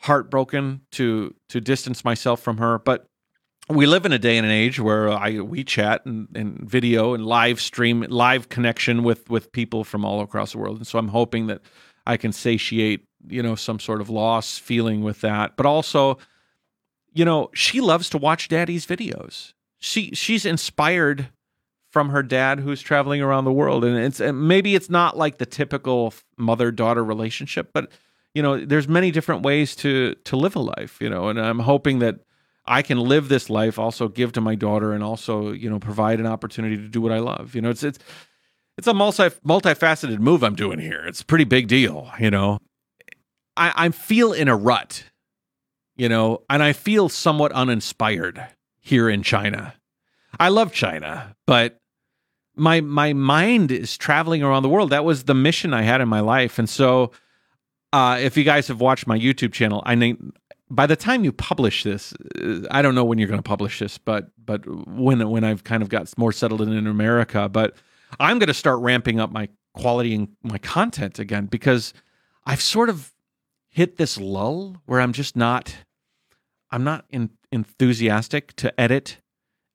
heartbroken 0.00 0.82
to 0.92 1.34
to 1.50 1.60
distance 1.60 2.04
myself 2.04 2.40
from 2.40 2.58
her, 2.58 2.78
but 2.78 3.06
we 3.68 3.86
live 3.86 4.04
in 4.04 4.12
a 4.12 4.18
day 4.18 4.36
and 4.36 4.44
an 4.44 4.52
age 4.52 4.80
where 4.80 5.10
I 5.10 5.40
we 5.40 5.64
chat 5.64 6.04
and, 6.04 6.28
and 6.34 6.58
video 6.68 7.14
and 7.14 7.24
live 7.24 7.60
stream 7.60 8.00
live 8.08 8.48
connection 8.48 9.04
with 9.04 9.30
with 9.30 9.52
people 9.52 9.84
from 9.84 10.04
all 10.04 10.20
across 10.20 10.52
the 10.52 10.58
world. 10.58 10.78
And 10.78 10.86
so 10.86 10.98
I'm 10.98 11.08
hoping 11.08 11.46
that 11.46 11.62
I 12.06 12.16
can 12.16 12.32
satiate, 12.32 13.04
you 13.28 13.42
know, 13.42 13.54
some 13.54 13.78
sort 13.78 14.00
of 14.00 14.10
loss 14.10 14.58
feeling 14.58 15.02
with 15.02 15.20
that. 15.20 15.56
But 15.56 15.66
also, 15.66 16.18
you 17.12 17.24
know, 17.24 17.50
she 17.54 17.80
loves 17.80 18.10
to 18.10 18.18
watch 18.18 18.48
daddy's 18.48 18.86
videos. 18.86 19.52
She 19.78 20.10
she's 20.10 20.44
inspired 20.44 21.28
from 21.92 22.08
her 22.08 22.22
dad 22.22 22.58
who's 22.58 22.82
traveling 22.82 23.22
around 23.22 23.44
the 23.44 23.52
world. 23.52 23.84
And 23.84 23.96
it's 23.96 24.18
and 24.18 24.48
maybe 24.48 24.74
it's 24.74 24.90
not 24.90 25.16
like 25.16 25.38
the 25.38 25.46
typical 25.46 26.12
mother 26.36 26.70
daughter 26.70 27.04
relationship 27.04 27.70
but 27.72 27.90
you 28.34 28.42
know 28.42 28.64
there's 28.64 28.88
many 28.88 29.10
different 29.10 29.42
ways 29.42 29.76
to 29.76 30.14
to 30.24 30.36
live 30.36 30.56
a 30.56 30.60
life 30.60 30.98
you 31.00 31.08
know 31.08 31.28
and 31.28 31.40
i'm 31.40 31.60
hoping 31.60 31.98
that 31.98 32.20
i 32.66 32.82
can 32.82 32.98
live 32.98 33.28
this 33.28 33.50
life 33.50 33.78
also 33.78 34.08
give 34.08 34.32
to 34.32 34.40
my 34.40 34.54
daughter 34.54 34.92
and 34.92 35.04
also 35.04 35.52
you 35.52 35.68
know 35.68 35.78
provide 35.78 36.20
an 36.20 36.26
opportunity 36.26 36.76
to 36.76 36.88
do 36.88 37.00
what 37.00 37.12
i 37.12 37.18
love. 37.18 37.54
You 37.54 37.62
know 37.62 37.70
it's 37.70 37.82
it's 37.82 37.98
it's 38.78 38.86
a 38.86 38.94
multi 38.94 39.28
multifaceted 39.46 40.18
move 40.18 40.42
i'm 40.42 40.54
doing 40.54 40.78
here. 40.78 41.04
It's 41.06 41.20
a 41.20 41.24
pretty 41.24 41.44
big 41.44 41.68
deal 41.68 42.10
you 42.18 42.30
know. 42.30 42.58
I 43.56 43.72
i 43.76 43.88
feel 43.90 44.32
in 44.32 44.48
a 44.48 44.56
rut 44.56 45.04
you 45.96 46.08
know 46.08 46.42
and 46.48 46.62
i 46.62 46.72
feel 46.72 47.08
somewhat 47.08 47.52
uninspired 47.52 48.46
here 48.80 49.08
in 49.08 49.22
china. 49.22 49.74
I 50.40 50.48
love 50.48 50.72
china 50.72 51.36
but 51.46 51.78
my 52.56 52.80
my 52.80 53.12
mind 53.12 53.70
is 53.70 53.96
traveling 53.96 54.42
around 54.42 54.62
the 54.62 54.68
world. 54.68 54.90
That 54.90 55.04
was 55.04 55.24
the 55.24 55.34
mission 55.34 55.72
I 55.72 55.82
had 55.82 56.00
in 56.00 56.08
my 56.08 56.20
life, 56.20 56.58
and 56.58 56.68
so 56.68 57.12
uh, 57.92 58.18
if 58.20 58.36
you 58.36 58.44
guys 58.44 58.68
have 58.68 58.80
watched 58.80 59.06
my 59.06 59.18
YouTube 59.18 59.52
channel, 59.52 59.82
I 59.84 59.96
think 59.96 60.20
by 60.70 60.86
the 60.86 60.96
time 60.96 61.24
you 61.24 61.32
publish 61.32 61.82
this, 61.82 62.14
uh, 62.40 62.60
I 62.70 62.80
don't 62.82 62.94
know 62.94 63.04
when 63.04 63.18
you're 63.18 63.28
going 63.28 63.38
to 63.38 63.42
publish 63.42 63.78
this, 63.78 63.98
but 63.98 64.30
but 64.42 64.66
when 64.88 65.28
when 65.28 65.44
I've 65.44 65.64
kind 65.64 65.82
of 65.82 65.88
got 65.88 66.16
more 66.18 66.32
settled 66.32 66.62
in, 66.62 66.72
in 66.72 66.86
America, 66.86 67.48
but 67.48 67.76
I'm 68.18 68.38
going 68.38 68.48
to 68.48 68.54
start 68.54 68.80
ramping 68.80 69.20
up 69.20 69.30
my 69.30 69.48
quality 69.74 70.14
and 70.14 70.28
my 70.42 70.58
content 70.58 71.18
again 71.18 71.46
because 71.46 71.94
I've 72.44 72.60
sort 72.60 72.88
of 72.88 73.12
hit 73.68 73.96
this 73.96 74.18
lull 74.18 74.76
where 74.86 75.00
I'm 75.00 75.12
just 75.12 75.36
not 75.36 75.74
I'm 76.70 76.84
not 76.84 77.04
in, 77.10 77.30
enthusiastic 77.50 78.54
to 78.56 78.80
edit 78.80 79.18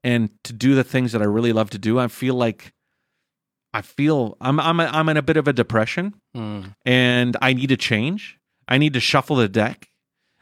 and 0.07 0.29
to 0.43 0.53
do 0.53 0.75
the 0.75 0.83
things 0.83 1.11
that 1.11 1.21
I 1.21 1.25
really 1.25 1.51
love 1.53 1.69
to 1.71 1.77
do. 1.77 1.99
I 1.99 2.07
feel 2.07 2.35
like 2.35 2.73
I 3.73 3.81
feel 3.81 4.37
I'm 4.39 4.59
I'm 4.59 4.79
I'm 4.79 5.09
in 5.09 5.17
a 5.17 5.21
bit 5.21 5.37
of 5.37 5.47
a 5.47 5.53
depression 5.53 6.13
Mm. 6.35 6.75
and 6.85 7.35
I 7.41 7.53
need 7.53 7.69
to 7.69 7.77
change. 7.77 8.37
I 8.67 8.77
need 8.77 8.93
to 8.93 8.99
shuffle 8.99 9.35
the 9.37 9.49
deck. 9.49 9.89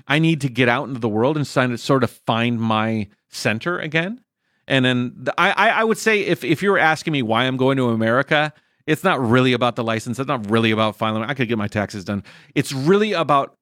I 0.08 0.20
need 0.20 0.42
to 0.42 0.50
get 0.50 0.68
out 0.70 0.88
into 0.88 1.00
the 1.00 1.10
world 1.10 1.36
and 1.38 1.48
sign- 1.48 1.78
sort 1.78 2.04
of 2.04 2.12
find 2.12 2.60
my 2.60 3.08
center 3.30 3.80
again. 3.80 4.22
And 4.68 4.84
then 4.86 5.26
I, 5.38 5.52
I 5.52 5.70
I 5.82 5.84
would 5.84 5.98
say 5.98 6.20
if 6.22 6.44
if 6.44 6.62
you 6.64 6.72
were 6.72 6.80
asking 6.94 7.14
me 7.14 7.22
why 7.24 7.46
I'm 7.46 7.58
going 7.58 7.78
to 7.78 7.90
America, 7.90 8.54
it's 8.88 9.04
not 9.04 9.20
really 9.20 9.54
about 9.54 9.76
the 9.76 9.84
license. 9.84 10.20
It's 10.20 10.28
not 10.28 10.50
really 10.50 10.72
about 10.72 10.96
filing. 10.96 11.24
I 11.24 11.34
could 11.34 11.48
get 11.48 11.58
my 11.58 11.68
taxes 11.68 12.04
done. 12.04 12.24
It's 12.56 12.72
really 12.74 13.14
about 13.14 13.58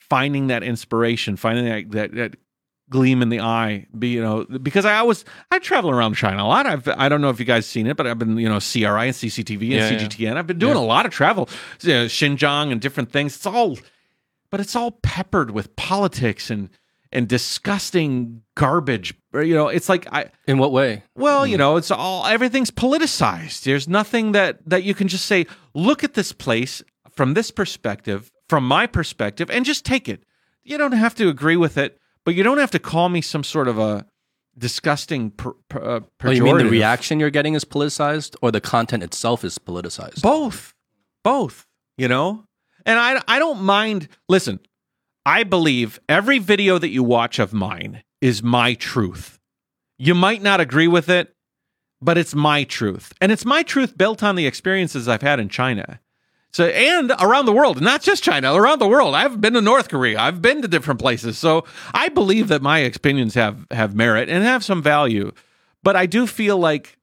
finding 0.00 0.48
that 0.48 0.62
inspiration, 0.62 1.36
finding 1.36 1.64
that 1.66 1.90
that, 1.92 2.14
that 2.14 2.36
gleam 2.90 3.22
in 3.22 3.28
the 3.28 3.40
eye. 3.40 3.86
Be 3.98 4.08
you 4.08 4.22
know 4.22 4.44
because 4.44 4.84
I 4.84 4.96
always 4.96 5.24
I 5.50 5.58
travel 5.58 5.90
around 5.90 6.14
China 6.14 6.42
a 6.42 6.46
lot. 6.46 6.66
I've 6.66 6.88
I 6.88 7.08
don't 7.08 7.20
know 7.20 7.30
if 7.30 7.38
you 7.38 7.46
guys 7.46 7.66
seen 7.66 7.86
it, 7.86 7.96
but 7.96 8.06
I've 8.06 8.18
been 8.18 8.38
you 8.38 8.48
know 8.48 8.60
CRI 8.60 8.82
and 8.82 9.14
CCTV 9.14 9.52
and 9.52 9.62
Yeah, 9.62 9.90
yeah. 9.90 9.98
CGTN. 9.98 10.36
I've 10.36 10.46
been 10.46 10.58
doing 10.58 10.76
a 10.76 10.84
lot 10.84 11.06
of 11.06 11.12
travel, 11.12 11.48
you 11.80 11.92
know, 11.92 12.04
Xinjiang 12.06 12.72
and 12.72 12.80
different 12.80 13.12
things. 13.12 13.36
It's 13.36 13.46
all, 13.46 13.78
but 14.50 14.60
it's 14.60 14.76
all 14.76 14.92
peppered 15.02 15.50
with 15.50 15.74
politics 15.76 16.50
and 16.50 16.70
and 17.14 17.28
disgusting 17.28 18.42
garbage. 18.56 19.14
You 19.32 19.54
know, 19.54 19.68
it's 19.68 19.88
like 19.88 20.12
I 20.12 20.30
In 20.46 20.58
what 20.58 20.72
way? 20.72 21.04
well, 21.14 21.46
you 21.46 21.54
mm-hmm. 21.54 21.60
know, 21.60 21.76
it's 21.76 21.90
all 21.90 22.26
everything's 22.26 22.70
politicized. 22.70 23.62
There's 23.62 23.88
nothing 23.88 24.32
that 24.32 24.58
that 24.68 24.82
you 24.82 24.94
can 24.94 25.08
just 25.08 25.26
say, 25.26 25.46
look 25.74 26.04
at 26.04 26.14
this 26.14 26.32
place 26.32 26.82
from 27.10 27.34
this 27.34 27.50
perspective, 27.50 28.30
from 28.48 28.66
my 28.66 28.86
perspective, 28.86 29.50
and 29.50 29.64
just 29.64 29.84
take 29.84 30.08
it. 30.08 30.24
You 30.64 30.78
don't 30.78 30.92
have 30.92 31.14
to 31.16 31.28
agree 31.28 31.56
with 31.56 31.78
it, 31.78 32.00
but 32.24 32.34
you 32.34 32.42
don't 32.42 32.58
have 32.58 32.70
to 32.72 32.78
call 32.78 33.08
me 33.08 33.20
some 33.20 33.44
sort 33.44 33.68
of 33.68 33.78
a 33.78 34.06
disgusting 34.56 35.30
per, 35.30 35.52
per, 35.68 35.78
uh, 35.82 36.00
Oh, 36.22 36.30
you 36.30 36.44
mean 36.44 36.58
the 36.58 36.66
reaction 36.66 37.18
you're 37.18 37.30
getting 37.30 37.54
is 37.54 37.64
politicized, 37.64 38.36
or 38.40 38.52
the 38.52 38.60
content 38.60 39.02
itself 39.02 39.44
is 39.44 39.58
politicized? 39.58 40.22
both. 40.22 40.74
Both 41.22 41.66
you 41.96 42.08
know? 42.08 42.44
And 42.86 42.98
i 42.98 43.22
i 43.28 43.38
don't 43.38 43.62
mind 43.62 44.08
listen 44.28 44.60
i 45.24 45.42
believe 45.42 45.98
every 46.08 46.38
video 46.38 46.76
that 46.78 46.90
you 46.90 47.02
watch 47.02 47.38
of 47.38 47.52
mine 47.52 48.02
is 48.20 48.42
my 48.42 48.74
truth. 48.74 49.38
You 49.98 50.14
might 50.14 50.42
not 50.42 50.60
agree 50.60 50.88
with 50.88 51.08
it 51.08 51.30
but 52.02 52.18
it's 52.18 52.34
my 52.34 52.64
truth. 52.64 53.14
And 53.22 53.32
it's 53.32 53.46
my 53.46 53.62
truth 53.62 53.96
built 53.96 54.22
on 54.22 54.34
the 54.36 54.46
experiences 54.46 55.08
i've 55.08 55.22
had 55.22 55.40
in 55.40 55.48
china 55.48 56.00
so 56.54 56.66
and 56.66 57.12
around 57.20 57.46
the 57.46 57.52
world 57.52 57.80
not 57.80 58.00
just 58.00 58.22
china 58.22 58.54
around 58.54 58.78
the 58.78 58.88
world 58.88 59.14
i've 59.14 59.40
been 59.40 59.54
to 59.54 59.60
north 59.60 59.88
korea 59.88 60.18
i've 60.18 60.40
been 60.40 60.62
to 60.62 60.68
different 60.68 61.00
places 61.00 61.36
so 61.36 61.64
i 61.92 62.08
believe 62.08 62.48
that 62.48 62.62
my 62.62 62.78
opinions 62.78 63.34
have 63.34 63.66
have 63.70 63.94
merit 63.94 64.28
and 64.28 64.44
have 64.44 64.64
some 64.64 64.82
value 64.82 65.32
but 65.82 65.96
i 65.96 66.06
do 66.06 66.26
feel 66.26 66.58
like 66.58 66.98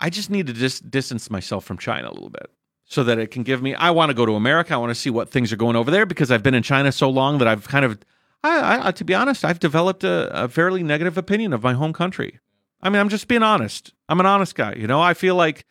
I 0.00 0.10
just 0.10 0.30
need 0.30 0.46
to 0.46 0.52
just 0.52 0.90
distance 0.90 1.30
myself 1.30 1.64
from 1.64 1.78
China 1.78 2.10
a 2.10 2.12
little 2.12 2.30
bit 2.30 2.50
so 2.84 3.02
that 3.04 3.18
it 3.18 3.30
can 3.30 3.42
give 3.42 3.62
me. 3.62 3.74
I 3.74 3.90
want 3.90 4.10
to 4.10 4.14
go 4.14 4.26
to 4.26 4.32
America. 4.32 4.74
I 4.74 4.76
want 4.76 4.90
to 4.90 4.94
see 4.94 5.10
what 5.10 5.30
things 5.30 5.52
are 5.52 5.56
going 5.56 5.76
over 5.76 5.90
there 5.90 6.06
because 6.06 6.30
I've 6.30 6.42
been 6.42 6.54
in 6.54 6.62
China 6.62 6.92
so 6.92 7.08
long 7.08 7.38
that 7.38 7.48
I've 7.48 7.66
kind 7.66 7.84
of, 7.84 7.98
I, 8.44 8.88
I 8.88 8.92
to 8.92 9.04
be 9.04 9.14
honest, 9.14 9.44
I've 9.44 9.58
developed 9.58 10.04
a, 10.04 10.44
a 10.44 10.48
fairly 10.48 10.82
negative 10.82 11.16
opinion 11.16 11.52
of 11.52 11.62
my 11.62 11.72
home 11.72 11.92
country. 11.92 12.38
I 12.82 12.90
mean, 12.90 13.00
I'm 13.00 13.08
just 13.08 13.26
being 13.26 13.42
honest. 13.42 13.94
I'm 14.08 14.20
an 14.20 14.26
honest 14.26 14.54
guy. 14.54 14.74
You 14.74 14.86
know, 14.86 15.00
I 15.00 15.14
feel 15.14 15.34
like 15.34 15.64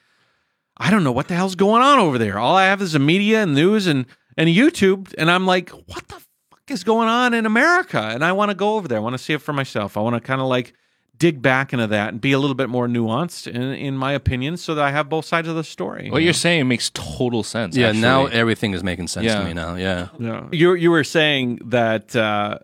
I 0.78 0.92
don't 0.92 1.04
know 1.04 1.12
what 1.12 1.28
the 1.28 1.36
hell's 1.36 1.56
going 1.56 1.82
on 1.82 2.00
over 2.00 2.18
there. 2.18 2.38
All 2.38 2.56
I 2.56 2.66
have 2.66 2.82
is 2.82 2.92
the 2.94 3.00
media 3.00 3.44
and 3.44 3.54
news 3.56 3.88
and 3.88 4.06
and 4.38 4.50
YouTube, 4.50 5.14
and 5.18 5.32
I'm 5.32 5.46
like, 5.46 5.70
what 5.70 6.08
the 6.10 6.16
fuck 6.50 6.70
is 6.70 6.84
going 6.84 7.08
on 7.08 7.34
in 7.34 7.46
America? 7.46 8.02
And 8.02 8.24
I 8.26 8.34
want 8.34 8.52
to 8.52 8.56
go 8.56 8.76
over 8.76 8.88
there. 8.88 8.98
I 8.98 9.02
want 9.02 9.14
to 9.14 9.18
see 9.24 9.32
it 9.34 9.42
for 9.42 9.54
myself. 9.54 9.96
I 9.96 10.02
want 10.02 10.16
to 10.16 10.20
kind 10.20 10.42
of 10.42 10.48
like 10.48 10.74
dig 11.18 11.42
back 11.42 11.72
into 11.72 11.88
that 11.88 12.10
and 12.10 12.20
be 12.20 12.34
a 12.34 12.40
little 12.40 12.56
bit 12.56 12.68
more 12.68 12.88
nuanced 12.88 13.48
in, 13.48 13.62
in 13.62 13.96
my 13.96 14.12
opinion 14.12 14.58
so 14.58 14.76
that 14.76 14.84
I 14.84 14.92
have 14.92 15.08
both 15.08 15.24
sides 15.24 15.48
of 15.48 15.56
the 15.56 15.64
story. 15.64 16.10
What 16.10 16.24
you're 16.24 16.34
saying 16.34 16.68
makes 16.68 16.90
total 16.90 17.42
sense. 17.44 17.78
Yeah, 17.78 17.88
actually. 17.88 18.02
now 18.02 18.26
everything 18.26 18.74
is 18.74 18.84
making 18.84 19.08
sense 19.08 19.26
Yeah. 19.26 19.40
to 19.40 19.46
me 19.46 19.54
now. 19.54 19.76
Yeah. 19.76 20.10
Yeah. 20.20 20.50
You 20.52 20.74
you 20.74 20.92
were 20.92 21.06
saying 21.06 21.60
that 21.68 22.14
uh, 22.18 22.60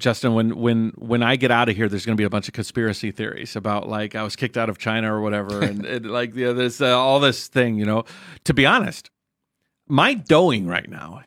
Justin, 0.00 0.34
when 0.34 0.56
when 0.56 0.92
when 0.96 1.22
I 1.22 1.36
get 1.36 1.50
out 1.50 1.68
of 1.68 1.76
here, 1.76 1.88
there's 1.88 2.04
going 2.04 2.16
to 2.16 2.20
be 2.20 2.24
a 2.24 2.30
bunch 2.30 2.48
of 2.48 2.54
conspiracy 2.54 3.10
theories 3.12 3.54
about 3.54 3.88
like 3.88 4.14
I 4.14 4.22
was 4.22 4.34
kicked 4.34 4.56
out 4.56 4.68
of 4.68 4.78
China 4.78 5.14
or 5.14 5.20
whatever, 5.20 5.60
and, 5.64 5.84
and 5.86 6.06
like 6.10 6.34
yeah, 6.34 6.52
this 6.52 6.80
uh, 6.80 6.98
all 6.98 7.20
this 7.20 7.46
thing. 7.48 7.76
You 7.76 7.84
know, 7.84 8.04
to 8.44 8.54
be 8.54 8.66
honest, 8.66 9.10
my 9.86 10.14
Douyin 10.14 10.66
right 10.66 10.88
now, 10.88 11.22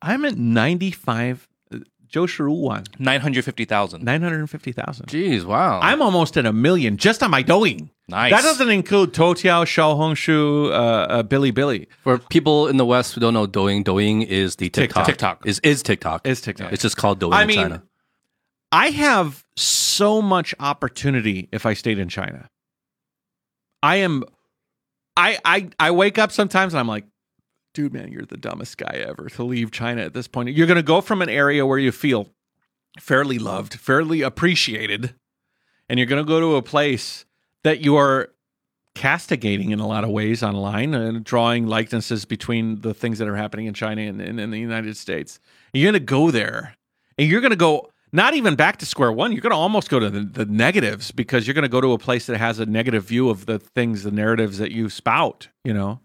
I'm 0.00 0.24
at 0.24 0.36
95. 0.36 1.48
uh, 1.48 1.51
Joe 2.12 2.26
Shiruwan, 2.26 2.86
nine 3.00 3.22
hundred 3.22 3.42
fifty 3.46 3.64
thousand. 3.64 4.04
950,000. 4.04 5.06
Jeez, 5.06 5.44
wow. 5.44 5.80
I'm 5.80 6.02
almost 6.02 6.36
at 6.36 6.44
a 6.44 6.52
million 6.52 6.98
just 6.98 7.22
on 7.22 7.30
my 7.30 7.42
Douyin. 7.42 7.88
Nice. 8.06 8.32
That 8.32 8.42
doesn't 8.42 8.68
include 8.68 9.14
Toutiao, 9.14 9.64
Xiao 9.64 9.96
Hongshu, 9.96 10.66
uh, 10.66 10.72
uh, 10.72 11.22
Bilibili. 11.22 11.86
For 12.02 12.18
people 12.18 12.68
in 12.68 12.76
the 12.76 12.84
West 12.84 13.14
who 13.14 13.20
don't 13.22 13.32
know 13.32 13.46
Douyin, 13.46 13.82
Douyin 13.82 14.26
is 14.26 14.56
the 14.56 14.68
TikTok. 14.68 15.06
TikTok. 15.06 15.46
Is 15.46 15.58
is 15.60 15.82
TikTok. 15.82 16.26
Is 16.26 16.42
TikTok. 16.42 16.70
It's 16.70 16.82
just 16.82 16.98
called 16.98 17.18
Douyin 17.18 17.32
I 17.32 17.42
in 17.42 17.48
mean, 17.48 17.56
China. 17.56 17.82
I 18.70 18.90
have 18.90 19.42
so 19.56 20.20
much 20.20 20.54
opportunity 20.60 21.48
if 21.50 21.64
I 21.64 21.72
stayed 21.72 21.98
in 21.98 22.10
China. 22.10 22.50
I 23.82 23.96
am 23.96 24.24
I 25.16 25.38
I 25.46 25.70
I 25.80 25.90
wake 25.92 26.18
up 26.18 26.30
sometimes 26.30 26.74
and 26.74 26.80
I'm 26.80 26.88
like, 26.88 27.04
dude, 27.74 27.92
man, 27.92 28.12
you're 28.12 28.26
the 28.26 28.36
dumbest 28.36 28.78
guy 28.78 29.04
ever 29.06 29.28
to 29.30 29.42
leave 29.42 29.70
China 29.70 30.02
at 30.02 30.14
this 30.14 30.28
point. 30.28 30.50
You're 30.50 30.66
gonna 30.66 30.82
go 30.82 31.00
from 31.00 31.22
an 31.22 31.28
area 31.28 31.66
where 31.66 31.78
you 31.78 31.92
feel 31.92 32.28
fairly 32.98 33.38
loved, 33.38 33.74
fairly 33.74 34.22
appreciated, 34.22 35.14
and 35.88 35.98
you're 35.98 36.06
gonna 36.06 36.24
go 36.24 36.40
to 36.40 36.56
a 36.56 36.62
place 36.62 37.24
that 37.62 37.80
you 37.80 37.96
are 37.96 38.30
castigating 38.94 39.70
in 39.70 39.80
a 39.80 39.86
lot 39.86 40.04
of 40.04 40.10
ways 40.10 40.42
online 40.42 40.94
and 40.94 41.24
drawing 41.24 41.66
likenesses 41.66 42.24
between 42.24 42.80
the 42.80 42.94
things 42.94 43.18
that 43.18 43.28
are 43.28 43.36
happening 43.36 43.66
in 43.66 43.74
China 43.74 44.02
and, 44.02 44.20
and 44.20 44.38
in 44.38 44.50
the 44.50 44.58
United 44.58 44.96
States. 44.96 45.40
And 45.72 45.80
You're 45.80 45.92
going 45.92 46.00
to 46.00 46.06
go 46.06 46.30
there 46.30 46.76
and 47.18 47.28
you're 47.28 47.40
going 47.40 47.50
to 47.50 47.56
go 47.56 47.90
not 48.12 48.34
even 48.34 48.54
back 48.54 48.76
to 48.78 48.86
square 48.86 49.10
one. 49.10 49.32
You're 49.32 49.40
going 49.40 49.52
to 49.52 49.56
almost 49.56 49.88
go 49.88 49.98
to 49.98 50.10
the, 50.10 50.20
the 50.20 50.44
negatives 50.44 51.10
because 51.10 51.46
you're 51.46 51.54
going 51.54 51.62
to 51.62 51.68
go 51.68 51.80
to 51.80 51.92
a 51.92 51.98
place 51.98 52.26
that 52.26 52.36
has 52.36 52.58
a 52.58 52.66
negative 52.66 53.04
view 53.04 53.30
of 53.30 53.46
the 53.46 53.58
things, 53.58 54.02
the 54.02 54.10
narratives 54.10 54.58
that 54.58 54.72
you 54.72 54.90
spout, 54.90 55.48
you 55.64 55.72
know? 55.72 56.00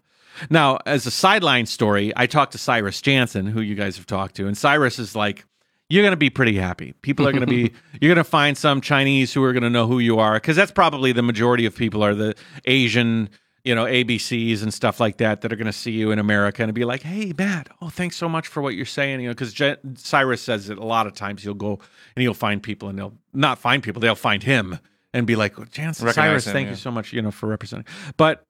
Now, 0.50 0.78
as 0.86 1.06
a 1.06 1.10
sideline 1.10 1.66
story, 1.66 2.12
I 2.16 2.26
talked 2.26 2.52
to 2.52 2.58
Cyrus 2.58 3.00
Janssen, 3.00 3.46
who 3.46 3.60
you 3.60 3.74
guys 3.74 3.96
have 3.96 4.06
talked 4.06 4.36
to, 4.36 4.46
and 4.46 4.56
Cyrus 4.56 4.98
is 4.98 5.14
like, 5.14 5.44
you're 5.88 6.02
going 6.02 6.12
to 6.12 6.18
be 6.18 6.30
pretty 6.30 6.56
happy. 6.56 6.92
People 7.00 7.26
are 7.26 7.32
going 7.32 7.46
to 7.46 7.46
be, 7.46 7.72
you're 8.00 8.14
going 8.14 8.24
to 8.24 8.30
find 8.30 8.58
some 8.58 8.80
Chinese 8.80 9.32
who 9.32 9.42
are 9.42 9.52
going 9.52 9.62
to 9.62 9.70
know 9.70 9.86
who 9.86 9.98
you 9.98 10.18
are 10.18 10.34
because 10.34 10.56
that's 10.56 10.70
probably 10.70 11.12
the 11.12 11.22
majority 11.22 11.64
of 11.64 11.74
people 11.74 12.02
are 12.02 12.14
the 12.14 12.34
Asian, 12.66 13.30
you 13.64 13.74
know, 13.74 13.84
ABCs 13.84 14.62
and 14.62 14.72
stuff 14.72 15.00
like 15.00 15.16
that 15.16 15.40
that 15.40 15.52
are 15.52 15.56
going 15.56 15.66
to 15.66 15.72
see 15.72 15.92
you 15.92 16.10
in 16.10 16.18
America 16.18 16.62
and 16.62 16.74
be 16.74 16.84
like, 16.84 17.02
hey, 17.02 17.32
Matt, 17.38 17.70
oh, 17.80 17.88
thanks 17.88 18.16
so 18.16 18.28
much 18.28 18.48
for 18.48 18.62
what 18.62 18.74
you're 18.74 18.84
saying. 18.84 19.20
You 19.20 19.28
know, 19.28 19.32
because 19.32 19.54
Je- 19.54 19.76
Cyrus 19.94 20.42
says 20.42 20.68
it 20.68 20.76
a 20.76 20.84
lot 20.84 21.06
of 21.06 21.14
times. 21.14 21.42
You'll 21.42 21.54
go 21.54 21.78
and 22.14 22.22
you'll 22.22 22.34
find 22.34 22.62
people 22.62 22.90
and 22.90 22.98
they'll 22.98 23.14
not 23.32 23.58
find 23.58 23.82
people, 23.82 24.00
they'll 24.00 24.14
find 24.14 24.42
him 24.42 24.78
and 25.14 25.26
be 25.26 25.36
like, 25.36 25.58
oh, 25.58 25.64
Janssen, 25.64 26.04
Recognize 26.04 26.28
Cyrus, 26.28 26.46
him, 26.46 26.52
thank 26.52 26.66
yeah. 26.66 26.70
you 26.72 26.76
so 26.76 26.90
much, 26.90 27.14
you 27.14 27.22
know, 27.22 27.30
for 27.30 27.46
representing. 27.46 27.86
But 28.18 28.44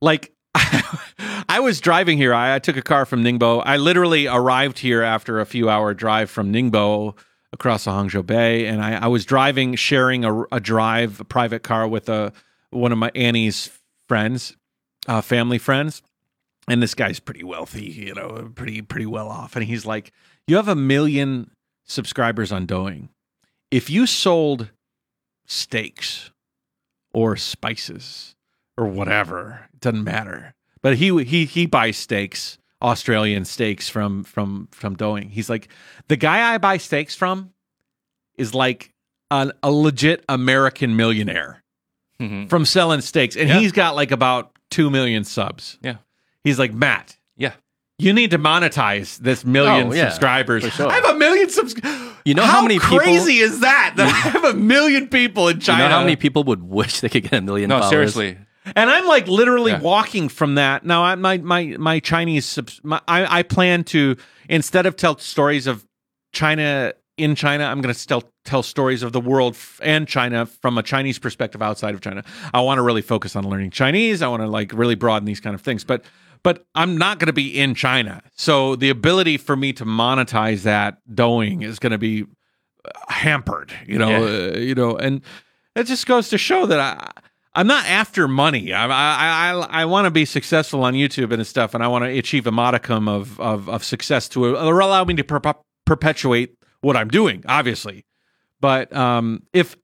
like, 0.00 0.32
I 0.54 1.60
was 1.60 1.80
driving 1.80 2.18
here. 2.18 2.34
I, 2.34 2.54
I 2.54 2.58
took 2.58 2.76
a 2.76 2.82
car 2.82 3.04
from 3.04 3.22
Ningbo. 3.22 3.62
I 3.64 3.76
literally 3.76 4.26
arrived 4.26 4.78
here 4.78 5.02
after 5.02 5.40
a 5.40 5.46
few 5.46 5.68
hour 5.68 5.94
drive 5.94 6.30
from 6.30 6.52
Ningbo 6.52 7.16
across 7.52 7.84
the 7.84 7.90
Hangzhou 7.90 8.24
Bay, 8.24 8.66
and 8.66 8.82
I, 8.82 9.04
I 9.04 9.06
was 9.08 9.24
driving, 9.24 9.74
sharing 9.74 10.24
a, 10.24 10.42
a 10.52 10.60
drive, 10.60 11.20
a 11.20 11.24
private 11.24 11.62
car 11.62 11.86
with 11.86 12.08
a 12.08 12.32
one 12.70 12.92
of 12.92 12.98
my 12.98 13.10
Annie's 13.14 13.70
friends, 14.08 14.56
uh, 15.06 15.20
family 15.20 15.58
friends, 15.58 16.02
and 16.68 16.82
this 16.82 16.94
guy's 16.94 17.20
pretty 17.20 17.44
wealthy, 17.44 17.84
you 17.84 18.14
know, 18.14 18.50
pretty 18.54 18.80
pretty 18.80 19.06
well 19.06 19.28
off, 19.28 19.54
and 19.56 19.64
he's 19.66 19.84
like, 19.84 20.12
"You 20.46 20.56
have 20.56 20.68
a 20.68 20.74
million 20.74 21.50
subscribers 21.84 22.52
on 22.52 22.66
Douyin. 22.66 23.08
If 23.70 23.90
you 23.90 24.06
sold 24.06 24.70
steaks 25.46 26.30
or 27.12 27.36
spices 27.36 28.34
or 28.82 28.86
whatever, 28.88 29.68
it 29.72 29.80
doesn't 29.80 30.04
matter." 30.04 30.54
But 30.82 30.96
he 30.96 31.24
he 31.24 31.44
he 31.44 31.66
buys 31.66 31.96
steaks, 31.96 32.58
Australian 32.82 33.44
steaks 33.44 33.88
from 33.88 34.24
from 34.24 34.68
from 34.72 34.96
Douyin. 34.96 35.30
He's 35.30 35.48
like, 35.50 35.68
the 36.08 36.16
guy 36.16 36.52
I 36.54 36.58
buy 36.58 36.76
steaks 36.78 37.14
from 37.14 37.50
is 38.36 38.54
like 38.54 38.92
an, 39.30 39.52
a 39.62 39.70
legit 39.70 40.24
American 40.28 40.96
millionaire 40.96 41.62
Mhm. 42.20 42.48
from 42.50 42.64
selling 42.64 43.00
steaks, 43.00 43.36
and 43.36 43.48
Yeah. 43.48 43.58
he's 43.60 43.72
got 43.72 43.94
like 43.94 44.10
about 44.10 44.52
two 44.70 44.90
million 44.90 45.24
subs. 45.24 45.78
Yeah. 45.82 45.96
He's 46.44 46.58
like 46.58 46.72
Matt. 46.72 47.16
Yeah. 47.36 47.52
You 47.98 48.12
need 48.12 48.30
to 48.32 48.38
monetize 48.38 49.18
this 49.18 49.44
million 49.44 49.88
Oh, 49.88 49.92
yeah, 49.92 50.08
subscribers. 50.08 50.64
sure. 50.72 50.88
I 50.88 50.94
have 50.94 51.04
a 51.04 51.14
million 51.14 51.48
subs. 51.50 51.74
You 52.24 52.34
know 52.34 52.42
how 52.44 52.62
many 52.62 52.78
people- 52.78 52.98
crazy 52.98 53.38
is 53.38 53.60
that? 53.60 53.94
That 53.96 54.06
I 54.08 54.28
have 54.30 54.44
a 54.44 54.54
million 54.54 55.08
people 55.08 55.48
in 55.48 55.56
You 55.56 55.62
China. 55.62 55.84
know 55.84 55.94
how 55.96 56.00
many 56.00 56.16
people 56.16 56.42
would 56.44 56.62
wish 56.62 57.00
they 57.00 57.08
could 57.08 57.22
get 57.24 57.34
a 57.34 57.40
million 57.40 57.68
No, 57.68 57.76
followers? 57.80 57.90
seriously. 58.14 58.38
And 58.76 58.88
I'm 58.90 59.06
like 59.06 59.26
literally 59.26 59.72
Yeah. 59.72 59.80
walking 59.80 60.28
from 60.28 60.54
that. 60.54 60.84
Now, 60.84 61.02
I, 61.02 61.14
my 61.16 61.38
my 61.38 61.76
my 61.78 61.98
Chinese, 62.00 62.58
my, 62.82 63.00
I 63.08 63.38
I 63.38 63.42
plan 63.42 63.84
to 63.84 64.16
instead 64.48 64.86
of 64.86 64.96
tell 64.96 65.18
stories 65.18 65.66
of 65.66 65.84
China 66.32 66.92
in 67.18 67.34
China, 67.34 67.64
I'm 67.64 67.80
going 67.80 67.92
to 67.92 67.98
still 67.98 68.22
tell 68.44 68.62
stories 68.62 69.02
of 69.02 69.12
the 69.12 69.20
world 69.20 69.54
f- 69.54 69.80
and 69.82 70.08
China 70.08 70.46
from 70.46 70.78
a 70.78 70.82
Chinese 70.82 71.18
perspective 71.18 71.60
outside 71.60 71.94
of 71.94 72.00
China. 72.00 72.24
I 72.54 72.60
want 72.62 72.78
to 72.78 72.82
really 72.82 73.02
focus 73.02 73.36
on 73.36 73.48
learning 73.48 73.70
Chinese. 73.70 74.22
I 74.22 74.28
want 74.28 74.42
to 74.42 74.46
like 74.48 74.72
really 74.72 74.94
broaden 74.94 75.26
these 75.26 75.40
kind 75.40 75.54
of 75.54 75.60
things, 75.60 75.84
but 75.84 76.04
but 76.42 76.64
I'm 76.74 76.96
not 76.96 77.18
going 77.18 77.26
to 77.26 77.32
be 77.32 77.56
in 77.60 77.74
China. 77.74 78.22
So 78.36 78.76
the 78.76 78.88
ability 78.90 79.36
for 79.36 79.56
me 79.56 79.72
to 79.74 79.84
monetize 79.84 80.62
that 80.62 80.98
Douyin 81.12 81.62
is 81.62 81.78
going 81.78 81.92
to 81.92 81.98
be 81.98 82.24
hampered, 83.08 83.72
you 83.86 83.98
know, 83.98 84.08
Yeah. 84.08 84.52
uh, 84.54 84.58
you 84.58 84.74
know, 84.74 84.96
and 84.96 85.20
it 85.76 85.84
just 85.84 86.06
goes 86.06 86.28
to 86.30 86.38
show 86.38 86.66
that 86.66 86.80
I. 86.80 87.10
I'm 87.54 87.66
not 87.66 87.84
after 87.86 88.26
money. 88.28 88.72
I 88.72 88.86
I 88.86 89.52
I, 89.52 89.82
I 89.82 89.84
want 89.84 90.06
to 90.06 90.10
be 90.10 90.24
successful 90.24 90.84
on 90.84 90.94
YouTube 90.94 91.32
and 91.32 91.46
stuff, 91.46 91.74
and 91.74 91.84
I 91.84 91.88
want 91.88 92.04
to 92.04 92.10
achieve 92.18 92.46
a 92.46 92.52
modicum 92.52 93.08
of 93.08 93.38
of, 93.40 93.68
of 93.68 93.84
success 93.84 94.28
to 94.30 94.56
allow 94.56 95.04
me 95.04 95.14
to 95.14 95.24
per- 95.24 95.54
perpetuate 95.84 96.56
what 96.80 96.96
I'm 96.96 97.08
doing. 97.08 97.44
Obviously, 97.46 98.04
but 98.60 98.94
um, 98.96 99.42
if 99.52 99.76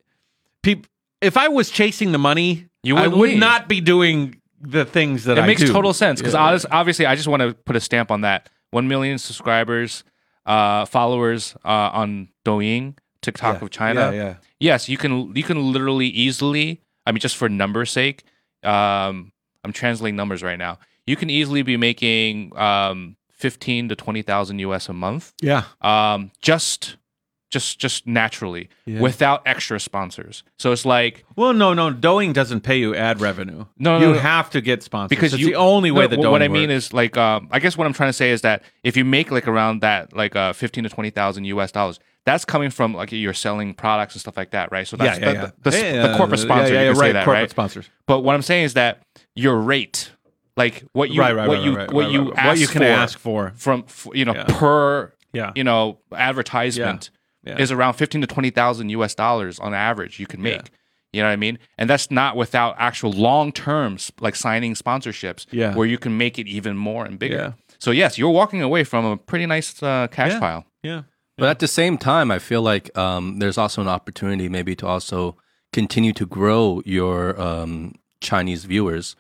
peop- 0.62 0.86
if 1.20 1.36
I 1.36 1.48
was 1.48 1.68
chasing 1.70 2.12
the 2.12 2.18
money, 2.18 2.66
You 2.82 2.96
I 2.96 3.06
would 3.08 3.18
leave. 3.30 3.38
not 3.38 3.68
be 3.68 3.80
doing 3.80 4.40
the 4.60 4.84
things 4.84 5.24
that 5.24 5.36
It 5.38 5.42
I 5.42 5.46
makes 5.46 5.60
do. 5.62 5.72
total 5.72 5.92
sense 5.92 6.20
because 6.20 6.34
Yeah. 6.34 6.58
obviously, 6.70 7.06
I 7.06 7.14
just 7.16 7.28
want 7.28 7.42
to 7.42 7.54
put 7.54 7.76
a 7.76 7.80
stamp 7.80 8.10
on 8.10 8.22
that. 8.22 8.48
One 8.70 8.88
million 8.88 9.18
subscribers, 9.18 10.04
uh, 10.46 10.84
followers 10.86 11.54
uh, 11.64 11.68
on 11.92 12.28
Douyin, 12.44 12.96
TikTok 13.22 13.58
Yeah. 13.58 13.64
of 13.64 13.70
China. 13.70 14.00
Yeah, 14.00 14.12
yeah. 14.12 14.34
Yes, 14.58 14.88
you 14.88 14.96
can. 14.96 15.34
You 15.36 15.42
can 15.42 15.70
literally 15.72 16.06
easily. 16.08 16.80
I 17.09 17.12
mean, 17.12 17.20
just 17.20 17.36
for 17.36 17.48
numbers' 17.48 17.90
sake, 17.90 18.22
um, 18.62 19.32
I'm 19.64 19.72
translating 19.72 20.14
numbers 20.16 20.42
right 20.42 20.59
now. 20.59 20.78
You 21.06 21.16
can 21.16 21.30
easily 21.30 21.62
be 21.62 21.76
making 21.78 22.56
um, 22.56 23.16
fifteen 23.30 23.88
to 23.88 23.96
twenty 23.96 24.20
thousand 24.22 24.59
US 24.61 24.88
a 24.88 24.92
month, 24.92 25.32
Yeah. 25.40 25.64
um, 25.80 26.30
just, 26.42 26.96
just, 27.51 27.78
just 27.78 28.07
naturally, 28.07 28.68
Yeah. 28.84 29.01
without 29.01 29.42
extra 29.46 29.80
sponsors. 29.80 30.42
So 30.59 30.70
it's 30.72 30.84
like 30.84 31.24
Well, 31.36 31.53
no, 31.55 31.72
no. 31.74 31.90
Douyin 31.92 32.32
doesn't 32.32 32.61
pay 32.61 32.78
you 32.78 32.94
ad 32.94 33.20
revenue. 33.20 33.64
No, 33.78 33.99
no, 33.99 34.07
you 34.09 34.12
no. 34.14 34.18
have 34.20 34.51
to 34.51 34.61
get 34.61 34.82
sponsors 34.82 35.09
because 35.09 35.32
it's 35.32 35.40
you, 35.40 35.49
the 35.49 35.55
only 35.55 35.90
way 35.90 36.03
no, 36.05 36.09
that 36.09 36.18
what- 36.18 36.30
what 36.32 36.42
I 36.42 36.49
mean 36.49 36.68
works. 36.70 36.86
is 36.86 36.92
like 36.92 37.16
um, 37.16 37.49
I 37.51 37.59
guess 37.59 37.76
what 37.76 37.86
I'm 37.86 37.92
trying 37.94 38.11
to 38.11 38.12
say 38.14 38.30
is 38.30 38.42
that 38.42 38.62
if 38.82 38.96
you 38.96 39.05
make 39.05 39.30
like 39.30 39.49
around 39.49 39.80
that 39.80 40.14
like 40.14 40.36
uh, 40.36 40.53
fifteen 40.53 40.84
to 40.84 40.90
twenty 40.90 41.11
thousand 41.11 41.44
US 41.44 41.72
dollars, 41.72 41.99
that's 42.26 42.44
coming 42.44 42.68
from 42.68 42.92
like 42.92 43.12
you're 43.12 43.32
selling 43.32 43.72
products 43.72 44.14
and 44.14 44.20
stuff 44.20 44.36
like 44.36 44.51
that, 44.51 44.70
right? 44.70 44.86
So 44.86 44.96
that's 44.99 45.18
yeah, 45.18 45.24
the, 45.26 45.32
yeah. 45.32 45.51
The, 45.62 45.70
the, 45.70 45.78
Yeah, 45.78 46.07
the 46.09 46.16
corporate 46.18 46.40
sponsor, 46.40 46.74
Yeah, 46.74 46.80
yeah, 46.82 46.88
you 46.88 46.92
can 46.92 47.01
right. 47.01 47.07
say 47.09 47.12
that, 47.12 47.24
corporate 47.24 47.42
right? 47.44 47.51
sponsors. 47.51 47.88
But 48.07 48.20
what 48.20 48.34
I'm 48.34 48.42
saying 48.42 48.64
is 48.64 48.74
that 48.74 49.01
your 49.34 49.57
rate, 49.59 50.11
like 50.59 50.84
what 50.92 51.09
you 51.11 51.20
right, 51.22 51.34
right, 51.34 51.49
what 51.49 51.59
right, 51.59 51.64
you 51.64 51.94
what 51.96 52.11
you 52.11 52.22
right. 52.30 52.38
ask 52.38 52.46
what 52.49 52.59
you 52.59 52.66
can 52.66 52.82
for 52.82 52.88
ask 52.88 53.18
for. 53.18 53.53
from 53.57 53.84
f- 53.88 54.09
you 54.12 54.26
know 54.26 54.34
per 54.49 55.12
Yeah. 55.32 55.53
you 55.55 55.64
know 55.64 55.99
advertisement 56.14 57.11
Yeah. 57.49 57.55
Yeah. 57.57 57.62
is 57.62 57.72
around 57.72 57.94
fifteen 57.94 58.20
to 58.20 58.26
twenty 58.26 58.51
thousand 58.51 58.90
US 58.90 59.14
dollars 59.14 59.59
on 59.59 59.74
average 59.74 60.20
you 60.20 60.26
can 60.26 60.42
make. 60.42 60.57
Yeah. 60.57 60.68
You 61.12 61.22
know 61.22 61.28
what 61.28 61.32
I 61.32 61.36
mean? 61.36 61.59
And 61.78 61.88
that's 61.88 62.11
not 62.11 62.36
without 62.36 62.76
actual 62.78 63.12
long 63.12 63.51
terms 63.53 64.12
like 64.20 64.36
signing 64.36 64.74
sponsorships 64.74 65.46
Yeah. 65.51 65.74
where 65.74 65.86
you 65.86 65.99
can 65.99 66.18
make 66.18 66.38
it 66.38 66.46
even 66.46 66.76
more 66.76 67.05
and 67.07 67.18
bigger. 67.18 67.36
Yeah. 67.36 67.53
So 67.78 67.90
yes, 67.92 68.18
you're 68.18 68.30
walking 68.30 68.61
away 68.62 68.84
from 68.84 69.05
a 69.07 69.16
pretty 69.16 69.46
nice 69.46 69.82
uh, 69.82 70.09
cash 70.11 70.32
Yeah. 70.32 70.40
pile. 70.40 70.64
Yeah. 70.82 71.03
But 71.38 71.49
at 71.49 71.59
the 71.61 71.68
same 71.68 71.96
time, 71.99 72.30
I 72.32 72.40
feel 72.40 72.62
like 72.62 72.96
um, 72.99 73.38
there's 73.38 73.57
also 73.57 73.80
an 73.80 73.88
opportunity 73.88 74.49
maybe 74.49 74.74
to 74.76 74.86
also 74.86 75.36
continue 75.72 76.12
to 76.14 76.26
grow 76.26 76.82
your 76.84 77.40
um, 77.40 77.94
Chinese 78.20 78.64
viewers. 78.64 79.14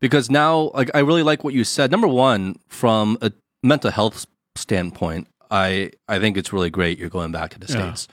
Because 0.00 0.30
now, 0.30 0.70
like, 0.74 0.88
I 0.94 1.00
really 1.00 1.24
like 1.24 1.42
what 1.42 1.54
you 1.54 1.64
said. 1.64 1.90
Number 1.90 2.06
one, 2.06 2.54
from 2.68 3.18
a 3.20 3.32
mental 3.64 3.90
health 3.90 4.26
standpoint, 4.54 5.26
I 5.50 5.92
I 6.08 6.18
think 6.18 6.36
it's 6.36 6.52
really 6.52 6.70
great 6.70 6.98
you're 6.98 7.08
going 7.08 7.32
back 7.32 7.50
to 7.50 7.58
the 7.58 7.66
Yeah. 7.72 7.92
states. 7.92 8.08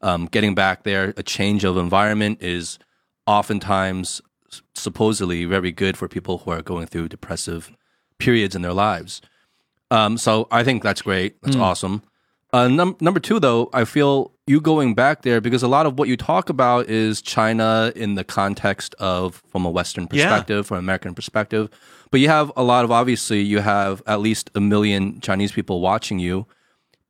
Um, 0.00 0.26
getting 0.26 0.54
back 0.54 0.84
there, 0.84 1.12
a 1.16 1.22
change 1.22 1.64
of 1.64 1.76
environment 1.76 2.38
is 2.42 2.78
oftentimes 3.26 4.20
supposedly 4.74 5.44
very 5.44 5.72
good 5.72 5.96
for 5.96 6.08
people 6.08 6.38
who 6.38 6.50
are 6.50 6.62
going 6.62 6.86
through 6.86 7.08
depressive 7.08 7.70
periods 8.18 8.54
in 8.56 8.62
their 8.62 8.72
lives. 8.72 9.20
Um, 9.90 10.18
so 10.18 10.48
I 10.50 10.64
think 10.64 10.82
that's 10.82 11.02
great. 11.02 11.40
That's 11.42 11.56
awesome. 11.56 12.02
Uh, 12.52 12.66
num- 12.68 12.96
number 13.00 13.20
two, 13.20 13.38
though, 13.38 13.68
I 13.74 13.84
feel 13.84 14.32
you 14.46 14.60
going 14.60 14.94
back 14.94 15.20
there 15.22 15.40
because 15.40 15.62
a 15.62 15.68
lot 15.68 15.84
of 15.84 15.98
what 15.98 16.08
you 16.08 16.16
talk 16.16 16.48
about 16.48 16.88
is 16.88 17.20
China 17.20 17.92
in 17.94 18.14
the 18.14 18.24
context 18.24 18.94
of 18.98 19.42
from 19.50 19.66
a 19.66 19.70
Western 19.70 20.08
Yeah. 20.10 20.24
perspective, 20.28 20.66
from 20.66 20.78
an 20.78 20.84
American 20.84 21.14
perspective. 21.14 21.68
But 22.10 22.20
you 22.20 22.28
have 22.28 22.50
a 22.56 22.62
lot 22.62 22.84
of 22.84 22.90
obviously 22.90 23.42
you 23.42 23.60
have 23.60 24.02
at 24.06 24.20
least 24.20 24.50
a 24.54 24.60
million 24.60 25.20
Chinese 25.20 25.52
people 25.52 25.80
watching 25.82 26.18
you. 26.18 26.46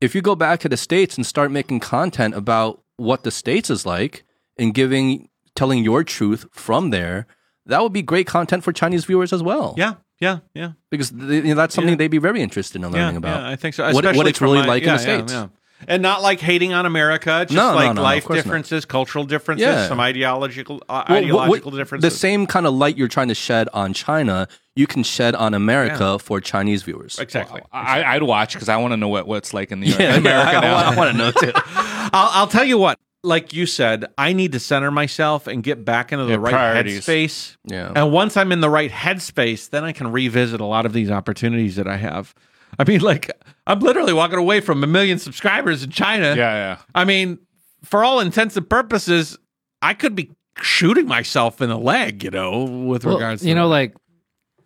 If 0.01 0.15
you 0.15 0.21
go 0.21 0.35
back 0.35 0.59
to 0.61 0.69
the 0.69 0.77
states 0.77 1.15
and 1.17 1.25
start 1.25 1.51
making 1.51 1.81
content 1.81 2.33
about 2.35 2.81
what 2.97 3.23
the 3.23 3.31
states 3.31 3.69
is 3.69 3.85
like 3.85 4.23
and 4.57 4.73
giving 4.73 5.29
telling 5.55 5.83
your 5.83 6.03
truth 6.03 6.45
from 6.51 6.89
there, 6.91 7.27
that 7.65 7.81
would 7.83 7.93
be 7.93 8.01
great 8.01 8.25
content 8.27 8.63
for 8.63 8.71
Chinese 8.71 9.05
viewers 9.05 9.33
as 9.33 9.43
well. 9.43 9.73
Yeah, 9.77 9.95
yeah, 10.19 10.39
yeah. 10.53 10.71
because 10.89 11.11
you 11.11 11.41
know, 11.43 11.55
that's 11.55 11.75
something 11.75 11.93
Yeah. 11.93 11.97
they'd 11.97 12.07
be 12.07 12.17
very 12.17 12.41
interested 12.41 12.77
in 12.81 12.83
learning 12.91 13.11
yeah, 13.15 13.17
about. 13.17 13.41
Yeah, 13.43 13.49
I 13.49 13.55
think 13.57 13.75
so. 13.75 13.91
What- 13.91 14.05
what 14.15 14.27
it's 14.27 14.41
really 14.41 14.59
my- 14.59 14.65
like 14.67 14.83
in 14.83 14.87
the 14.87 14.93
yeah, 14.93 14.97
States. 15.25 15.33
Yeah. 15.79 15.85
And 15.95 16.01
not 16.03 16.21
like 16.21 16.39
hating 16.39 16.73
on 16.73 16.85
America, 16.85 17.45
just 17.47 17.53
No, 17.55 17.69
no, 17.71 17.75
like 17.75 17.85
no, 17.95 18.01
of 18.01 18.03
life 18.03 18.25
course 18.25 18.37
not. 18.37 18.43
differences, 18.43 18.85
cultural 18.85 19.23
differences, 19.25 19.65
Yeah. 19.67 19.87
some 19.87 19.99
ideological 19.99 20.81
uh, 20.89 21.03
Well, 21.07 21.17
ideological 21.17 21.71
what- 21.71 21.77
differences. 21.77 22.11
The 22.13 22.17
same 22.17 22.45
kind 22.47 22.65
of 22.67 22.73
light 22.73 22.97
you're 22.97 23.07
trying 23.07 23.29
to 23.29 23.35
shed 23.35 23.69
on 23.73 23.93
China, 23.93 24.47
you 24.75 24.87
can 24.87 25.03
shed 25.03 25.35
on 25.35 25.53
America 25.53 26.19
for 26.19 26.39
Chinese 26.41 26.83
viewers. 26.83 27.17
exactly. 27.19 27.61
I, 27.71 28.03
I'd 28.03 28.23
watch 28.23 28.53
because 28.53 28.69
I 28.69 28.77
want 28.77 28.91
to 28.93 28.97
know 28.97 29.07
what, 29.09 29.27
what's 29.27 29.53
like 29.53 29.71
in 29.71 29.79
the 29.79 29.87
Yeah, 29.99 30.15
America 30.15 30.57
I, 30.57 30.61
now. 30.61 30.75
I, 30.91 30.95
want 30.95 31.11
to 31.11 31.17
know 31.17 31.31
too. 31.31 31.51
I'll, 31.65 32.29
I'll 32.41 32.47
tell 32.47 32.65
you 32.65 32.77
what. 32.77 32.97
Like 33.21 33.51
you 33.51 33.65
said, 33.65 34.05
I 34.17 34.31
need 34.31 34.53
to 34.53 34.61
center 34.61 34.91
myself 34.91 35.45
and 35.47 35.61
get 35.61 35.83
back 35.83 36.13
into 36.13 36.23
the 36.23 36.31
Yeah, 36.31 36.37
right 36.37 36.53
priorities. 36.53 37.05
headspace. 37.05 37.57
Yeah. 37.65 37.91
And 37.93 38.13
once 38.13 38.37
I'm 38.37 38.53
in 38.53 38.61
the 38.61 38.69
right 38.69 38.89
headspace, 38.89 39.69
then 39.71 39.83
I 39.83 39.91
can 39.91 40.13
revisit 40.13 40.61
a 40.61 40.65
lot 40.65 40.85
of 40.85 40.93
these 40.93 41.11
opportunities 41.11 41.75
that 41.75 41.85
I 41.85 41.97
have. 41.97 42.33
I 42.79 42.85
mean, 42.85 43.01
like 43.01 43.29
I'm 43.67 43.79
literally 43.79 44.13
walking 44.13 44.39
away 44.39 44.61
from 44.61 44.83
a 44.83 44.87
million 44.87 45.19
subscribers 45.19 45.83
in 45.83 45.91
China. 45.91 46.29
yeah, 46.29 46.55
yeah. 46.55 46.77
I 46.95 47.05
mean, 47.05 47.37
for 47.83 48.03
all 48.03 48.19
intents 48.19 48.57
and 48.57 48.67
purposes, 48.67 49.37
I 49.81 49.93
could 49.93 50.15
be 50.15 50.31
shooting 50.61 51.05
myself 51.07 51.61
in 51.61 51.69
the 51.69 51.77
leg, 51.77 52.23
you 52.23 52.31
know, 52.31 52.63
with 52.63 53.05
Well, 53.05 53.15
regards 53.15 53.45
you 53.45 53.53
to 53.53 53.59
know, 53.59 53.67
like, 53.67 53.93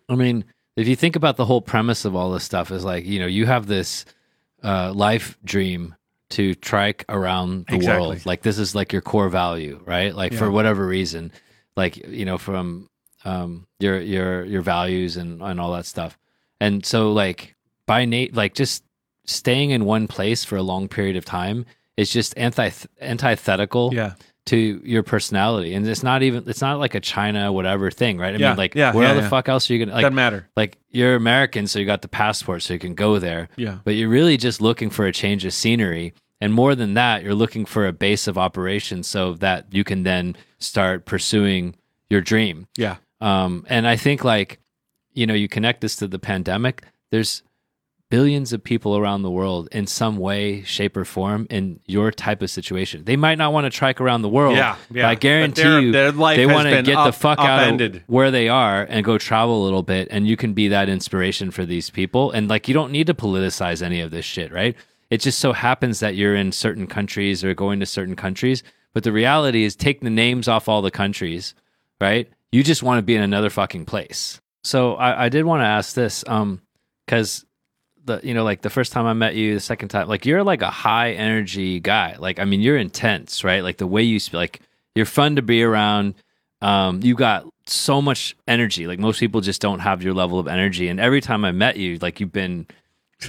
I 0.08 0.14
mean, 0.14 0.44
if 0.76 0.88
you 0.88 0.96
think 0.96 1.16
about 1.16 1.36
the 1.36 1.44
whole 1.44 1.60
premise 1.60 2.04
of 2.04 2.16
all 2.16 2.32
this 2.32 2.44
stuff, 2.44 2.70
is 2.70 2.84
like, 2.84 3.04
you 3.04 3.18
know, 3.20 3.26
you 3.26 3.46
have 3.46 3.66
this 3.66 4.04
uh, 4.62 4.92
life 4.92 5.36
dream 5.44 5.94
to 6.30 6.54
trike 6.54 7.04
around 7.08 7.66
the 7.68 7.76
Exactly. 7.76 8.08
world. 8.08 8.26
Like, 8.26 8.42
this 8.42 8.58
is 8.58 8.74
like 8.74 8.92
your 8.92 9.02
core 9.02 9.28
value, 9.28 9.80
right? 9.84 10.14
Like, 10.14 10.32
for 10.34 10.50
whatever 10.50 10.86
reason, 10.86 11.30
like, 11.76 11.96
you 11.96 12.24
know, 12.24 12.38
from 12.38 12.88
um, 13.24 13.66
your 13.78 14.00
your 14.00 14.44
your 14.44 14.62
values 14.62 15.16
and 15.16 15.40
and 15.42 15.60
all 15.60 15.72
that 15.72 15.86
stuff. 15.86 16.18
And 16.60 16.84
so, 16.84 17.12
like, 17.12 17.53
by 17.86 18.04
Nate, 18.04 18.34
like, 18.34 18.54
just 18.54 18.84
staying 19.26 19.70
in 19.70 19.84
one 19.84 20.06
place 20.06 20.44
for 20.44 20.56
a 20.56 20.62
long 20.62 20.88
period 20.88 21.16
of 21.16 21.24
time 21.24 21.64
is 21.96 22.10
just 22.12 22.36
anti 22.36 22.70
antithetical 23.00 23.92
yeah, 23.94 24.14
to 24.46 24.80
your 24.84 25.02
personality. 25.02 25.74
And 25.74 25.86
it's 25.86 26.02
not 26.02 26.22
even 26.22 26.44
it's 26.48 26.60
not 26.60 26.78
like 26.78 26.94
a 26.94 27.00
China 27.00 27.52
whatever 27.52 27.90
thing, 27.90 28.18
right? 28.18 28.34
I 28.34 28.38
Yeah, 28.38 28.48
mean 28.50 28.56
like 28.58 28.74
yeah, 28.74 28.92
where 28.92 29.14
yeah, 29.14 29.20
the 29.20 29.28
fuck 29.28 29.48
else 29.48 29.70
are 29.70 29.74
you 29.74 29.84
gonna 29.84 29.94
like 29.94 30.02
doesn't 30.02 30.14
matter. 30.14 30.48
like 30.56 30.76
you're 30.90 31.14
American, 31.14 31.66
so 31.66 31.78
you 31.78 31.86
got 31.86 32.02
the 32.02 32.08
passport 32.08 32.62
so 32.62 32.72
you 32.74 32.78
can 32.80 32.94
go 32.94 33.18
there. 33.18 33.48
Yeah, 33.56 33.78
But 33.84 33.94
you're 33.94 34.08
really 34.08 34.36
just 34.36 34.60
looking 34.60 34.90
for 34.90 35.06
a 35.06 35.12
change 35.12 35.44
of 35.44 35.52
scenery. 35.52 36.14
And 36.40 36.52
more 36.52 36.74
than 36.74 36.94
that, 36.94 37.22
you're 37.22 37.34
looking 37.34 37.64
for 37.64 37.86
a 37.86 37.92
base 37.92 38.26
of 38.26 38.36
operations 38.36 39.06
so 39.06 39.34
that 39.34 39.66
you 39.72 39.84
can 39.84 40.02
then 40.02 40.36
start 40.58 41.06
pursuing 41.06 41.74
your 42.10 42.20
dream. 42.20 42.66
yeah, 42.76 42.96
Um, 43.20 43.64
and 43.68 43.86
I 43.86 43.96
think 43.96 44.24
like, 44.24 44.58
you 45.14 45.26
know, 45.26 45.32
you 45.34 45.48
connect 45.48 45.80
this 45.80 45.96
to 45.96 46.08
the 46.08 46.18
pandemic. 46.18 46.82
There's 47.10 47.42
billions 48.14 48.52
of 48.52 48.62
people 48.62 48.92
around 48.96 49.22
the 49.22 49.30
world 49.30 49.68
in 49.72 49.86
some 49.86 50.16
way, 50.18 50.62
shape, 50.62 50.94
or 50.96 51.04
form 51.04 51.46
in 51.50 51.80
your 51.86 52.12
type 52.12 52.40
of 52.42 52.50
situation. 52.50 53.04
They 53.04 53.16
might 53.16 53.38
not 53.38 53.52
want 53.52 53.64
to 53.64 53.70
trike 53.70 54.00
around 54.00 54.22
the 54.22 54.28
world. 54.28 54.56
Yeah, 54.56 54.76
but 54.88 54.96
yeah. 54.98 55.08
I 55.08 55.14
guarantee 55.16 55.62
their- 55.62 55.80
you, 55.80 55.92
their 55.92 56.12
they 56.12 56.46
want 56.46 56.68
to 56.68 56.82
get 56.82 56.94
the 56.94 56.98
up- 56.98 57.14
fuck 57.14 57.38
out 57.40 57.80
of 57.80 58.02
where 58.06 58.30
they 58.30 58.48
are 58.48 58.82
and 58.88 59.04
go 59.04 59.18
travel 59.18 59.62
a 59.62 59.64
little 59.64 59.82
bit, 59.82 60.06
and 60.10 60.28
you 60.28 60.36
can 60.36 60.52
be 60.54 60.68
that 60.68 60.88
inspiration 60.88 61.50
for 61.50 61.64
these 61.66 61.90
people. 61.90 62.30
And 62.30 62.48
like, 62.48 62.68
you 62.68 62.74
don't 62.74 62.92
need 62.92 63.06
to 63.08 63.14
politicize 63.14 63.82
any 63.82 64.00
of 64.00 64.10
this 64.12 64.24
shit, 64.24 64.52
right? 64.52 64.76
It 65.10 65.18
just 65.20 65.38
so 65.40 65.52
happens 65.52 65.98
that 66.00 66.14
you're 66.14 66.36
in 66.36 66.52
certain 66.52 66.86
countries 66.86 67.42
or 67.44 67.52
going 67.54 67.80
to 67.80 67.86
certain 67.86 68.16
countries. 68.16 68.62
But 68.92 69.02
the 69.02 69.12
reality 69.12 69.64
is, 69.64 69.74
take 69.74 70.00
the 70.02 70.10
names 70.10 70.46
off 70.48 70.68
all 70.68 70.82
the 70.82 70.90
countries, 70.90 71.54
right? 72.00 72.28
You 72.52 72.62
just 72.62 72.82
want 72.84 72.98
to 72.98 73.02
be 73.02 73.16
in 73.16 73.22
another 73.22 73.50
fucking 73.50 73.86
place. 73.86 74.40
So 74.62 74.94
I, 74.94 75.24
I 75.24 75.28
did 75.28 75.44
want 75.44 75.62
to 75.62 75.66
ask 75.66 75.94
this, 75.94 76.24
um, 76.28 76.60
because 77.06 77.44
the 78.04 78.20
you 78.22 78.34
know 78.34 78.44
like 78.44 78.62
the 78.62 78.70
first 78.70 78.92
time 78.92 79.06
I 79.06 79.12
met 79.12 79.34
you, 79.34 79.54
the 79.54 79.60
second 79.60 79.88
time, 79.88 80.08
like 80.08 80.26
you're 80.26 80.44
like 80.44 80.62
a 80.62 80.70
high 80.70 81.12
energy 81.12 81.80
guy. 81.80 82.16
Like 82.18 82.38
I 82.38 82.44
mean, 82.44 82.60
you're 82.60 82.76
intense, 82.76 83.44
right? 83.44 83.62
Like 83.62 83.78
the 83.78 83.86
way 83.86 84.02
you 84.02 84.18
speak, 84.20 84.34
like 84.34 84.60
you're 84.94 85.06
fun 85.06 85.36
to 85.36 85.42
be 85.42 85.62
around. 85.62 86.14
Um, 86.60 87.00
you 87.02 87.14
got 87.14 87.46
so 87.66 88.00
much 88.00 88.36
energy. 88.46 88.86
Like 88.86 88.98
most 88.98 89.20
people 89.20 89.40
just 89.40 89.60
don't 89.60 89.80
have 89.80 90.02
your 90.02 90.14
level 90.14 90.38
of 90.38 90.48
energy. 90.48 90.88
And 90.88 91.00
every 91.00 91.20
time 91.20 91.44
I 91.44 91.52
met 91.52 91.76
you, 91.76 91.98
like 91.98 92.20
you've 92.20 92.32
been, 92.32 92.66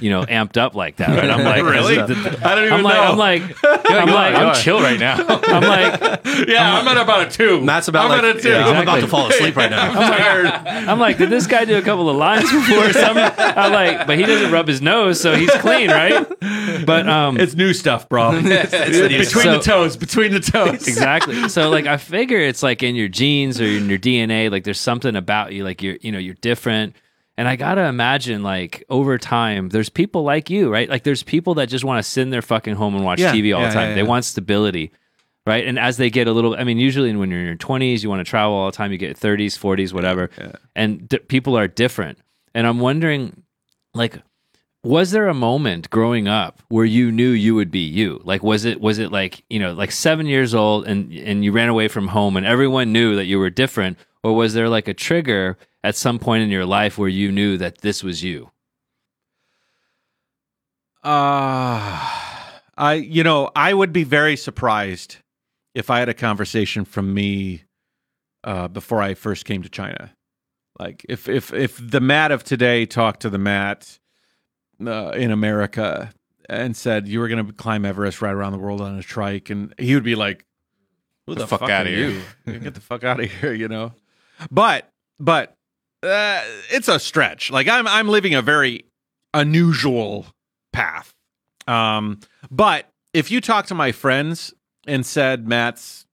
you 0.01 0.09
know, 0.09 0.23
amped 0.23 0.57
up 0.57 0.75
like 0.75 0.97
that. 0.97 1.09
Right? 1.09 1.29
I'm 1.29 1.43
like, 1.43 1.63
Really? 1.63 1.95
this 1.97 2.17
is 2.17 2.23
the- 2.23 2.47
I 2.47 2.55
don't 2.55 2.65
even 2.65 2.73
I'm 2.77 2.83
like, 2.83 2.95
know. 2.95 3.01
I'm 3.11 3.17
like, 3.17 3.41
I'm 3.63 4.09
like, 4.09 4.35
I'm 4.35 4.55
chill 4.55 4.81
right 4.81 4.99
now. 4.99 5.15
I'm 5.27 5.63
like, 5.63 6.25
yeah. 6.47 6.77
I'm, 6.79 6.87
at 6.87 6.97
about 6.97 7.27
a 7.27 7.31
two. 7.31 7.61
Matt's 7.61 7.87
about 7.87 8.05
I'm 8.05 8.09
like 8.11 8.23
at 8.23 8.35
a 8.37 8.41
two. 8.41 8.49
yeah, 8.49 8.67
I'm 8.67 8.81
about 8.83 8.99
to 9.01 9.07
fall 9.07 9.27
asleep 9.29 9.55
right 9.55 9.69
now. 9.69 9.89
I'm 9.89 9.93
tired. 9.93 10.45
I'm 10.47 10.99
like, 10.99 11.17
did 11.17 11.29
this 11.29 11.47
guy 11.47 11.65
do 11.65 11.77
a 11.77 11.81
couple 11.81 12.09
of 12.09 12.15
lines 12.17 12.51
before? 12.51 12.91
Some, 12.93 13.17
I'm 13.17 13.71
like, 13.71 14.07
but 14.07 14.17
he 14.17 14.25
doesn't 14.25 14.51
rub 14.51 14.67
his 14.67 14.81
nose, 14.81 15.19
so 15.21 15.35
he's 15.35 15.51
clean, 15.51 15.89
right? 15.89 16.25
But 16.85 17.07
um, 17.09 17.39
It's 17.39 17.55
new 17.55 17.73
stuff, 17.73 18.09
bro. 18.09 18.41
between 18.41 19.27
So- 19.27 19.57
the 19.57 19.59
toes, 19.63 19.97
between 19.97 20.31
the 20.31 20.39
toes. 20.39 20.87
exactly. 20.87 21.49
So 21.49 21.69
like 21.69 21.85
I 21.87 21.97
figure 21.97 22.39
it's 22.39 22.63
like 22.63 22.83
in 22.83 22.95
your 22.95 23.07
genes 23.07 23.59
or 23.61 23.65
in 23.65 23.89
your 23.89 23.99
DNA, 23.99 24.51
like 24.51 24.63
there's 24.63 24.79
something 24.79 25.15
about 25.15 25.53
you, 25.53 25.63
like 25.63 25.81
you're 25.81 25.97
you 26.01 26.11
know, 26.11 26.19
you're 26.19 26.35
different. 26.35 26.95
And 27.37 27.47
I 27.47 27.55
gotta 27.57 27.83
imagine 27.85 28.43
like 28.43 28.83
over 28.89 29.17
time, 29.17 29.69
there's 29.69 29.89
people 29.89 30.23
like 30.23 30.49
you, 30.49 30.71
right? 30.71 30.89
Like 30.89 31.03
there's 31.03 31.21
people 31.23 31.55
that 31.55 31.67
just 31.67 31.83
want 31.83 31.99
to 32.03 32.09
sit 32.09 32.21
in 32.21 32.29
their 32.29 32.41
fucking 32.41 32.75
home 32.75 32.95
and 32.95 33.03
watch 33.03 33.19
Yeah, 33.19 33.33
TV 33.33 33.53
all 33.55 33.61
yeah, 33.61 33.67
the 33.69 33.73
time. 33.73 33.89
yeah, 33.89 33.95
They 33.95 34.03
want 34.03 34.23
stability. 34.25 34.91
Right. 35.47 35.67
And 35.67 35.77
as 35.77 35.97
they 35.97 36.09
get 36.09 36.27
a 36.27 36.31
little, 36.31 36.55
I 36.55 36.63
mean, 36.63 36.79
usually 36.79 37.15
when 37.15 37.29
you're 37.29 37.41
in 37.41 37.45
your 37.45 37.55
20s, 37.55 38.01
you 38.01 38.09
want 38.09 38.19
to 38.19 38.23
travel 38.27 38.55
all 38.55 38.65
the 38.71 38.75
time, 38.75 38.91
you 38.91 38.97
get 38.97 39.15
30s, 39.19 39.59
40s, 39.59 39.93
whatever. 39.93 40.31
And 40.75 41.07
d- 41.07 41.19
people 41.19 41.55
are 41.55 41.67
different. 41.67 42.17
And 42.55 42.65
I'm 42.65 42.79
wondering, 42.79 43.43
like, 43.93 44.17
was 44.85 45.11
there 45.11 45.27
a 45.27 45.33
moment 45.33 45.89
growing 45.89 46.27
up 46.27 46.61
where 46.69 46.85
you 46.85 47.11
knew 47.11 47.31
you 47.31 47.55
would 47.55 47.71
be 47.71 47.79
you? 47.79 48.21
Like 48.23 48.43
was 48.43 48.65
it 48.65 48.79
was 48.79 48.99
it 48.99 49.11
like 49.11 49.43
you 49.49 49.59
know 49.59 49.73
like 49.73 49.91
seven 49.91 50.27
years 50.27 50.53
old 50.53 50.87
and 50.87 51.11
and 51.11 51.43
you 51.43 51.51
ran 51.51 51.69
away 51.69 51.87
from 51.87 52.09
home 52.09 52.37
and 52.37 52.45
everyone 52.45 52.93
knew 52.93 53.15
that 53.15 53.25
you 53.25 53.39
were 53.39 53.49
different? 53.49 53.97
Or 54.23 54.33
was 54.33 54.53
there 54.53 54.69
like 54.69 54.87
a 54.87 54.93
trigger 54.93 55.57
at 55.83 55.95
some 55.95 56.19
point 56.19 56.43
in 56.43 56.49
your 56.49 56.65
life 56.65 56.97
where 56.97 57.09
you 57.09 57.31
knew 57.31 57.57
that 57.57 57.79
this 57.79 58.03
was 58.03 58.23
you? 58.23 58.51
Uh, 61.03 62.01
I, 62.75 62.93
you 62.93 63.23
know, 63.23 63.51
I 63.55 63.73
would 63.75 63.93
be 63.93 64.03
very 64.03 64.35
surprised 64.35 65.17
if 65.75 65.91
I 65.91 65.99
had 65.99 66.09
a 66.09 66.15
conversation 66.15 66.83
from 66.85 67.13
me 67.13 67.65
uh, 68.43 68.67
before 68.67 69.03
I 69.03 69.13
first 69.13 69.45
came 69.45 69.61
to 69.61 69.69
China. 69.69 70.15
Like, 70.79 71.05
if 71.07 71.29
if 71.29 71.53
if 71.53 71.79
the 71.79 72.01
Matt 72.01 72.31
of 72.31 72.43
today 72.43 72.87
talked 72.87 73.21
to 73.21 73.29
the 73.29 73.37
Matt 73.37 73.99
uh, 74.85 75.11
in 75.11 75.31
America 75.31 76.11
and 76.49 76.75
said 76.75 77.07
you 77.07 77.19
were 77.19 77.27
going 77.27 77.45
to 77.45 77.53
climb 77.53 77.85
Everest, 77.85 78.21
ride 78.21 78.33
around 78.33 78.51
the 78.51 78.59
world 78.59 78.81
on 78.81 78.97
a 78.97 79.03
trike, 79.03 79.49
and 79.49 79.73
he 79.77 79.93
would 79.95 80.03
be 80.03 80.15
like, 80.15 80.45
"Who 81.25 81.35
the, 81.35 81.47
fuck 81.47 81.61
fuck, 81.61 81.69
outta 81.69 81.89
are 81.89 81.93
here." 81.93 82.21
you? 82.45 82.59
Get 82.59 82.73
the 82.73 82.81
fuck 82.81 83.03
out 83.03 83.19
of 83.19 83.31
here!" 83.41 83.53
You 83.53 83.67
know. 83.67 83.93
But 84.51 84.89
but 85.19 85.55
uh, 86.03 86.43
it's 86.71 86.87
a 86.87 86.99
stretch. 86.99 87.51
Like 87.51 87.67
I'm 87.67 87.87
I'm 87.87 88.07
living 88.07 88.35
a 88.35 88.41
very 88.41 88.85
unusual 89.33 90.27
path. 90.73 91.13
Um, 91.67 92.19
but 92.51 92.89
if 93.13 93.31
you 93.31 93.41
talk 93.41 93.67
to 93.67 93.75
my 93.75 93.91
friends 93.91 94.53
and 94.85 95.05
said 95.05 95.47
Matt's, 95.47 96.05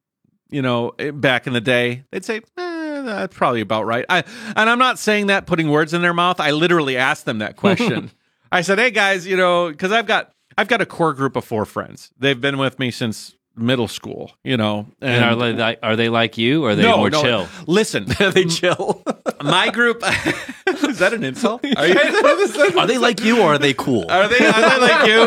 you 0.51 0.62
know, 0.62 0.93
eh, 0.99 1.11
back 1.11 1.47
in 1.47 1.53
the 1.53 1.61
day, 1.61 2.05
they'd 2.11 2.24
say, 2.24 2.41
eh, 2.57 3.03
that's 3.03 3.37
probably 3.37 3.61
about 3.61 3.85
right. 3.85 4.07
I 4.09 4.24
and 4.57 4.70
I'm 4.70 4.78
not 4.78 4.99
saying 4.99 5.27
that 5.27 5.47
putting 5.47 5.69
words 5.69 5.93
in 5.93 6.03
their 6.03 6.15
mouth. 6.15 6.41
I 6.41 6.53
literally 6.53 6.97
asked 6.97 7.24
them 7.24 7.39
that 7.39 7.57
question. 7.57 8.11
I 8.53 8.61
said, 8.61 8.79
hey 8.79 8.91
guys, 8.91 9.27
you 9.27 9.37
know, 9.37 9.70
because 9.70 9.93
I've 9.93 10.07
got 10.07 10.33
I've 10.59 10.69
got 10.69 10.83
a 10.83 10.87
core 10.87 11.15
group 11.15 11.37
of 11.37 11.45
four 11.45 11.65
friends. 11.65 12.11
They've 12.19 12.41
been 12.41 12.59
with 12.59 12.79
me 12.79 12.91
since 12.91 13.35
middle 13.57 13.89
school, 13.89 14.33
you 14.45 14.59
know, 14.59 14.87
and 15.01 15.24
are 15.24 15.35
they 15.35 15.53
like 15.55 15.79
are 15.83 15.97
they 15.97 16.11
like 16.11 16.37
you 16.37 16.65
or 16.65 16.70
are 16.70 16.74
they 16.74 16.83
no, 16.83 16.99
more 16.99 17.11
no. 17.11 17.23
chill 17.23 17.49
Listen, 17.66 18.05
they 18.19 18.45
chill. 18.45 19.03
my 19.43 19.70
group 19.70 20.03
Is 20.66 20.99
that 20.99 21.15
an 21.15 21.24
insult? 21.24 21.65
Are, 21.77 21.87
you, 21.87 22.79
Are 22.79 22.87
they 22.87 22.99
like 22.99 23.23
you 23.23 23.41
or 23.41 23.55
are 23.55 23.59
they 23.59 23.73
cool? 23.73 24.05
are 24.11 24.29
they 24.29 24.45
are 24.47 24.70
they 24.70 24.81
like 24.81 25.09
you? 25.09 25.23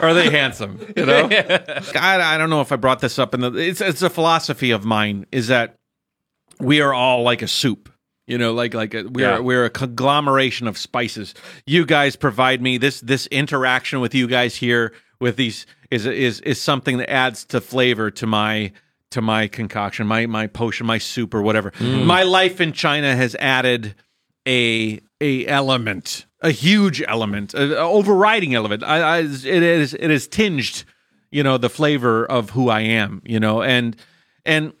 Or 0.00 0.10
are 0.10 0.14
they 0.14 0.30
handsome? 0.30 0.80
You 0.96 1.06
know, 1.06 1.28
I, 1.94 2.34
I 2.34 2.38
don't 2.38 2.50
know 2.50 2.60
if 2.60 2.72
I 2.72 2.76
brought 2.76 3.00
this 3.00 3.18
up 3.18 3.32
in 3.32 3.40
the. 3.40 3.52
It's 3.54 3.80
it's 3.80 4.02
a 4.02 4.10
philosophy 4.10 4.72
of 4.72 4.84
mine 4.84 5.26
is 5.30 5.46
that 5.48 5.76
we 6.58 6.80
are 6.80 6.92
all 6.92 7.22
like 7.22 7.42
a 7.42 7.48
soup. 7.48 7.90
You 8.26 8.38
know, 8.38 8.52
like 8.52 8.74
like 8.74 8.94
a, 8.94 9.04
we're 9.04 9.34
Yeah. 9.34 9.38
we're 9.38 9.64
a 9.64 9.70
conglomeration 9.70 10.66
of 10.66 10.76
spices. 10.76 11.34
You 11.64 11.86
guys 11.86 12.16
provide 12.16 12.60
me 12.60 12.76
this 12.78 13.00
this 13.00 13.26
interaction 13.28 14.00
with 14.00 14.14
you 14.14 14.26
guys 14.26 14.56
here 14.56 14.92
with 15.20 15.36
these 15.36 15.66
is 15.90 16.06
is 16.06 16.40
is 16.40 16.60
something 16.60 16.98
that 16.98 17.10
adds 17.10 17.44
to 17.46 17.60
flavor 17.60 18.10
to 18.10 18.26
my 18.26 18.72
to 19.12 19.22
my 19.22 19.46
concoction, 19.46 20.06
my 20.06 20.26
my 20.26 20.48
potion, 20.48 20.86
my 20.86 20.98
soup 20.98 21.34
or 21.34 21.42
whatever. 21.42 21.70
Mm. 21.72 22.04
My 22.06 22.24
life 22.24 22.60
in 22.60 22.72
China 22.72 23.14
has 23.14 23.36
added 23.36 23.94
a 24.46 25.00
a 25.20 25.46
element, 25.46 26.26
a 26.40 26.50
huge 26.50 27.02
element, 27.06 27.54
an 27.54 27.72
overriding 27.74 28.54
element. 28.54 28.82
I, 28.82 29.18
I 29.18 29.18
it 29.20 29.46
is 29.46 29.94
it 29.94 30.10
is 30.10 30.26
tinged, 30.26 30.84
you 31.30 31.44
know, 31.44 31.58
the 31.58 31.70
flavor 31.70 32.26
of 32.26 32.50
who 32.50 32.68
I 32.68 32.80
am, 32.80 33.22
you 33.24 33.38
know, 33.38 33.62
and 33.62 33.96
and 34.44 34.72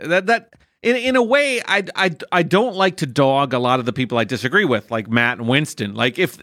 that 0.00 0.26
that 0.26 0.52
in 0.82 0.96
in 0.96 1.16
a 1.16 1.22
way 1.22 1.60
I 1.66 1.84
I 1.94 2.16
I 2.30 2.42
don't 2.42 2.76
like 2.76 2.96
to 2.98 3.06
dog 3.06 3.52
a 3.52 3.58
lot 3.58 3.80
of 3.80 3.86
the 3.86 3.92
people 3.92 4.18
I 4.18 4.24
disagree 4.24 4.64
with, 4.64 4.90
like 4.90 5.08
Matt 5.08 5.38
and 5.38 5.48
Winston. 5.48 5.94
Like 5.94 6.18
if 6.18 6.38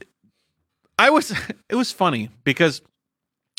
I 0.97 1.09
was 1.09 1.31
it 1.69 1.75
was 1.75 1.91
funny 1.91 2.29
because 2.43 2.81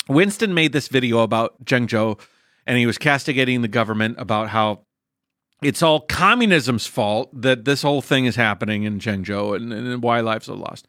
Winston 0.07 0.53
made 0.53 0.73
this 0.73 0.87
video 0.87 1.19
about 1.19 1.63
Zhengzhou 1.65 2.19
and 2.65 2.77
he 2.77 2.85
was 2.85 2.97
castigating 2.97 3.61
the 3.61 3.67
government 3.67 4.15
about 4.19 4.49
how 4.49 4.81
it's 5.61 5.81
all 5.81 6.05
communism's 6.05 6.85
fault 6.85 7.29
that 7.41 7.65
this 7.65 7.81
whole 7.81 8.01
thing 8.01 8.25
is 8.25 8.35
happening 8.35 8.83
in 8.83 8.99
Zhengzhou 8.99 9.55
and, 9.55 9.73
and 9.73 10.03
why 10.03 10.21
lives 10.21 10.47
are 10.47 10.55
lost. 10.55 10.87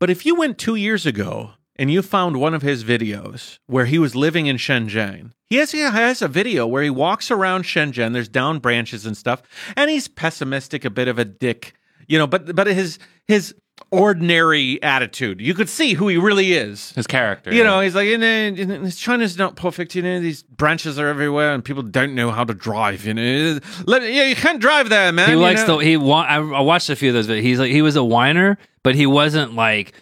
But 0.00 0.10
if 0.10 0.26
you 0.26 0.34
went 0.34 0.58
two 0.58 0.74
years 0.74 1.06
ago 1.06 1.52
and 1.80 1.90
you 1.90 2.02
found 2.02 2.36
one 2.36 2.52
of 2.52 2.60
his 2.60 2.84
videos 2.84 3.58
where 3.66 3.86
he 3.86 3.98
was 3.98 4.14
living 4.14 4.46
in 4.46 4.56
Shenzhen, 4.56 5.32
he 5.48 5.56
has, 5.56 5.72
he 5.72 5.80
has 5.80 6.20
a 6.20 6.28
video 6.28 6.66
where 6.66 6.82
he 6.82 6.90
walks 6.90 7.30
around 7.30 7.64
Shenzhen. 7.64 8.12
There's 8.12 8.28
down 8.28 8.58
branches 8.58 9.06
and 9.06 9.16
stuff, 9.16 9.42
and 9.78 9.90
he's 9.90 10.06
pessimistic, 10.06 10.84
a 10.84 10.90
bit 10.90 11.08
of 11.08 11.18
a 11.18 11.24
dick, 11.24 11.72
you 12.06 12.18
know. 12.18 12.26
But 12.26 12.54
but 12.54 12.66
his 12.66 12.98
his 13.26 13.54
ordinary 13.90 14.80
attitude, 14.82 15.40
you 15.40 15.54
could 15.54 15.70
see 15.70 15.94
who 15.94 16.08
he 16.08 16.18
really 16.18 16.52
is. 16.52 16.92
His 16.92 17.06
character. 17.06 17.50
You 17.50 17.62
yeah. 17.62 17.64
know, 17.64 17.80
he's 17.80 17.94
like, 17.94 18.08
you 18.08 18.18
know, 18.18 18.90
China's 18.90 19.38
not 19.38 19.56
perfect. 19.56 19.94
You 19.94 20.02
know, 20.02 20.20
these 20.20 20.42
branches 20.42 20.98
are 20.98 21.08
everywhere, 21.08 21.54
and 21.54 21.64
people 21.64 21.82
don't 21.82 22.14
know 22.14 22.30
how 22.30 22.44
to 22.44 22.52
drive. 22.52 23.06
You 23.06 23.14
know, 23.14 23.58
Let, 23.86 24.02
yeah, 24.02 24.24
you 24.24 24.36
can't 24.36 24.60
drive 24.60 24.90
there, 24.90 25.12
man. 25.12 25.30
He 25.30 25.34
likes 25.34 25.66
know? 25.66 25.78
the 25.78 25.84
he. 25.84 25.96
Wa- 25.96 26.26
I, 26.28 26.36
I 26.36 26.60
watched 26.60 26.90
a 26.90 26.96
few 26.96 27.08
of 27.08 27.14
those. 27.14 27.26
But 27.26 27.38
he's 27.38 27.58
like 27.58 27.72
he 27.72 27.80
was 27.80 27.96
a 27.96 28.04
whiner, 28.04 28.58
but 28.82 28.94
he 28.94 29.06
wasn't 29.06 29.54
like 29.54 29.94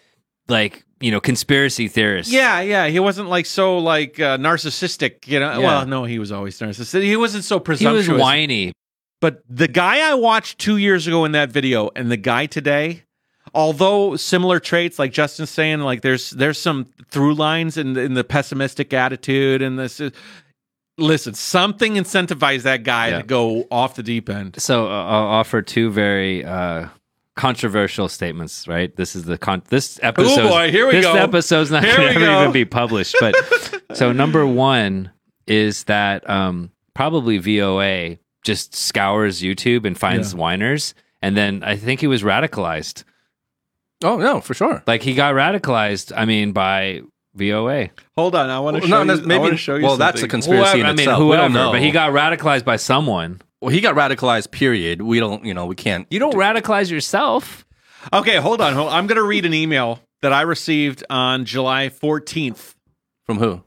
like 0.48 0.84
you 1.00 1.10
know 1.10 1.20
conspiracy 1.20 1.88
theorist. 1.88 2.30
Yeah, 2.30 2.60
yeah. 2.60 2.86
He 2.88 2.98
wasn't 3.00 3.28
like 3.28 3.46
so 3.46 3.78
like 3.78 4.18
uh, 4.20 4.36
narcissistic. 4.38 5.26
You 5.26 5.40
know, 5.40 5.52
Yeah. 5.52 5.66
well, 5.66 5.86
no, 5.86 6.04
he 6.04 6.18
was 6.18 6.32
always 6.32 6.58
narcissistic. 6.58 7.02
He 7.02 7.16
wasn't 7.16 7.44
so 7.44 7.60
presumptuous. 7.60 8.06
he 8.06 8.12
was 8.12 8.20
whiny. 8.20 8.72
But 9.20 9.42
the 9.48 9.68
guy 9.68 10.08
I 10.10 10.14
watched 10.14 10.58
two 10.58 10.76
years 10.76 11.06
ago 11.06 11.24
in 11.24 11.32
that 11.32 11.50
video, 11.50 11.90
and 11.96 12.10
the 12.10 12.16
guy 12.16 12.46
today, 12.46 13.02
although 13.52 14.14
similar 14.16 14.60
traits, 14.60 14.98
like 14.98 15.12
Justin's 15.12 15.50
saying, 15.50 15.80
like 15.80 16.02
there's 16.02 16.30
there's 16.30 16.58
some 16.58 16.86
through 17.10 17.34
lines 17.34 17.76
in 17.76 17.96
in 17.96 18.14
the 18.14 18.24
pessimistic 18.24 18.92
attitude 18.92 19.62
and 19.62 19.78
this. 19.78 19.98
Is, 20.00 20.12
listen, 20.98 21.32
something 21.34 21.94
incentivized 21.94 22.62
that 22.62 22.82
guy 22.82 23.08
Yeah. 23.08 23.18
to 23.18 23.22
go 23.26 23.66
off 23.70 23.94
the 23.94 24.02
deep 24.02 24.28
end. 24.28 24.60
So 24.60 24.86
uh, 24.86 25.04
I'll 25.04 25.26
offer 25.26 25.62
two 25.62 25.90
very 25.90 26.44
uh, 26.44 26.88
controversial 27.38 28.08
statements. 28.08 28.68
Right. 28.68 28.94
This 28.94 29.16
is 29.16 29.24
the 29.24 29.38
con. 29.38 29.62
This 29.68 29.98
episode. 30.02 30.40
Oh, 30.40 30.48
boy, 30.48 30.70
here 30.70 30.86
we 30.86 30.92
this 30.92 31.06
go. 31.06 31.14
episode's 31.14 31.70
not 31.70 31.82
going 31.84 31.96
to 32.14 32.20
go. 32.20 32.40
even 32.40 32.52
be 32.52 32.64
published. 32.66 33.16
But 33.20 33.34
so 33.94 34.12
number 34.12 34.46
one 34.46 35.10
is 35.46 35.84
that 35.84 36.28
um, 36.28 36.70
probably 36.94 37.38
VOA 37.38 38.18
just 38.44 38.74
scours 38.74 39.40
YouTube 39.40 39.86
and 39.86 39.96
finds 39.96 40.34
whiners, 40.34 40.94
and 41.22 41.36
then 41.36 41.62
I 41.62 41.76
think 41.76 42.00
he 42.00 42.06
was 42.06 42.22
radicalized. 42.22 43.04
Oh 44.04 44.16
no, 44.18 44.40
for 44.40 44.54
sure. 44.54 44.82
Like 44.86 45.02
he 45.02 45.14
got 45.14 45.34
radicalized. 45.34 46.12
I 46.16 46.24
mean, 46.24 46.52
by 46.52 47.02
VOA. 47.34 47.90
Hold 48.16 48.34
on, 48.34 48.50
I 48.50 48.58
want 48.60 48.76
to 48.76 48.80
Well, 48.80 48.88
show 48.90 49.04
no, 49.04 49.14
you. 49.14 49.20
maybe- 49.22 49.34
I 49.34 49.38
want 49.38 49.50
to 49.52 49.56
show 49.56 49.76
you. 49.76 49.84
well, 49.84 49.96
that's 49.96 50.16
a 50.16 50.20
something. 50.20 50.30
conspiracy 50.30 50.80
in 50.80 50.86
I 50.86 50.90
mean, 50.90 51.00
itself. 51.00 51.20
We 51.22 51.36
don't 51.36 51.52
whoever, 51.52 51.72
but 51.72 51.82
he 51.82 51.90
got 51.92 52.10
radicalized 52.12 52.64
by 52.64 52.76
someone. 52.76 53.40
Well, 53.60 53.70
he 53.70 53.80
got 53.80 53.94
radicalized. 53.94 54.50
Period. 54.50 55.02
We 55.02 55.18
don't. 55.20 55.44
You 55.44 55.54
know, 55.54 55.66
we 55.66 55.74
can't. 55.74 56.06
You 56.10 56.18
don't 56.18 56.34
radicalize 56.34 56.90
yourself. 56.90 57.64
Okay, 58.12 58.36
hold 58.36 58.60
on. 58.60 58.74
Hold, 58.74 58.92
I'm 58.92 59.06
going 59.06 59.16
to 59.16 59.24
read 59.24 59.44
an 59.44 59.54
email 59.54 60.00
that 60.22 60.32
I 60.32 60.42
received 60.42 61.04
on 61.10 61.44
July 61.44 61.88
14th. 61.88 62.74
From 63.26 63.38
who? 63.38 63.62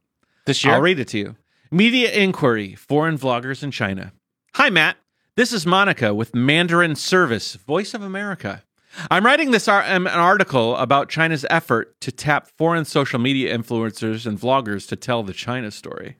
this 0.46 0.64
year. 0.64 0.74
I'll 0.74 0.82
read 0.82 1.00
it 1.00 1.08
to 1.10 1.18
you. 1.18 1.36
Media 1.72 2.12
inquiry, 2.12 2.76
foreign 2.76 3.18
vloggers 3.18 3.64
in 3.64 3.72
China. 3.72 4.12
Hi, 4.56 4.70
Matt. 4.70 4.98
This 5.38 5.54
is 5.54 5.66
Monica 5.66 6.14
with 6.14 6.36
Mandarin 6.36 6.96
Service, 6.96 7.56
Voice 7.56 7.94
of 7.94 8.02
America. 8.02 8.64
I'm 9.10 9.26
writing 9.26 9.52
this 9.52 9.70
ar- 9.70 9.86
um, 9.88 10.06
an 10.08 10.20
article 10.20 10.76
about 10.76 11.08
China's 11.08 11.46
effort 11.50 11.96
to 12.02 12.12
tap 12.12 12.50
foreign 12.58 12.84
social 12.84 13.20
media 13.20 13.58
influencers 13.58 14.26
and 14.26 14.38
vloggers 14.38 14.88
to 14.90 14.98
tell 14.98 15.24
the 15.24 15.32
China 15.32 15.72
story. 15.72 16.18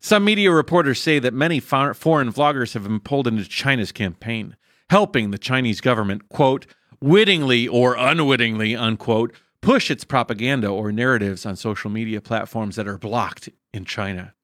Some 0.00 0.24
media 0.24 0.50
reporters 0.52 1.00
say 1.00 1.18
that 1.18 1.34
many 1.34 1.60
foreign 1.60 1.94
vloggers 2.32 2.74
have 2.74 2.84
been 2.84 3.00
pulled 3.00 3.26
into 3.26 3.44
China's 3.44 3.92
campaign, 3.92 4.56
helping 4.90 5.30
the 5.30 5.38
Chinese 5.38 5.80
government, 5.80 6.28
quote, 6.28 6.66
wittingly 7.00 7.66
or 7.66 7.96
unwittingly, 7.96 8.76
unquote, 8.76 9.34
push 9.60 9.90
its 9.90 10.04
propaganda 10.04 10.68
or 10.68 10.92
narratives 10.92 11.44
on 11.44 11.56
social 11.56 11.90
media 11.90 12.20
platforms 12.20 12.76
that 12.76 12.86
are 12.86 12.98
blocked 12.98 13.48
in 13.72 13.84
China. 13.84 14.34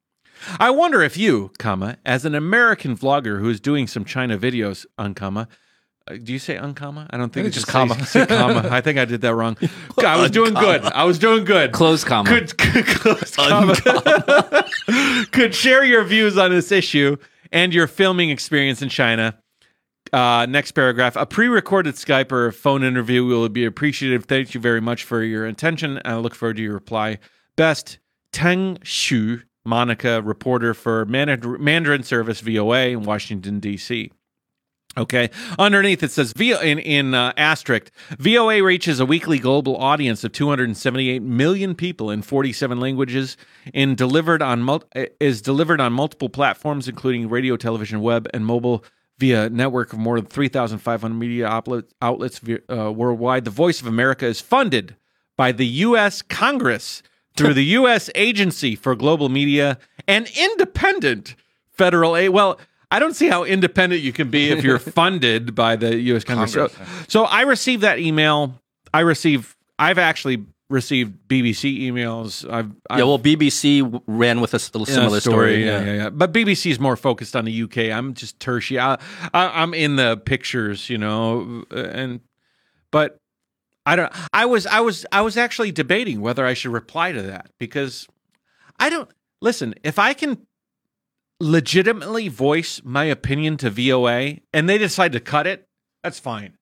I 0.58 0.70
wonder 0.70 1.02
if 1.02 1.16
you, 1.16 1.52
comma, 1.58 1.98
as 2.04 2.24
an 2.24 2.34
American 2.34 2.96
vlogger 2.96 3.38
who 3.38 3.48
is 3.48 3.60
doing 3.60 3.86
some 3.86 4.04
China 4.04 4.36
videos, 4.36 4.84
uncomma, 4.98 5.46
uh, 6.08 6.16
do 6.22 6.32
you 6.32 6.38
say 6.38 6.56
uncomma? 6.56 7.06
I 7.10 7.16
don't 7.16 7.32
think 7.32 7.46
It's 7.46 7.56
it's 7.56 7.64
just 7.64 7.72
comma. 7.72 8.04
Say, 8.06 8.26
comma. 8.26 8.68
I 8.70 8.80
think 8.80 8.98
I 8.98 9.04
did 9.04 9.20
that 9.20 9.34
wrong. 9.34 9.56
I 9.98 10.20
was 10.20 10.30
doing 10.30 10.54
good. 10.54 10.84
I 10.84 11.04
was 11.04 11.18
doing 11.18 11.44
good. 11.44 11.72
Close 11.72 12.04
comma. 12.04 12.28
Could, 12.28 12.56
could, 12.58 12.86
close 12.86 13.36
comma. 13.36 13.76
could 15.32 15.54
share 15.54 15.84
your 15.84 16.04
views 16.04 16.36
on 16.36 16.50
this 16.50 16.72
issue 16.72 17.16
and 17.52 17.72
your 17.72 17.86
filming 17.86 18.30
experience 18.30 18.82
in 18.82 18.88
China. 18.88 19.38
Uh, 20.12 20.46
next 20.46 20.72
paragraph. 20.72 21.16
A 21.16 21.24
pre 21.24 21.46
recorded 21.46 21.94
Skype 21.94 22.32
or 22.32 22.52
phone 22.52 22.82
interview 22.82 23.24
will 23.24 23.48
be 23.48 23.64
appreciative. 23.64 24.24
Thank 24.24 24.54
you 24.54 24.60
very 24.60 24.80
much 24.80 25.04
for 25.04 25.22
your 25.22 25.46
attention. 25.46 26.00
I 26.04 26.16
look 26.16 26.34
forward 26.34 26.56
to 26.56 26.62
your 26.62 26.74
reply. 26.74 27.18
Best, 27.56 27.98
Teng 28.32 28.78
Shu, 28.82 29.42
Monica, 29.64 30.20
reporter 30.20 30.74
for 30.74 31.04
Mandarin 31.06 32.02
Service 32.02 32.40
VOA 32.40 32.88
in 32.88 33.04
Washington, 33.04 33.60
D.C. 33.60 34.10
Okay. 34.96 35.30
Underneath 35.58 36.02
it 36.02 36.10
says 36.10 36.32
in 36.32 36.78
in 36.78 37.14
uh, 37.14 37.32
asterisk 37.36 37.90
VOA 38.18 38.62
reaches 38.62 39.00
a 39.00 39.06
weekly 39.06 39.38
global 39.38 39.76
audience 39.76 40.22
of 40.22 40.32
278 40.32 41.22
million 41.22 41.74
people 41.74 42.10
in 42.10 42.20
47 42.20 42.78
languages 42.78 43.38
and 43.72 43.96
delivered 43.96 44.42
on 44.42 44.60
mul- 44.62 44.84
is 45.18 45.40
delivered 45.40 45.80
on 45.80 45.94
multiple 45.94 46.28
platforms 46.28 46.88
including 46.88 47.30
radio, 47.30 47.56
television, 47.56 48.02
web, 48.02 48.28
and 48.34 48.44
mobile 48.44 48.84
via 49.18 49.44
a 49.44 49.50
network 49.50 49.92
of 49.92 49.98
more 49.98 50.20
than 50.20 50.26
3,500 50.26 51.14
media 51.14 51.46
outlet, 51.46 51.84
outlets 52.02 52.40
uh, 52.68 52.92
worldwide. 52.92 53.44
The 53.44 53.50
Voice 53.50 53.80
of 53.80 53.86
America 53.86 54.26
is 54.26 54.40
funded 54.40 54.96
by 55.36 55.52
the 55.52 55.66
U.S. 55.66 56.22
Congress 56.22 57.02
through 57.36 57.54
the 57.54 57.64
U.S. 57.80 58.10
Agency 58.14 58.74
for 58.74 58.94
Global 58.94 59.28
Media 59.28 59.78
and 60.06 60.28
independent 60.36 61.34
federal 61.70 62.16
aid. 62.16 62.30
Well, 62.30 62.58
I 62.92 62.98
don't 62.98 63.14
see 63.14 63.28
how 63.28 63.44
independent 63.44 64.02
you 64.02 64.12
can 64.12 64.30
be 64.30 64.50
if 64.50 64.62
you're 64.62 64.78
funded 65.00 65.54
by 65.54 65.76
the 65.76 65.96
U.S. 65.96 66.24
Congress. 66.24 66.52
So, 66.52 66.70
so 67.08 67.24
I 67.24 67.42
received 67.42 67.82
that 67.82 67.98
email. 67.98 68.60
I 68.92 69.00
receive. 69.00 69.56
I've 69.78 69.96
actually 69.96 70.44
received 70.68 71.26
BBC 71.26 71.80
emails. 71.80 72.44
I've, 72.50 72.70
I've 72.90 72.98
Yeah. 72.98 73.04
Well, 73.04 73.18
BBC 73.18 74.02
ran 74.06 74.42
with 74.42 74.52
a 74.52 74.58
yeah, 74.58 74.84
similar 74.84 75.20
story. 75.20 75.64
Yeah, 75.64 75.82
yeah, 75.82 75.94
yeah. 75.94 76.10
But 76.10 76.32
BBC 76.32 76.70
is 76.70 76.78
more 76.78 76.96
focused 76.96 77.34
on 77.34 77.46
the 77.46 77.62
UK. 77.62 77.96
I'm 77.96 78.12
just 78.12 78.38
tertiary. 78.38 78.78
I, 78.78 78.94
I, 79.32 79.62
I'm 79.62 79.72
in 79.72 79.96
the 79.96 80.18
pictures, 80.18 80.90
you 80.90 80.98
know, 80.98 81.64
uh, 81.70 81.76
and 81.76 82.20
but 82.90 83.18
I 83.86 83.96
don't. 83.96 84.12
I 84.34 84.44
was, 84.44 84.66
I 84.66 84.80
was, 84.80 85.06
I 85.12 85.22
was 85.22 85.38
actually 85.38 85.72
debating 85.72 86.20
whether 86.20 86.44
I 86.44 86.52
should 86.54 86.72
reply 86.72 87.12
to 87.12 87.22
that 87.22 87.50
because 87.58 88.06
I 88.78 88.90
don't 88.90 89.10
listen. 89.40 89.74
If 89.82 89.98
I 89.98 90.12
can 90.12 90.46
legitimately 91.42 92.28
voice 92.28 92.80
my 92.84 93.04
opinion 93.04 93.56
to 93.58 93.68
VOA 93.70 94.38
and 94.52 94.68
they 94.68 94.78
decide 94.78 95.12
to 95.12 95.20
cut 95.20 95.46
it, 95.46 95.68
that's 96.02 96.18
fine. 96.20 96.56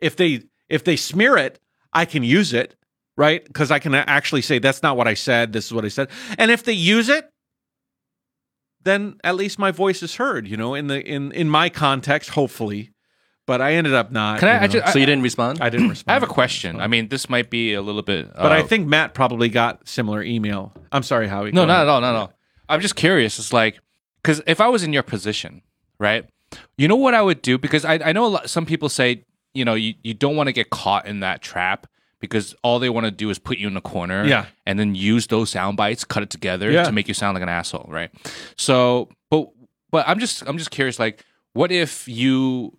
If 0.00 0.16
they 0.16 0.42
if 0.68 0.82
they 0.84 0.96
smear 0.96 1.36
it, 1.36 1.60
I 1.92 2.04
can 2.06 2.24
use 2.24 2.52
it, 2.54 2.74
right? 3.16 3.44
Because 3.44 3.70
I 3.70 3.78
can 3.78 3.94
actually 3.94 4.42
say 4.42 4.58
that's 4.58 4.82
not 4.82 4.96
what 4.96 5.06
I 5.06 5.14
said. 5.14 5.52
This 5.52 5.66
is 5.66 5.72
what 5.74 5.84
I 5.84 5.88
said. 5.88 6.08
And 6.38 6.50
if 6.50 6.64
they 6.64 6.72
use 6.72 7.08
it, 7.08 7.28
then 8.82 9.16
at 9.24 9.34
least 9.36 9.58
my 9.58 9.70
voice 9.70 10.02
is 10.02 10.16
heard. 10.16 10.46
You 10.48 10.56
know, 10.56 10.74
in 10.74 10.86
the 10.86 11.00
in 11.04 11.30
in 11.32 11.48
my 11.48 11.68
context, 11.68 12.30
hopefully. 12.30 12.90
but 13.46 13.60
I 13.60 13.74
ended 13.74 13.92
up 13.92 14.10
not. 14.10 14.40
Can 14.40 14.48
I- 14.48 14.52
you 14.52 14.58
I 14.58 14.60
know. 14.62 14.72
ju- 14.72 14.82
So 14.92 14.98
you 14.98 15.04
didn't 15.06 15.22
respond? 15.22 15.58
I 15.60 15.68
didn't 15.68 15.90
respond. 15.90 16.10
I 16.10 16.14
have 16.14 16.22
a 16.22 16.32
question. 16.32 16.80
I 16.80 16.86
mean, 16.86 17.08
this 17.08 17.28
might 17.28 17.50
be 17.50 17.74
a 17.74 17.82
little 17.82 18.00
bit, 18.02 18.32
but 18.34 18.52
I 18.52 18.60
uh, 18.62 18.66
think 18.66 18.86
Matt 18.88 19.12
probably 19.12 19.50
got 19.50 19.86
similar 19.86 20.22
email. 20.22 20.72
I'm 20.90 21.02
sorry, 21.02 21.28
Howie. 21.28 21.52
No, 21.52 21.62
Go 21.62 21.66
not 21.66 21.74
ahead. 21.74 21.82
at 21.82 21.88
all. 21.90 22.00
Not 22.00 22.14
at 22.14 22.18
all. 22.20 22.32
I'm 22.70 22.80
just 22.80 22.96
curious. 22.96 23.38
It's 23.38 23.52
like, 23.52 23.78
because 24.24 24.40
if 24.46 24.58
I 24.58 24.68
was 24.68 24.82
in 24.82 24.94
your 24.94 25.02
position, 25.02 25.60
right? 26.00 26.24
You 26.78 26.88
know 26.88 26.96
what 26.96 27.12
I 27.12 27.20
would 27.20 27.42
do? 27.42 27.58
Because 27.58 27.84
I, 27.84 27.94
I 28.02 28.12
know 28.12 28.24
a 28.24 28.28
lot, 28.28 28.48
some 28.50 28.64
people 28.64 28.88
say, 28.88 29.24
you 29.52 29.64
know, 29.66 29.74
you, 29.74 29.94
you 30.02 30.14
don't 30.14 30.34
want 30.34 30.46
to 30.46 30.52
get 30.52 30.70
caught 30.70 31.06
in 31.06 31.20
that 31.20 31.42
trap 31.42 31.86
because 32.20 32.54
all 32.62 32.78
they 32.78 32.88
want 32.88 33.04
to 33.04 33.10
do 33.10 33.28
is 33.28 33.38
put 33.38 33.58
you 33.58 33.68
in 33.68 33.76
a 33.76 33.82
corner 33.82 34.24
Yeah. 34.24 34.46
and 34.64 34.78
then 34.78 34.94
use 34.94 35.26
those 35.26 35.50
sound 35.50 35.76
bites, 35.76 36.04
cut 36.04 36.22
it 36.22 36.30
together 36.30 36.70
Yeah. 36.70 36.84
to 36.84 36.92
make 36.92 37.06
you 37.06 37.12
sound 37.12 37.34
like 37.34 37.42
an 37.42 37.50
asshole, 37.50 37.86
right? 37.90 38.10
So, 38.56 39.10
but 39.30 39.48
but 39.90 40.08
I'm 40.08 40.18
just 40.18 40.42
I'm 40.48 40.56
just 40.56 40.70
curious, 40.70 40.98
like, 40.98 41.22
what 41.52 41.70
if 41.70 42.08
you 42.08 42.78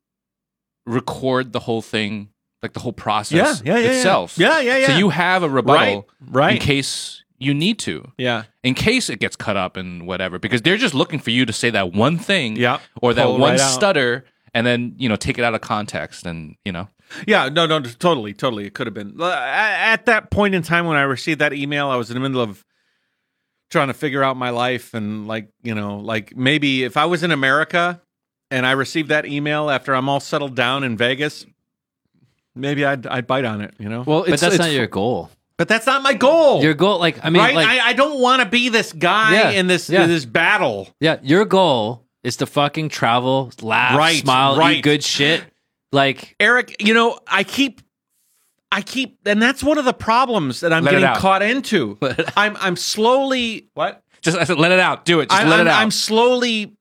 record 0.85 1.53
the 1.53 1.59
whole 1.59 1.81
thing, 1.81 2.30
like 2.63 2.73
the 2.73 2.80
whole 2.80 2.93
process 2.93 3.61
Yeah, 3.61 3.73
yeah, 3.76 3.80
yeah, 3.80 3.91
yeah. 3.91 3.97
itself? 3.97 4.38
Yeah, 4.38 4.59
yeah, 4.61 4.77
yeah. 4.77 4.88
So 4.88 4.97
you 4.97 5.09
have 5.09 5.43
a 5.43 5.49
rebuttal 5.49 6.07
Right, 6.22 6.30
right. 6.31 6.55
in 6.55 6.61
case 6.61 7.23
you 7.38 7.53
need 7.53 7.78
to 7.80 8.12
Yeah. 8.18 8.44
in 8.64 8.74
case 8.74 9.10
it 9.10 9.20
gets 9.20 9.36
cut 9.36 9.57
up 9.57 9.76
and 9.78 10.07
whatever, 10.07 10.40
because 10.40 10.62
they're 10.62 10.78
just 10.78 10.94
looking 10.94 11.20
for 11.20 11.32
you 11.32 11.45
to 11.45 11.53
say 11.53 11.70
that 11.70 11.94
one 11.94 12.18
thing, 12.18 12.56
Yeah. 12.56 12.80
or 13.02 13.14
that 13.14 13.24
Pull 13.26 13.36
it 13.36 13.40
one 13.40 13.52
right 13.52 13.60
out. 13.60 13.72
stutter, 13.74 14.26
and 14.53 14.66
then 14.66 14.95
you 14.98 15.10
know 15.10 15.16
take 15.16 15.38
it 15.38 15.44
out 15.44 15.53
of 15.53 15.62
context, 15.62 16.26
and 16.26 16.56
you 16.66 16.72
know, 16.72 16.88
Yeah, 17.28 17.49
no, 17.49 17.66
no, 17.68 17.80
totally, 17.82 18.34
totally. 18.34 18.66
It 18.66 18.74
could 18.74 18.88
have 18.88 18.94
been. 18.94 19.20
At 19.22 20.06
that 20.07 20.32
point 20.32 20.56
in 20.56 20.62
time 20.64 20.86
when 20.88 20.98
I 20.98 21.02
received 21.03 21.40
that 21.40 21.53
email, 21.53 21.90
I 21.90 21.98
was 21.98 22.10
in 22.10 22.16
the 22.16 22.20
middle 22.22 22.41
of 22.41 22.64
trying 23.70 23.88
to 23.90 23.94
figure 23.94 24.24
out 24.24 24.38
my 24.38 24.49
life 24.52 24.94
and 24.94 25.28
like, 25.28 25.49
you 25.62 25.76
know, 25.76 25.98
like 25.98 26.36
maybe 26.38 26.84
if 26.84 26.98
I 26.98 27.06
was 27.06 27.22
in 27.24 27.32
America 27.32 28.02
and 28.49 28.66
I 28.66 28.72
received 28.72 29.10
that 29.10 29.26
email 29.26 29.70
after 29.70 29.94
I'm 29.94 30.07
all 30.10 30.20
settled 30.20 30.56
down 30.56 30.84
in 30.84 30.95
Vegas, 30.98 31.45
maybe 32.56 32.86
I'd 32.86 33.06
I'd 33.07 33.28
bite 33.28 33.45
on 33.45 33.62
it, 33.62 33.74
you 33.78 33.90
know. 33.90 34.03
well, 34.06 34.22
But 34.22 34.40
that's 34.40 34.44
it's 34.44 34.57
not 34.57 34.72
your 34.72 34.88
goal. 34.88 35.30
But 35.57 35.68
that's 35.68 35.86
not 35.86 36.02
my 36.02 36.14
goal. 36.14 36.61
Your 36.64 36.73
goal, 36.73 36.99
like 36.99 37.23
I 37.23 37.30
mean, 37.30 37.41
right? 37.41 37.56
like 37.56 37.68
I, 37.68 37.90
I 37.90 37.94
don't 37.94 38.19
want 38.22 38.41
to 38.41 38.48
be 38.49 38.69
this 38.69 38.91
guy 38.94 39.34
Yeah, 39.34 39.49
in 39.52 39.68
this 39.68 39.90
yeah. 39.90 40.06
this 40.07 40.26
battle. 40.26 40.90
yeah, 40.99 41.18
your 41.23 41.45
goal 41.45 42.06
is 42.23 42.38
to 42.38 42.45
fucking 42.45 42.90
travel, 42.90 43.52
laugh, 43.61 43.98
Right, 43.98 44.18
smile, 44.22 44.57
right. 44.57 44.77
eat 44.77 44.82
good 44.84 45.03
shit. 45.03 45.44
Like 45.91 46.36
Eric, 46.40 46.82
you 46.84 46.94
know, 46.94 47.19
I 47.27 47.44
keep 47.44 47.82
I 48.72 48.82
keep 48.82 49.19
and 49.26 49.41
that's 49.41 49.64
one 49.64 49.77
of 49.77 49.86
the 49.86 49.94
problems 49.94 50.60
that 50.60 50.73
I'm 50.73 50.84
Let 50.84 50.91
getting 50.91 51.15
caught 51.15 51.41
into. 51.41 51.98
I'm 52.36 52.57
I'm 52.60 52.76
slowly 52.76 53.69
what? 53.76 54.02
just 54.22 54.38
I 54.38 54.44
said, 54.44 54.57
let 54.57 54.72
it 54.72 54.80
out, 54.80 55.06
do 55.06 55.19
it, 55.19 55.30
just 55.30 55.40
I, 55.41 55.48
let 55.48 55.60
I'm, 55.60 55.68
it 55.68 55.69
out. 55.69 55.82
I'm 55.82 55.91
slowly 55.91 56.74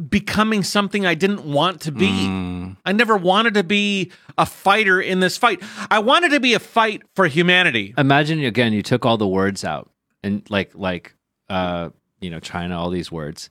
becoming 0.00 0.62
something 0.62 1.04
I 1.06 1.14
didn't 1.14 1.44
want 1.44 1.82
to 1.82 1.92
be. 1.92 2.08
Mm. 2.08 2.76
I 2.84 2.92
never 2.92 3.16
wanted 3.16 3.54
to 3.54 3.64
be 3.64 4.10
a 4.38 4.46
fighter 4.46 5.00
in 5.00 5.20
this 5.20 5.36
fight. 5.36 5.62
I 5.90 5.98
wanted 6.00 6.30
to 6.30 6.40
be 6.40 6.54
a 6.54 6.58
fight 6.58 7.02
for 7.14 7.26
humanity. 7.26 7.94
imagine 7.98 8.40
again, 8.44 8.72
you 8.72 8.82
took 8.82 9.04
all 9.06 9.16
the 9.16 9.28
words 9.28 9.64
out 9.64 9.90
and 10.22 10.48
like 10.50 10.72
like 10.74 11.14
uh 11.48 11.90
you 12.20 12.30
know 12.30 12.40
China, 12.40 12.78
all 12.78 12.90
these 12.90 13.10
words, 13.12 13.50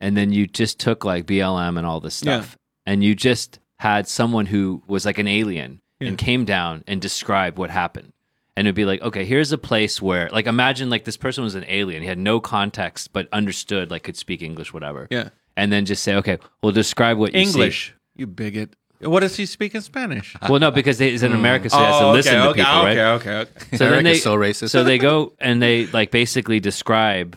and 0.00 0.16
then 0.16 0.32
you 0.32 0.46
just 0.46 0.78
took 0.78 1.04
like 1.04 1.26
BLM 1.26 1.76
and 1.78 1.86
all 1.86 2.00
this 2.00 2.14
stuff, 2.14 2.56
and 2.86 3.02
you 3.04 3.14
just 3.14 3.58
had 3.78 4.08
someone 4.08 4.46
who 4.46 4.82
was 4.86 5.04
like 5.06 5.18
an 5.18 5.28
alien 5.28 5.80
Yeah. 6.00 6.08
and 6.08 6.18
came 6.18 6.44
down 6.44 6.82
and 6.86 7.00
described 7.00 7.58
what 7.58 7.70
happened. 7.70 8.12
And 8.56 8.66
it'd 8.66 8.74
be 8.74 8.84
like, 8.84 9.00
okay, 9.02 9.24
here's 9.24 9.52
a 9.52 9.58
place 9.58 10.02
where, 10.02 10.28
like, 10.32 10.48
imagine 10.48 10.90
like 10.90 11.04
this 11.04 11.16
person 11.16 11.44
was 11.44 11.54
an 11.54 11.64
alien. 11.68 12.02
He 12.02 12.08
had 12.08 12.18
no 12.18 12.40
context, 12.40 13.12
but 13.12 13.28
understood, 13.32 13.88
like, 13.92 14.02
could 14.02 14.16
speak 14.16 14.42
English, 14.42 14.72
whatever. 14.72 15.06
Yeah. 15.12 15.28
And 15.58 15.72
then 15.72 15.84
just 15.84 16.04
say, 16.04 16.14
okay, 16.14 16.38
well, 16.62 16.70
describe 16.72 17.18
what 17.18 17.34
you 17.34 17.44
see. 17.44 17.50
English, 17.50 17.94
you 18.14 18.26
bigot. 18.28 18.74
What 19.00 19.20
does 19.20 19.36
he 19.36 19.44
speak 19.44 19.74
in 19.74 19.82
Spanish? 19.82 20.36
Well, 20.48 20.60
no, 20.60 20.70
because 20.70 20.98
they, 20.98 21.10
he's 21.10 21.22
in 21.24 21.32
hmm. 21.32 21.38
America, 21.38 21.68
so 21.68 21.78
he 21.78 21.84
has 21.84 21.98
to 21.98 22.04
Oh, 22.04 22.12
listen 22.12 22.34
okay, 22.36 22.42
to 22.42 22.48
okay, 22.50 22.60
people, 22.62 22.82
right? 22.84 22.98
okay, 22.98 23.30
okay, 23.40 23.50
okay. 23.50 23.76
So 23.76 23.84
Eric 23.86 23.96
then 23.96 24.04
they, 24.04 24.12
is 24.12 24.22
so 24.22 24.36
racist. 24.36 24.70
so 24.70 24.84
they 24.84 24.98
go 24.98 25.32
and 25.40 25.60
they 25.60 25.86
like 25.86 26.10
basically 26.12 26.60
describe, 26.60 27.36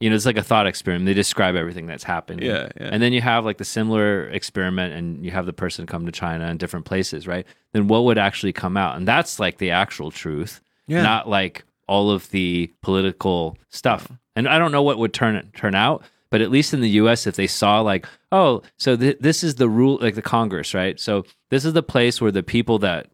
you 0.00 0.08
know, 0.08 0.16
it's 0.16 0.24
like 0.26 0.38
a 0.38 0.42
thought 0.42 0.66
experiment. 0.66 1.06
They 1.06 1.14
describe 1.14 1.54
everything 1.54 1.86
that's 1.86 2.04
happened. 2.04 2.42
Yeah, 2.42 2.70
yeah. 2.80 2.88
And 2.92 3.02
then 3.02 3.12
you 3.12 3.20
have 3.20 3.44
like 3.44 3.58
the 3.58 3.64
similar 3.64 4.28
experiment, 4.30 4.94
and 4.94 5.24
you 5.24 5.30
have 5.32 5.44
the 5.46 5.52
person 5.52 5.86
come 5.86 6.06
to 6.06 6.12
China 6.12 6.46
and 6.46 6.58
different 6.58 6.86
places, 6.86 7.26
right? 7.26 7.46
Then 7.72 7.88
what 7.88 8.04
would 8.04 8.18
actually 8.18 8.52
come 8.52 8.76
out? 8.76 8.96
And 8.96 9.06
that's 9.06 9.38
like 9.38 9.58
the 9.58 9.70
actual 9.70 10.10
truth, 10.10 10.60
Yeah. 10.86 11.02
not 11.02 11.28
like 11.28 11.64
all 11.86 12.10
of 12.10 12.30
the 12.30 12.72
political 12.82 13.56
stuff. 13.68 14.10
And 14.34 14.48
I 14.48 14.58
don't 14.58 14.72
know 14.72 14.82
what 14.82 14.98
would 14.98 15.12
turn 15.12 15.50
turn 15.54 15.74
out, 15.74 16.02
but 16.30 16.40
at 16.40 16.50
least 16.50 16.72
in 16.74 16.80
the 16.80 16.88
U.S., 16.90 17.26
if 17.26 17.36
they 17.36 17.46
saw 17.46 17.80
like, 17.80 18.06
oh, 18.32 18.62
so 18.78 18.96
th- 18.96 19.18
this 19.20 19.42
is 19.42 19.56
the 19.56 19.68
rule, 19.68 19.98
like 20.00 20.14
the 20.14 20.22
Congress, 20.22 20.74
right? 20.74 20.98
So 21.00 21.24
this 21.50 21.64
is 21.64 21.72
the 21.72 21.82
place 21.82 22.20
where 22.20 22.32
the 22.32 22.42
people 22.42 22.78
that 22.80 23.08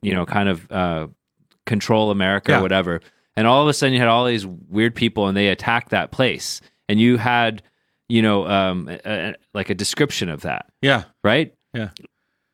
you 0.00 0.14
know 0.14 0.24
kind 0.26 0.48
of 0.48 0.70
uh, 0.70 1.06
control 1.66 2.10
America 2.10 2.52
Yeah. 2.52 2.58
or 2.58 2.62
whatever, 2.62 3.00
and 3.36 3.46
all 3.46 3.62
of 3.62 3.68
a 3.68 3.72
sudden 3.74 3.92
you 3.94 3.98
had 3.98 4.08
all 4.08 4.24
these 4.26 4.46
weird 4.46 4.94
people, 4.94 5.28
and 5.28 5.36
they 5.36 5.48
attacked 5.48 5.90
that 5.90 6.10
place, 6.12 6.60
and 6.88 7.00
you 7.00 7.16
had 7.18 7.62
you 8.08 8.22
know 8.22 8.46
um, 8.46 8.88
a, 8.88 9.00
a- 9.04 9.34
like 9.54 9.70
a 9.70 9.74
description 9.74 10.28
of 10.28 10.42
that, 10.42 10.66
Yeah, 10.82 11.04
right? 11.24 11.54
Yeah. 11.74 11.88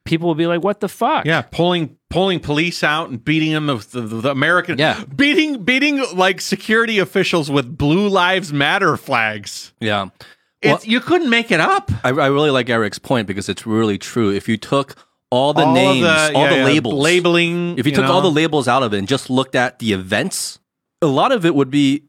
People 0.08 0.28
will 0.28 0.34
be 0.34 0.46
like, 0.46 0.62
"What 0.64 0.80
the 0.80 0.88
fuck?" 0.88 1.24
yeah. 1.26 1.42
Pulling 1.42 1.96
pulling 2.10 2.40
police 2.40 2.82
out 2.82 3.10
and 3.10 3.22
beating 3.22 3.52
them 3.52 3.66
with 3.66 3.92
the, 3.92 4.00
the, 4.00 4.20
the 4.22 4.30
American. 4.30 4.78
Yeah. 4.78 5.04
beating 5.14 5.62
beating 5.64 6.02
like 6.14 6.40
security 6.40 6.98
officials 6.98 7.50
with 7.50 7.76
Blue 7.76 8.08
Lives 8.08 8.52
Matter 8.52 8.96
flags. 8.96 9.72
yeah. 9.80 10.08
It's, 10.60 10.84
you 10.88 10.98
couldn't 11.00 11.30
make 11.30 11.52
it 11.52 11.60
up. 11.60 11.92
I, 12.02 12.08
I 12.08 12.26
really 12.26 12.50
like 12.50 12.68
Eric's 12.68 12.98
point 12.98 13.28
because 13.28 13.48
it's 13.48 13.64
really 13.64 13.96
true. 13.96 14.30
If 14.32 14.48
you 14.48 14.56
took 14.56 14.96
all 15.30 15.52
the 15.52 15.62
All 15.64 15.72
names, 15.72 16.00
the- 16.02 16.34
all 16.34 16.42
yeah, 16.44 16.50
the 16.50 16.56
yeah, 16.56 16.64
labels, 16.64 16.94
labeling. 16.94 17.78
if 17.78 17.86
you, 17.86 17.92
took 17.92 18.04
know. 18.06 18.12
all 18.12 18.20
the 18.22 18.30
labels 18.30 18.66
out 18.66 18.82
of 18.82 18.92
it 18.92 18.98
and 18.98 19.06
just 19.06 19.30
looked 19.30 19.54
at 19.54 19.78
the 19.78 19.92
events, 19.92 20.58
a 21.00 21.06
lot 21.06 21.30
of 21.30 21.44
it 21.46 21.54
would 21.54 21.70
be 21.70 22.02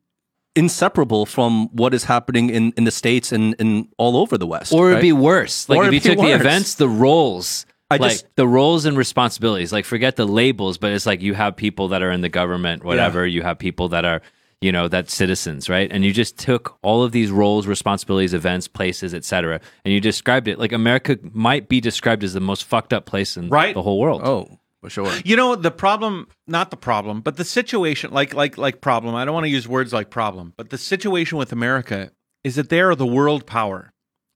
inseparable 0.56 1.26
from 1.28 1.68
what 1.76 1.94
is 1.94 2.06
happening 2.06 2.50
in, 2.50 2.74
in 2.76 2.86
the 2.86 2.92
states 2.92 3.32
and, 3.32 3.56
and 3.60 3.88
all 3.98 4.18
over 4.18 4.36
the 4.38 4.48
West. 4.48 4.74
Or 4.74 4.88
it'd 4.88 4.96
right? 4.96 5.02
be 5.02 5.12
worse. 5.14 5.70
Like 5.70 5.78
Or 5.78 5.86
if 5.86 5.92
you 5.94 5.98
it'd 5.98 6.04
be 6.10 6.16
took 6.16 6.26
the 6.26 6.32
events, 6.34 6.74
the 6.76 6.90
roles, 6.90 7.66
I 7.92 7.98
like 7.98 8.12
just- 8.12 8.28
the 8.36 8.48
roles 8.48 8.86
and 8.86 8.98
responsibilities. 8.98 9.72
Like 9.74 9.86
forget 9.86 10.16
the 10.16 10.26
labels, 10.28 10.78
but 10.78 10.92
it's 10.92 11.06
like 11.06 11.22
you 11.22 11.34
have 11.34 11.56
people 11.56 11.88
that 11.90 12.02
are 12.04 12.12
in 12.12 12.22
the 12.22 12.30
government, 12.30 12.84
whatever. 12.84 13.26
You 13.26 13.42
have 13.42 13.58
people 13.60 13.90
that 13.90 14.06
are, 14.06 14.22
you 14.62 14.72
know, 14.72 14.88
that 14.88 15.10
citizens, 15.10 15.70
right? 15.70 15.92
And 15.92 16.04
you 16.06 16.12
just 16.14 16.38
took 16.38 16.78
all 16.84 17.02
of 17.04 17.12
these 17.12 17.32
roles, 17.32 17.66
responsibilities, 17.66 18.34
events, 18.34 18.68
places, 18.68 19.14
etc., 19.14 19.60
and 19.86 19.94
you 19.94 20.00
described 20.02 20.48
it. 20.48 20.60
Like 20.60 20.72
America 20.72 21.18
might 21.34 21.68
be 21.70 21.82
described 21.82 22.24
as 22.24 22.34
the 22.34 22.40
most 22.40 22.64
fucked 22.64 22.94
up 22.94 23.06
place 23.06 23.38
in 23.38 23.50
Right. 23.50 23.74
the 23.74 23.82
whole 23.82 24.00
world. 24.00 24.22
Oh, 24.24 24.60
for 24.82 24.90
sure. 24.90 25.12
You 25.26 25.36
know 25.36 25.56
the 25.56 25.72
problem, 25.72 26.28
not 26.46 26.70
the 26.72 26.78
problem, 26.78 27.22
but 27.22 27.38
the 27.38 27.44
situation. 27.46 28.12
Like 28.12 28.34
like 28.34 28.58
like 28.58 28.82
problem. 28.82 29.16
I 29.16 29.26
don't 29.26 29.34
want 29.34 29.46
to 29.46 29.50
use 29.50 29.68
words 29.68 29.94
like 29.94 30.10
problem, 30.10 30.54
but 30.58 30.70
the 30.70 30.78
situation 30.78 31.38
with 31.38 31.52
America 31.52 32.12
is 32.44 32.56
that 32.56 32.70
they 32.70 32.82
are 32.82 32.96
the 32.96 33.06
world 33.08 33.46
power, 33.48 33.92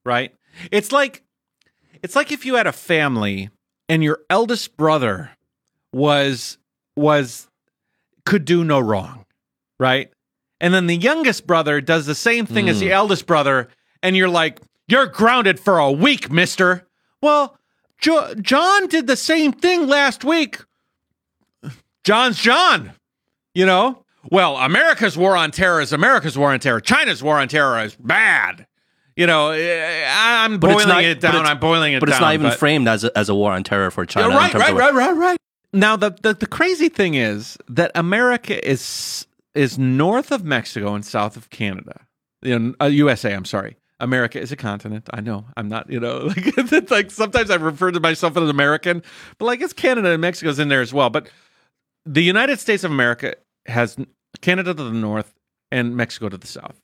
right? 0.06 0.34
It's 0.72 0.92
like 0.92 1.24
it's 2.04 2.16
like 2.16 2.32
if 2.32 2.46
you 2.46 2.56
had 2.56 2.68
a 2.68 2.74
family 2.74 3.50
and 3.90 4.04
your 4.04 4.20
eldest 4.30 4.78
brother 4.78 5.32
was 5.92 6.58
was 6.96 7.48
could 8.26 8.46
do 8.46 8.64
no 8.64 8.80
wrong, 8.80 9.26
right? 9.80 10.12
And 10.62 10.74
then 10.74 10.88
the 10.88 10.96
youngest 10.96 11.48
brother 11.48 11.82
does 11.82 12.06
the 12.06 12.16
same 12.16 12.46
thing 12.46 12.70
as 12.70 12.80
the 12.80 12.88
hmm. 12.88 12.94
eldest 12.94 13.26
brother, 13.26 13.70
and 14.02 14.16
you're 14.16 14.30
like, 14.30 14.60
"You're 14.88 15.08
grounded 15.08 15.60
for 15.60 15.80
a 15.80 15.92
week, 15.92 16.32
Mister." 16.32 16.88
Well, 17.22 17.58
jo- 18.00 18.34
John 18.36 18.88
did 18.88 19.08
the 19.08 19.16
same 19.16 19.54
thing 19.54 19.88
last 19.88 20.24
week. 20.24 20.60
John's 22.04 22.38
John, 22.38 22.92
you 23.56 23.66
know. 23.66 24.04
Well, 24.30 24.58
America's 24.58 25.18
war 25.18 25.36
on 25.36 25.52
terror 25.52 25.82
is 25.82 25.92
America's 25.92 26.38
war 26.38 26.54
on 26.54 26.60
terror. 26.60 26.80
China's 26.80 27.22
war 27.22 27.40
on 27.40 27.48
terror 27.48 27.82
is 27.84 27.96
bad. 27.96 28.68
You 29.16 29.28
know, 29.28 29.52
eh, 29.52 30.06
I'm 30.12 30.58
But 30.60 30.72
boiling 30.72 30.88
not- 30.88 31.04
it 31.04 31.20
down. 31.20 31.46
I'm 31.46 31.60
boiling 31.60 31.94
it 31.94 32.00
But 32.00 32.08
down. 32.08 32.14
it's 32.16 32.22
not 32.22 32.34
even 32.34 32.50
but- 32.50 32.58
framed 32.60 32.88
as 32.88 33.04
a, 33.04 33.16
as 33.18 33.30
a 33.30 33.36
war 33.36 33.52
on 33.52 33.64
terror 33.64 33.92
for 33.92 34.06
China. 34.06 34.30
yeah, 34.30 34.36
right, 34.38 34.54
right, 34.54 34.74
right, 34.74 34.94
right, 34.94 35.16
right. 35.16 35.38
Now 35.72 35.96
the, 35.96 36.12
the 36.22 36.34
the 36.36 36.46
crazy 36.46 36.88
thing 36.90 37.16
is 37.16 37.58
that 37.68 37.92
America 37.96 38.68
is 38.68 39.26
is 39.56 39.78
north 39.80 40.32
of 40.32 40.44
Mexico 40.44 40.94
and 40.96 41.04
south 41.06 41.36
of 41.38 41.50
Canada. 41.50 42.02
You 42.42 42.60
know, 42.60 42.74
uh, 42.82 42.86
USA. 42.86 43.34
I'm 43.34 43.46
sorry. 43.46 43.78
America 44.00 44.40
is 44.40 44.52
a 44.52 44.56
continent. 44.56 45.08
I 45.14 45.22
know. 45.22 45.46
I'm 45.58 45.70
not. 45.70 45.90
You 45.90 46.00
know, 46.00 46.18
like 46.28 46.58
it's 46.58 46.92
like 46.92 47.10
sometimes 47.12 47.50
I 47.50 47.56
refer 47.56 47.92
to 47.92 48.00
myself 48.00 48.36
as 48.38 48.50
American, 48.50 49.02
but 49.38 49.46
like 49.46 49.62
it's 49.62 49.74
Canada 49.74 50.10
and 50.12 50.22
Mexico's 50.22 50.60
in 50.60 50.68
there 50.70 50.82
as 50.82 50.94
well. 50.94 51.10
But 51.10 51.28
the 52.06 52.22
United 52.24 52.60
States 52.60 52.84
of 52.84 52.92
America 52.92 53.36
has 53.68 53.96
Canada 54.42 54.74
to 54.74 54.84
the 54.84 54.92
north 54.92 55.34
and 55.72 55.96
Mexico 55.96 56.30
to 56.30 56.38
the 56.38 56.48
south. 56.48 56.76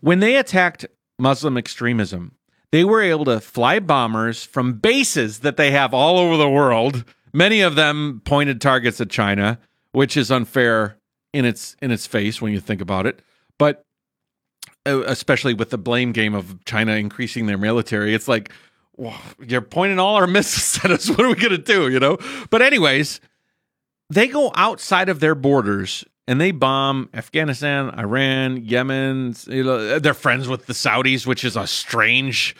When 0.00 0.20
they 0.20 0.36
attacked 0.36 0.86
Muslim 1.18 1.56
extremism, 1.56 2.36
they 2.72 2.84
were 2.84 3.02
able 3.02 3.24
to 3.26 3.40
fly 3.40 3.78
bombers 3.78 4.44
from 4.44 4.74
bases 4.74 5.40
that 5.40 5.56
they 5.56 5.70
have 5.70 5.94
all 5.94 6.18
over 6.18 6.36
the 6.36 6.48
world. 6.48 7.04
Many 7.32 7.60
of 7.60 7.74
them 7.74 8.22
pointed 8.24 8.60
targets 8.60 9.00
at 9.00 9.10
China, 9.10 9.58
which 9.92 10.16
is 10.16 10.30
unfair 10.30 10.98
in 11.32 11.44
its 11.44 11.76
in 11.80 11.90
its 11.90 12.06
face 12.06 12.40
when 12.40 12.52
you 12.52 12.60
think 12.60 12.80
about 12.80 13.06
it. 13.06 13.20
But 13.58 13.84
uh, 14.86 15.02
especially 15.04 15.54
with 15.54 15.70
the 15.70 15.78
blame 15.78 16.12
game 16.12 16.34
of 16.34 16.64
China 16.64 16.92
increasing 16.92 17.46
their 17.46 17.58
military, 17.58 18.14
it's 18.14 18.28
like 18.28 18.52
you're 19.46 19.62
pointing 19.62 19.98
all 19.98 20.16
our 20.16 20.26
missiles 20.28 20.84
at 20.84 20.90
us. 20.90 21.08
What 21.08 21.20
are 21.20 21.28
we 21.28 21.34
going 21.34 21.50
to 21.50 21.58
do? 21.58 21.88
You 21.88 22.00
know. 22.00 22.18
But 22.50 22.62
anyways, 22.62 23.20
they 24.10 24.28
go 24.28 24.52
outside 24.54 25.08
of 25.08 25.20
their 25.20 25.34
borders 25.34 26.04
and 26.26 26.40
they 26.40 26.50
bomb 26.50 27.08
Afghanistan, 27.14 27.90
Iran, 27.98 28.64
Yemen. 28.64 29.34
You 29.46 29.64
know, 29.64 29.98
they're 29.98 30.14
friends 30.14 30.48
with 30.48 30.66
the 30.66 30.72
Saudis, 30.72 31.26
which 31.26 31.44
is 31.44 31.56
a 31.56 31.66
strange 31.66 32.56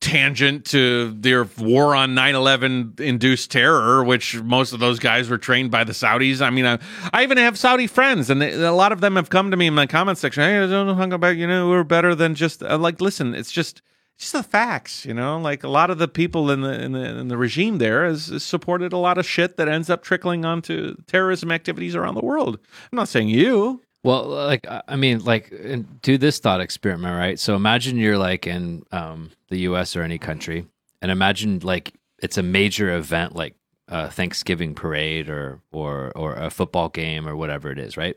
tangent 0.00 0.64
to 0.64 1.10
their 1.12 1.44
war 1.58 1.94
on 1.94 2.14
9-11 2.14 2.98
induced 3.00 3.50
terror 3.50 4.02
which 4.02 4.40
most 4.40 4.72
of 4.72 4.80
those 4.80 4.98
guys 4.98 5.28
were 5.28 5.36
trained 5.36 5.70
by 5.70 5.84
the 5.84 5.92
saudis 5.92 6.40
i 6.40 6.48
mean 6.48 6.64
i, 6.64 6.78
I 7.12 7.22
even 7.22 7.36
have 7.36 7.58
saudi 7.58 7.86
friends 7.86 8.30
and 8.30 8.40
they, 8.40 8.54
a 8.54 8.72
lot 8.72 8.92
of 8.92 9.02
them 9.02 9.16
have 9.16 9.28
come 9.28 9.50
to 9.50 9.58
me 9.58 9.66
in 9.66 9.74
my 9.74 9.86
comment 9.86 10.16
section 10.16 10.42
hey 10.42 10.56
i 10.56 10.66
don't 10.66 10.86
know 10.86 11.14
about 11.14 11.36
you 11.36 11.46
know 11.46 11.68
we're 11.68 11.84
better 11.84 12.14
than 12.14 12.34
just 12.34 12.62
like 12.62 13.02
listen 13.02 13.34
it's 13.34 13.52
just 13.52 13.82
just 14.20 14.32
the 14.32 14.42
facts 14.42 15.04
you 15.04 15.14
know 15.14 15.38
like 15.38 15.64
a 15.64 15.68
lot 15.68 15.90
of 15.90 15.98
the 15.98 16.08
people 16.08 16.50
in 16.50 16.60
the 16.60 16.80
in 16.80 16.92
the, 16.92 17.04
in 17.18 17.28
the 17.28 17.36
regime 17.36 17.78
there 17.78 18.04
has, 18.04 18.26
has 18.26 18.44
supported 18.44 18.92
a 18.92 18.98
lot 18.98 19.18
of 19.18 19.26
shit 19.26 19.56
that 19.56 19.68
ends 19.68 19.88
up 19.90 20.02
trickling 20.02 20.44
onto 20.44 20.94
terrorism 21.06 21.50
activities 21.50 21.94
around 21.96 22.14
the 22.14 22.24
world 22.24 22.58
i'm 22.92 22.96
not 22.96 23.08
saying 23.08 23.28
you 23.28 23.80
Well, 24.02 24.24
like 24.28 24.66
I 24.88 24.96
mean, 24.96 25.24
like 25.24 25.52
do 26.00 26.16
this 26.16 26.38
thought 26.38 26.60
experiment, 26.60 27.18
right? 27.18 27.38
So 27.38 27.54
imagine 27.54 27.98
you're 27.98 28.16
like 28.16 28.46
in 28.46 28.82
um, 28.92 29.30
the 29.50 29.58
U.S. 29.68 29.94
or 29.94 30.02
any 30.02 30.18
country, 30.18 30.66
and 31.02 31.10
imagine 31.10 31.58
like 31.58 31.92
it's 32.22 32.38
a 32.38 32.42
major 32.42 32.96
event, 32.96 33.36
like 33.36 33.56
a 33.88 34.10
Thanksgiving 34.10 34.74
parade 34.74 35.28
or 35.28 35.60
or 35.70 36.12
or 36.16 36.34
a 36.34 36.48
football 36.48 36.88
game 36.88 37.28
or 37.28 37.36
whatever 37.36 37.70
it 37.70 37.78
is, 37.78 37.98
right? 37.98 38.16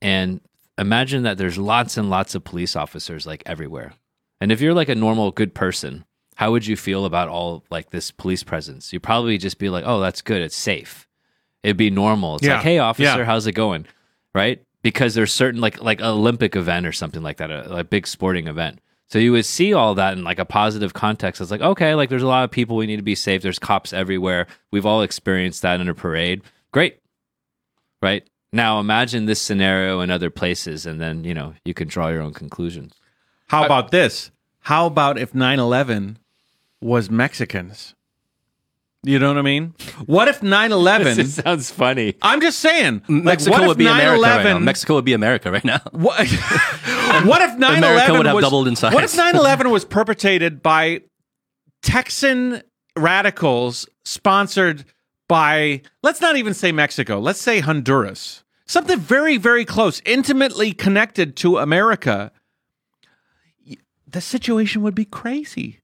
And 0.00 0.40
imagine 0.76 1.24
that 1.24 1.36
there's 1.36 1.58
lots 1.58 1.96
and 1.96 2.08
lots 2.08 2.36
of 2.36 2.44
police 2.44 2.76
officers 2.76 3.26
like 3.26 3.42
everywhere. 3.44 3.94
And 4.40 4.52
if 4.52 4.60
you're 4.60 4.74
like 4.74 4.88
a 4.88 4.94
normal 4.94 5.30
good 5.32 5.54
person, 5.54 6.04
how 6.36 6.52
would 6.52 6.66
you 6.66 6.76
feel 6.76 7.04
about 7.04 7.28
all 7.28 7.64
like 7.70 7.90
this 7.90 8.10
police 8.10 8.42
presence? 8.44 8.92
You'd 8.92 9.02
probably 9.02 9.38
just 9.38 9.58
be 9.58 9.68
like, 9.68 9.84
"Oh, 9.86 10.00
that's 10.00 10.22
good. 10.22 10.42
It's 10.42 10.56
safe." 10.56 11.08
It'd 11.64 11.76
be 11.76 11.90
normal. 11.90 12.36
It's 12.36 12.44
Yeah. 12.46 12.54
like, 12.54 12.62
"Hey, 12.62 12.78
officer, 12.78 13.02
Yeah. 13.18 13.24
how's 13.24 13.46
it 13.46 13.52
going?" 13.52 13.86
Right? 14.34 14.62
Because 14.82 15.14
there's 15.14 15.32
certain 15.32 15.60
like 15.60 15.82
like 15.82 16.00
Olympic 16.00 16.54
event 16.54 16.86
or 16.86 16.92
something 16.92 17.22
like 17.22 17.38
that, 17.38 17.50
a, 17.50 17.78
a 17.78 17.84
big 17.84 18.06
sporting 18.06 18.46
event. 18.46 18.78
So 19.08 19.18
you 19.18 19.32
would 19.32 19.46
see 19.46 19.72
all 19.72 19.94
that 19.96 20.16
in 20.16 20.22
like 20.22 20.38
a 20.38 20.44
positive 20.44 20.92
context. 20.92 21.40
It's 21.40 21.50
like, 21.50 21.62
okay, 21.62 21.94
like 21.94 22.10
there's 22.10 22.22
a 22.22 22.26
lot 22.28 22.44
of 22.44 22.50
people 22.50 22.76
we 22.76 22.86
need 22.86 22.96
to 22.98 23.02
be 23.02 23.14
safe. 23.14 23.40
There's 23.42 23.58
cops 23.58 23.92
everywhere. 23.92 24.46
We've 24.70 24.84
all 24.86 25.00
experienced 25.02 25.62
that 25.62 25.80
in 25.80 25.88
a 25.88 25.94
parade. 25.94 26.42
Great. 26.72 26.98
Right? 28.02 28.28
Now 28.52 28.78
imagine 28.80 29.24
this 29.26 29.40
scenario 29.40 30.00
in 30.00 30.10
other 30.10 30.30
places 30.30 30.86
and 30.86 31.00
then, 31.00 31.24
you 31.24 31.34
know, 31.34 31.54
you 31.64 31.74
can 31.74 31.88
draw 31.88 32.08
your 32.08 32.20
own 32.22 32.34
conclusions. 32.34 32.92
How 33.48 33.64
about 33.64 33.90
this? 33.90 34.30
How 34.60 34.86
about 34.86 35.18
if 35.18 35.34
9 35.34 35.58
11 35.58 36.18
was 36.80 37.10
Mexicans? 37.10 37.94
You 39.02 39.18
know 39.18 39.28
what 39.28 39.38
I 39.38 39.42
mean? 39.42 39.74
What 40.06 40.28
if 40.28 40.42
9 40.42 40.72
11? 40.72 41.26
sounds 41.26 41.70
funny. 41.70 42.14
I'm 42.20 42.40
just 42.40 42.58
saying. 42.58 43.02
Like, 43.08 43.24
Mexico 43.24 43.66
would 43.66 43.78
be 43.78 43.86
America 43.86 44.20
right 44.20 44.44
now. 44.44 44.58
Mexico 44.58 44.94
would 44.94 45.04
be 45.04 45.14
America 45.14 45.50
right 45.50 45.64
now. 45.64 45.80
What, 45.92 46.18
what 47.24 47.42
if 47.42 47.56
9 47.56 47.78
America 47.78 48.12
would 48.12 48.26
have 48.26 48.34
was, 48.34 48.44
doubled 48.44 48.68
in 48.68 48.76
size. 48.76 48.92
What 48.92 49.04
if 49.04 49.16
9 49.16 49.34
11 49.36 49.70
was 49.70 49.84
perpetrated 49.84 50.62
by 50.62 51.02
Texan 51.82 52.62
radicals 52.96 53.88
sponsored 54.04 54.84
by, 55.28 55.82
let's 56.02 56.20
not 56.20 56.36
even 56.36 56.52
say 56.52 56.72
Mexico, 56.72 57.18
let's 57.18 57.40
say 57.40 57.60
Honduras? 57.60 58.44
Something 58.66 58.98
very, 58.98 59.38
very 59.38 59.64
close, 59.64 60.02
intimately 60.04 60.72
connected 60.72 61.36
to 61.36 61.56
America. 61.56 62.30
The 64.10 64.20
situation 64.20 64.82
would 64.82 64.94
be 64.94 65.04
crazy. 65.04 65.80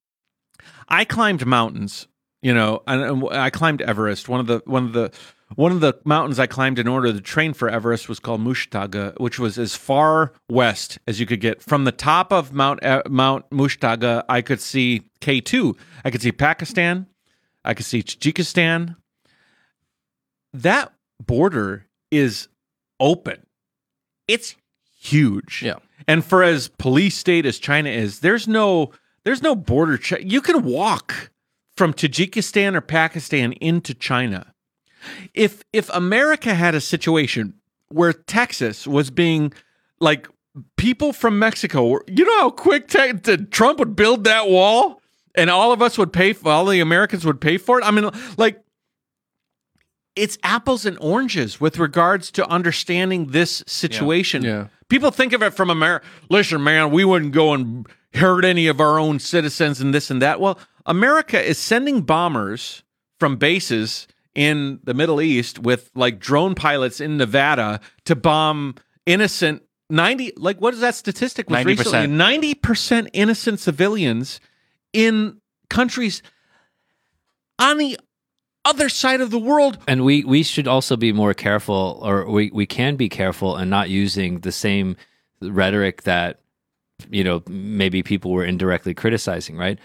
I 0.88 1.04
climbed 1.04 1.44
mountains, 1.44 2.08
you 2.40 2.54
know, 2.54 2.82
and, 2.86 3.28
I 3.30 3.50
climbed 3.50 3.82
Everest. 3.82 4.28
One 4.28 4.40
of 4.40 4.46
the 4.46 4.62
one 4.64 4.84
of 4.84 4.92
the 4.94 5.12
one 5.56 5.72
of 5.72 5.80
the 5.80 5.94
mountains 6.04 6.38
I 6.38 6.46
climbed 6.46 6.78
in 6.78 6.88
order 6.88 7.12
to 7.12 7.20
train 7.20 7.52
for 7.52 7.68
Everest 7.68 8.08
was 8.08 8.18
called 8.18 8.40
Mushtaga, 8.40 9.20
which 9.20 9.38
was 9.38 9.58
as 9.58 9.74
far 9.74 10.32
west 10.48 10.98
as 11.06 11.20
you 11.20 11.26
could 11.26 11.40
get. 11.40 11.62
From 11.62 11.84
the 11.84 11.92
top 11.92 12.32
of 12.32 12.52
Mount 12.52 12.82
uh, 12.82 13.02
Mount 13.08 13.48
Mushtaga, 13.50 14.24
I 14.28 14.40
could 14.40 14.60
see 14.60 15.02
K 15.20 15.40
two. 15.40 15.76
I 16.04 16.10
could 16.10 16.22
see 16.22 16.32
Pakistan. 16.32 17.06
I 17.62 17.74
could 17.74 17.86
see 17.86 18.02
Tajikistan. 18.02 18.96
That 20.54 20.92
border 21.20 21.86
is 22.10 22.48
open. 23.00 23.44
It's 24.26 24.56
huge. 25.04 25.62
Yeah. 25.62 25.76
And 26.08 26.24
for 26.24 26.42
as 26.42 26.68
police 26.68 27.16
state 27.16 27.46
as 27.46 27.58
China 27.58 27.90
is, 27.90 28.20
there's 28.20 28.48
no 28.48 28.92
there's 29.24 29.42
no 29.42 29.54
border 29.54 29.96
check. 29.96 30.20
You 30.24 30.40
can 30.40 30.64
walk 30.64 31.30
from 31.76 31.92
Tajikistan 31.92 32.74
or 32.74 32.80
Pakistan 32.80 33.52
into 33.54 33.94
China. 33.94 34.54
If 35.34 35.62
if 35.72 35.90
America 35.90 36.54
had 36.54 36.74
a 36.74 36.80
situation 36.80 37.54
where 37.88 38.12
Texas 38.12 38.86
was 38.86 39.10
being 39.10 39.52
like 40.00 40.28
people 40.76 41.12
from 41.12 41.38
Mexico, 41.38 41.98
you 42.06 42.24
know 42.24 42.38
how 42.38 42.50
quick 42.50 42.88
te- 42.88 43.36
Trump 43.46 43.78
would 43.78 43.96
build 43.96 44.24
that 44.24 44.48
wall, 44.48 45.00
and 45.34 45.50
all 45.50 45.72
of 45.72 45.82
us 45.82 45.98
would 45.98 46.12
pay 46.12 46.32
for 46.32 46.50
all 46.50 46.66
the 46.66 46.80
Americans 46.80 47.24
would 47.24 47.40
pay 47.40 47.58
for 47.58 47.78
it. 47.78 47.84
I 47.84 47.90
mean, 47.90 48.10
like 48.36 48.62
it's 50.16 50.38
apples 50.42 50.86
and 50.86 50.96
oranges 51.00 51.60
with 51.60 51.78
regards 51.78 52.30
to 52.32 52.46
understanding 52.48 53.26
this 53.26 53.64
situation. 53.66 54.42
Yeah. 54.42 54.68
People 54.88 55.10
think 55.10 55.32
of 55.32 55.42
it 55.42 55.54
from 55.54 55.70
America. 55.70 56.06
Listen, 56.28 56.62
man, 56.62 56.90
we 56.90 57.04
wouldn't 57.04 57.32
go 57.32 57.54
and 57.54 57.86
hurt 58.14 58.44
any 58.44 58.66
of 58.66 58.80
our 58.80 58.98
own 58.98 59.18
citizens 59.18 59.80
and 59.80 59.94
this 59.94 60.10
and 60.10 60.22
that. 60.22 60.40
Well, 60.40 60.58
America 60.86 61.42
is 61.42 61.58
sending 61.58 62.02
bombers 62.02 62.82
from 63.18 63.36
bases 63.36 64.06
in 64.34 64.80
the 64.84 64.94
Middle 64.94 65.20
East 65.20 65.58
with 65.58 65.90
like 65.94 66.18
drone 66.18 66.54
pilots 66.54 67.00
in 67.00 67.16
Nevada 67.16 67.80
to 68.04 68.16
bomb 68.16 68.74
innocent 69.06 69.62
90 69.90 70.32
like 70.36 70.60
what 70.60 70.74
is 70.74 70.80
that 70.80 70.94
statistic 70.94 71.48
was 71.48 71.64
90%. 71.64 71.66
recently 71.66 72.54
90% 72.54 73.08
innocent 73.12 73.60
civilians 73.60 74.40
in 74.92 75.40
countries 75.68 76.22
on 77.58 77.78
the 77.78 77.98
other 78.64 78.88
side 78.88 79.20
of 79.20 79.30
the 79.30 79.38
world 79.38 79.78
And 79.86 80.04
we 80.04 80.24
we 80.24 80.42
should 80.42 80.68
also 80.68 80.96
be 80.96 81.12
more 81.12 81.34
careful, 81.34 82.00
or 82.02 82.28
we 82.28 82.50
we 82.50 82.66
can 82.66 82.96
be 82.96 83.08
careful 83.08 83.56
and 83.56 83.70
not 83.70 83.90
using 83.90 84.40
the 84.40 84.52
same 84.52 84.96
rhetoric 85.40 86.02
that 86.02 86.40
you 87.10 87.24
know 87.24 87.42
maybe 87.48 88.02
people 88.02 88.30
were 88.30 88.44
indirectly 88.44 88.94
criticizing. 88.94 89.56
Right. 89.56 89.78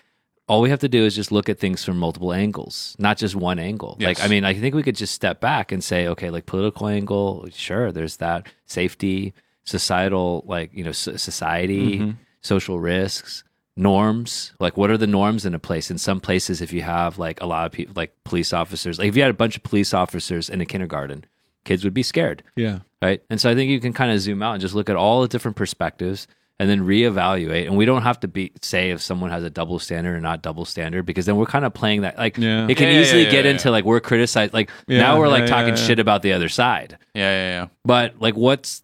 All 0.48 0.62
we 0.62 0.72
have 0.72 0.80
to 0.80 0.90
do 0.90 1.06
is 1.06 1.16
just 1.16 1.32
look 1.32 1.48
at 1.48 1.60
things 1.60 1.84
from 1.86 2.00
multiple 2.00 2.34
angles, 2.34 2.96
not 2.98 3.18
just 3.18 3.36
one 3.36 3.60
angle. 3.60 3.98
Like, 4.00 4.20
I 4.20 4.28
mean, 4.28 4.46
I 4.46 4.56
think 4.56 4.74
we 4.74 4.82
could 4.82 4.96
just 4.96 5.14
step 5.14 5.40
back 5.40 5.72
and 5.72 5.84
say, 5.84 6.08
okay, 6.08 6.32
like 6.32 6.48
political 6.48 6.88
angle, 6.88 7.48
sure, 7.54 7.92
there's 7.92 8.18
that 8.18 8.48
safety, 8.66 9.36
societal, 9.64 10.44
like 10.48 10.72
you 10.74 10.84
know, 10.84 10.92
so- 10.92 11.18
society, 11.18 12.00
mm-hmm. 12.00 12.12
social 12.42 12.80
risks, 12.80 13.44
norms. 13.80 14.54
Like, 14.60 14.78
what 14.78 14.92
are 14.92 14.98
the 14.98 15.08
norms 15.08 15.46
in 15.46 15.54
a 15.56 15.60
place? 15.60 15.90
In 15.90 15.98
some 15.98 16.20
places, 16.20 16.62
if 16.62 16.72
you 16.74 16.82
have 16.84 17.18
like 17.18 17.42
a 17.42 17.46
lot 17.46 17.66
of 17.66 17.72
people, 17.72 17.94
like 17.96 18.14
police 18.24 18.54
officers, 18.54 19.00
like 19.00 19.08
if 19.08 19.16
you 19.16 19.22
had 19.24 19.32
a 19.32 19.34
bunch 19.34 19.58
of 19.58 19.64
police 19.64 19.94
officers 19.94 20.50
in 20.50 20.62
a 20.62 20.66
kindergarten, 20.66 21.26
kids 21.66 21.84
would 21.84 21.94
be 21.94 22.02
scared 22.04 22.42
yeah 22.56 22.80
right? 23.02 23.22
And 23.30 23.40
so 23.40 23.50
I 23.50 23.56
think 23.56 23.70
you 23.70 23.80
can 23.80 23.94
kind 23.94 24.12
of 24.12 24.20
zoom 24.20 24.42
out 24.44 24.54
and 24.54 24.62
just 24.62 24.74
look 24.76 24.90
at 24.90 24.96
all 24.98 25.22
the 25.22 25.28
different 25.28 25.56
perspectives 25.56 26.28
and 26.60 26.70
then 26.70 26.82
reevaluate. 26.82 27.66
And 27.68 27.78
we 27.78 27.86
don't 27.86 28.02
have 28.02 28.20
to 28.22 28.28
be 28.28 28.52
say 28.62 28.90
if 28.92 29.02
someone 29.02 29.30
has 29.30 29.44
a 29.44 29.50
double 29.50 29.80
standard 29.80 30.16
or 30.16 30.20
not 30.20 30.42
double 30.42 30.66
standard 30.66 31.06
because 31.06 31.26
then 31.26 31.38
we're 31.38 31.46
kind 31.46 31.64
of 31.64 31.74
playing 31.74 32.02
that 32.02 32.18
like 32.18 32.38
Yeah. 32.38 32.68
it 32.68 32.76
can 32.76 32.88
Yeah, 32.88 32.94
yeah, 32.96 33.02
easily 33.02 33.24
yeah, 33.24 33.32
get 33.32 33.46
yeah, 33.46 33.52
into 33.52 33.72
like 33.72 33.86
we're 33.86 34.00
criticized 34.02 34.54
like 34.54 34.70
Yeah, 34.88 35.00
now 35.00 35.20
we're 35.20 35.30
like 35.30 35.42
yeah, 35.42 35.48
talking 35.48 35.76
yeah, 35.76 35.80
yeah. 35.80 35.88
shit 35.88 36.00
about 36.00 36.22
the 36.24 36.34
other 36.34 36.50
side. 36.50 36.98
Yeah, 37.14 37.32
yeah, 37.32 37.50
yeah. 37.62 37.68
But 37.86 38.20
like 38.20 38.36
what's 38.36 38.84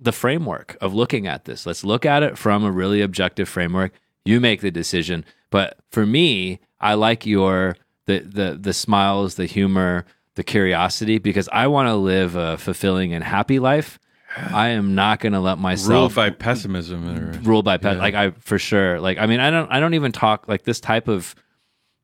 the 0.00 0.12
framework 0.12 0.76
of 0.80 0.94
looking 0.94 1.26
at 1.26 1.44
this? 1.46 1.66
Let's 1.66 1.82
look 1.84 2.04
at 2.06 2.22
it 2.22 2.38
from 2.38 2.64
a 2.64 2.70
really 2.70 3.00
objective 3.00 3.48
framework. 3.48 3.92
You 4.30 4.40
make 4.40 4.60
the 4.60 4.70
decision. 4.70 5.24
But 5.50 5.78
for 5.90 6.06
me, 6.06 6.60
I 6.80 6.94
like 6.94 7.26
your 7.26 7.76
the 8.06 8.20
the 8.20 8.58
the 8.60 8.72
smiles, 8.72 9.34
the 9.34 9.46
humor, 9.46 10.06
the 10.34 10.44
curiosity 10.44 11.18
because 11.18 11.48
I 11.52 11.66
want 11.66 11.88
to 11.88 11.94
live 11.94 12.36
a 12.36 12.56
fulfilling 12.56 13.12
and 13.12 13.22
happy 13.24 13.58
life. 13.58 13.98
I 14.36 14.68
am 14.68 14.94
not 14.94 15.18
going 15.18 15.32
to 15.32 15.40
let 15.40 15.58
myself 15.58 15.90
ruled 15.90 16.14
by 16.14 16.30
pessimism 16.30 17.18
or 17.18 17.32
ruled 17.40 17.64
by 17.64 17.78
pet. 17.78 17.98
Like 17.98 18.14
I 18.14 18.30
for 18.30 18.58
sure. 18.58 19.00
Like 19.00 19.18
I 19.18 19.26
mean, 19.26 19.40
I 19.40 19.50
don't. 19.50 19.70
I 19.70 19.80
don't 19.80 19.94
even 19.94 20.12
talk 20.12 20.46
like 20.48 20.62
this 20.62 20.80
type 20.80 21.08
of 21.08 21.34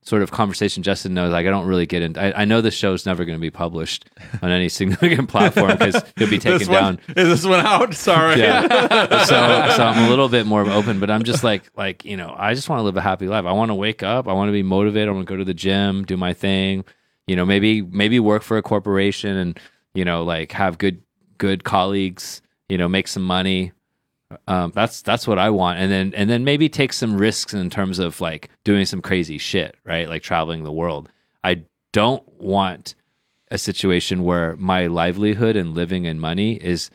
sort 0.06 0.22
of 0.22 0.30
conversation. 0.30 0.84
Justin 0.84 1.14
knows. 1.14 1.32
Like 1.32 1.46
I 1.46 1.50
don't 1.50 1.66
really 1.66 1.84
get 1.84 2.00
into. 2.00 2.20
I, 2.20 2.42
I 2.42 2.44
know 2.44 2.60
this 2.60 2.74
show's 2.74 3.04
never 3.04 3.24
going 3.24 3.36
to 3.36 3.40
be 3.40 3.50
published 3.50 4.08
on 4.40 4.50
any 4.50 4.68
significant 4.80 5.28
platform 5.28 5.72
because 5.72 5.96
it'll 6.16 6.30
be 6.30 6.38
taken 6.38 6.68
down. 6.68 7.00
is 7.08 7.28
this 7.28 7.44
one 7.44 7.64
out 7.66 7.92
sorry 7.94 8.38
Yeah. 8.38 8.62
so 9.24 9.76
so 9.76 9.84
I'm 9.84 10.04
a 10.06 10.08
little 10.08 10.28
bit 10.28 10.46
more 10.46 10.64
open, 10.70 11.00
but 11.00 11.10
I'm 11.10 11.24
just 11.24 11.42
like 11.44 11.64
like 11.76 12.04
you 12.04 12.16
know 12.16 12.34
I 12.38 12.54
just 12.54 12.68
want 12.68 12.78
to 12.80 12.84
live 12.84 12.96
a 12.96 13.02
happy 13.02 13.26
life. 13.26 13.44
I 13.44 13.52
want 13.52 13.70
to 13.70 13.74
wake 13.74 14.02
up. 14.02 14.28
I 14.28 14.32
want 14.32 14.48
to 14.48 14.52
be 14.52 14.62
motivated. 14.62 15.08
I 15.08 15.12
want 15.12 15.26
to 15.26 15.32
go 15.32 15.36
to 15.36 15.44
the 15.44 15.54
gym, 15.54 16.04
do 16.04 16.16
my 16.16 16.32
thing. 16.32 16.84
You 17.26 17.34
know, 17.34 17.44
maybe 17.44 17.82
maybe 17.82 18.20
work 18.20 18.42
for 18.42 18.56
a 18.56 18.62
corporation 18.62 19.36
and 19.36 19.60
you 19.94 20.04
know 20.04 20.22
like 20.22 20.52
have 20.52 20.78
good 20.78 21.02
good 21.38 21.64
colleagues. 21.64 22.42
You 22.68 22.78
know, 22.78 22.88
make 22.88 23.08
some 23.08 23.22
money. 23.22 23.72
Um, 24.48 24.72
that's 24.74 25.02
that's 25.02 25.26
what 25.28 25.38
I 25.38 25.50
want, 25.50 25.78
and 25.78 25.90
then 25.90 26.12
and 26.16 26.28
then 26.28 26.42
maybe 26.44 26.68
take 26.68 26.92
some 26.92 27.16
risks 27.16 27.54
in 27.54 27.70
terms 27.70 27.98
of 27.98 28.20
like 28.20 28.50
doing 28.64 28.84
some 28.84 29.00
crazy 29.00 29.38
shit, 29.38 29.76
right? 29.84 30.08
Like 30.08 30.22
traveling 30.22 30.64
the 30.64 30.72
world. 30.72 31.08
I 31.44 31.62
don't 31.92 32.26
want 32.40 32.96
a 33.52 33.58
situation 33.58 34.24
where 34.24 34.56
my 34.56 34.88
livelihood 34.88 35.54
and 35.54 35.74
living 35.74 36.06
and 36.06 36.20
money 36.20 36.54
is 36.56 36.90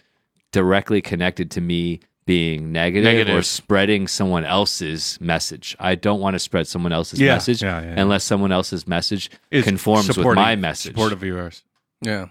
directly 0.52 1.02
connected 1.02 1.50
to 1.52 1.62
me 1.62 2.02
being 2.26 2.72
negative, 2.72 3.30
or 3.34 3.42
spreading 3.42 4.08
someone 4.08 4.44
else's 4.46 5.18
message. 5.22 5.76
I 5.80 5.96
don't 5.96 6.20
want 6.20 6.36
to 6.36 6.40
spread 6.40 6.68
someone 6.68 6.92
else's 6.92 7.20
Yeah, 7.20 7.34
message 7.34 7.64
yeah, 7.64 7.82
yeah, 7.82 7.88
yeah. 7.88 8.02
unless 8.02 8.24
someone 8.24 8.52
else's 8.52 8.88
message 8.88 9.32
Is 9.50 9.64
conforms 9.64 10.16
with 10.16 10.36
my 10.36 10.56
message. 10.56 10.92
Supportive 10.94 11.20
of 11.20 11.24
yours. 11.28 11.64
Yeah. 12.02 12.28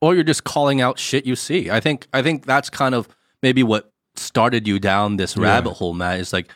Or 0.00 0.14
you're 0.14 0.24
just 0.24 0.44
calling 0.44 0.80
out 0.80 0.98
shit 0.98 1.24
you 1.26 1.36
see. 1.36 1.70
I 1.70 1.80
think 1.80 2.08
I 2.12 2.22
think 2.22 2.46
that's 2.46 2.70
kind 2.70 2.94
of 2.94 3.08
maybe 3.42 3.62
what 3.62 3.92
started 4.18 4.66
you 4.66 4.78
down 4.78 5.16
this 5.16 5.36
rabbit 5.36 5.74
hole, 5.74 5.94
Matt. 5.94 6.20
Is 6.20 6.32
like 6.32 6.50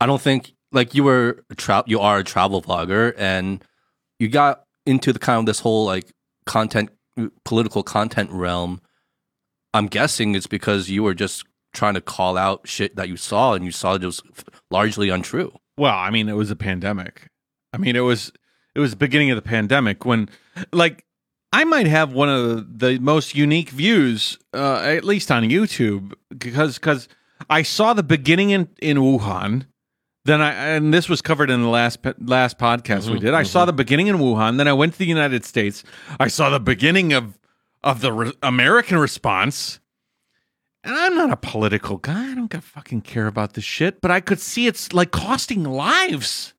I 0.00 0.06
don't 0.06 0.20
think 0.20 0.52
like 0.72 0.94
you 0.94 1.04
were 1.04 1.44
a 1.50 1.54
tra- 1.54 1.84
you 1.86 2.00
are 2.00 2.18
a 2.18 2.24
travel 2.24 2.62
vlogger 2.62 3.14
and 3.16 3.64
you 4.18 4.28
got 4.28 4.64
into 4.86 5.12
the 5.12 5.18
kind 5.18 5.40
of 5.40 5.46
this 5.46 5.60
whole 5.60 5.84
like 5.84 6.12
content 6.46 6.90
political 7.44 7.82
content 7.82 8.30
realm. 8.30 8.80
I'm 9.74 9.86
guessing 9.86 10.34
it's 10.34 10.46
because 10.46 10.88
you 10.88 11.02
were 11.02 11.14
just 11.14 11.44
trying 11.72 11.94
to 11.94 12.00
call 12.00 12.36
out 12.36 12.66
shit 12.66 12.96
that 12.96 13.08
you 13.08 13.16
saw 13.16 13.54
and 13.54 13.64
you 13.64 13.70
saw 13.70 13.94
it 13.94 14.04
was 14.04 14.22
largely 14.70 15.10
untrue. 15.10 15.52
Well, 15.76 15.94
I 15.94 16.10
mean, 16.10 16.28
it 16.28 16.36
was 16.36 16.50
a 16.50 16.56
pandemic. 16.56 17.28
I 17.72 17.78
mean, 17.78 17.96
it 17.96 18.00
was 18.00 18.32
it 18.74 18.80
was 18.80 18.90
the 18.92 18.96
beginning 18.96 19.30
of 19.30 19.36
the 19.36 19.42
pandemic 19.42 20.04
when, 20.04 20.28
like, 20.72 21.04
I 21.52 21.64
might 21.64 21.86
have 21.86 22.12
one 22.12 22.28
of 22.28 22.78
the 22.78 22.98
most 22.98 23.34
unique 23.34 23.70
views, 23.70 24.38
uh, 24.52 24.80
at 24.80 25.04
least 25.04 25.30
on 25.30 25.44
YouTube, 25.44 26.12
because 26.36 26.74
because 26.74 27.08
I 27.48 27.62
saw 27.62 27.94
the 27.94 28.02
beginning 28.02 28.50
in 28.50 28.68
in 28.80 28.98
Wuhan. 28.98 29.66
Then 30.24 30.42
I 30.42 30.52
and 30.52 30.92
this 30.92 31.08
was 31.08 31.22
covered 31.22 31.48
in 31.48 31.62
the 31.62 31.68
last 31.68 32.00
last 32.20 32.58
podcast 32.58 33.08
we 33.10 33.18
did. 33.18 33.32
I 33.32 33.44
saw 33.44 33.64
the 33.64 33.72
beginning 33.72 34.08
in 34.08 34.16
Wuhan. 34.16 34.58
Then 34.58 34.68
I 34.68 34.74
went 34.74 34.92
to 34.92 34.98
the 34.98 35.06
United 35.06 35.44
States. 35.44 35.84
I 36.20 36.28
saw 36.28 36.50
the 36.50 36.60
beginning 36.60 37.14
of 37.14 37.38
of 37.82 38.02
the 38.02 38.12
re- 38.12 38.32
American 38.42 38.98
response. 38.98 39.80
And 40.84 40.94
I'm 40.94 41.14
not 41.16 41.30
a 41.30 41.36
political 41.36 41.96
guy. 41.96 42.30
I 42.30 42.34
don't 42.34 42.50
give 42.50 42.64
fucking 42.64 43.02
care 43.02 43.26
about 43.26 43.54
this 43.54 43.64
shit, 43.64 44.00
but 44.00 44.10
I 44.10 44.20
could 44.20 44.40
see 44.40 44.66
it's 44.66 44.92
like 44.92 45.10
costing 45.10 45.64
lives. 45.64 46.54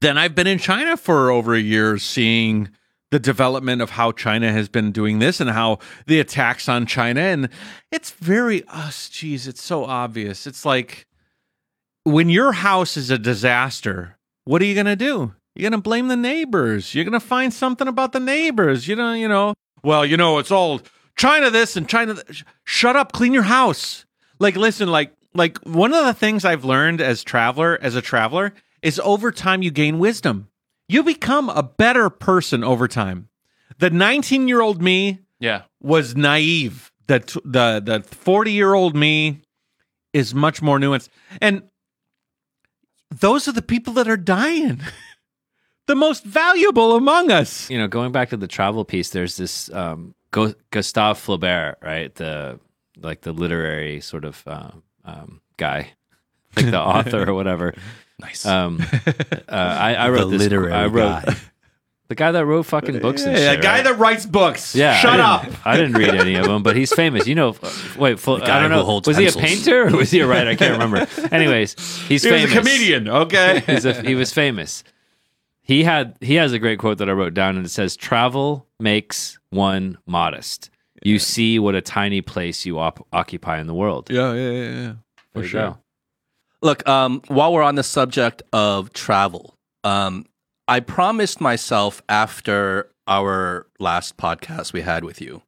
Then 0.00 0.18
I've 0.18 0.34
been 0.34 0.46
in 0.46 0.58
China 0.58 0.96
for 0.96 1.30
over 1.30 1.54
a 1.54 1.60
year 1.60 1.98
seeing 1.98 2.68
the 3.10 3.18
development 3.18 3.80
of 3.80 3.90
how 3.90 4.12
China 4.12 4.52
has 4.52 4.68
been 4.68 4.92
doing 4.92 5.18
this 5.18 5.40
and 5.40 5.50
how 5.50 5.78
the 6.06 6.20
attacks 6.20 6.68
on 6.68 6.86
China 6.86 7.20
and 7.20 7.48
it's 7.90 8.10
very 8.10 8.64
us 8.68 9.08
geez, 9.08 9.46
it's 9.48 9.62
so 9.62 9.84
obvious. 9.84 10.46
It's 10.46 10.64
like 10.64 11.06
when 12.04 12.28
your 12.28 12.52
house 12.52 12.96
is 12.96 13.10
a 13.10 13.18
disaster, 13.18 14.18
what 14.44 14.62
are 14.62 14.66
you 14.66 14.74
to 14.86 14.96
do? 14.96 15.34
You're 15.54 15.70
to 15.72 15.78
blame 15.78 16.08
the 16.08 16.16
neighbors. 16.16 16.94
You're 16.94 17.04
to 17.18 17.26
find 17.26 17.52
something 17.52 17.88
about 17.88 18.12
the 18.12 18.20
neighbors. 18.20 18.86
You 18.86 18.96
know, 18.96 19.12
you 19.12 19.26
know, 19.26 19.54
well, 19.82 20.06
you 20.06 20.16
know, 20.16 20.38
it's 20.38 20.52
all 20.52 20.80
China 21.16 21.50
this 21.50 21.76
and 21.76 21.88
China. 21.88 22.14
Th- 22.14 22.44
Shut 22.64 22.94
up, 22.94 23.12
clean 23.12 23.34
your 23.34 23.42
house. 23.42 24.06
Like, 24.38 24.56
listen, 24.56 24.88
like, 24.88 25.12
like 25.34 25.58
one 25.66 25.92
of 25.92 26.04
the 26.04 26.14
things 26.14 26.44
I've 26.44 26.64
learned 26.64 27.00
as 27.00 27.24
traveler, 27.24 27.76
as 27.82 27.96
a 27.96 28.02
traveler, 28.02 28.54
is 28.82 29.00
over 29.00 29.32
time 29.32 29.62
you 29.62 29.72
gain 29.72 29.98
wisdom. 29.98 30.48
You 30.88 31.02
become 31.02 31.48
a 31.50 31.62
better 31.62 32.08
person 32.10 32.64
over 32.64 32.88
time. 32.88 33.28
The 33.78 33.90
19 33.90 34.48
year 34.48 34.60
old 34.60 34.82
me 34.82 35.20
Yeah. 35.38 35.62
was 35.80 36.16
naive. 36.16 36.90
The 37.06 37.20
t- 37.20 37.40
the 37.44 37.80
the 37.84 38.02
40 38.02 38.52
year 38.52 38.74
old 38.74 38.96
me 38.96 39.40
is 40.12 40.34
much 40.34 40.60
more 40.62 40.78
nuanced, 40.78 41.08
and 41.40 41.62
those 43.10 43.48
are 43.48 43.52
the 43.52 43.62
people 43.62 43.92
that 43.94 44.08
are 44.08 44.16
dying. 44.16 44.80
the 45.86 45.94
most 45.94 46.24
valuable 46.24 46.96
among 46.96 47.30
us. 47.30 47.68
you 47.70 47.78
know, 47.78 47.88
going 47.88 48.12
back 48.12 48.30
to 48.30 48.36
the 48.36 48.46
travel 48.46 48.84
piece, 48.84 49.10
there's 49.10 49.36
this 49.36 49.70
um, 49.72 50.14
Gustave 50.32 51.18
Flaubert, 51.20 51.76
right? 51.82 52.14
The 52.14 52.60
like 53.00 53.22
the 53.22 53.32
literary 53.32 54.00
sort 54.00 54.24
of 54.24 54.42
um, 54.46 54.82
um, 55.04 55.40
guy, 55.56 55.92
like 56.56 56.66
the 56.70 56.80
author 56.94 57.28
or 57.30 57.34
whatever. 57.34 57.74
Nice. 58.20 58.44
Um, 58.46 58.80
uh, 59.06 59.32
I, 59.48 59.94
I 59.94 60.08
wrote 60.10 60.30
The 60.30 60.38
this. 60.38 60.42
literary 60.42 60.72
I 60.72 60.86
wrote 60.86 61.24
guy. 61.24 61.36
the 62.08 62.14
guy 62.14 62.32
that 62.32 62.44
wrote 62.46 62.64
fucking 62.64 62.98
books 63.00 63.22
and 63.22 63.32
Yeah, 63.36 63.50
shit. 63.52 63.58
a 63.60 63.62
guy 63.62 63.74
right? 63.76 63.84
that 63.84 63.98
writes 63.98 64.26
books. 64.26 64.74
Yeah, 64.74 64.96
shut 64.96 65.12
didn't- 65.12 65.54
up. 65.54 65.66
I 65.66 65.76
didn't 65.76 65.92
read 65.92 66.14
any 66.14 66.34
of 66.34 66.46
them, 66.46 66.62
but 66.62 66.74
he's 66.74 66.92
famous. 66.92 67.26
You 67.26 67.34
know, 67.36 67.54
wait, 67.96 68.18
Fla- 68.18 68.40
guy 68.40 68.56
I 68.58 68.60
don't 68.62 68.70
who 68.72 68.76
know. 68.78 68.84
holds 68.84 69.06
Was 69.06 69.16
pencils. 69.18 69.34
he 69.34 69.40
a 69.40 69.42
painter 69.46 69.88
or 69.88 69.96
was 69.98 70.10
he 70.10 70.20
a 70.20 70.26
writer? 70.26 70.50
I 70.50 70.56
can't 70.56 70.72
remember. 70.72 71.06
Anyways, 71.34 71.74
he's 72.08 72.22
He 72.24 72.30
was 72.32 72.40
famous. 72.42 72.52
a 72.52 72.58
comedian. 72.58 73.08
Okay. 73.08 73.60
He's 73.66 73.84
a, 73.84 74.02
he 74.02 74.14
was 74.14 74.32
famous. 74.32 74.82
He 75.62 75.84
had 75.84 76.16
he 76.20 76.34
has 76.36 76.52
a 76.54 76.58
great 76.58 76.78
quote 76.78 76.96
that 76.98 77.10
I 77.10 77.12
wrote 77.12 77.34
down, 77.34 77.56
and 77.56 77.66
it 77.66 77.68
says, 77.68 77.94
"Travel 77.94 78.66
makes 78.80 79.38
one 79.50 79.98
modest. 80.06 80.70
You 81.04 81.18
see 81.18 81.58
what 81.58 81.74
a 81.74 81.82
tiny 81.82 82.22
place 82.22 82.64
you 82.64 82.78
op- 82.78 83.06
occupy 83.12 83.60
in 83.60 83.66
the 83.66 83.74
world." 83.74 84.08
yeah, 84.10 84.32
yeah, 84.32 84.50
yeah, 84.50 84.70
yeah. 84.70 84.92
There 85.34 85.42
you 85.42 85.48
sure. 85.48 85.60
go. 85.60 85.78
Look, 86.60 86.86
um, 86.88 87.22
while 87.28 87.52
we're 87.52 87.62
on 87.62 87.76
the 87.76 87.82
subject 87.82 88.42
of 88.52 88.92
travel, 88.92 89.54
um, 89.84 90.26
I 90.66 90.80
promised 90.80 91.40
myself 91.40 92.02
after 92.08 92.90
our 93.06 93.66
last 93.78 94.16
podcast 94.16 94.72
we 94.72 94.80
had 94.82 95.04
with 95.04 95.20
you 95.20 95.42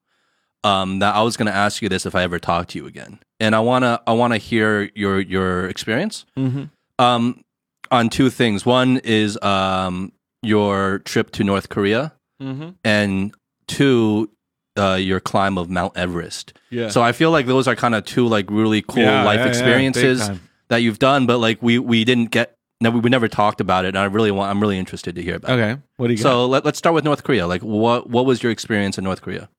um, 0.64 1.00
that 1.00 1.14
I 1.14 1.22
was 1.22 1.36
going 1.36 1.46
to 1.46 1.54
ask 1.54 1.82
you 1.82 1.88
this 1.88 2.06
if 2.06 2.14
I 2.14 2.22
ever 2.22 2.38
talk 2.38 2.68
to 2.68 2.78
you 2.78 2.86
again, 2.86 3.18
and 3.40 3.54
I 3.56 3.60
wanna 3.60 4.00
I 4.06 4.12
wanna 4.12 4.38
hear 4.38 4.90
your 4.94 5.20
your 5.20 5.66
experience 5.68 6.24
Mm-hmm. 6.38 6.64
um, 7.04 7.42
on 7.90 8.08
two 8.08 8.30
things. 8.30 8.64
One 8.64 8.98
is 8.98 9.36
um, 9.42 10.12
your 10.42 11.00
trip 11.00 11.32
to 11.32 11.44
North 11.44 11.68
Korea, 11.70 12.12
Mm-hmm. 12.40 12.70
and 12.84 13.34
two, 13.66 14.30
uh, 14.78 14.94
your 14.94 15.20
climb 15.20 15.58
of 15.58 15.68
Mount 15.68 15.96
Everest. 15.98 16.54
Yeah. 16.70 16.88
So 16.88 17.02
I 17.02 17.12
feel 17.12 17.30
like 17.30 17.46
those 17.46 17.68
are 17.68 17.76
kind 17.76 17.94
of 17.94 18.04
two 18.06 18.26
like 18.26 18.46
really 18.50 18.80
cool 18.82 19.02
Yeah, 19.02 19.24
life 19.24 19.36
yeah, 19.36 19.40
yeah, 19.40 19.44
big 19.44 19.50
experiences 19.50 20.26
time. 20.28 20.40
That 20.70 20.78
you've 20.78 20.98
done, 20.98 21.26
but 21.26 21.38
like 21.38 21.62
we 21.62 21.78
we 21.78 22.04
didn't 22.04 22.30
get 22.30 22.56
no, 22.80 22.90
we 22.90 23.10
never 23.10 23.28
talked 23.28 23.60
about 23.60 23.84
it. 23.84 23.88
And 23.88 23.98
I 23.98 24.04
really 24.06 24.30
want 24.30 24.50
I'm 24.50 24.60
really 24.60 24.78
interested 24.78 25.14
to 25.16 25.22
hear 25.22 25.36
about. 25.36 25.50
it. 25.50 25.62
okay. 25.62 25.80
What 25.98 26.06
do 26.06 26.14
you 26.14 26.16
So 26.18 26.46
let, 26.46 26.64
let's 26.64 26.78
start 26.78 26.94
with 26.94 27.04
North 27.04 27.22
Korea. 27.24 27.46
Like 27.46 27.62
what 27.62 28.08
what 28.08 28.24
was 28.24 28.42
your 28.42 28.50
experience 28.50 28.96
in 28.96 29.04
North 29.04 29.20
Korea? 29.20 29.50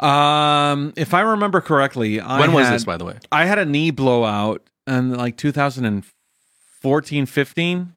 Um, 0.00 0.92
if 0.96 1.14
I 1.14 1.20
remember 1.20 1.60
correctly, 1.60 2.20
I 2.20 2.40
when 2.40 2.52
was 2.52 2.66
had- 2.66 2.74
this 2.74 2.84
by 2.84 2.96
the 2.96 3.04
way? 3.04 3.18
I 3.30 3.44
had 3.46 3.58
a 3.58 3.64
knee 3.64 3.90
blowout 3.90 4.62
in 4.86 5.14
like 5.14 5.36
2014, 5.36 7.26
15, 7.26 7.94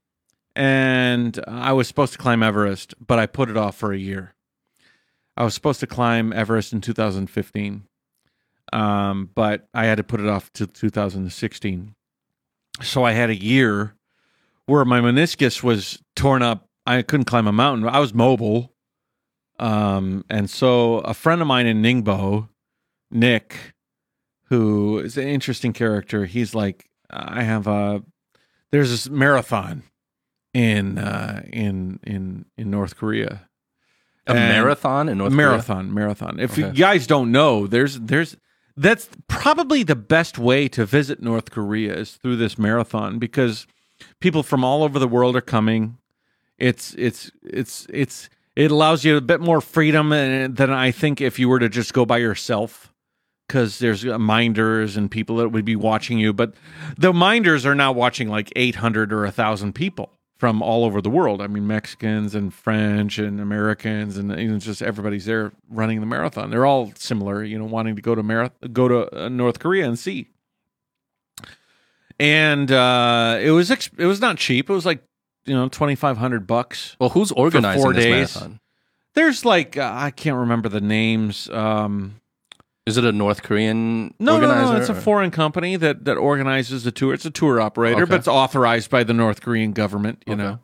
and 0.55 1.39
I 1.47 1.73
was 1.73 1.87
supposed 1.87 2.13
to 2.13 2.19
climb 2.19 2.43
Everest, 2.43 2.93
but 3.05 3.17
I 3.17 3.25
put 3.25 3.49
it 3.49 3.57
off 3.57 3.75
for 3.75 3.91
a 3.91 3.97
year. 3.97 4.33
I 5.35 5.43
was 5.43 5.53
supposed 5.55 5.79
to 5.79 5.87
climb 5.87 6.31
Everest 6.31 6.73
in 6.73 6.81
2015, 6.81 7.83
um, 8.73 9.29
but 9.35 9.67
I 9.73 9.85
had 9.85 9.97
to 9.97 10.03
put 10.03 10.19
it 10.19 10.27
off 10.27 10.51
to 10.53 10.67
2016. 10.67 11.93
So 12.81 13.03
I 13.03 13.11
had 13.13 13.29
a 13.29 13.35
year 13.35 13.95
where 14.65 14.83
my 14.85 14.99
meniscus 14.99 15.63
was 15.63 16.01
torn 16.15 16.41
up. 16.41 16.67
I 16.85 17.01
couldn't 17.01 17.25
climb 17.25 17.47
a 17.47 17.51
mountain. 17.51 17.87
I 17.87 17.99
was 17.99 18.13
mobile. 18.13 18.73
Um, 19.59 20.25
and 20.29 20.49
so 20.49 20.95
a 20.99 21.13
friend 21.13 21.41
of 21.41 21.47
mine 21.47 21.65
in 21.67 21.81
Ningbo, 21.81 22.49
Nick, 23.11 23.55
who 24.49 24.99
is 24.99 25.17
an 25.17 25.27
interesting 25.27 25.71
character. 25.73 26.25
He's 26.25 26.53
like, 26.53 26.89
I 27.09 27.43
have 27.43 27.67
a 27.67 28.03
there's 28.71 28.89
this 28.89 29.07
marathon 29.09 29.83
in 30.53 30.97
uh, 30.97 31.43
in 31.53 31.99
in 32.03 32.45
in 32.57 32.69
North 32.69 32.97
Korea. 32.97 33.47
A 34.27 34.31
And- 34.31 34.39
marathon 34.39 35.07
in 35.07 35.19
North 35.19 35.31
Korea? 35.31 35.47
marathon, 35.49 35.93
marathon. 35.93 36.39
If 36.39 36.57
you 36.57 36.71
guys 36.71 37.07
don't 37.07 37.31
know, 37.31 37.67
there's 37.67 37.99
there's 37.99 38.35
that's 38.77 39.09
probably 39.27 39.83
the 39.83 39.95
best 39.95 40.37
way 40.37 40.67
to 40.69 40.85
visit 40.85 41.21
North 41.21 41.51
Korea 41.51 41.93
is 41.95 42.15
through 42.15 42.35
this 42.35 42.57
marathon 42.57 43.19
because 43.19 43.67
people 44.19 44.43
from 44.43 44.63
all 44.63 44.83
over 44.83 44.99
the 44.99 45.07
world 45.07 45.35
are 45.35 45.41
coming. 45.41 45.97
It's 46.57 46.93
it's 46.95 47.31
it's 47.43 47.87
it's 47.89 48.29
it 48.55 48.71
allows 48.71 49.03
you 49.03 49.17
a 49.17 49.21
bit 49.21 49.41
more 49.41 49.61
freedom 49.61 50.09
than 50.09 50.71
I 50.71 50.91
think 50.91 51.21
if 51.21 51.39
you 51.39 51.49
were 51.49 51.59
to 51.59 51.69
just 51.69 51.93
go 51.93 52.05
by 52.05 52.17
yourself 52.17 52.93
because 53.47 53.79
there's 53.79 54.03
minders 54.05 54.97
and 54.97 55.11
people 55.11 55.37
that 55.37 55.49
would 55.49 55.65
be 55.65 55.75
watching 55.75 56.17
you. 56.17 56.33
But 56.33 56.53
the 56.97 57.13
minders 57.13 57.65
are 57.65 57.75
now 57.75 57.91
watching 57.91 58.29
like 58.29 58.51
800 58.55 59.13
or 59.13 59.23
1,000 59.23 59.73
people 59.73 60.14
from 60.37 60.61
all 60.61 60.83
over 60.83 61.01
the 61.01 61.09
world. 61.09 61.41
I 61.41 61.47
mean, 61.47 61.65
Mexicans 61.65 62.35
and 62.35 62.53
French 62.53 63.17
and 63.17 63.39
Americans 63.39 64.17
and 64.17 64.37
you 64.37 64.51
know, 64.51 64.59
just 64.59 64.81
everybody's 64.81 65.25
there 65.25 65.51
running 65.69 66.01
the 66.01 66.05
marathon. 66.05 66.49
They're 66.49 66.65
all 66.65 66.91
similar, 66.95 67.43
you 67.43 67.57
know, 67.57 67.65
wanting 67.65 67.95
to 67.95 68.01
go 68.01 68.15
to 68.15 68.21
marath- 68.21 68.73
go 68.73 68.87
to 68.87 69.25
uh, 69.25 69.29
North 69.29 69.59
Korea 69.59 69.85
and 69.85 69.97
see. 69.97 70.27
And 72.19 72.71
uh, 72.71 73.39
it 73.41 73.51
was 73.51 73.71
ex- 73.71 73.89
it 73.97 74.05
was 74.05 74.21
not 74.21 74.37
cheap. 74.37 74.69
It 74.69 74.73
was 74.73 74.85
like 74.85 75.03
you 75.45 75.53
know 75.53 75.67
twenty 75.69 75.95
five 75.95 76.17
hundred 76.17 76.47
bucks. 76.47 76.95
Well, 76.99 77.09
who's 77.09 77.31
organizing 77.31 77.81
four 77.81 77.93
this 77.93 78.03
days. 78.03 78.35
marathon? 78.35 78.59
There's 79.13 79.45
like 79.45 79.77
uh, 79.77 79.91
I 79.93 80.11
can't 80.11 80.37
remember 80.37 80.69
the 80.69 80.81
names. 80.81 81.49
Um, 81.49 82.21
Is 82.85 82.97
it 82.97 83.03
a 83.05 83.11
North 83.11 83.41
Korean 83.41 84.13
No, 84.19 84.39
no, 84.39 84.47
no. 84.47 84.75
It's 84.75 84.89
a 84.89 84.91
or- 84.91 84.95
foreign 84.95 85.31
company 85.31 85.75
that 85.75 86.05
that 86.05 86.17
organizes 86.17 86.83
the 86.83 86.91
tour. 86.91 87.13
It's 87.13 87.25
a 87.25 87.31
tour 87.31 87.59
operator, 87.59 88.03
Okay. 88.03 88.09
but 88.11 88.19
it's 88.19 88.27
authorized 88.27 88.89
by 88.91 89.03
the 89.03 89.13
North 89.13 89.41
Korean 89.41 89.71
government. 89.73 90.23
You 90.27 90.33
Okay. 90.33 90.43
know. 90.43 90.59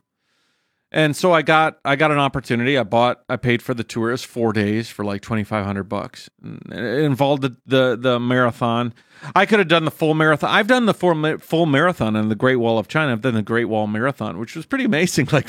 And 0.94 1.16
so 1.16 1.32
I 1.32 1.42
got 1.42 1.80
I 1.86 1.96
got 1.96 2.12
an 2.12 2.18
opportunity. 2.20 2.78
I 2.78 2.84
bought 2.84 3.22
I 3.30 3.38
paid 3.38 3.62
for 3.62 3.74
the 3.74 3.84
tour. 3.84 4.10
It 4.10 4.12
was 4.12 4.24
four 4.26 4.52
days 4.52 4.90
for 4.90 5.06
like 5.06 5.22
twenty 5.22 5.44
five 5.46 5.66
hundred 5.66 5.86
bucks. 5.86 6.30
It 6.44 6.78
involved 7.04 7.44
the, 7.44 7.56
the 7.66 7.98
the 8.00 8.20
marathon. 8.20 8.94
I 9.34 9.46
could 9.46 9.60
have 9.60 9.70
done 9.70 9.86
the 9.86 9.92
full 9.92 10.14
marathon. 10.14 10.50
I've 10.52 10.68
done 10.68 10.86
the 10.88 10.94
full 10.94 11.38
full 11.40 11.66
marathon 11.66 12.16
in 12.18 12.28
the 12.28 12.36
Great 12.36 12.58
Wall 12.58 12.78
of 12.78 12.90
China. 12.90 13.14
I've 13.14 13.22
done 13.22 13.36
the 13.36 13.42
Great 13.42 13.66
Wall 13.66 13.88
Marathon, 13.88 14.38
which 14.38 14.56
was 14.56 14.66
pretty 14.66 14.84
amazing. 14.84 15.28
Like, 15.32 15.48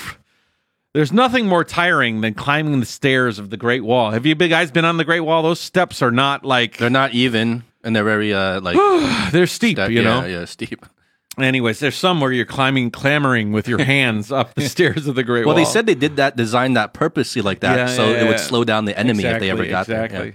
there's 0.94 1.12
nothing 1.12 1.46
more 1.46 1.64
tiring 1.64 2.20
than 2.20 2.34
climbing 2.34 2.80
the 2.80 2.86
stairs 2.86 3.38
of 3.38 3.50
the 3.50 3.56
Great 3.56 3.82
Wall. 3.84 4.10
Have 4.10 4.26
you 4.26 4.34
big 4.34 4.50
guys 4.50 4.70
been 4.70 4.84
on 4.84 4.96
the 4.98 5.04
Great 5.04 5.20
Wall? 5.20 5.42
Those 5.42 5.60
steps 5.60 6.02
are 6.02 6.10
not 6.10 6.44
like 6.44 6.76
They're 6.76 6.90
not 6.90 7.12
even, 7.14 7.64
and 7.82 7.94
they're 7.96 8.04
very 8.04 8.32
uh 8.34 8.60
like 8.60 8.76
they're 9.32 9.46
steep. 9.46 9.76
that- 9.76 9.90
you 9.90 10.02
know. 10.02 10.24
yeah, 10.24 10.44
steep. 10.44 10.84
Anyways, 11.38 11.78
there's 11.80 11.94
some 11.96 12.20
where 12.20 12.30
you're 12.30 12.44
climbing, 12.44 12.90
clamoring 12.90 13.52
with 13.52 13.66
your 13.66 13.78
hands 13.82 14.30
up 14.30 14.54
the 14.54 14.68
stairs 14.68 15.06
of 15.06 15.14
the 15.14 15.22
Great 15.22 15.46
Well, 15.46 15.54
Wall. 15.54 15.62
Well, 15.62 15.64
they 15.64 15.70
said 15.70 15.86
they 15.86 15.94
did 15.94 16.16
that, 16.16 16.36
designed 16.36 16.76
that 16.76 16.92
purposely 16.92 17.40
like 17.40 17.60
that, 17.60 17.76
Yeah, 17.78 17.86
so 17.86 18.10
yeah, 18.10 18.24
it 18.24 18.28
would 18.28 18.38
slow 18.38 18.64
down 18.64 18.84
the 18.84 18.98
enemy 18.98 19.24
if 19.24 19.40
they 19.40 19.48
ever 19.48 19.64
got 19.64 19.86
exactly. 19.88 20.18
there. 20.18 20.26
Yeah. 20.26 20.32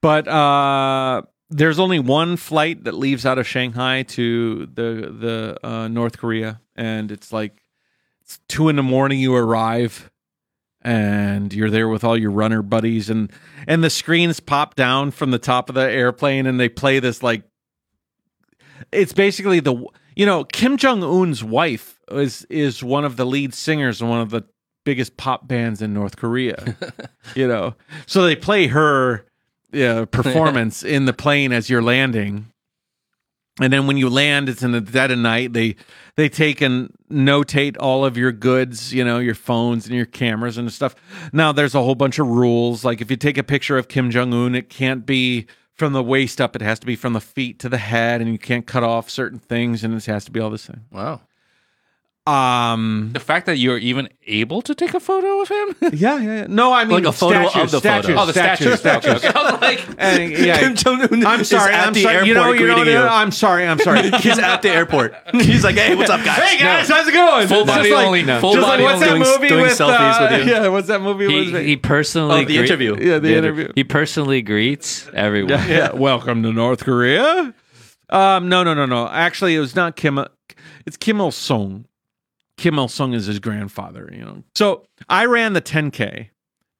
But 0.00 0.28
uh, 0.28 1.22
there's 1.50 1.80
only 1.80 1.98
one 1.98 2.36
flight 2.36 2.84
that 2.84 2.94
leaves 2.94 3.26
out 3.26 3.38
of 3.38 3.46
Shanghai 3.48 4.04
to 4.04 4.66
the 4.66 5.12
the 5.60 5.66
uh, 5.66 5.88
North 5.88 6.16
Korea, 6.18 6.60
and 6.76 7.10
it's 7.10 7.32
like 7.32 7.60
it's 8.28 8.40
two 8.46 8.68
in 8.68 8.76
the 8.76 8.82
morning. 8.82 9.18
You 9.18 9.34
arrive, 9.34 10.10
and 10.82 11.50
you're 11.54 11.70
there 11.70 11.88
with 11.88 12.04
all 12.04 12.14
your 12.14 12.30
runner 12.30 12.60
buddies, 12.60 13.08
and 13.08 13.32
and 13.66 13.82
the 13.82 13.88
screens 13.88 14.38
pop 14.38 14.74
down 14.74 15.12
from 15.12 15.30
the 15.30 15.38
top 15.38 15.70
of 15.70 15.74
the 15.74 15.90
airplane, 15.90 16.44
and 16.44 16.60
they 16.60 16.68
play 16.68 17.00
this 17.00 17.22
like 17.22 17.42
it's 18.92 19.14
basically 19.14 19.60
the 19.60 19.82
you 20.14 20.26
know 20.26 20.44
Kim 20.44 20.76
Jong 20.76 21.02
Un's 21.02 21.42
wife 21.42 22.00
is 22.10 22.44
is 22.50 22.84
one 22.84 23.06
of 23.06 23.16
the 23.16 23.24
lead 23.24 23.54
singers 23.54 24.02
in 24.02 24.10
one 24.10 24.20
of 24.20 24.28
the 24.28 24.42
biggest 24.84 25.16
pop 25.16 25.48
bands 25.48 25.80
in 25.80 25.94
North 25.94 26.16
Korea. 26.18 26.76
you 27.34 27.48
know, 27.48 27.76
so 28.04 28.24
they 28.24 28.36
play 28.36 28.66
her 28.66 29.24
uh, 29.72 30.04
performance 30.10 30.82
in 30.82 31.06
the 31.06 31.14
plane 31.14 31.50
as 31.50 31.70
you're 31.70 31.82
landing. 31.82 32.52
And 33.60 33.72
then 33.72 33.86
when 33.86 33.96
you 33.96 34.08
land, 34.08 34.48
it's 34.48 34.62
in 34.62 34.72
the 34.72 34.80
dead 34.80 35.10
of 35.10 35.18
night. 35.18 35.52
They 35.52 35.76
they 36.16 36.28
take 36.28 36.60
and 36.60 36.92
notate 37.10 37.76
all 37.78 38.04
of 38.04 38.16
your 38.16 38.32
goods, 38.32 38.92
you 38.92 39.04
know, 39.04 39.18
your 39.18 39.34
phones 39.34 39.86
and 39.86 39.96
your 39.96 40.06
cameras 40.06 40.58
and 40.58 40.72
stuff. 40.72 40.94
Now 41.32 41.52
there's 41.52 41.74
a 41.74 41.82
whole 41.82 41.94
bunch 41.94 42.18
of 42.18 42.26
rules. 42.28 42.84
Like 42.84 43.00
if 43.00 43.10
you 43.10 43.16
take 43.16 43.38
a 43.38 43.42
picture 43.42 43.76
of 43.76 43.88
Kim 43.88 44.10
Jong 44.10 44.32
Un, 44.32 44.54
it 44.54 44.68
can't 44.68 45.04
be 45.04 45.46
from 45.74 45.92
the 45.92 46.02
waist 46.02 46.40
up. 46.40 46.56
It 46.56 46.62
has 46.62 46.78
to 46.80 46.86
be 46.86 46.96
from 46.96 47.12
the 47.12 47.20
feet 47.20 47.58
to 47.60 47.68
the 47.68 47.78
head, 47.78 48.20
and 48.20 48.30
you 48.30 48.38
can't 48.38 48.66
cut 48.66 48.82
off 48.82 49.08
certain 49.08 49.38
things, 49.38 49.84
and 49.84 49.94
it 49.94 50.04
has 50.06 50.24
to 50.24 50.30
be 50.32 50.40
all 50.40 50.50
the 50.50 50.58
same. 50.58 50.84
Wow. 50.90 51.20
Um. 52.28 53.10
The 53.14 53.20
fact 53.20 53.46
that 53.46 53.56
you're 53.58 53.78
even 53.78 54.08
able 54.26 54.60
to 54.62 54.74
take 54.74 54.92
a 54.94 55.00
photo 55.00 55.40
of 55.40 55.48
him. 55.48 55.74
Yeah, 55.98 56.18
yeah. 56.18 56.20
yeah. 56.40 56.46
No, 56.48 56.72
I 56.72 56.84
mean 56.84 56.94
Like 56.94 57.04
a 57.04 57.12
photo 57.12 57.48
statues, 57.48 57.62
of 57.64 57.70
the 57.70 57.78
statues, 57.80 58.06
photo. 58.10 58.20
Oh, 58.22 58.26
the 58.26 58.32
statues, 58.32 58.78
statues. 58.78 59.20
statues. 59.20 59.24
Okay, 59.24 59.28
okay. 59.28 59.38
I 59.38 59.52
was 59.52 59.60
like, 59.60 59.88
And, 59.98 60.32
yeah, 60.32 60.58
Kim 60.60 60.74
Jong 60.76 61.00
Un. 61.02 61.26
I'm 61.26 61.44
sorry. 61.44 61.72
at 61.72 61.86
I'm 61.88 61.92
the 61.94 62.02
sorry. 62.02 62.14
airport 62.16 62.28
You 62.28 62.34
know, 62.34 62.52
you 62.52 62.66
know, 62.66 62.74
greeting 62.76 62.92
you. 62.94 63.00
I'm 63.00 63.30
sorry. 63.30 63.66
I'm 63.66 63.78
sorry. 63.78 64.10
He's 64.20 64.38
at 64.38 64.60
the 64.62 64.70
airport. 64.70 65.14
He's 65.32 65.64
like, 65.64 65.76
"Hey, 65.76 65.94
what's 65.94 66.10
up, 66.10 66.22
guys?" 66.24 66.38
Hey 66.42 66.58
guys, 66.58 66.88
how's 66.88 67.08
it 67.08 67.12
going? 67.14 67.48
Full 67.48 67.62
It's 67.62 67.66
body 67.70 67.92
like- 67.92 68.06
only. 68.06 68.22
Just 68.24 68.40
Full 68.42 68.52
like 68.54 68.62
body 68.62 68.82
what's 68.82 69.02
only. 69.02 69.08
that 69.24 69.32
movie 69.36 69.48
doing 69.48 69.62
with 69.62 69.78
selfies 69.78 70.20
uh, 70.20 70.28
with 70.30 70.46
you. 70.46 70.52
Yeah, 70.52 70.68
what's 70.68 70.88
that 70.88 71.00
movie? 71.00 71.26
He, 71.28 71.52
with 71.52 71.64
he 71.64 71.76
personally 71.76 72.42
Oh, 72.42 72.44
the 72.44 72.56
gre- 72.56 72.62
interview. 72.64 72.96
Yeah, 73.00 73.18
the 73.18 73.34
interview. 73.36 73.72
He 73.74 73.84
personally 73.84 74.42
greets 74.42 75.08
everyone. 75.14 75.50
yeah, 75.50 75.66
yeah. 75.66 75.92
Welcome 75.92 76.42
to 76.42 76.52
North 76.52 76.84
Korea. 76.84 77.54
Um, 78.10 78.48
no, 78.48 78.62
no, 78.64 78.74
no, 78.74 78.86
no. 78.86 79.08
Actually, 79.08 79.54
it 79.56 79.60
was 79.60 79.74
not 79.74 79.96
Kim. 79.96 80.18
It's 80.86 80.96
Kim 80.96 81.20
Il 81.20 81.30
Sung. 81.30 81.84
Kim 82.58 82.78
Il 82.78 82.88
Sung 82.88 83.14
is 83.14 83.26
his 83.26 83.38
grandfather. 83.38 84.10
You 84.12 84.24
know. 84.24 84.44
So 84.54 84.84
I 85.08 85.24
ran 85.24 85.54
the 85.54 85.62
10k. 85.62 86.28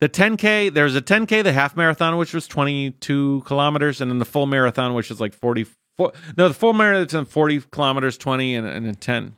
The 0.00 0.08
10k. 0.08 0.74
There's 0.74 0.94
a 0.94 1.00
10k, 1.00 1.42
the 1.42 1.52
half 1.52 1.76
marathon, 1.76 2.18
which 2.18 2.34
was 2.34 2.46
22 2.46 3.42
kilometers, 3.46 4.00
and 4.00 4.10
then 4.10 4.18
the 4.18 4.24
full 4.24 4.46
marathon, 4.46 4.94
which 4.94 5.10
is 5.10 5.20
like 5.20 5.32
44. 5.32 6.12
No, 6.36 6.48
the 6.48 6.54
full 6.54 6.74
marathon 6.74 7.24
40 7.24 7.62
kilometers, 7.72 8.18
20, 8.18 8.54
and, 8.54 8.66
and 8.66 8.86
then 8.86 8.94
10. 8.96 9.36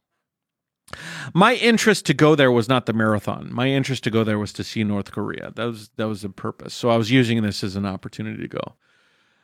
My 1.33 1.55
interest 1.55 2.07
to 2.07 2.15
go 2.15 2.35
there 2.35 2.51
was 2.51 2.69
not 2.69 2.87
the 2.87 2.93
marathon. 2.93 3.49
My 3.53 3.69
interest 3.69 4.03
to 4.05 4.11
go 4.11 4.25
there 4.25 4.39
was 4.39 4.53
to 4.55 4.65
see 4.65 4.83
North 4.83 5.13
Korea. 5.13 5.53
That 5.55 5.67
was 5.67 5.91
that 5.97 6.09
was 6.09 6.23
the 6.23 6.31
purpose. 6.31 6.75
So 6.75 6.91
I 6.91 6.97
was 6.97 7.13
using 7.13 7.43
this 7.43 7.63
as 7.63 7.77
an 7.77 7.87
opportunity 7.87 8.43
to 8.43 8.49
go. 8.49 8.75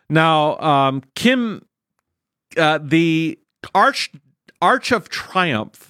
Now, 0.09 0.59
um, 0.59 1.03
Kim, 1.15 1.65
uh, 2.57 2.81
the 2.83 3.39
Arch 3.75 4.11
Arch 4.61 4.91
of 4.91 5.09
Triumph 5.09 5.86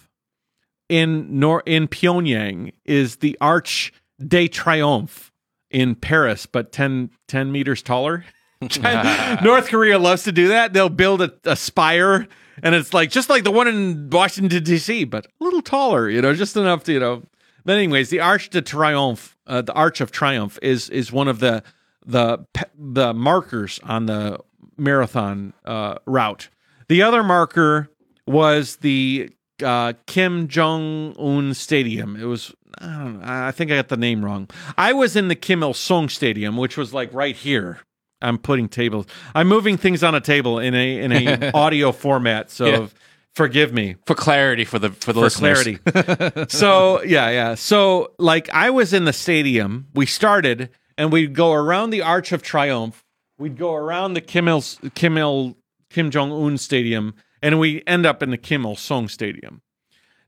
in 0.88 1.38
Nor 1.38 1.62
in 1.66 1.88
Pyongyang 1.88 2.72
is 2.84 3.16
the 3.16 3.36
Arch 3.40 3.92
de 4.24 4.48
Triomphe 4.48 5.30
in 5.70 5.94
Paris, 5.94 6.46
but 6.46 6.72
10, 6.72 7.10
10 7.28 7.52
meters 7.52 7.82
taller. 7.82 8.24
North 9.42 9.68
Korea 9.68 9.98
loves 9.98 10.22
to 10.24 10.32
do 10.32 10.48
that. 10.48 10.72
They'll 10.72 10.88
build 10.88 11.20
a, 11.20 11.32
a 11.44 11.56
spire, 11.56 12.26
and 12.62 12.74
it's 12.74 12.94
like 12.94 13.10
just 13.10 13.28
like 13.28 13.44
the 13.44 13.50
one 13.50 13.68
in 13.68 14.08
Washington 14.10 14.62
D.C., 14.62 15.04
but 15.04 15.26
a 15.26 15.44
little 15.44 15.60
taller. 15.60 16.08
You 16.08 16.22
know, 16.22 16.34
just 16.34 16.56
enough 16.56 16.84
to 16.84 16.92
you 16.92 17.00
know. 17.00 17.22
But 17.66 17.76
anyways, 17.76 18.08
the 18.08 18.20
Arch 18.20 18.48
de 18.48 18.62
Triomphe, 18.62 19.34
uh, 19.46 19.60
the 19.60 19.74
Arch 19.74 20.00
of 20.00 20.10
Triumph, 20.10 20.58
is 20.62 20.88
is 20.88 21.12
one 21.12 21.28
of 21.28 21.40
the 21.40 21.62
the 22.06 22.46
the 22.78 23.12
markers 23.12 23.78
on 23.82 24.06
the 24.06 24.38
marathon 24.78 25.52
uh, 25.66 25.96
route. 26.06 26.48
The 26.88 27.02
other 27.02 27.22
marker 27.22 27.90
was 28.26 28.76
the 28.76 29.30
uh, 29.62 29.94
Kim 30.06 30.48
Jong 30.48 31.14
Un 31.18 31.54
Stadium. 31.54 32.16
It 32.16 32.24
was 32.24 32.54
I 32.78 32.86
don't 32.86 33.20
know. 33.20 33.24
I 33.24 33.50
think 33.52 33.70
I 33.70 33.76
got 33.76 33.88
the 33.88 33.96
name 33.96 34.24
wrong. 34.24 34.48
I 34.76 34.92
was 34.92 35.16
in 35.16 35.28
the 35.28 35.34
Kim 35.34 35.62
Il 35.62 35.72
Sung 35.74 36.08
Stadium, 36.08 36.56
which 36.56 36.76
was 36.76 36.92
like 36.92 37.12
right 37.14 37.34
here. 37.36 37.80
I'm 38.22 38.38
putting 38.38 38.68
tables. 38.68 39.06
I'm 39.34 39.46
moving 39.48 39.76
things 39.76 40.02
on 40.02 40.14
a 40.14 40.20
table 40.20 40.58
in 40.58 40.74
a 40.74 40.98
in 41.02 41.12
a 41.12 41.50
audio 41.54 41.92
format. 41.92 42.50
So 42.50 42.66
Yeah. 42.66 42.86
forgive 43.34 43.72
me 43.72 43.96
for 44.06 44.14
clarity 44.14 44.64
for 44.64 44.78
the 44.78 44.90
for 44.90 45.12
the 45.12 45.20
for 45.20 45.24
listeners. 45.42 45.78
clarity. 45.84 46.44
so 46.48 47.02
yeah, 47.02 47.30
yeah. 47.30 47.54
So 47.54 48.12
like 48.18 48.48
I 48.54 48.70
was 48.70 48.92
in 48.92 49.04
the 49.04 49.12
stadium. 49.12 49.86
We 49.94 50.06
started 50.06 50.70
and 50.98 51.12
we'd 51.12 51.34
go 51.34 51.52
around 51.52 51.90
the 51.90 52.02
Arch 52.02 52.32
of 52.32 52.42
Triumph. 52.42 53.02
We'd 53.38 53.58
go 53.58 53.74
around 53.74 54.14
the 54.14 54.22
Kim 54.22 54.48
Il 54.48 54.62
Kim 54.94 55.18
Il 55.18 55.56
Kim 55.90 56.10
Jong 56.10 56.32
Un 56.32 56.56
Stadium, 56.58 57.14
and 57.47 57.60
we 57.60 57.81
end 57.86 58.05
up 58.05 58.24
in 58.24 58.31
the 58.31 58.36
Kim 58.36 58.66
Il 58.66 58.74
Sung 58.74 59.06
Stadium. 59.06 59.62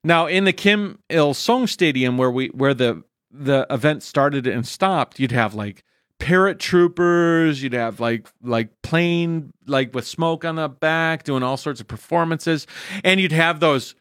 Now 0.04 0.26
in 0.26 0.44
the 0.44 0.52
Kim 0.52 1.00
Il 1.10 1.34
Sung 1.34 1.66
Stadium, 1.66 2.16
where 2.16 2.30
we 2.30 2.46
where 2.48 2.74
the 2.74 3.02
the 3.30 3.66
event 3.70 4.04
started 4.04 4.46
and 4.46 4.64
stopped, 4.64 5.18
you'd 5.18 5.32
have 5.32 5.52
like 5.52 5.82
paratroopers 6.20 7.62
you'd 7.62 7.72
have 7.72 8.00
like 8.00 8.26
like 8.42 8.70
plane 8.82 9.52
like 9.66 9.94
with 9.94 10.04
smoke 10.04 10.44
on 10.44 10.56
the 10.56 10.68
back 10.68 11.22
doing 11.22 11.44
all 11.44 11.56
sorts 11.56 11.80
of 11.80 11.86
performances 11.86 12.66
and 13.04 13.20
you'd 13.20 13.30
have 13.30 13.60
those 13.60 13.94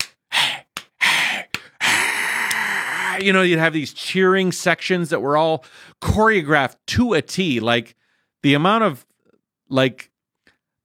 you 3.20 3.34
know, 3.34 3.42
you'd 3.42 3.60
have 3.60 3.74
these 3.74 3.94
cheering 3.94 4.52
sections 4.52 5.10
that 5.10 5.22
were 5.22 5.38
all 5.38 5.66
choreographed 6.02 6.76
to 6.86 7.14
a 7.14 7.22
T. 7.22 7.60
Like 7.60 7.96
the 8.44 8.54
amount 8.54 8.84
of 8.84 9.06
like 9.70 10.12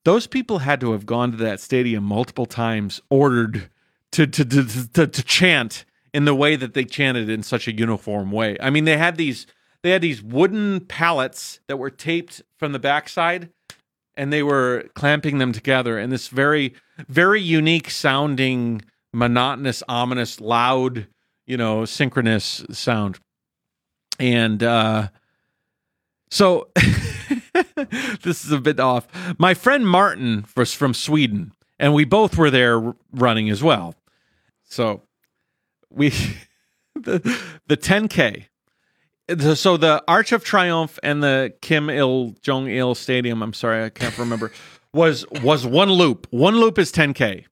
those 0.04 0.26
people 0.26 0.58
had 0.58 0.80
to 0.80 0.92
have 0.92 1.06
gone 1.06 1.30
to 1.32 1.36
that 1.38 1.60
stadium 1.60 2.04
multiple 2.04 2.46
times, 2.46 3.00
ordered 3.10 3.70
to 4.12 4.26
to 4.26 4.44
to, 4.44 4.88
to, 4.88 5.06
to 5.06 5.22
chant 5.22 5.84
in 6.12 6.24
the 6.24 6.34
way 6.34 6.56
that 6.56 6.74
they 6.74 6.84
chanted 6.84 7.28
in 7.28 7.42
such 7.42 7.66
a 7.66 7.72
uniform 7.72 8.30
way. 8.30 8.56
I 8.60 8.70
mean, 8.70 8.84
they 8.84 8.96
had 8.96 9.16
these 9.16 9.46
they 9.82 9.90
had 9.90 10.02
these 10.02 10.22
wooden 10.22 10.80
pallets 10.80 11.60
that 11.66 11.76
were 11.76 11.90
taped 11.90 12.42
from 12.56 12.72
the 12.72 12.78
backside 12.78 13.50
and 14.16 14.32
they 14.32 14.42
were 14.42 14.88
clamping 14.94 15.38
them 15.38 15.52
together 15.52 15.98
in 15.98 16.10
this 16.10 16.28
very 16.28 16.74
very 17.08 17.40
unique 17.40 17.90
sounding 17.90 18.82
monotonous 19.12 19.82
ominous 19.88 20.40
loud 20.40 21.06
you 21.46 21.56
know 21.56 21.84
synchronous 21.84 22.64
sound 22.70 23.18
and 24.18 24.62
uh 24.62 25.08
so 26.30 26.68
this 28.22 28.44
is 28.44 28.52
a 28.52 28.58
bit 28.58 28.80
off 28.80 29.06
my 29.38 29.54
friend 29.54 29.86
martin 29.86 30.44
was 30.56 30.72
from 30.74 30.94
sweden 30.94 31.52
and 31.78 31.94
we 31.94 32.04
both 32.04 32.36
were 32.36 32.50
there 32.50 32.94
running 33.12 33.50
as 33.50 33.62
well 33.62 33.94
so 34.64 35.02
we 35.90 36.10
the, 36.94 37.38
the 37.66 37.76
10k 37.76 38.46
so 39.54 39.76
the 39.76 40.02
Arch 40.08 40.32
of 40.32 40.44
Triumph 40.44 40.98
and 41.02 41.22
the 41.22 41.54
Kim 41.60 41.88
Il 41.88 42.34
Jong 42.42 42.68
Il 42.68 42.94
Stadium, 42.94 43.42
I'm 43.42 43.52
sorry, 43.52 43.84
I 43.84 43.88
can't 43.88 44.16
remember, 44.18 44.52
was 44.92 45.24
was 45.42 45.66
one 45.66 45.90
loop. 45.90 46.26
One 46.30 46.56
loop 46.56 46.78
is 46.78 46.92
10k. 46.92 47.44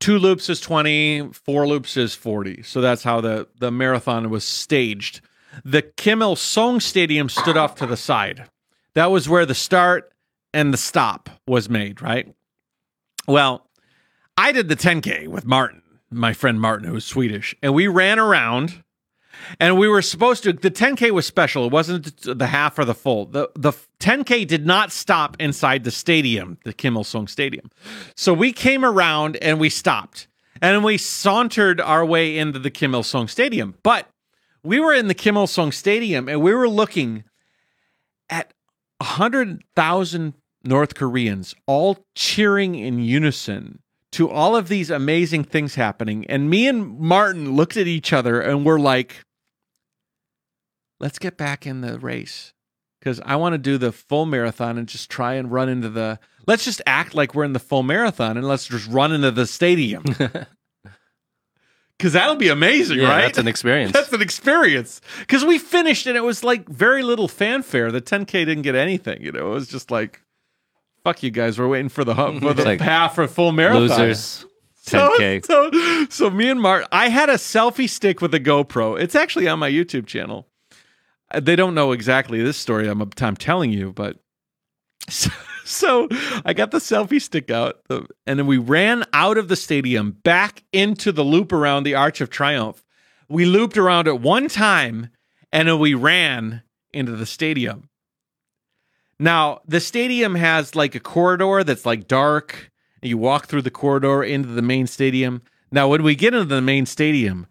Two 0.00 0.18
loops 0.18 0.50
is 0.50 0.60
20, 0.60 1.30
four 1.32 1.66
loops 1.66 1.96
is 1.96 2.14
40. 2.14 2.62
So 2.62 2.80
that's 2.80 3.04
how 3.04 3.20
the 3.20 3.48
the 3.58 3.70
marathon 3.70 4.30
was 4.30 4.44
staged. 4.44 5.20
The 5.64 5.82
Kim 5.82 6.22
Il 6.22 6.36
Sung 6.36 6.80
Stadium 6.80 7.28
stood 7.28 7.56
off 7.56 7.74
to 7.76 7.86
the 7.86 7.96
side. 7.96 8.48
That 8.94 9.10
was 9.10 9.28
where 9.28 9.46
the 9.46 9.54
start 9.54 10.12
and 10.52 10.72
the 10.72 10.78
stop 10.78 11.30
was 11.46 11.68
made, 11.68 12.02
right? 12.02 12.34
Well, 13.26 13.68
I 14.36 14.52
did 14.52 14.68
the 14.68 14.76
10K 14.76 15.28
with 15.28 15.46
Martin, 15.46 15.82
my 16.10 16.32
friend 16.32 16.60
Martin, 16.60 16.88
who 16.88 16.94
was 16.94 17.04
Swedish, 17.04 17.54
and 17.62 17.74
we 17.74 17.86
ran 17.86 18.18
around 18.18 18.82
and 19.58 19.78
we 19.78 19.88
were 19.88 20.02
supposed 20.02 20.42
to 20.44 20.52
the 20.52 20.70
10k 20.70 21.10
was 21.10 21.26
special. 21.26 21.66
It 21.66 21.72
wasn't 21.72 22.22
the 22.22 22.46
half 22.46 22.78
or 22.78 22.84
the 22.84 22.94
full. 22.94 23.26
The 23.26 23.50
the 23.54 23.72
10k 24.00 24.46
did 24.46 24.66
not 24.66 24.92
stop 24.92 25.36
inside 25.40 25.84
the 25.84 25.90
stadium 25.90 26.58
the 26.64 26.72
kim 26.72 26.96
il-sung 26.96 27.26
stadium. 27.26 27.70
So 28.16 28.32
we 28.32 28.52
came 28.52 28.84
around 28.84 29.36
and 29.36 29.58
we 29.58 29.68
stopped 29.68 30.28
and 30.60 30.84
we 30.84 30.98
sauntered 30.98 31.80
our 31.80 32.04
way 32.04 32.36
into 32.36 32.58
the 32.58 32.70
kim 32.70 32.94
il-sung 32.94 33.28
stadium. 33.28 33.74
But 33.82 34.08
we 34.62 34.80
were 34.80 34.94
in 34.94 35.08
the 35.08 35.14
kim 35.14 35.36
il-sung 35.36 35.72
stadium 35.72 36.28
and 36.28 36.40
we 36.40 36.54
were 36.54 36.68
looking 36.68 37.24
at 38.30 38.52
100,000 39.02 40.34
North 40.64 40.94
Koreans 40.94 41.54
all 41.66 42.06
cheering 42.14 42.76
in 42.76 43.00
unison 43.00 43.80
to 44.12 44.30
all 44.30 44.54
of 44.54 44.68
these 44.68 44.90
amazing 44.90 45.44
things 45.44 45.74
happening. 45.74 46.24
And 46.26 46.48
me 46.48 46.68
and 46.68 46.98
Martin 46.98 47.56
looked 47.56 47.76
at 47.76 47.88
each 47.88 48.12
other 48.12 48.40
and 48.40 48.64
we're 48.64 48.78
like, 48.78 49.24
let's 51.00 51.18
get 51.18 51.36
back 51.36 51.66
in 51.66 51.80
the 51.80 51.98
race. 51.98 52.52
Because 53.00 53.20
I 53.24 53.34
want 53.34 53.54
to 53.54 53.58
do 53.58 53.78
the 53.78 53.90
full 53.90 54.26
marathon 54.26 54.78
and 54.78 54.86
just 54.86 55.10
try 55.10 55.34
and 55.34 55.50
run 55.50 55.68
into 55.68 55.88
the. 55.88 56.20
Let's 56.46 56.64
just 56.64 56.80
act 56.86 57.16
like 57.16 57.34
we're 57.34 57.42
in 57.42 57.52
the 57.52 57.58
full 57.58 57.82
marathon 57.82 58.36
and 58.36 58.46
let's 58.46 58.68
just 58.68 58.86
run 58.86 59.12
into 59.12 59.32
the 59.32 59.46
stadium. 59.46 60.04
Because 62.02 62.14
that'll 62.14 62.34
be 62.34 62.48
amazing, 62.48 62.98
Yeah, 62.98 63.08
right? 63.08 63.20
that's 63.22 63.38
an 63.38 63.46
experience. 63.46 63.92
That's 63.94 64.12
an 64.12 64.20
experience. 64.22 65.00
Because 65.20 65.44
we 65.44 65.56
finished 65.56 66.08
and 66.08 66.16
it 66.16 66.24
was 66.24 66.42
like 66.42 66.68
very 66.68 67.04
little 67.04 67.28
fanfare. 67.28 67.92
The 67.92 68.00
10K 68.00 68.26
didn't 68.44 68.62
get 68.62 68.74
anything. 68.74 69.22
You 69.22 69.30
know, 69.30 69.52
it 69.52 69.54
was 69.54 69.68
just 69.68 69.92
like, 69.92 70.20
fuck 71.04 71.22
you 71.22 71.30
guys. 71.30 71.60
We're 71.60 71.68
waiting 71.68 71.88
for 71.88 72.02
the, 72.02 72.12
for 72.12 72.54
the 72.54 72.64
like, 72.64 72.80
half 72.80 73.16
or 73.18 73.28
full 73.28 73.52
marathon. 73.52 73.82
Losers. 73.82 74.44
So, 74.84 75.16
10K. 75.16 75.46
so, 75.46 76.06
so 76.10 76.28
me 76.28 76.50
and 76.50 76.60
Mark, 76.60 76.88
I 76.90 77.08
had 77.08 77.28
a 77.28 77.34
selfie 77.34 77.88
stick 77.88 78.20
with 78.20 78.34
a 78.34 78.40
GoPro. 78.40 79.00
It's 79.00 79.14
actually 79.14 79.46
on 79.46 79.60
my 79.60 79.70
YouTube 79.70 80.06
channel. 80.06 80.48
Uh, 81.30 81.38
They 81.38 81.54
don't 81.54 81.76
know 81.76 81.92
exactly 81.92 82.42
this 82.42 82.56
story 82.56 82.88
I'm, 82.88 83.00
I'm 83.00 83.36
telling 83.36 83.70
you, 83.72 83.92
but 83.92 84.16
so, 85.08 85.30
so 85.72 86.08
I 86.44 86.52
got 86.52 86.70
the 86.70 86.78
selfie 86.78 87.20
stick 87.20 87.50
out, 87.50 87.80
and 87.90 88.38
then 88.38 88.46
we 88.46 88.58
ran 88.58 89.04
out 89.12 89.38
of 89.38 89.48
the 89.48 89.56
stadium 89.56 90.12
back 90.22 90.62
into 90.72 91.12
the 91.12 91.24
loop 91.24 91.52
around 91.52 91.84
the 91.84 91.94
Arch 91.94 92.20
of 92.20 92.30
Triumph. 92.30 92.84
We 93.28 93.44
looped 93.44 93.76
around 93.76 94.08
it 94.08 94.20
one 94.20 94.48
time, 94.48 95.10
and 95.52 95.68
then 95.68 95.78
we 95.78 95.94
ran 95.94 96.62
into 96.92 97.12
the 97.12 97.26
stadium. 97.26 97.88
Now, 99.18 99.60
the 99.66 99.80
stadium 99.80 100.34
has 100.34 100.74
like 100.74 100.94
a 100.94 101.00
corridor 101.00 101.64
that's 101.64 101.86
like 101.86 102.08
dark. 102.08 102.70
And 103.00 103.08
you 103.08 103.18
walk 103.18 103.46
through 103.46 103.62
the 103.62 103.70
corridor 103.70 104.22
into 104.22 104.48
the 104.48 104.62
main 104.62 104.86
stadium. 104.86 105.42
Now, 105.72 105.88
when 105.88 106.04
we 106.04 106.14
get 106.14 106.34
into 106.34 106.44
the 106.44 106.62
main 106.62 106.86
stadium, 106.86 107.48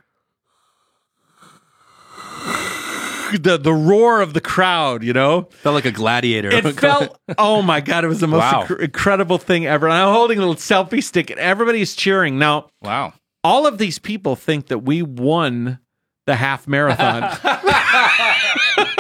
the 3.38 3.58
the 3.58 3.74
roar 3.74 4.22
of 4.22 4.34
the 4.34 4.42
crowd, 4.42 5.04
you 5.04 5.14
know, 5.14 5.44
Felt 5.62 5.76
like 5.76 5.86
a 5.86 5.92
gladiator. 5.92 6.50
it 6.52 6.64
felt. 6.80 7.18
Oh 7.38 7.62
my 7.62 7.82
god, 7.82 8.04
it 8.04 8.08
was 8.08 8.20
the 8.20 8.28
most 8.28 8.40
Wow. 8.42 8.66
incre- 8.68 8.80
incredible 8.82 9.38
thing 9.38 9.66
ever. 9.66 9.88
And 9.88 9.94
I'm 9.94 10.14
holding 10.14 10.38
a 10.38 10.42
little 10.42 10.56
selfie 10.56 11.04
stick, 11.04 11.30
and 11.30 11.40
everybody's 11.40 11.96
cheering. 11.96 12.38
Now, 12.40 12.68
Wow. 12.82 13.14
all 13.44 13.66
of 13.68 13.78
these 13.78 14.00
people 14.00 14.36
think 14.36 14.68
that 14.68 14.80
we 14.80 15.02
won 15.02 15.80
the 16.28 16.36
half 16.36 16.68
marathon. 16.68 17.24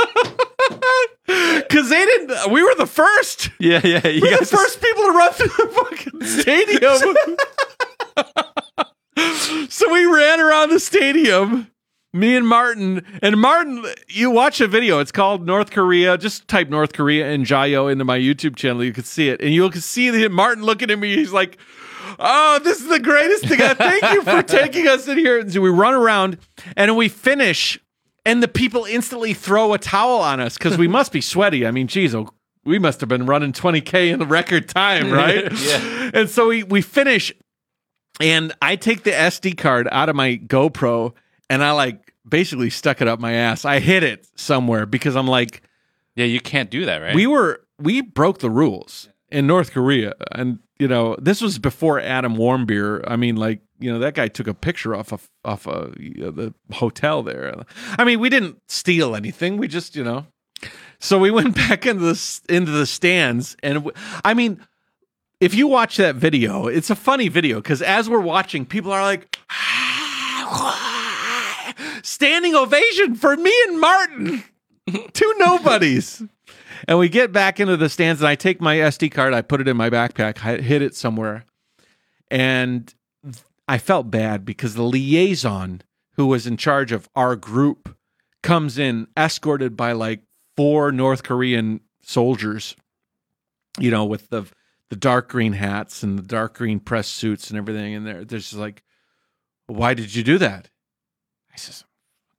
Because 1.28 1.90
they 1.90 2.04
didn't, 2.06 2.52
we 2.52 2.62
were 2.62 2.76
the 2.76 2.86
first. 2.86 3.50
yeah, 3.60 3.80
yeah. 3.86 4.06
You 4.06 4.22
We 4.22 4.30
were 4.32 4.36
the 4.36 4.40
guys 4.40 4.52
first 4.52 4.82
people 4.82 5.04
to 5.06 5.12
run 5.12 5.32
through 5.32 5.48
the 5.48 5.68
fucking 5.74 6.24
stadium. 6.26 7.16
so 9.70 9.92
we 9.92 10.06
ran 10.06 10.42
around 10.42 10.70
the 10.72 10.80
stadium, 10.80 11.68
me 12.14 12.36
and 12.36 12.48
Martin. 12.48 13.06
And 13.22 13.40
Martin, 13.40 13.86
you 14.10 14.30
watch 14.30 14.62
a 14.62 14.68
video. 14.68 15.00
It's 15.00 15.12
called 15.12 15.46
North 15.46 15.72
Korea. 15.72 16.18
Just 16.18 16.48
type 16.48 16.70
North 16.70 16.94
Korea 16.94 17.30
and 17.30 17.46
JaYoe 17.46 17.92
into 17.92 18.06
my 18.06 18.18
YouTube 18.18 18.56
channel. 18.56 18.84
You 18.84 18.94
can 18.94 19.04
see 19.04 19.30
it. 19.30 19.42
And 19.42 19.54
you'll 19.54 19.72
see 19.72 20.10
the, 20.10 20.28
Martin 20.30 20.64
looking 20.64 20.92
at 20.92 21.00
me. 21.00 21.16
He's 21.16 21.32
like, 21.32 21.58
Oh, 22.20 22.60
this 22.64 22.82
is 22.82 22.88
the 22.88 23.00
greatest 23.00 23.48
thing. 23.48 23.62
Uh, 23.62 23.76
Thank 23.76 24.04
you 24.14 24.24
for 24.24 24.44
taking 24.44 24.88
us 24.88 25.08
in 25.08 25.18
here. 25.18 25.40
And 25.40 25.52
so 25.52 25.62
we 25.62 25.70
run 25.70 25.94
around 25.94 26.38
and 26.76 26.96
we 26.96 27.10
finish, 27.10 27.80
and 28.26 28.44
the 28.44 28.48
people 28.48 28.86
instantly 28.86 29.34
throw 29.34 29.74
a 29.74 29.78
towel 29.78 30.20
on 30.20 30.40
us 30.40 30.58
because 30.58 30.78
we 30.78 30.88
must 30.88 31.12
be 31.12 31.22
sweaty. 31.22 31.66
I 31.66 31.72
mean, 31.72 31.88
geez, 31.88 32.14
oh, 32.14 32.30
we 32.64 32.80
must 32.80 33.00
have 33.00 33.10
been 33.10 33.26
running 33.26 33.54
20K 33.54 34.12
in 34.12 34.20
the 34.20 34.26
record 34.26 34.68
time, 34.70 35.12
right? 35.12 35.52
Yeah. 35.52 36.12
And 36.14 36.30
so 36.30 36.50
we, 36.50 36.64
we 36.64 36.82
finish, 36.82 37.34
and 38.20 38.54
I 38.62 38.76
take 38.76 39.04
the 39.04 39.12
SD 39.12 39.58
card 39.58 39.88
out 39.92 40.10
of 40.10 40.16
my 40.16 40.38
GoPro 40.38 41.14
and 41.52 41.64
I 41.64 41.72
like 41.74 42.14
basically 42.28 42.70
stuck 42.70 43.02
it 43.02 43.08
up 43.08 43.20
my 43.20 43.34
ass. 43.34 43.66
I 43.66 43.80
hid 43.80 44.04
it 44.04 44.28
somewhere 44.36 44.86
because 44.86 45.16
I'm 45.16 45.28
like, 45.28 45.62
Yeah, 46.16 46.26
you 46.26 46.40
can't 46.40 46.72
do 46.72 46.86
that, 46.86 46.98
right? 47.02 47.14
we 47.16 47.28
were 47.28 47.62
we 47.78 48.02
broke 48.02 48.40
the 48.40 48.50
rules 48.50 49.10
in 49.30 49.48
North 49.48 49.72
Korea, 49.72 50.14
and 50.32 50.60
you 50.80 50.88
know 50.88 51.16
this 51.22 51.42
was 51.42 51.60
before 51.60 52.00
Adam 52.00 52.36
Warmbier. 52.36 53.04
I 53.06 53.18
mean, 53.18 53.36
like 53.36 53.60
you 53.80 53.92
know 53.92 54.00
that 54.00 54.14
guy 54.14 54.28
took 54.30 54.48
a 54.48 54.54
picture 54.54 54.96
off 54.96 55.12
of 55.12 55.30
off 55.44 55.68
of 55.68 56.00
you 56.00 56.24
know, 56.24 56.32
the 56.32 56.54
hotel 56.72 57.22
there. 57.22 57.54
I 58.00 58.04
mean, 58.06 58.20
we 58.20 58.30
didn't 58.30 58.62
steal 58.68 59.16
anything. 59.16 59.58
We 59.58 59.68
just 59.68 59.96
you 59.96 60.04
know. 60.04 60.26
So 61.00 61.18
we 61.20 61.32
went 61.32 61.56
back 61.68 61.86
into 61.86 62.04
the 62.06 62.40
into 62.48 62.72
the 62.72 62.86
stands, 62.86 63.58
and 63.62 63.76
w- 63.84 63.96
I 64.24 64.34
mean, 64.34 64.66
if 65.40 65.54
you 65.54 65.68
watch 65.68 65.98
that 65.98 66.16
video, 66.16 66.68
it's 66.68 66.90
a 66.90 66.96
funny 66.96 67.28
video 67.28 67.58
because 67.58 67.82
as 67.82 68.10
we're 68.10 68.20
watching, 68.22 68.66
people 68.66 68.92
are 68.94 69.02
like. 69.04 69.38
Ah, 70.54 70.91
Standing 72.04 72.56
ovation 72.56 73.16
for 73.16 73.36
me 73.36 73.54
and 73.68 73.80
Martin 73.80 74.44
two 75.14 75.34
nobodies. 75.38 76.24
And 76.88 76.98
we 76.98 77.10
get 77.10 77.32
back 77.32 77.60
into 77.60 77.78
the 77.78 77.90
stands, 77.90 78.22
and 78.22 78.28
I 78.28 78.36
take 78.36 78.60
my 78.60 78.78
SD 78.78 79.12
card, 79.12 79.34
I 79.34 79.42
put 79.42 79.62
it 79.62 79.68
in 79.68 79.78
my 79.78 79.90
backpack, 79.90 80.44
I 80.44 80.62
hid 80.62 80.82
it 80.82 80.96
somewhere. 80.96 81.46
And 82.30 82.94
I 83.68 83.78
felt 83.78 84.10
bad 84.10 84.46
because 84.46 84.74
the 84.74 84.84
liaison 84.84 85.82
who 86.16 86.28
was 86.28 86.48
in 86.48 86.58
charge 86.58 86.92
of 86.92 87.10
our 87.16 87.36
group 87.36 87.96
comes 88.42 88.78
in 88.78 89.08
escorted 89.16 89.78
by 89.78 89.92
like 89.92 90.22
four 90.58 90.92
North 90.92 91.24
Korean 91.24 91.82
soldiers, 92.02 92.76
you 93.80 93.92
know, 93.92 94.06
with 94.06 94.30
the 94.30 94.46
the 94.90 94.96
dark 94.98 95.30
green 95.30 95.54
hats 95.54 96.04
and 96.04 96.20
the 96.20 96.24
dark 96.24 96.56
green 96.58 96.78
press 96.78 97.08
suits 97.08 97.50
and 97.50 97.58
everything. 97.58 97.96
And 97.96 98.06
they're, 98.06 98.26
they're 98.26 98.40
just 98.40 98.56
like, 98.56 98.84
why 99.68 99.94
did 99.94 100.14
you 100.14 100.22
do 100.22 100.38
that? 100.40 100.70
I 101.54 101.58
says, 101.58 101.84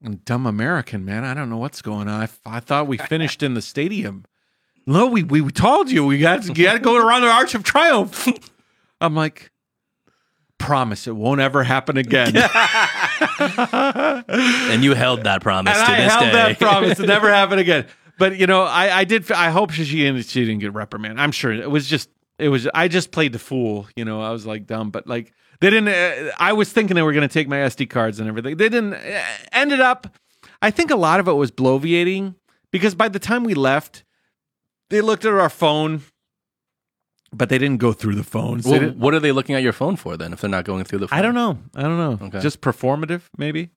I'm 0.05 0.12
a 0.14 0.16
dumb 0.16 0.47
American, 0.47 1.05
man. 1.05 1.24
I 1.24 1.34
don't 1.34 1.51
know 1.51 1.59
what's 1.59 1.82
going 1.82 2.09
on. 2.09 2.22
I, 2.22 2.28
I 2.44 2.60
thought 2.60 2.86
we 2.86 2.98
finished 2.98 3.43
in 3.43 3.55
the 3.55 3.62
stadium. 3.62 4.24
No, 4.86 5.06
we, 5.06 5.22
we 5.22 5.48
told 5.51 5.90
you 5.90 6.05
we 6.05 6.18
got 6.18 6.43
to, 6.43 6.52
you 6.52 6.64
got 6.64 6.72
to 6.72 6.78
go 6.80 6.97
around 6.97 7.22
the 7.22 7.28
Arch 7.28 7.55
of 7.55 7.62
Triumph. 7.62 8.26
I'm 9.01 9.14
like, 9.14 9.52
promise 10.59 11.06
it 11.06 11.14
won't 11.14 11.40
ever 11.40 11.62
happen 11.62 11.97
again. 11.97 12.36
and 13.39 14.84
you 14.84 14.94
held 14.94 15.24
that 15.24 15.40
promise 15.43 15.76
and 15.76 15.86
to 15.86 15.93
I 15.93 15.97
this 16.01 16.12
held 16.12 16.24
day. 16.24 16.32
that 16.32 16.59
promise 16.59 16.98
to 16.98 17.06
never 17.06 17.30
happen 17.32 17.59
again. 17.59 17.86
But 18.18 18.39
you 18.39 18.47
know, 18.47 18.62
I, 18.62 18.98
I 19.01 19.05
did. 19.05 19.30
I 19.32 19.51
hope 19.51 19.72
she 19.72 19.84
she 19.84 19.98
didn't, 19.98 20.24
she 20.26 20.44
didn't 20.44 20.60
get 20.60 20.72
reprimanded. 20.72 21.18
I'm 21.18 21.32
sure 21.32 21.52
it 21.52 21.70
was 21.70 21.89
just 21.89 22.09
it 22.39 22.48
was. 22.48 22.68
I 22.72 22.89
just 22.89 23.10
played 23.10 23.32
the 23.32 23.39
fool. 23.39 23.86
You 23.97 24.05
know, 24.05 24.22
I 24.22 24.30
was 24.30 24.47
like 24.47 24.66
dumb, 24.66 24.90
but 24.90 25.06
like 25.06 25.32
they 25.62 25.70
didn't. 25.70 25.89
Uh, 25.89 26.32
I 26.40 26.52
was 26.52 26.72
thinking 26.72 26.97
they 26.97 27.02
were 27.02 27.12
going 27.12 27.26
to 27.26 27.32
take 27.32 27.47
my 27.47 27.59
SD 27.59 27.89
cards 27.89 28.18
and 28.18 28.28
everything. 28.28 28.56
They 28.56 28.68
didn't. 28.68 28.94
Uh, 28.94 29.22
ended 29.52 29.78
up. 29.78 30.12
I 30.60 30.72
think 30.72 30.90
a 30.90 30.97
lot 30.97 31.20
of 31.20 31.28
it 31.28 31.34
was 31.34 31.52
bloviating 31.52 32.34
because 32.72 32.97
by 32.97 33.09
the 33.09 33.20
time 33.20 33.44
we 33.44 33.55
left, 33.55 34.02
they 34.90 35.01
looked 35.01 35.24
at 35.24 35.32
our 35.32 35.48
phone, 35.48 36.02
but 37.32 37.48
they 37.48 37.59
didn't 37.59 37.78
go 37.78 37.93
through 37.93 38.16
the 38.16 38.24
phones. 38.24 38.64
They 38.64 38.78
Well, 38.80 38.90
what 38.90 39.14
are 39.14 39.20
they 39.20 39.30
looking 39.30 39.55
at 39.55 39.62
your 39.62 39.72
phone 39.72 39.94
for 39.94 40.16
then 40.16 40.32
if 40.32 40.40
they're 40.40 40.51
not 40.51 40.64
going 40.64 40.82
through 40.82 40.98
the 40.98 41.06
phone? 41.09 41.16
I 41.16 41.22
don't 41.22 41.34
know. 41.34 41.59
I 41.76 41.82
don't 41.82 41.97
know. 41.97 42.26
Okay. 42.26 42.40
Just 42.40 42.60
performative, 42.60 43.22
maybe. 43.39 43.70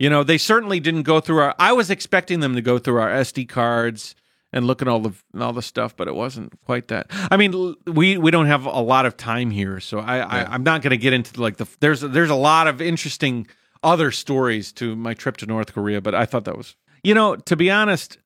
You 0.00 0.10
know, 0.10 0.24
they 0.24 0.38
certainly 0.38 0.80
didn't 0.80 1.04
go 1.04 1.20
through 1.20 1.38
our. 1.38 1.54
I 1.56 1.72
was 1.72 1.88
expecting 1.88 2.40
them 2.40 2.56
to 2.56 2.62
go 2.62 2.80
through 2.80 3.00
our 3.00 3.10
SD 3.10 3.48
cards 3.48 4.16
and 4.52 4.66
look 4.66 4.82
at 4.82 4.88
all 4.88 5.00
the 5.00 5.12
all 5.40 5.52
the 5.52 5.62
stuff, 5.62 5.96
but 5.96 6.08
it 6.08 6.14
wasn't 6.14 6.52
quite 6.64 6.88
that. 6.88 7.06
I 7.30 7.36
mean, 7.36 7.74
we 7.86 8.16
we 8.18 8.30
don't 8.30 8.46
have 8.46 8.66
a 8.66 8.80
lot 8.80 9.06
of 9.06 9.16
time 9.16 9.50
here, 9.50 9.80
so 9.80 9.98
I, 9.98 10.18
I 10.18 10.44
I'm 10.44 10.62
not 10.62 10.82
going 10.82 10.90
to 10.90 10.96
get 10.96 11.12
into 11.12 11.40
like 11.40 11.56
the. 11.56 11.66
There's 11.80 12.00
there's 12.00 12.30
a 12.30 12.34
lot 12.34 12.66
of 12.68 12.80
interesting 12.80 13.46
other 13.82 14.10
stories 14.10 14.72
to 14.72 14.94
my 14.94 15.14
trip 15.14 15.36
to 15.38 15.46
North 15.46 15.72
Korea, 15.72 16.00
but 16.00 16.14
I 16.14 16.26
thought 16.26 16.44
that 16.44 16.56
was. 16.56 16.76
You 17.04 17.14
know, 17.14 17.34
to 17.34 17.56
be 17.56 17.68
honest, 17.68 18.18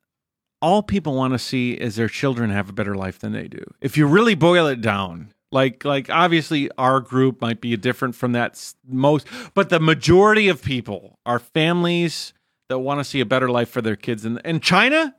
all 0.60 0.82
people 0.82 1.14
want 1.14 1.32
to 1.32 1.38
see 1.38 1.72
is 1.72 1.96
their 1.96 2.08
children 2.08 2.50
have 2.50 2.68
a 2.68 2.72
better 2.72 2.94
life 2.94 3.18
than 3.18 3.32
they 3.32 3.48
do. 3.48 3.64
If 3.80 3.96
you 3.96 4.06
really 4.06 4.34
boil 4.34 4.66
it 4.66 4.80
down, 4.80 5.32
like 5.52 5.84
like 5.84 6.10
obviously 6.10 6.70
our 6.76 7.00
group 7.00 7.40
might 7.40 7.60
be 7.60 7.76
different 7.76 8.14
from 8.14 8.32
that 8.32 8.72
most, 8.86 9.26
but 9.54 9.68
the 9.68 9.80
majority 9.80 10.48
of 10.48 10.62
people 10.62 11.18
are 11.24 11.38
families 11.38 12.32
that 12.68 12.80
want 12.80 13.00
to 13.00 13.04
see 13.04 13.20
a 13.20 13.26
better 13.26 13.48
life 13.48 13.68
for 13.68 13.80
their 13.80 13.96
kids. 13.96 14.24
And 14.24 14.40
and 14.44 14.62
China, 14.62 15.14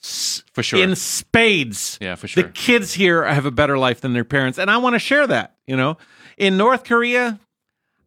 For 0.00 0.62
sure. 0.62 0.82
in 0.82 0.94
spades. 0.94 1.98
Yeah, 2.00 2.14
for 2.14 2.28
sure. 2.28 2.44
The 2.44 2.48
kids 2.50 2.94
here 2.94 3.24
have 3.24 3.46
a 3.46 3.50
better 3.50 3.76
life 3.78 4.00
than 4.00 4.12
their 4.12 4.24
parents, 4.24 4.58
and 4.58 4.70
I 4.70 4.76
want 4.76 4.94
to 4.94 4.98
share 4.98 5.26
that. 5.26 5.56
You 5.66 5.76
know, 5.76 5.98
in 6.36 6.56
North 6.56 6.84
Korea, 6.84 7.40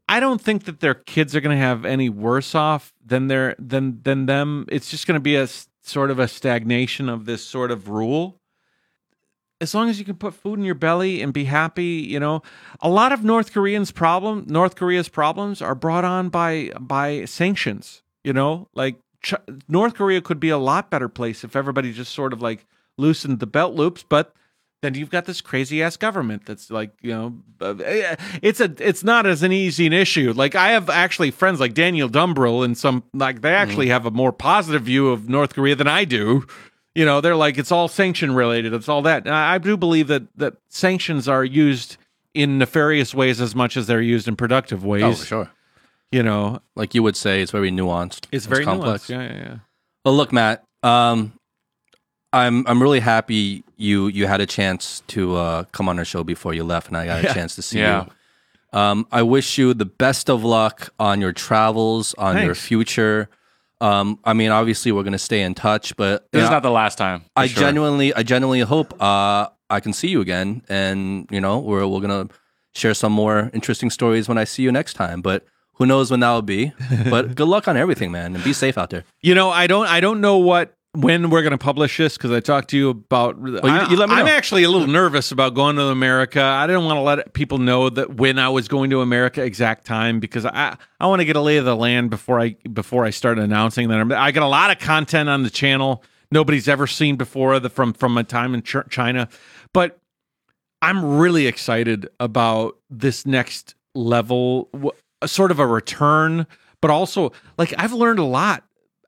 I 0.08 0.20
don't 0.20 0.42
think 0.42 0.66
that 0.66 0.80
their 0.80 0.94
kids 0.94 1.36
are 1.36 1.42
going 1.42 1.56
to 1.56 1.64
have 1.64 1.86
any 1.86 2.10
worse 2.10 2.56
off 2.56 2.94
than 3.06 3.28
their 3.28 3.56
than 3.60 4.02
than 4.04 4.26
them. 4.26 4.66
It's 4.70 4.90
just 4.90 5.08
going 5.08 5.16
to 5.16 5.22
be 5.22 5.36
a 5.36 5.48
sort 5.84 6.12
of 6.12 6.20
a 6.20 6.28
stagnation 6.28 7.10
of 7.10 7.26
this 7.26 7.46
sort 7.46 7.72
of 7.72 7.90
rule. 7.90 8.40
As 9.60 9.76
long 9.76 9.90
as 9.90 10.00
you 10.00 10.06
can 10.06 10.16
put 10.16 10.34
food 10.34 10.58
in 10.58 10.66
your 10.66 10.76
belly 10.76 11.22
and 11.22 11.32
be 11.32 11.44
happy, 11.46 12.06
you 12.10 12.20
know, 12.20 12.42
a 12.80 12.90
lot 12.90 13.12
of 13.12 13.24
North 13.24 13.54
Koreans' 13.54 13.92
problem, 13.92 14.46
North 14.48 14.76
Korea's 14.76 15.08
problems, 15.08 15.62
are 15.62 15.76
brought 15.76 16.04
on 16.04 16.30
by 16.30 16.72
by 16.80 17.26
sanctions. 17.26 18.02
You 18.24 18.34
know, 18.34 18.70
like 18.74 18.96
Ch- 19.23 19.34
North 19.68 19.93
Korea 19.95 20.22
could 20.22 20.39
be 20.39 20.49
a 20.49 20.57
lot 20.57 20.89
better 20.89 21.10
place 21.10 21.43
if 21.43 21.56
everybody 21.56 21.93
just 21.93 22.14
sort 22.14 22.34
of 22.34 22.41
like 22.41 22.65
loosened 22.98 23.39
the 23.39 23.48
belt 23.48 23.73
loops, 23.76 24.03
but 24.07 24.34
then 24.81 24.95
you've 24.95 25.11
got 25.11 25.26
this 25.26 25.41
crazy 25.41 25.81
ass 25.84 25.95
government 25.95 26.45
that's 26.45 26.72
like 26.72 26.91
you 27.02 27.11
know 27.11 27.35
uh, 27.61 27.76
it's 28.41 28.60
a 28.60 28.73
it's 28.80 29.03
not 29.03 29.26
as 29.27 29.43
an 29.43 29.52
easy 29.52 29.85
an 29.85 29.93
issue. 29.93 30.34
Like 30.35 30.56
i 30.56 30.72
have 30.72 30.89
actually 30.89 31.30
friends 31.31 31.60
like 31.60 31.73
daniel 31.76 32.10
dumbrill 32.10 32.65
and 32.65 32.76
some 32.77 33.03
like 33.14 33.41
they 33.41 33.53
actually 33.53 33.89
have 33.89 34.06
a 34.06 34.11
more 34.11 34.31
positive 34.31 34.84
view 34.84 35.10
of 35.10 35.30
north 35.30 35.53
korea 35.53 35.76
than 35.76 35.88
i 35.88 36.03
do. 36.06 36.45
You 36.95 37.06
know 37.06 37.22
they're 37.22 37.35
like 37.35 37.57
it's 37.57 37.72
all 37.72 37.88
sanction 37.88 38.34
related 38.35 38.73
it's 38.73 38.89
all 38.89 39.03
that. 39.03 39.27
I 39.27 39.56
I 39.56 39.57
do 39.60 39.77
believe 39.77 40.07
that 40.07 40.23
that 40.38 40.56
sanctions 40.68 41.27
are 41.27 41.45
used 41.45 41.98
in 42.34 42.57
nefarious 42.57 43.14
ways 43.14 43.39
as 43.39 43.53
much 43.53 43.77
as 43.77 43.88
they're 43.88 44.02
used 44.02 44.27
in 44.27 44.35
productive 44.35 44.84
ways. 44.84 45.03
Oh, 45.03 45.14
for 45.14 45.26
sure. 45.26 45.52
You 46.12 46.24
know 46.24 46.62
Like 46.76 46.94
you 46.96 47.04
would 47.04 47.16
say, 47.16 47.42
it's 47.42 47.52
very 47.52 47.72
nuanced. 47.72 48.26
it's 48.32 48.46
very 48.46 48.66
complex. 48.66 49.06
nuanced. 49.06 49.10
yeah 49.10 49.22
yeah 49.24 49.38
yeah 49.44 49.56
Well, 50.06 50.16
look, 50.16 50.32
Matt. 50.32 50.64
Um, 50.84 51.34
I'm 52.34 52.66
I'm 52.68 52.82
really 52.82 53.02
happy 53.02 53.64
you 53.78 54.08
you 54.08 54.26
had 54.28 54.40
a 54.42 54.46
chance 54.46 55.04
to 55.08 55.36
uh, 55.36 55.64
come 55.74 55.90
on 55.90 56.00
our 56.00 56.06
show 56.06 56.24
before 56.24 56.54
you 56.54 56.64
left, 56.64 56.88
and 56.88 56.96
I 56.98 57.06
got 57.06 57.24
a 57.26 57.34
chance 57.34 57.56
to 57.56 57.62
see 57.62 57.80
Yeah. 57.80 58.06
you. 58.06 58.12
Um, 58.80 59.06
I 59.12 59.22
wish 59.22 59.58
you 59.58 59.74
the 59.74 59.86
best 59.86 60.30
of 60.30 60.44
luck 60.46 60.94
on 60.98 61.20
your 61.20 61.34
travels, 61.34 62.14
on 62.18 62.42
your 62.42 62.56
future. 62.56 63.28
Um, 63.82 64.18
I 64.24 64.32
mean, 64.34 64.50
obviously, 64.52 64.92
we're 64.94 65.04
gonna 65.04 65.18
stay 65.18 65.42
in 65.42 65.54
touch, 65.56 65.94
but 65.98 66.32
this 66.32 66.40
you 66.40 66.46
is 66.46 66.50
not 66.52 66.64
the 66.64 66.72
last 66.72 66.98
time. 66.98 67.26
I 67.36 67.48
sure. 67.48 67.64
genuinely, 67.64 68.14
I 68.14 68.24
genuinely 68.24 68.62
hope 68.62 68.94
uh, 69.02 69.50
I 69.70 69.80
can 69.82 69.92
see 69.92 70.08
you 70.08 70.22
again, 70.22 70.62
and 70.70 71.28
you 71.32 71.42
know, 71.42 71.60
we're 71.60 71.86
we're 71.86 72.00
gonna 72.00 72.30
share 72.74 72.94
some 72.94 73.12
more 73.12 73.50
interesting 73.54 73.90
stories 73.90 74.30
when 74.30 74.38
I 74.38 74.46
see 74.46 74.64
you 74.64 74.72
next 74.72 74.94
time. 74.94 75.22
But 75.22 75.46
who 75.82 75.88
knows 75.88 76.12
when 76.12 76.20
that 76.20 76.32
will 76.32 76.44
be? 76.44 76.72
but 77.10 77.34
good 77.36 77.48
luck 77.48 77.68
on 77.68 77.76
everything, 77.76 78.12
man, 78.12 78.36
and 78.36 78.44
be 78.44 78.53
safe 78.53 78.78
out 78.78 78.91
there. 78.91 79.03
You 79.22 79.34
know, 79.34 79.49
I 79.49 79.66
don't 79.66 79.88
I 79.88 79.99
don't 79.99 80.22
know 80.22 80.38
what 80.38 80.76
when 80.94 81.32
we're 81.32 81.41
going 81.41 81.52
to 81.52 81.58
publish 81.58 81.98
this 81.98 82.18
because 82.18 82.32
I 82.32 82.40
talked 82.40 82.70
to 82.70 82.78
you 82.78 82.90
about. 82.91 83.38
I, 83.64 83.90
you 83.90 83.98
let 83.98 84.10
me 84.10 84.16
I'm 84.16 84.28
actually 84.28 84.62
a 84.62 84.70
little 84.70 84.88
nervous 84.88 85.32
about 85.32 85.56
going 85.56 85.78
to 85.78 85.86
America. 85.86 86.40
I 86.40 86.68
didn't 86.68 86.86
want 86.86 86.98
to 86.98 87.02
let 87.02 87.34
people 87.34 87.58
know 87.58 87.90
that 87.90 88.14
when 88.16 88.38
I 88.38 88.49
was 88.49 88.68
going 88.68 88.91
to 88.91 89.02
America 89.02 89.44
exact 89.44 89.86
time 89.86 90.20
because 90.20 90.45
I 90.45 90.78
I 90.99 91.08
want 91.08 91.22
to 91.22 91.26
get 91.26 91.36
a 91.36 91.41
lay 91.41 91.58
of 91.58 91.66
the 91.66 91.76
land 91.76 92.12
before 92.12 92.40
I 92.40 92.58
before 92.72 93.03
I 93.03 93.10
start 93.10 93.40
announcing 93.40 93.90
that 93.90 93.99
I'm, 93.99 94.12
I 94.12 94.32
got 94.32 94.44
a 94.44 94.48
lot 94.48 94.70
of 94.70 94.78
content 94.78 95.30
on 95.30 95.41
the 95.41 95.49
channel 95.49 96.03
nobody's 96.32 96.68
ever 96.68 96.86
seen 96.86 97.16
before 97.16 97.60
the, 97.60 97.70
from 97.70 97.94
from 97.94 98.14
my 98.14 98.22
time 98.22 98.53
in 98.53 98.62
Ch- 98.62 98.88
China, 98.90 99.30
but 99.74 99.99
I'm 100.84 101.18
really 101.18 101.48
excited 101.48 102.08
about 102.20 102.78
this 102.90 103.26
next 103.26 103.74
level, 103.94 104.70
w- 105.22 105.27
sort 105.27 105.52
of 105.52 105.60
a 105.60 105.68
return, 105.68 106.48
but 106.81 106.91
also 106.91 107.31
like 107.57 107.73
I've 107.77 107.93
learned 107.93 108.19
a 108.19 108.23
lot. 108.23 108.64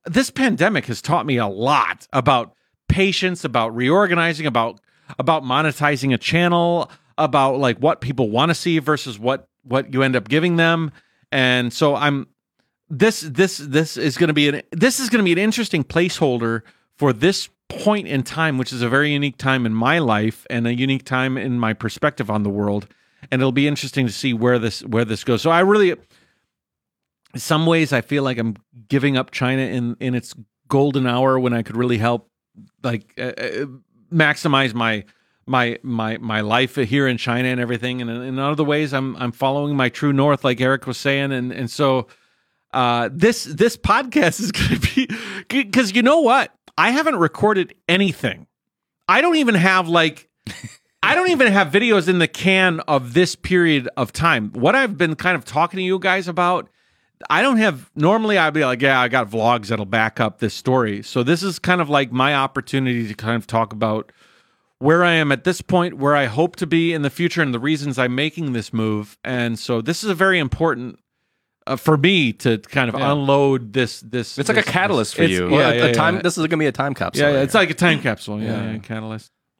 This 0.05 0.29
pandemic 0.29 0.85
has 0.85 1.01
taught 1.01 1.25
me 1.25 1.37
a 1.37 1.47
lot 1.47 2.07
about 2.13 2.53
patience, 2.89 3.43
about 3.43 3.75
reorganizing, 3.75 4.45
about 4.45 4.79
about 5.19 5.43
monetizing 5.43 6.13
a 6.13 6.17
channel, 6.17 6.91
about 7.17 7.59
like 7.59 7.77
what 7.77 8.01
people 8.01 8.29
want 8.29 8.49
to 8.49 8.55
see 8.55 8.79
versus 8.79 9.19
what 9.19 9.47
what 9.63 9.93
you 9.93 10.03
end 10.03 10.15
up 10.15 10.27
giving 10.27 10.57
them. 10.57 10.91
And 11.31 11.73
so 11.73 11.95
I'm 11.95 12.27
this 12.89 13.21
this 13.21 13.57
this 13.57 13.97
is 13.97 14.17
going 14.17 14.27
to 14.27 14.33
be 14.33 14.49
an 14.49 14.61
this 14.71 14.99
is 14.99 15.09
going 15.09 15.19
to 15.19 15.25
be 15.25 15.31
an 15.31 15.37
interesting 15.37 15.83
placeholder 15.83 16.61
for 16.97 17.11
this 17.11 17.49
point 17.69 18.07
in 18.07 18.21
time 18.21 18.57
which 18.57 18.71
is 18.71 18.81
a 18.81 18.89
very 18.89 19.11
unique 19.11 19.37
time 19.37 19.65
in 19.65 19.73
my 19.73 19.97
life 19.97 20.45
and 20.49 20.67
a 20.67 20.75
unique 20.75 21.03
time 21.03 21.37
in 21.37 21.59
my 21.59 21.73
perspective 21.73 22.29
on 22.29 22.43
the 22.43 22.49
world 22.49 22.87
and 23.31 23.41
it'll 23.41 23.51
be 23.51 23.67
interesting 23.67 24.07
to 24.07 24.13
see 24.13 24.33
where 24.33 24.59
this 24.59 24.81
where 24.83 25.05
this 25.05 25.23
goes. 25.23 25.41
So 25.41 25.51
i 25.51 25.59
really 25.59 25.91
in 25.91 25.97
some 27.39 27.65
ways 27.65 27.91
i 27.91 28.01
feel 28.01 28.21
like 28.21 28.37
i'm 28.37 28.55
giving 28.87 29.17
up 29.17 29.31
china 29.31 29.63
in 29.63 29.97
in 29.99 30.13
its 30.13 30.35
golden 30.67 31.07
hour 31.07 31.39
when 31.39 31.51
i 31.51 31.63
could 31.63 31.75
really 31.75 31.97
help 31.97 32.29
like 32.83 33.11
uh, 33.17 33.33
uh, 33.35 33.65
maximize 34.11 34.73
my 34.73 35.03
my 35.45 35.77
my 35.83 36.17
my 36.17 36.41
life 36.41 36.75
here 36.75 37.07
in 37.07 37.17
China 37.17 37.49
and 37.49 37.59
everything. 37.59 38.01
And 38.01 38.09
in 38.09 38.39
other 38.39 38.63
ways 38.63 38.93
I'm 38.93 39.15
I'm 39.17 39.31
following 39.31 39.75
my 39.75 39.89
true 39.89 40.13
north 40.13 40.43
like 40.43 40.61
Eric 40.61 40.87
was 40.87 40.97
saying. 40.97 41.31
And 41.31 41.51
and 41.51 41.69
so 41.69 42.07
uh 42.71 43.09
this 43.11 43.43
this 43.43 43.77
podcast 43.77 44.39
is 44.39 44.51
going 44.51 44.79
to 44.79 45.07
be 45.49 45.65
cuz 45.65 45.95
you 45.95 46.01
know 46.01 46.21
what? 46.21 46.53
I 46.77 46.91
haven't 46.91 47.17
recorded 47.17 47.75
anything. 47.87 48.47
I 49.07 49.21
don't 49.21 49.35
even 49.35 49.55
have 49.55 49.87
like 49.87 50.29
I 51.03 51.15
don't 51.15 51.29
even 51.29 51.51
have 51.51 51.67
videos 51.67 52.07
in 52.07 52.19
the 52.19 52.27
can 52.27 52.79
of 52.81 53.13
this 53.13 53.35
period 53.35 53.89
of 53.97 54.11
time 54.13 54.51
what 54.53 54.73
I've 54.75 54.97
been 54.97 55.15
kind 55.15 55.35
of 55.35 55.43
talking 55.45 55.77
to 55.77 55.83
you 55.83 55.99
guys 55.99 56.27
about 56.27 56.69
I 57.29 57.41
don't 57.41 57.57
have 57.57 57.89
normally 57.95 58.37
I'd 58.37 58.53
be 58.53 58.65
like, 58.65 58.81
yeah, 58.81 58.99
I 58.99 59.07
got 59.07 59.29
vlogs 59.29 59.67
that'll 59.67 59.85
back 59.85 60.19
up 60.19 60.39
this 60.39 60.53
story. 60.53 61.01
So 61.03 61.23
this 61.23 61.41
is 61.43 61.57
kind 61.59 61.79
of 61.79 61.89
like 61.89 62.11
my 62.11 62.33
opportunity 62.35 63.07
to 63.07 63.13
kind 63.13 63.35
of 63.37 63.47
talk 63.47 63.71
about 63.71 64.11
where 64.79 65.05
I 65.05 65.13
am 65.13 65.31
at 65.31 65.45
this 65.45 65.61
point, 65.61 65.93
where 65.97 66.15
I 66.17 66.25
hope 66.25 66.57
to 66.57 66.67
be 66.67 66.91
in 66.91 67.01
the 67.01 67.09
future, 67.09 67.41
and 67.41 67.53
the 67.53 67.59
reasons 67.59 67.97
I'm 67.97 68.13
making 68.15 68.51
this 68.51 68.73
move. 68.73 69.17
And 69.23 69.57
so 69.57 69.79
this 69.81 70.03
is 70.03 70.09
a 70.09 70.15
very 70.15 70.37
important 70.39 70.99
uh, 71.65 71.77
for 71.77 71.95
me 71.95 72.33
to 72.33 72.57
kind 72.57 72.89
of 72.89 72.99
Yeah. 72.99 73.13
unload 73.13 73.71
this. 73.71 74.01
This 74.01 74.37
It's 74.37 74.49
like 74.49 74.57
a 74.57 74.61
this- 74.61 74.69
catalyst 74.69 75.15
for 75.15 75.23
you. 75.23 75.49
Yeah, 75.49 75.57
yeah, 75.71 75.83
a 75.83 75.87
yeah, 75.87 75.93
time. 75.93 76.19
This 76.21 76.37
is 76.37 76.45
gonna 76.47 76.57
be 76.57 76.65
a 76.67 76.73
time 76.73 76.93
capsule. 76.93 77.23
Yeah, 77.23 77.29
yeah, 77.29 77.35
right 77.37 77.43
it's 77.43 77.53
here. 77.53 77.61
like 77.61 77.69
a 77.69 77.73
time 77.73 78.01
capsule. 78.01 78.41
Yeah, 78.41 78.73
Yeah. 78.73 78.79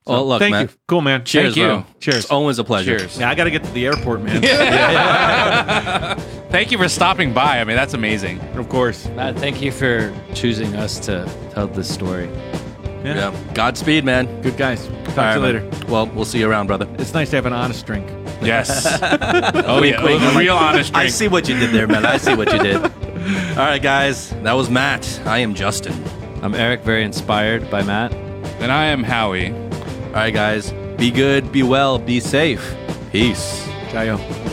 Yeah, 0.06 0.14
catalyst. 0.14 0.20
Well, 0.20 0.28
look, 0.28 0.40
thank 0.40 0.52
man. 0.52 0.62
you. 0.68 0.70
Cool, 0.88 1.02
man. 1.02 1.24
Cheers, 1.26 1.46
Thank 1.54 1.58
you. 1.58 1.66
bro. 1.66 1.86
Cheers. 2.00 2.18
It's 2.18 2.32
always 2.32 2.60
a 2.60 2.64
pleasure. 2.64 3.00
Cheers. 3.00 3.20
Yeah, 3.20 3.30
I 3.30 3.36
got 3.36 3.46
to 3.46 3.52
get 3.52 3.64
to 3.64 3.72
the 3.72 3.86
airport, 3.86 4.22
man. 4.22 4.42
Thank 6.50 6.72
you 6.72 6.78
for 6.78 6.88
stopping 6.90 7.34
by. 7.34 7.60
I 7.60 7.64
mean, 7.64 7.76
that's 7.76 7.94
amazing. 7.94 8.40
of 8.58 8.70
course. 8.70 9.08
Matt, 9.10 9.38
thank 9.40 9.60
you 9.62 9.72
for 9.72 10.14
choosing 10.36 10.76
us 10.76 11.00
to 11.00 11.26
tell 11.52 11.68
this 11.68 11.92
story. 11.92 12.30
Yeah. 13.04 13.32
Yeah. 13.32 13.54
Godspeed, 13.56 14.06
man. 14.06 14.42
Good 14.42 14.56
guys. 14.58 14.86
Talk 14.88 15.18
All 15.18 15.24
right, 15.24 15.34
to 15.34 15.40
you 15.40 15.46
later. 15.46 15.62
man. 15.62 15.88
Well, 15.88 16.06
we'll 16.08 16.26
see 16.26 16.40
you 16.40 16.50
around, 16.50 16.68
brother. 16.68 16.88
It's 17.00 17.14
nice 17.14 17.32
to 17.32 17.38
have 17.38 17.46
an 17.48 17.54
honest 17.54 17.86
drink. 17.88 18.08
Yes. 18.44 18.86
oh 19.02 19.82
Wink, 19.82 19.96
yeah, 19.96 20.04
wink. 20.04 20.22
a 20.22 20.38
real 20.38 20.56
honest 20.56 20.94
I 20.96 21.08
see 21.08 21.28
what 21.28 21.48
you 21.50 21.58
did 21.58 21.72
there, 21.72 21.88
man. 21.88 22.06
I 22.06 22.18
see 22.18 22.36
what 22.36 22.52
you 22.54 22.60
did. 22.60 22.76
All 22.78 23.66
right, 23.66 23.82
guys. 23.82 24.30
That 24.44 24.54
was 24.54 24.70
Matt. 24.70 25.22
I 25.26 25.40
am 25.40 25.56
Justin. 25.56 25.94
I'm 26.44 26.54
Eric, 26.54 26.82
very 26.82 27.04
inspired 27.04 27.70
by 27.72 27.82
Matt. 27.84 28.14
And 28.62 28.72
I 28.72 28.86
am 28.86 29.04
Howie. 29.04 29.54
All 30.14 30.20
right, 30.20 30.32
guys. 30.32 30.72
Be 30.98 31.10
good, 31.10 31.52
be 31.52 31.64
well, 31.64 31.98
be 31.98 32.20
safe. 32.20 32.76
Peace. 33.12 33.68
JaYoe. 33.90 34.44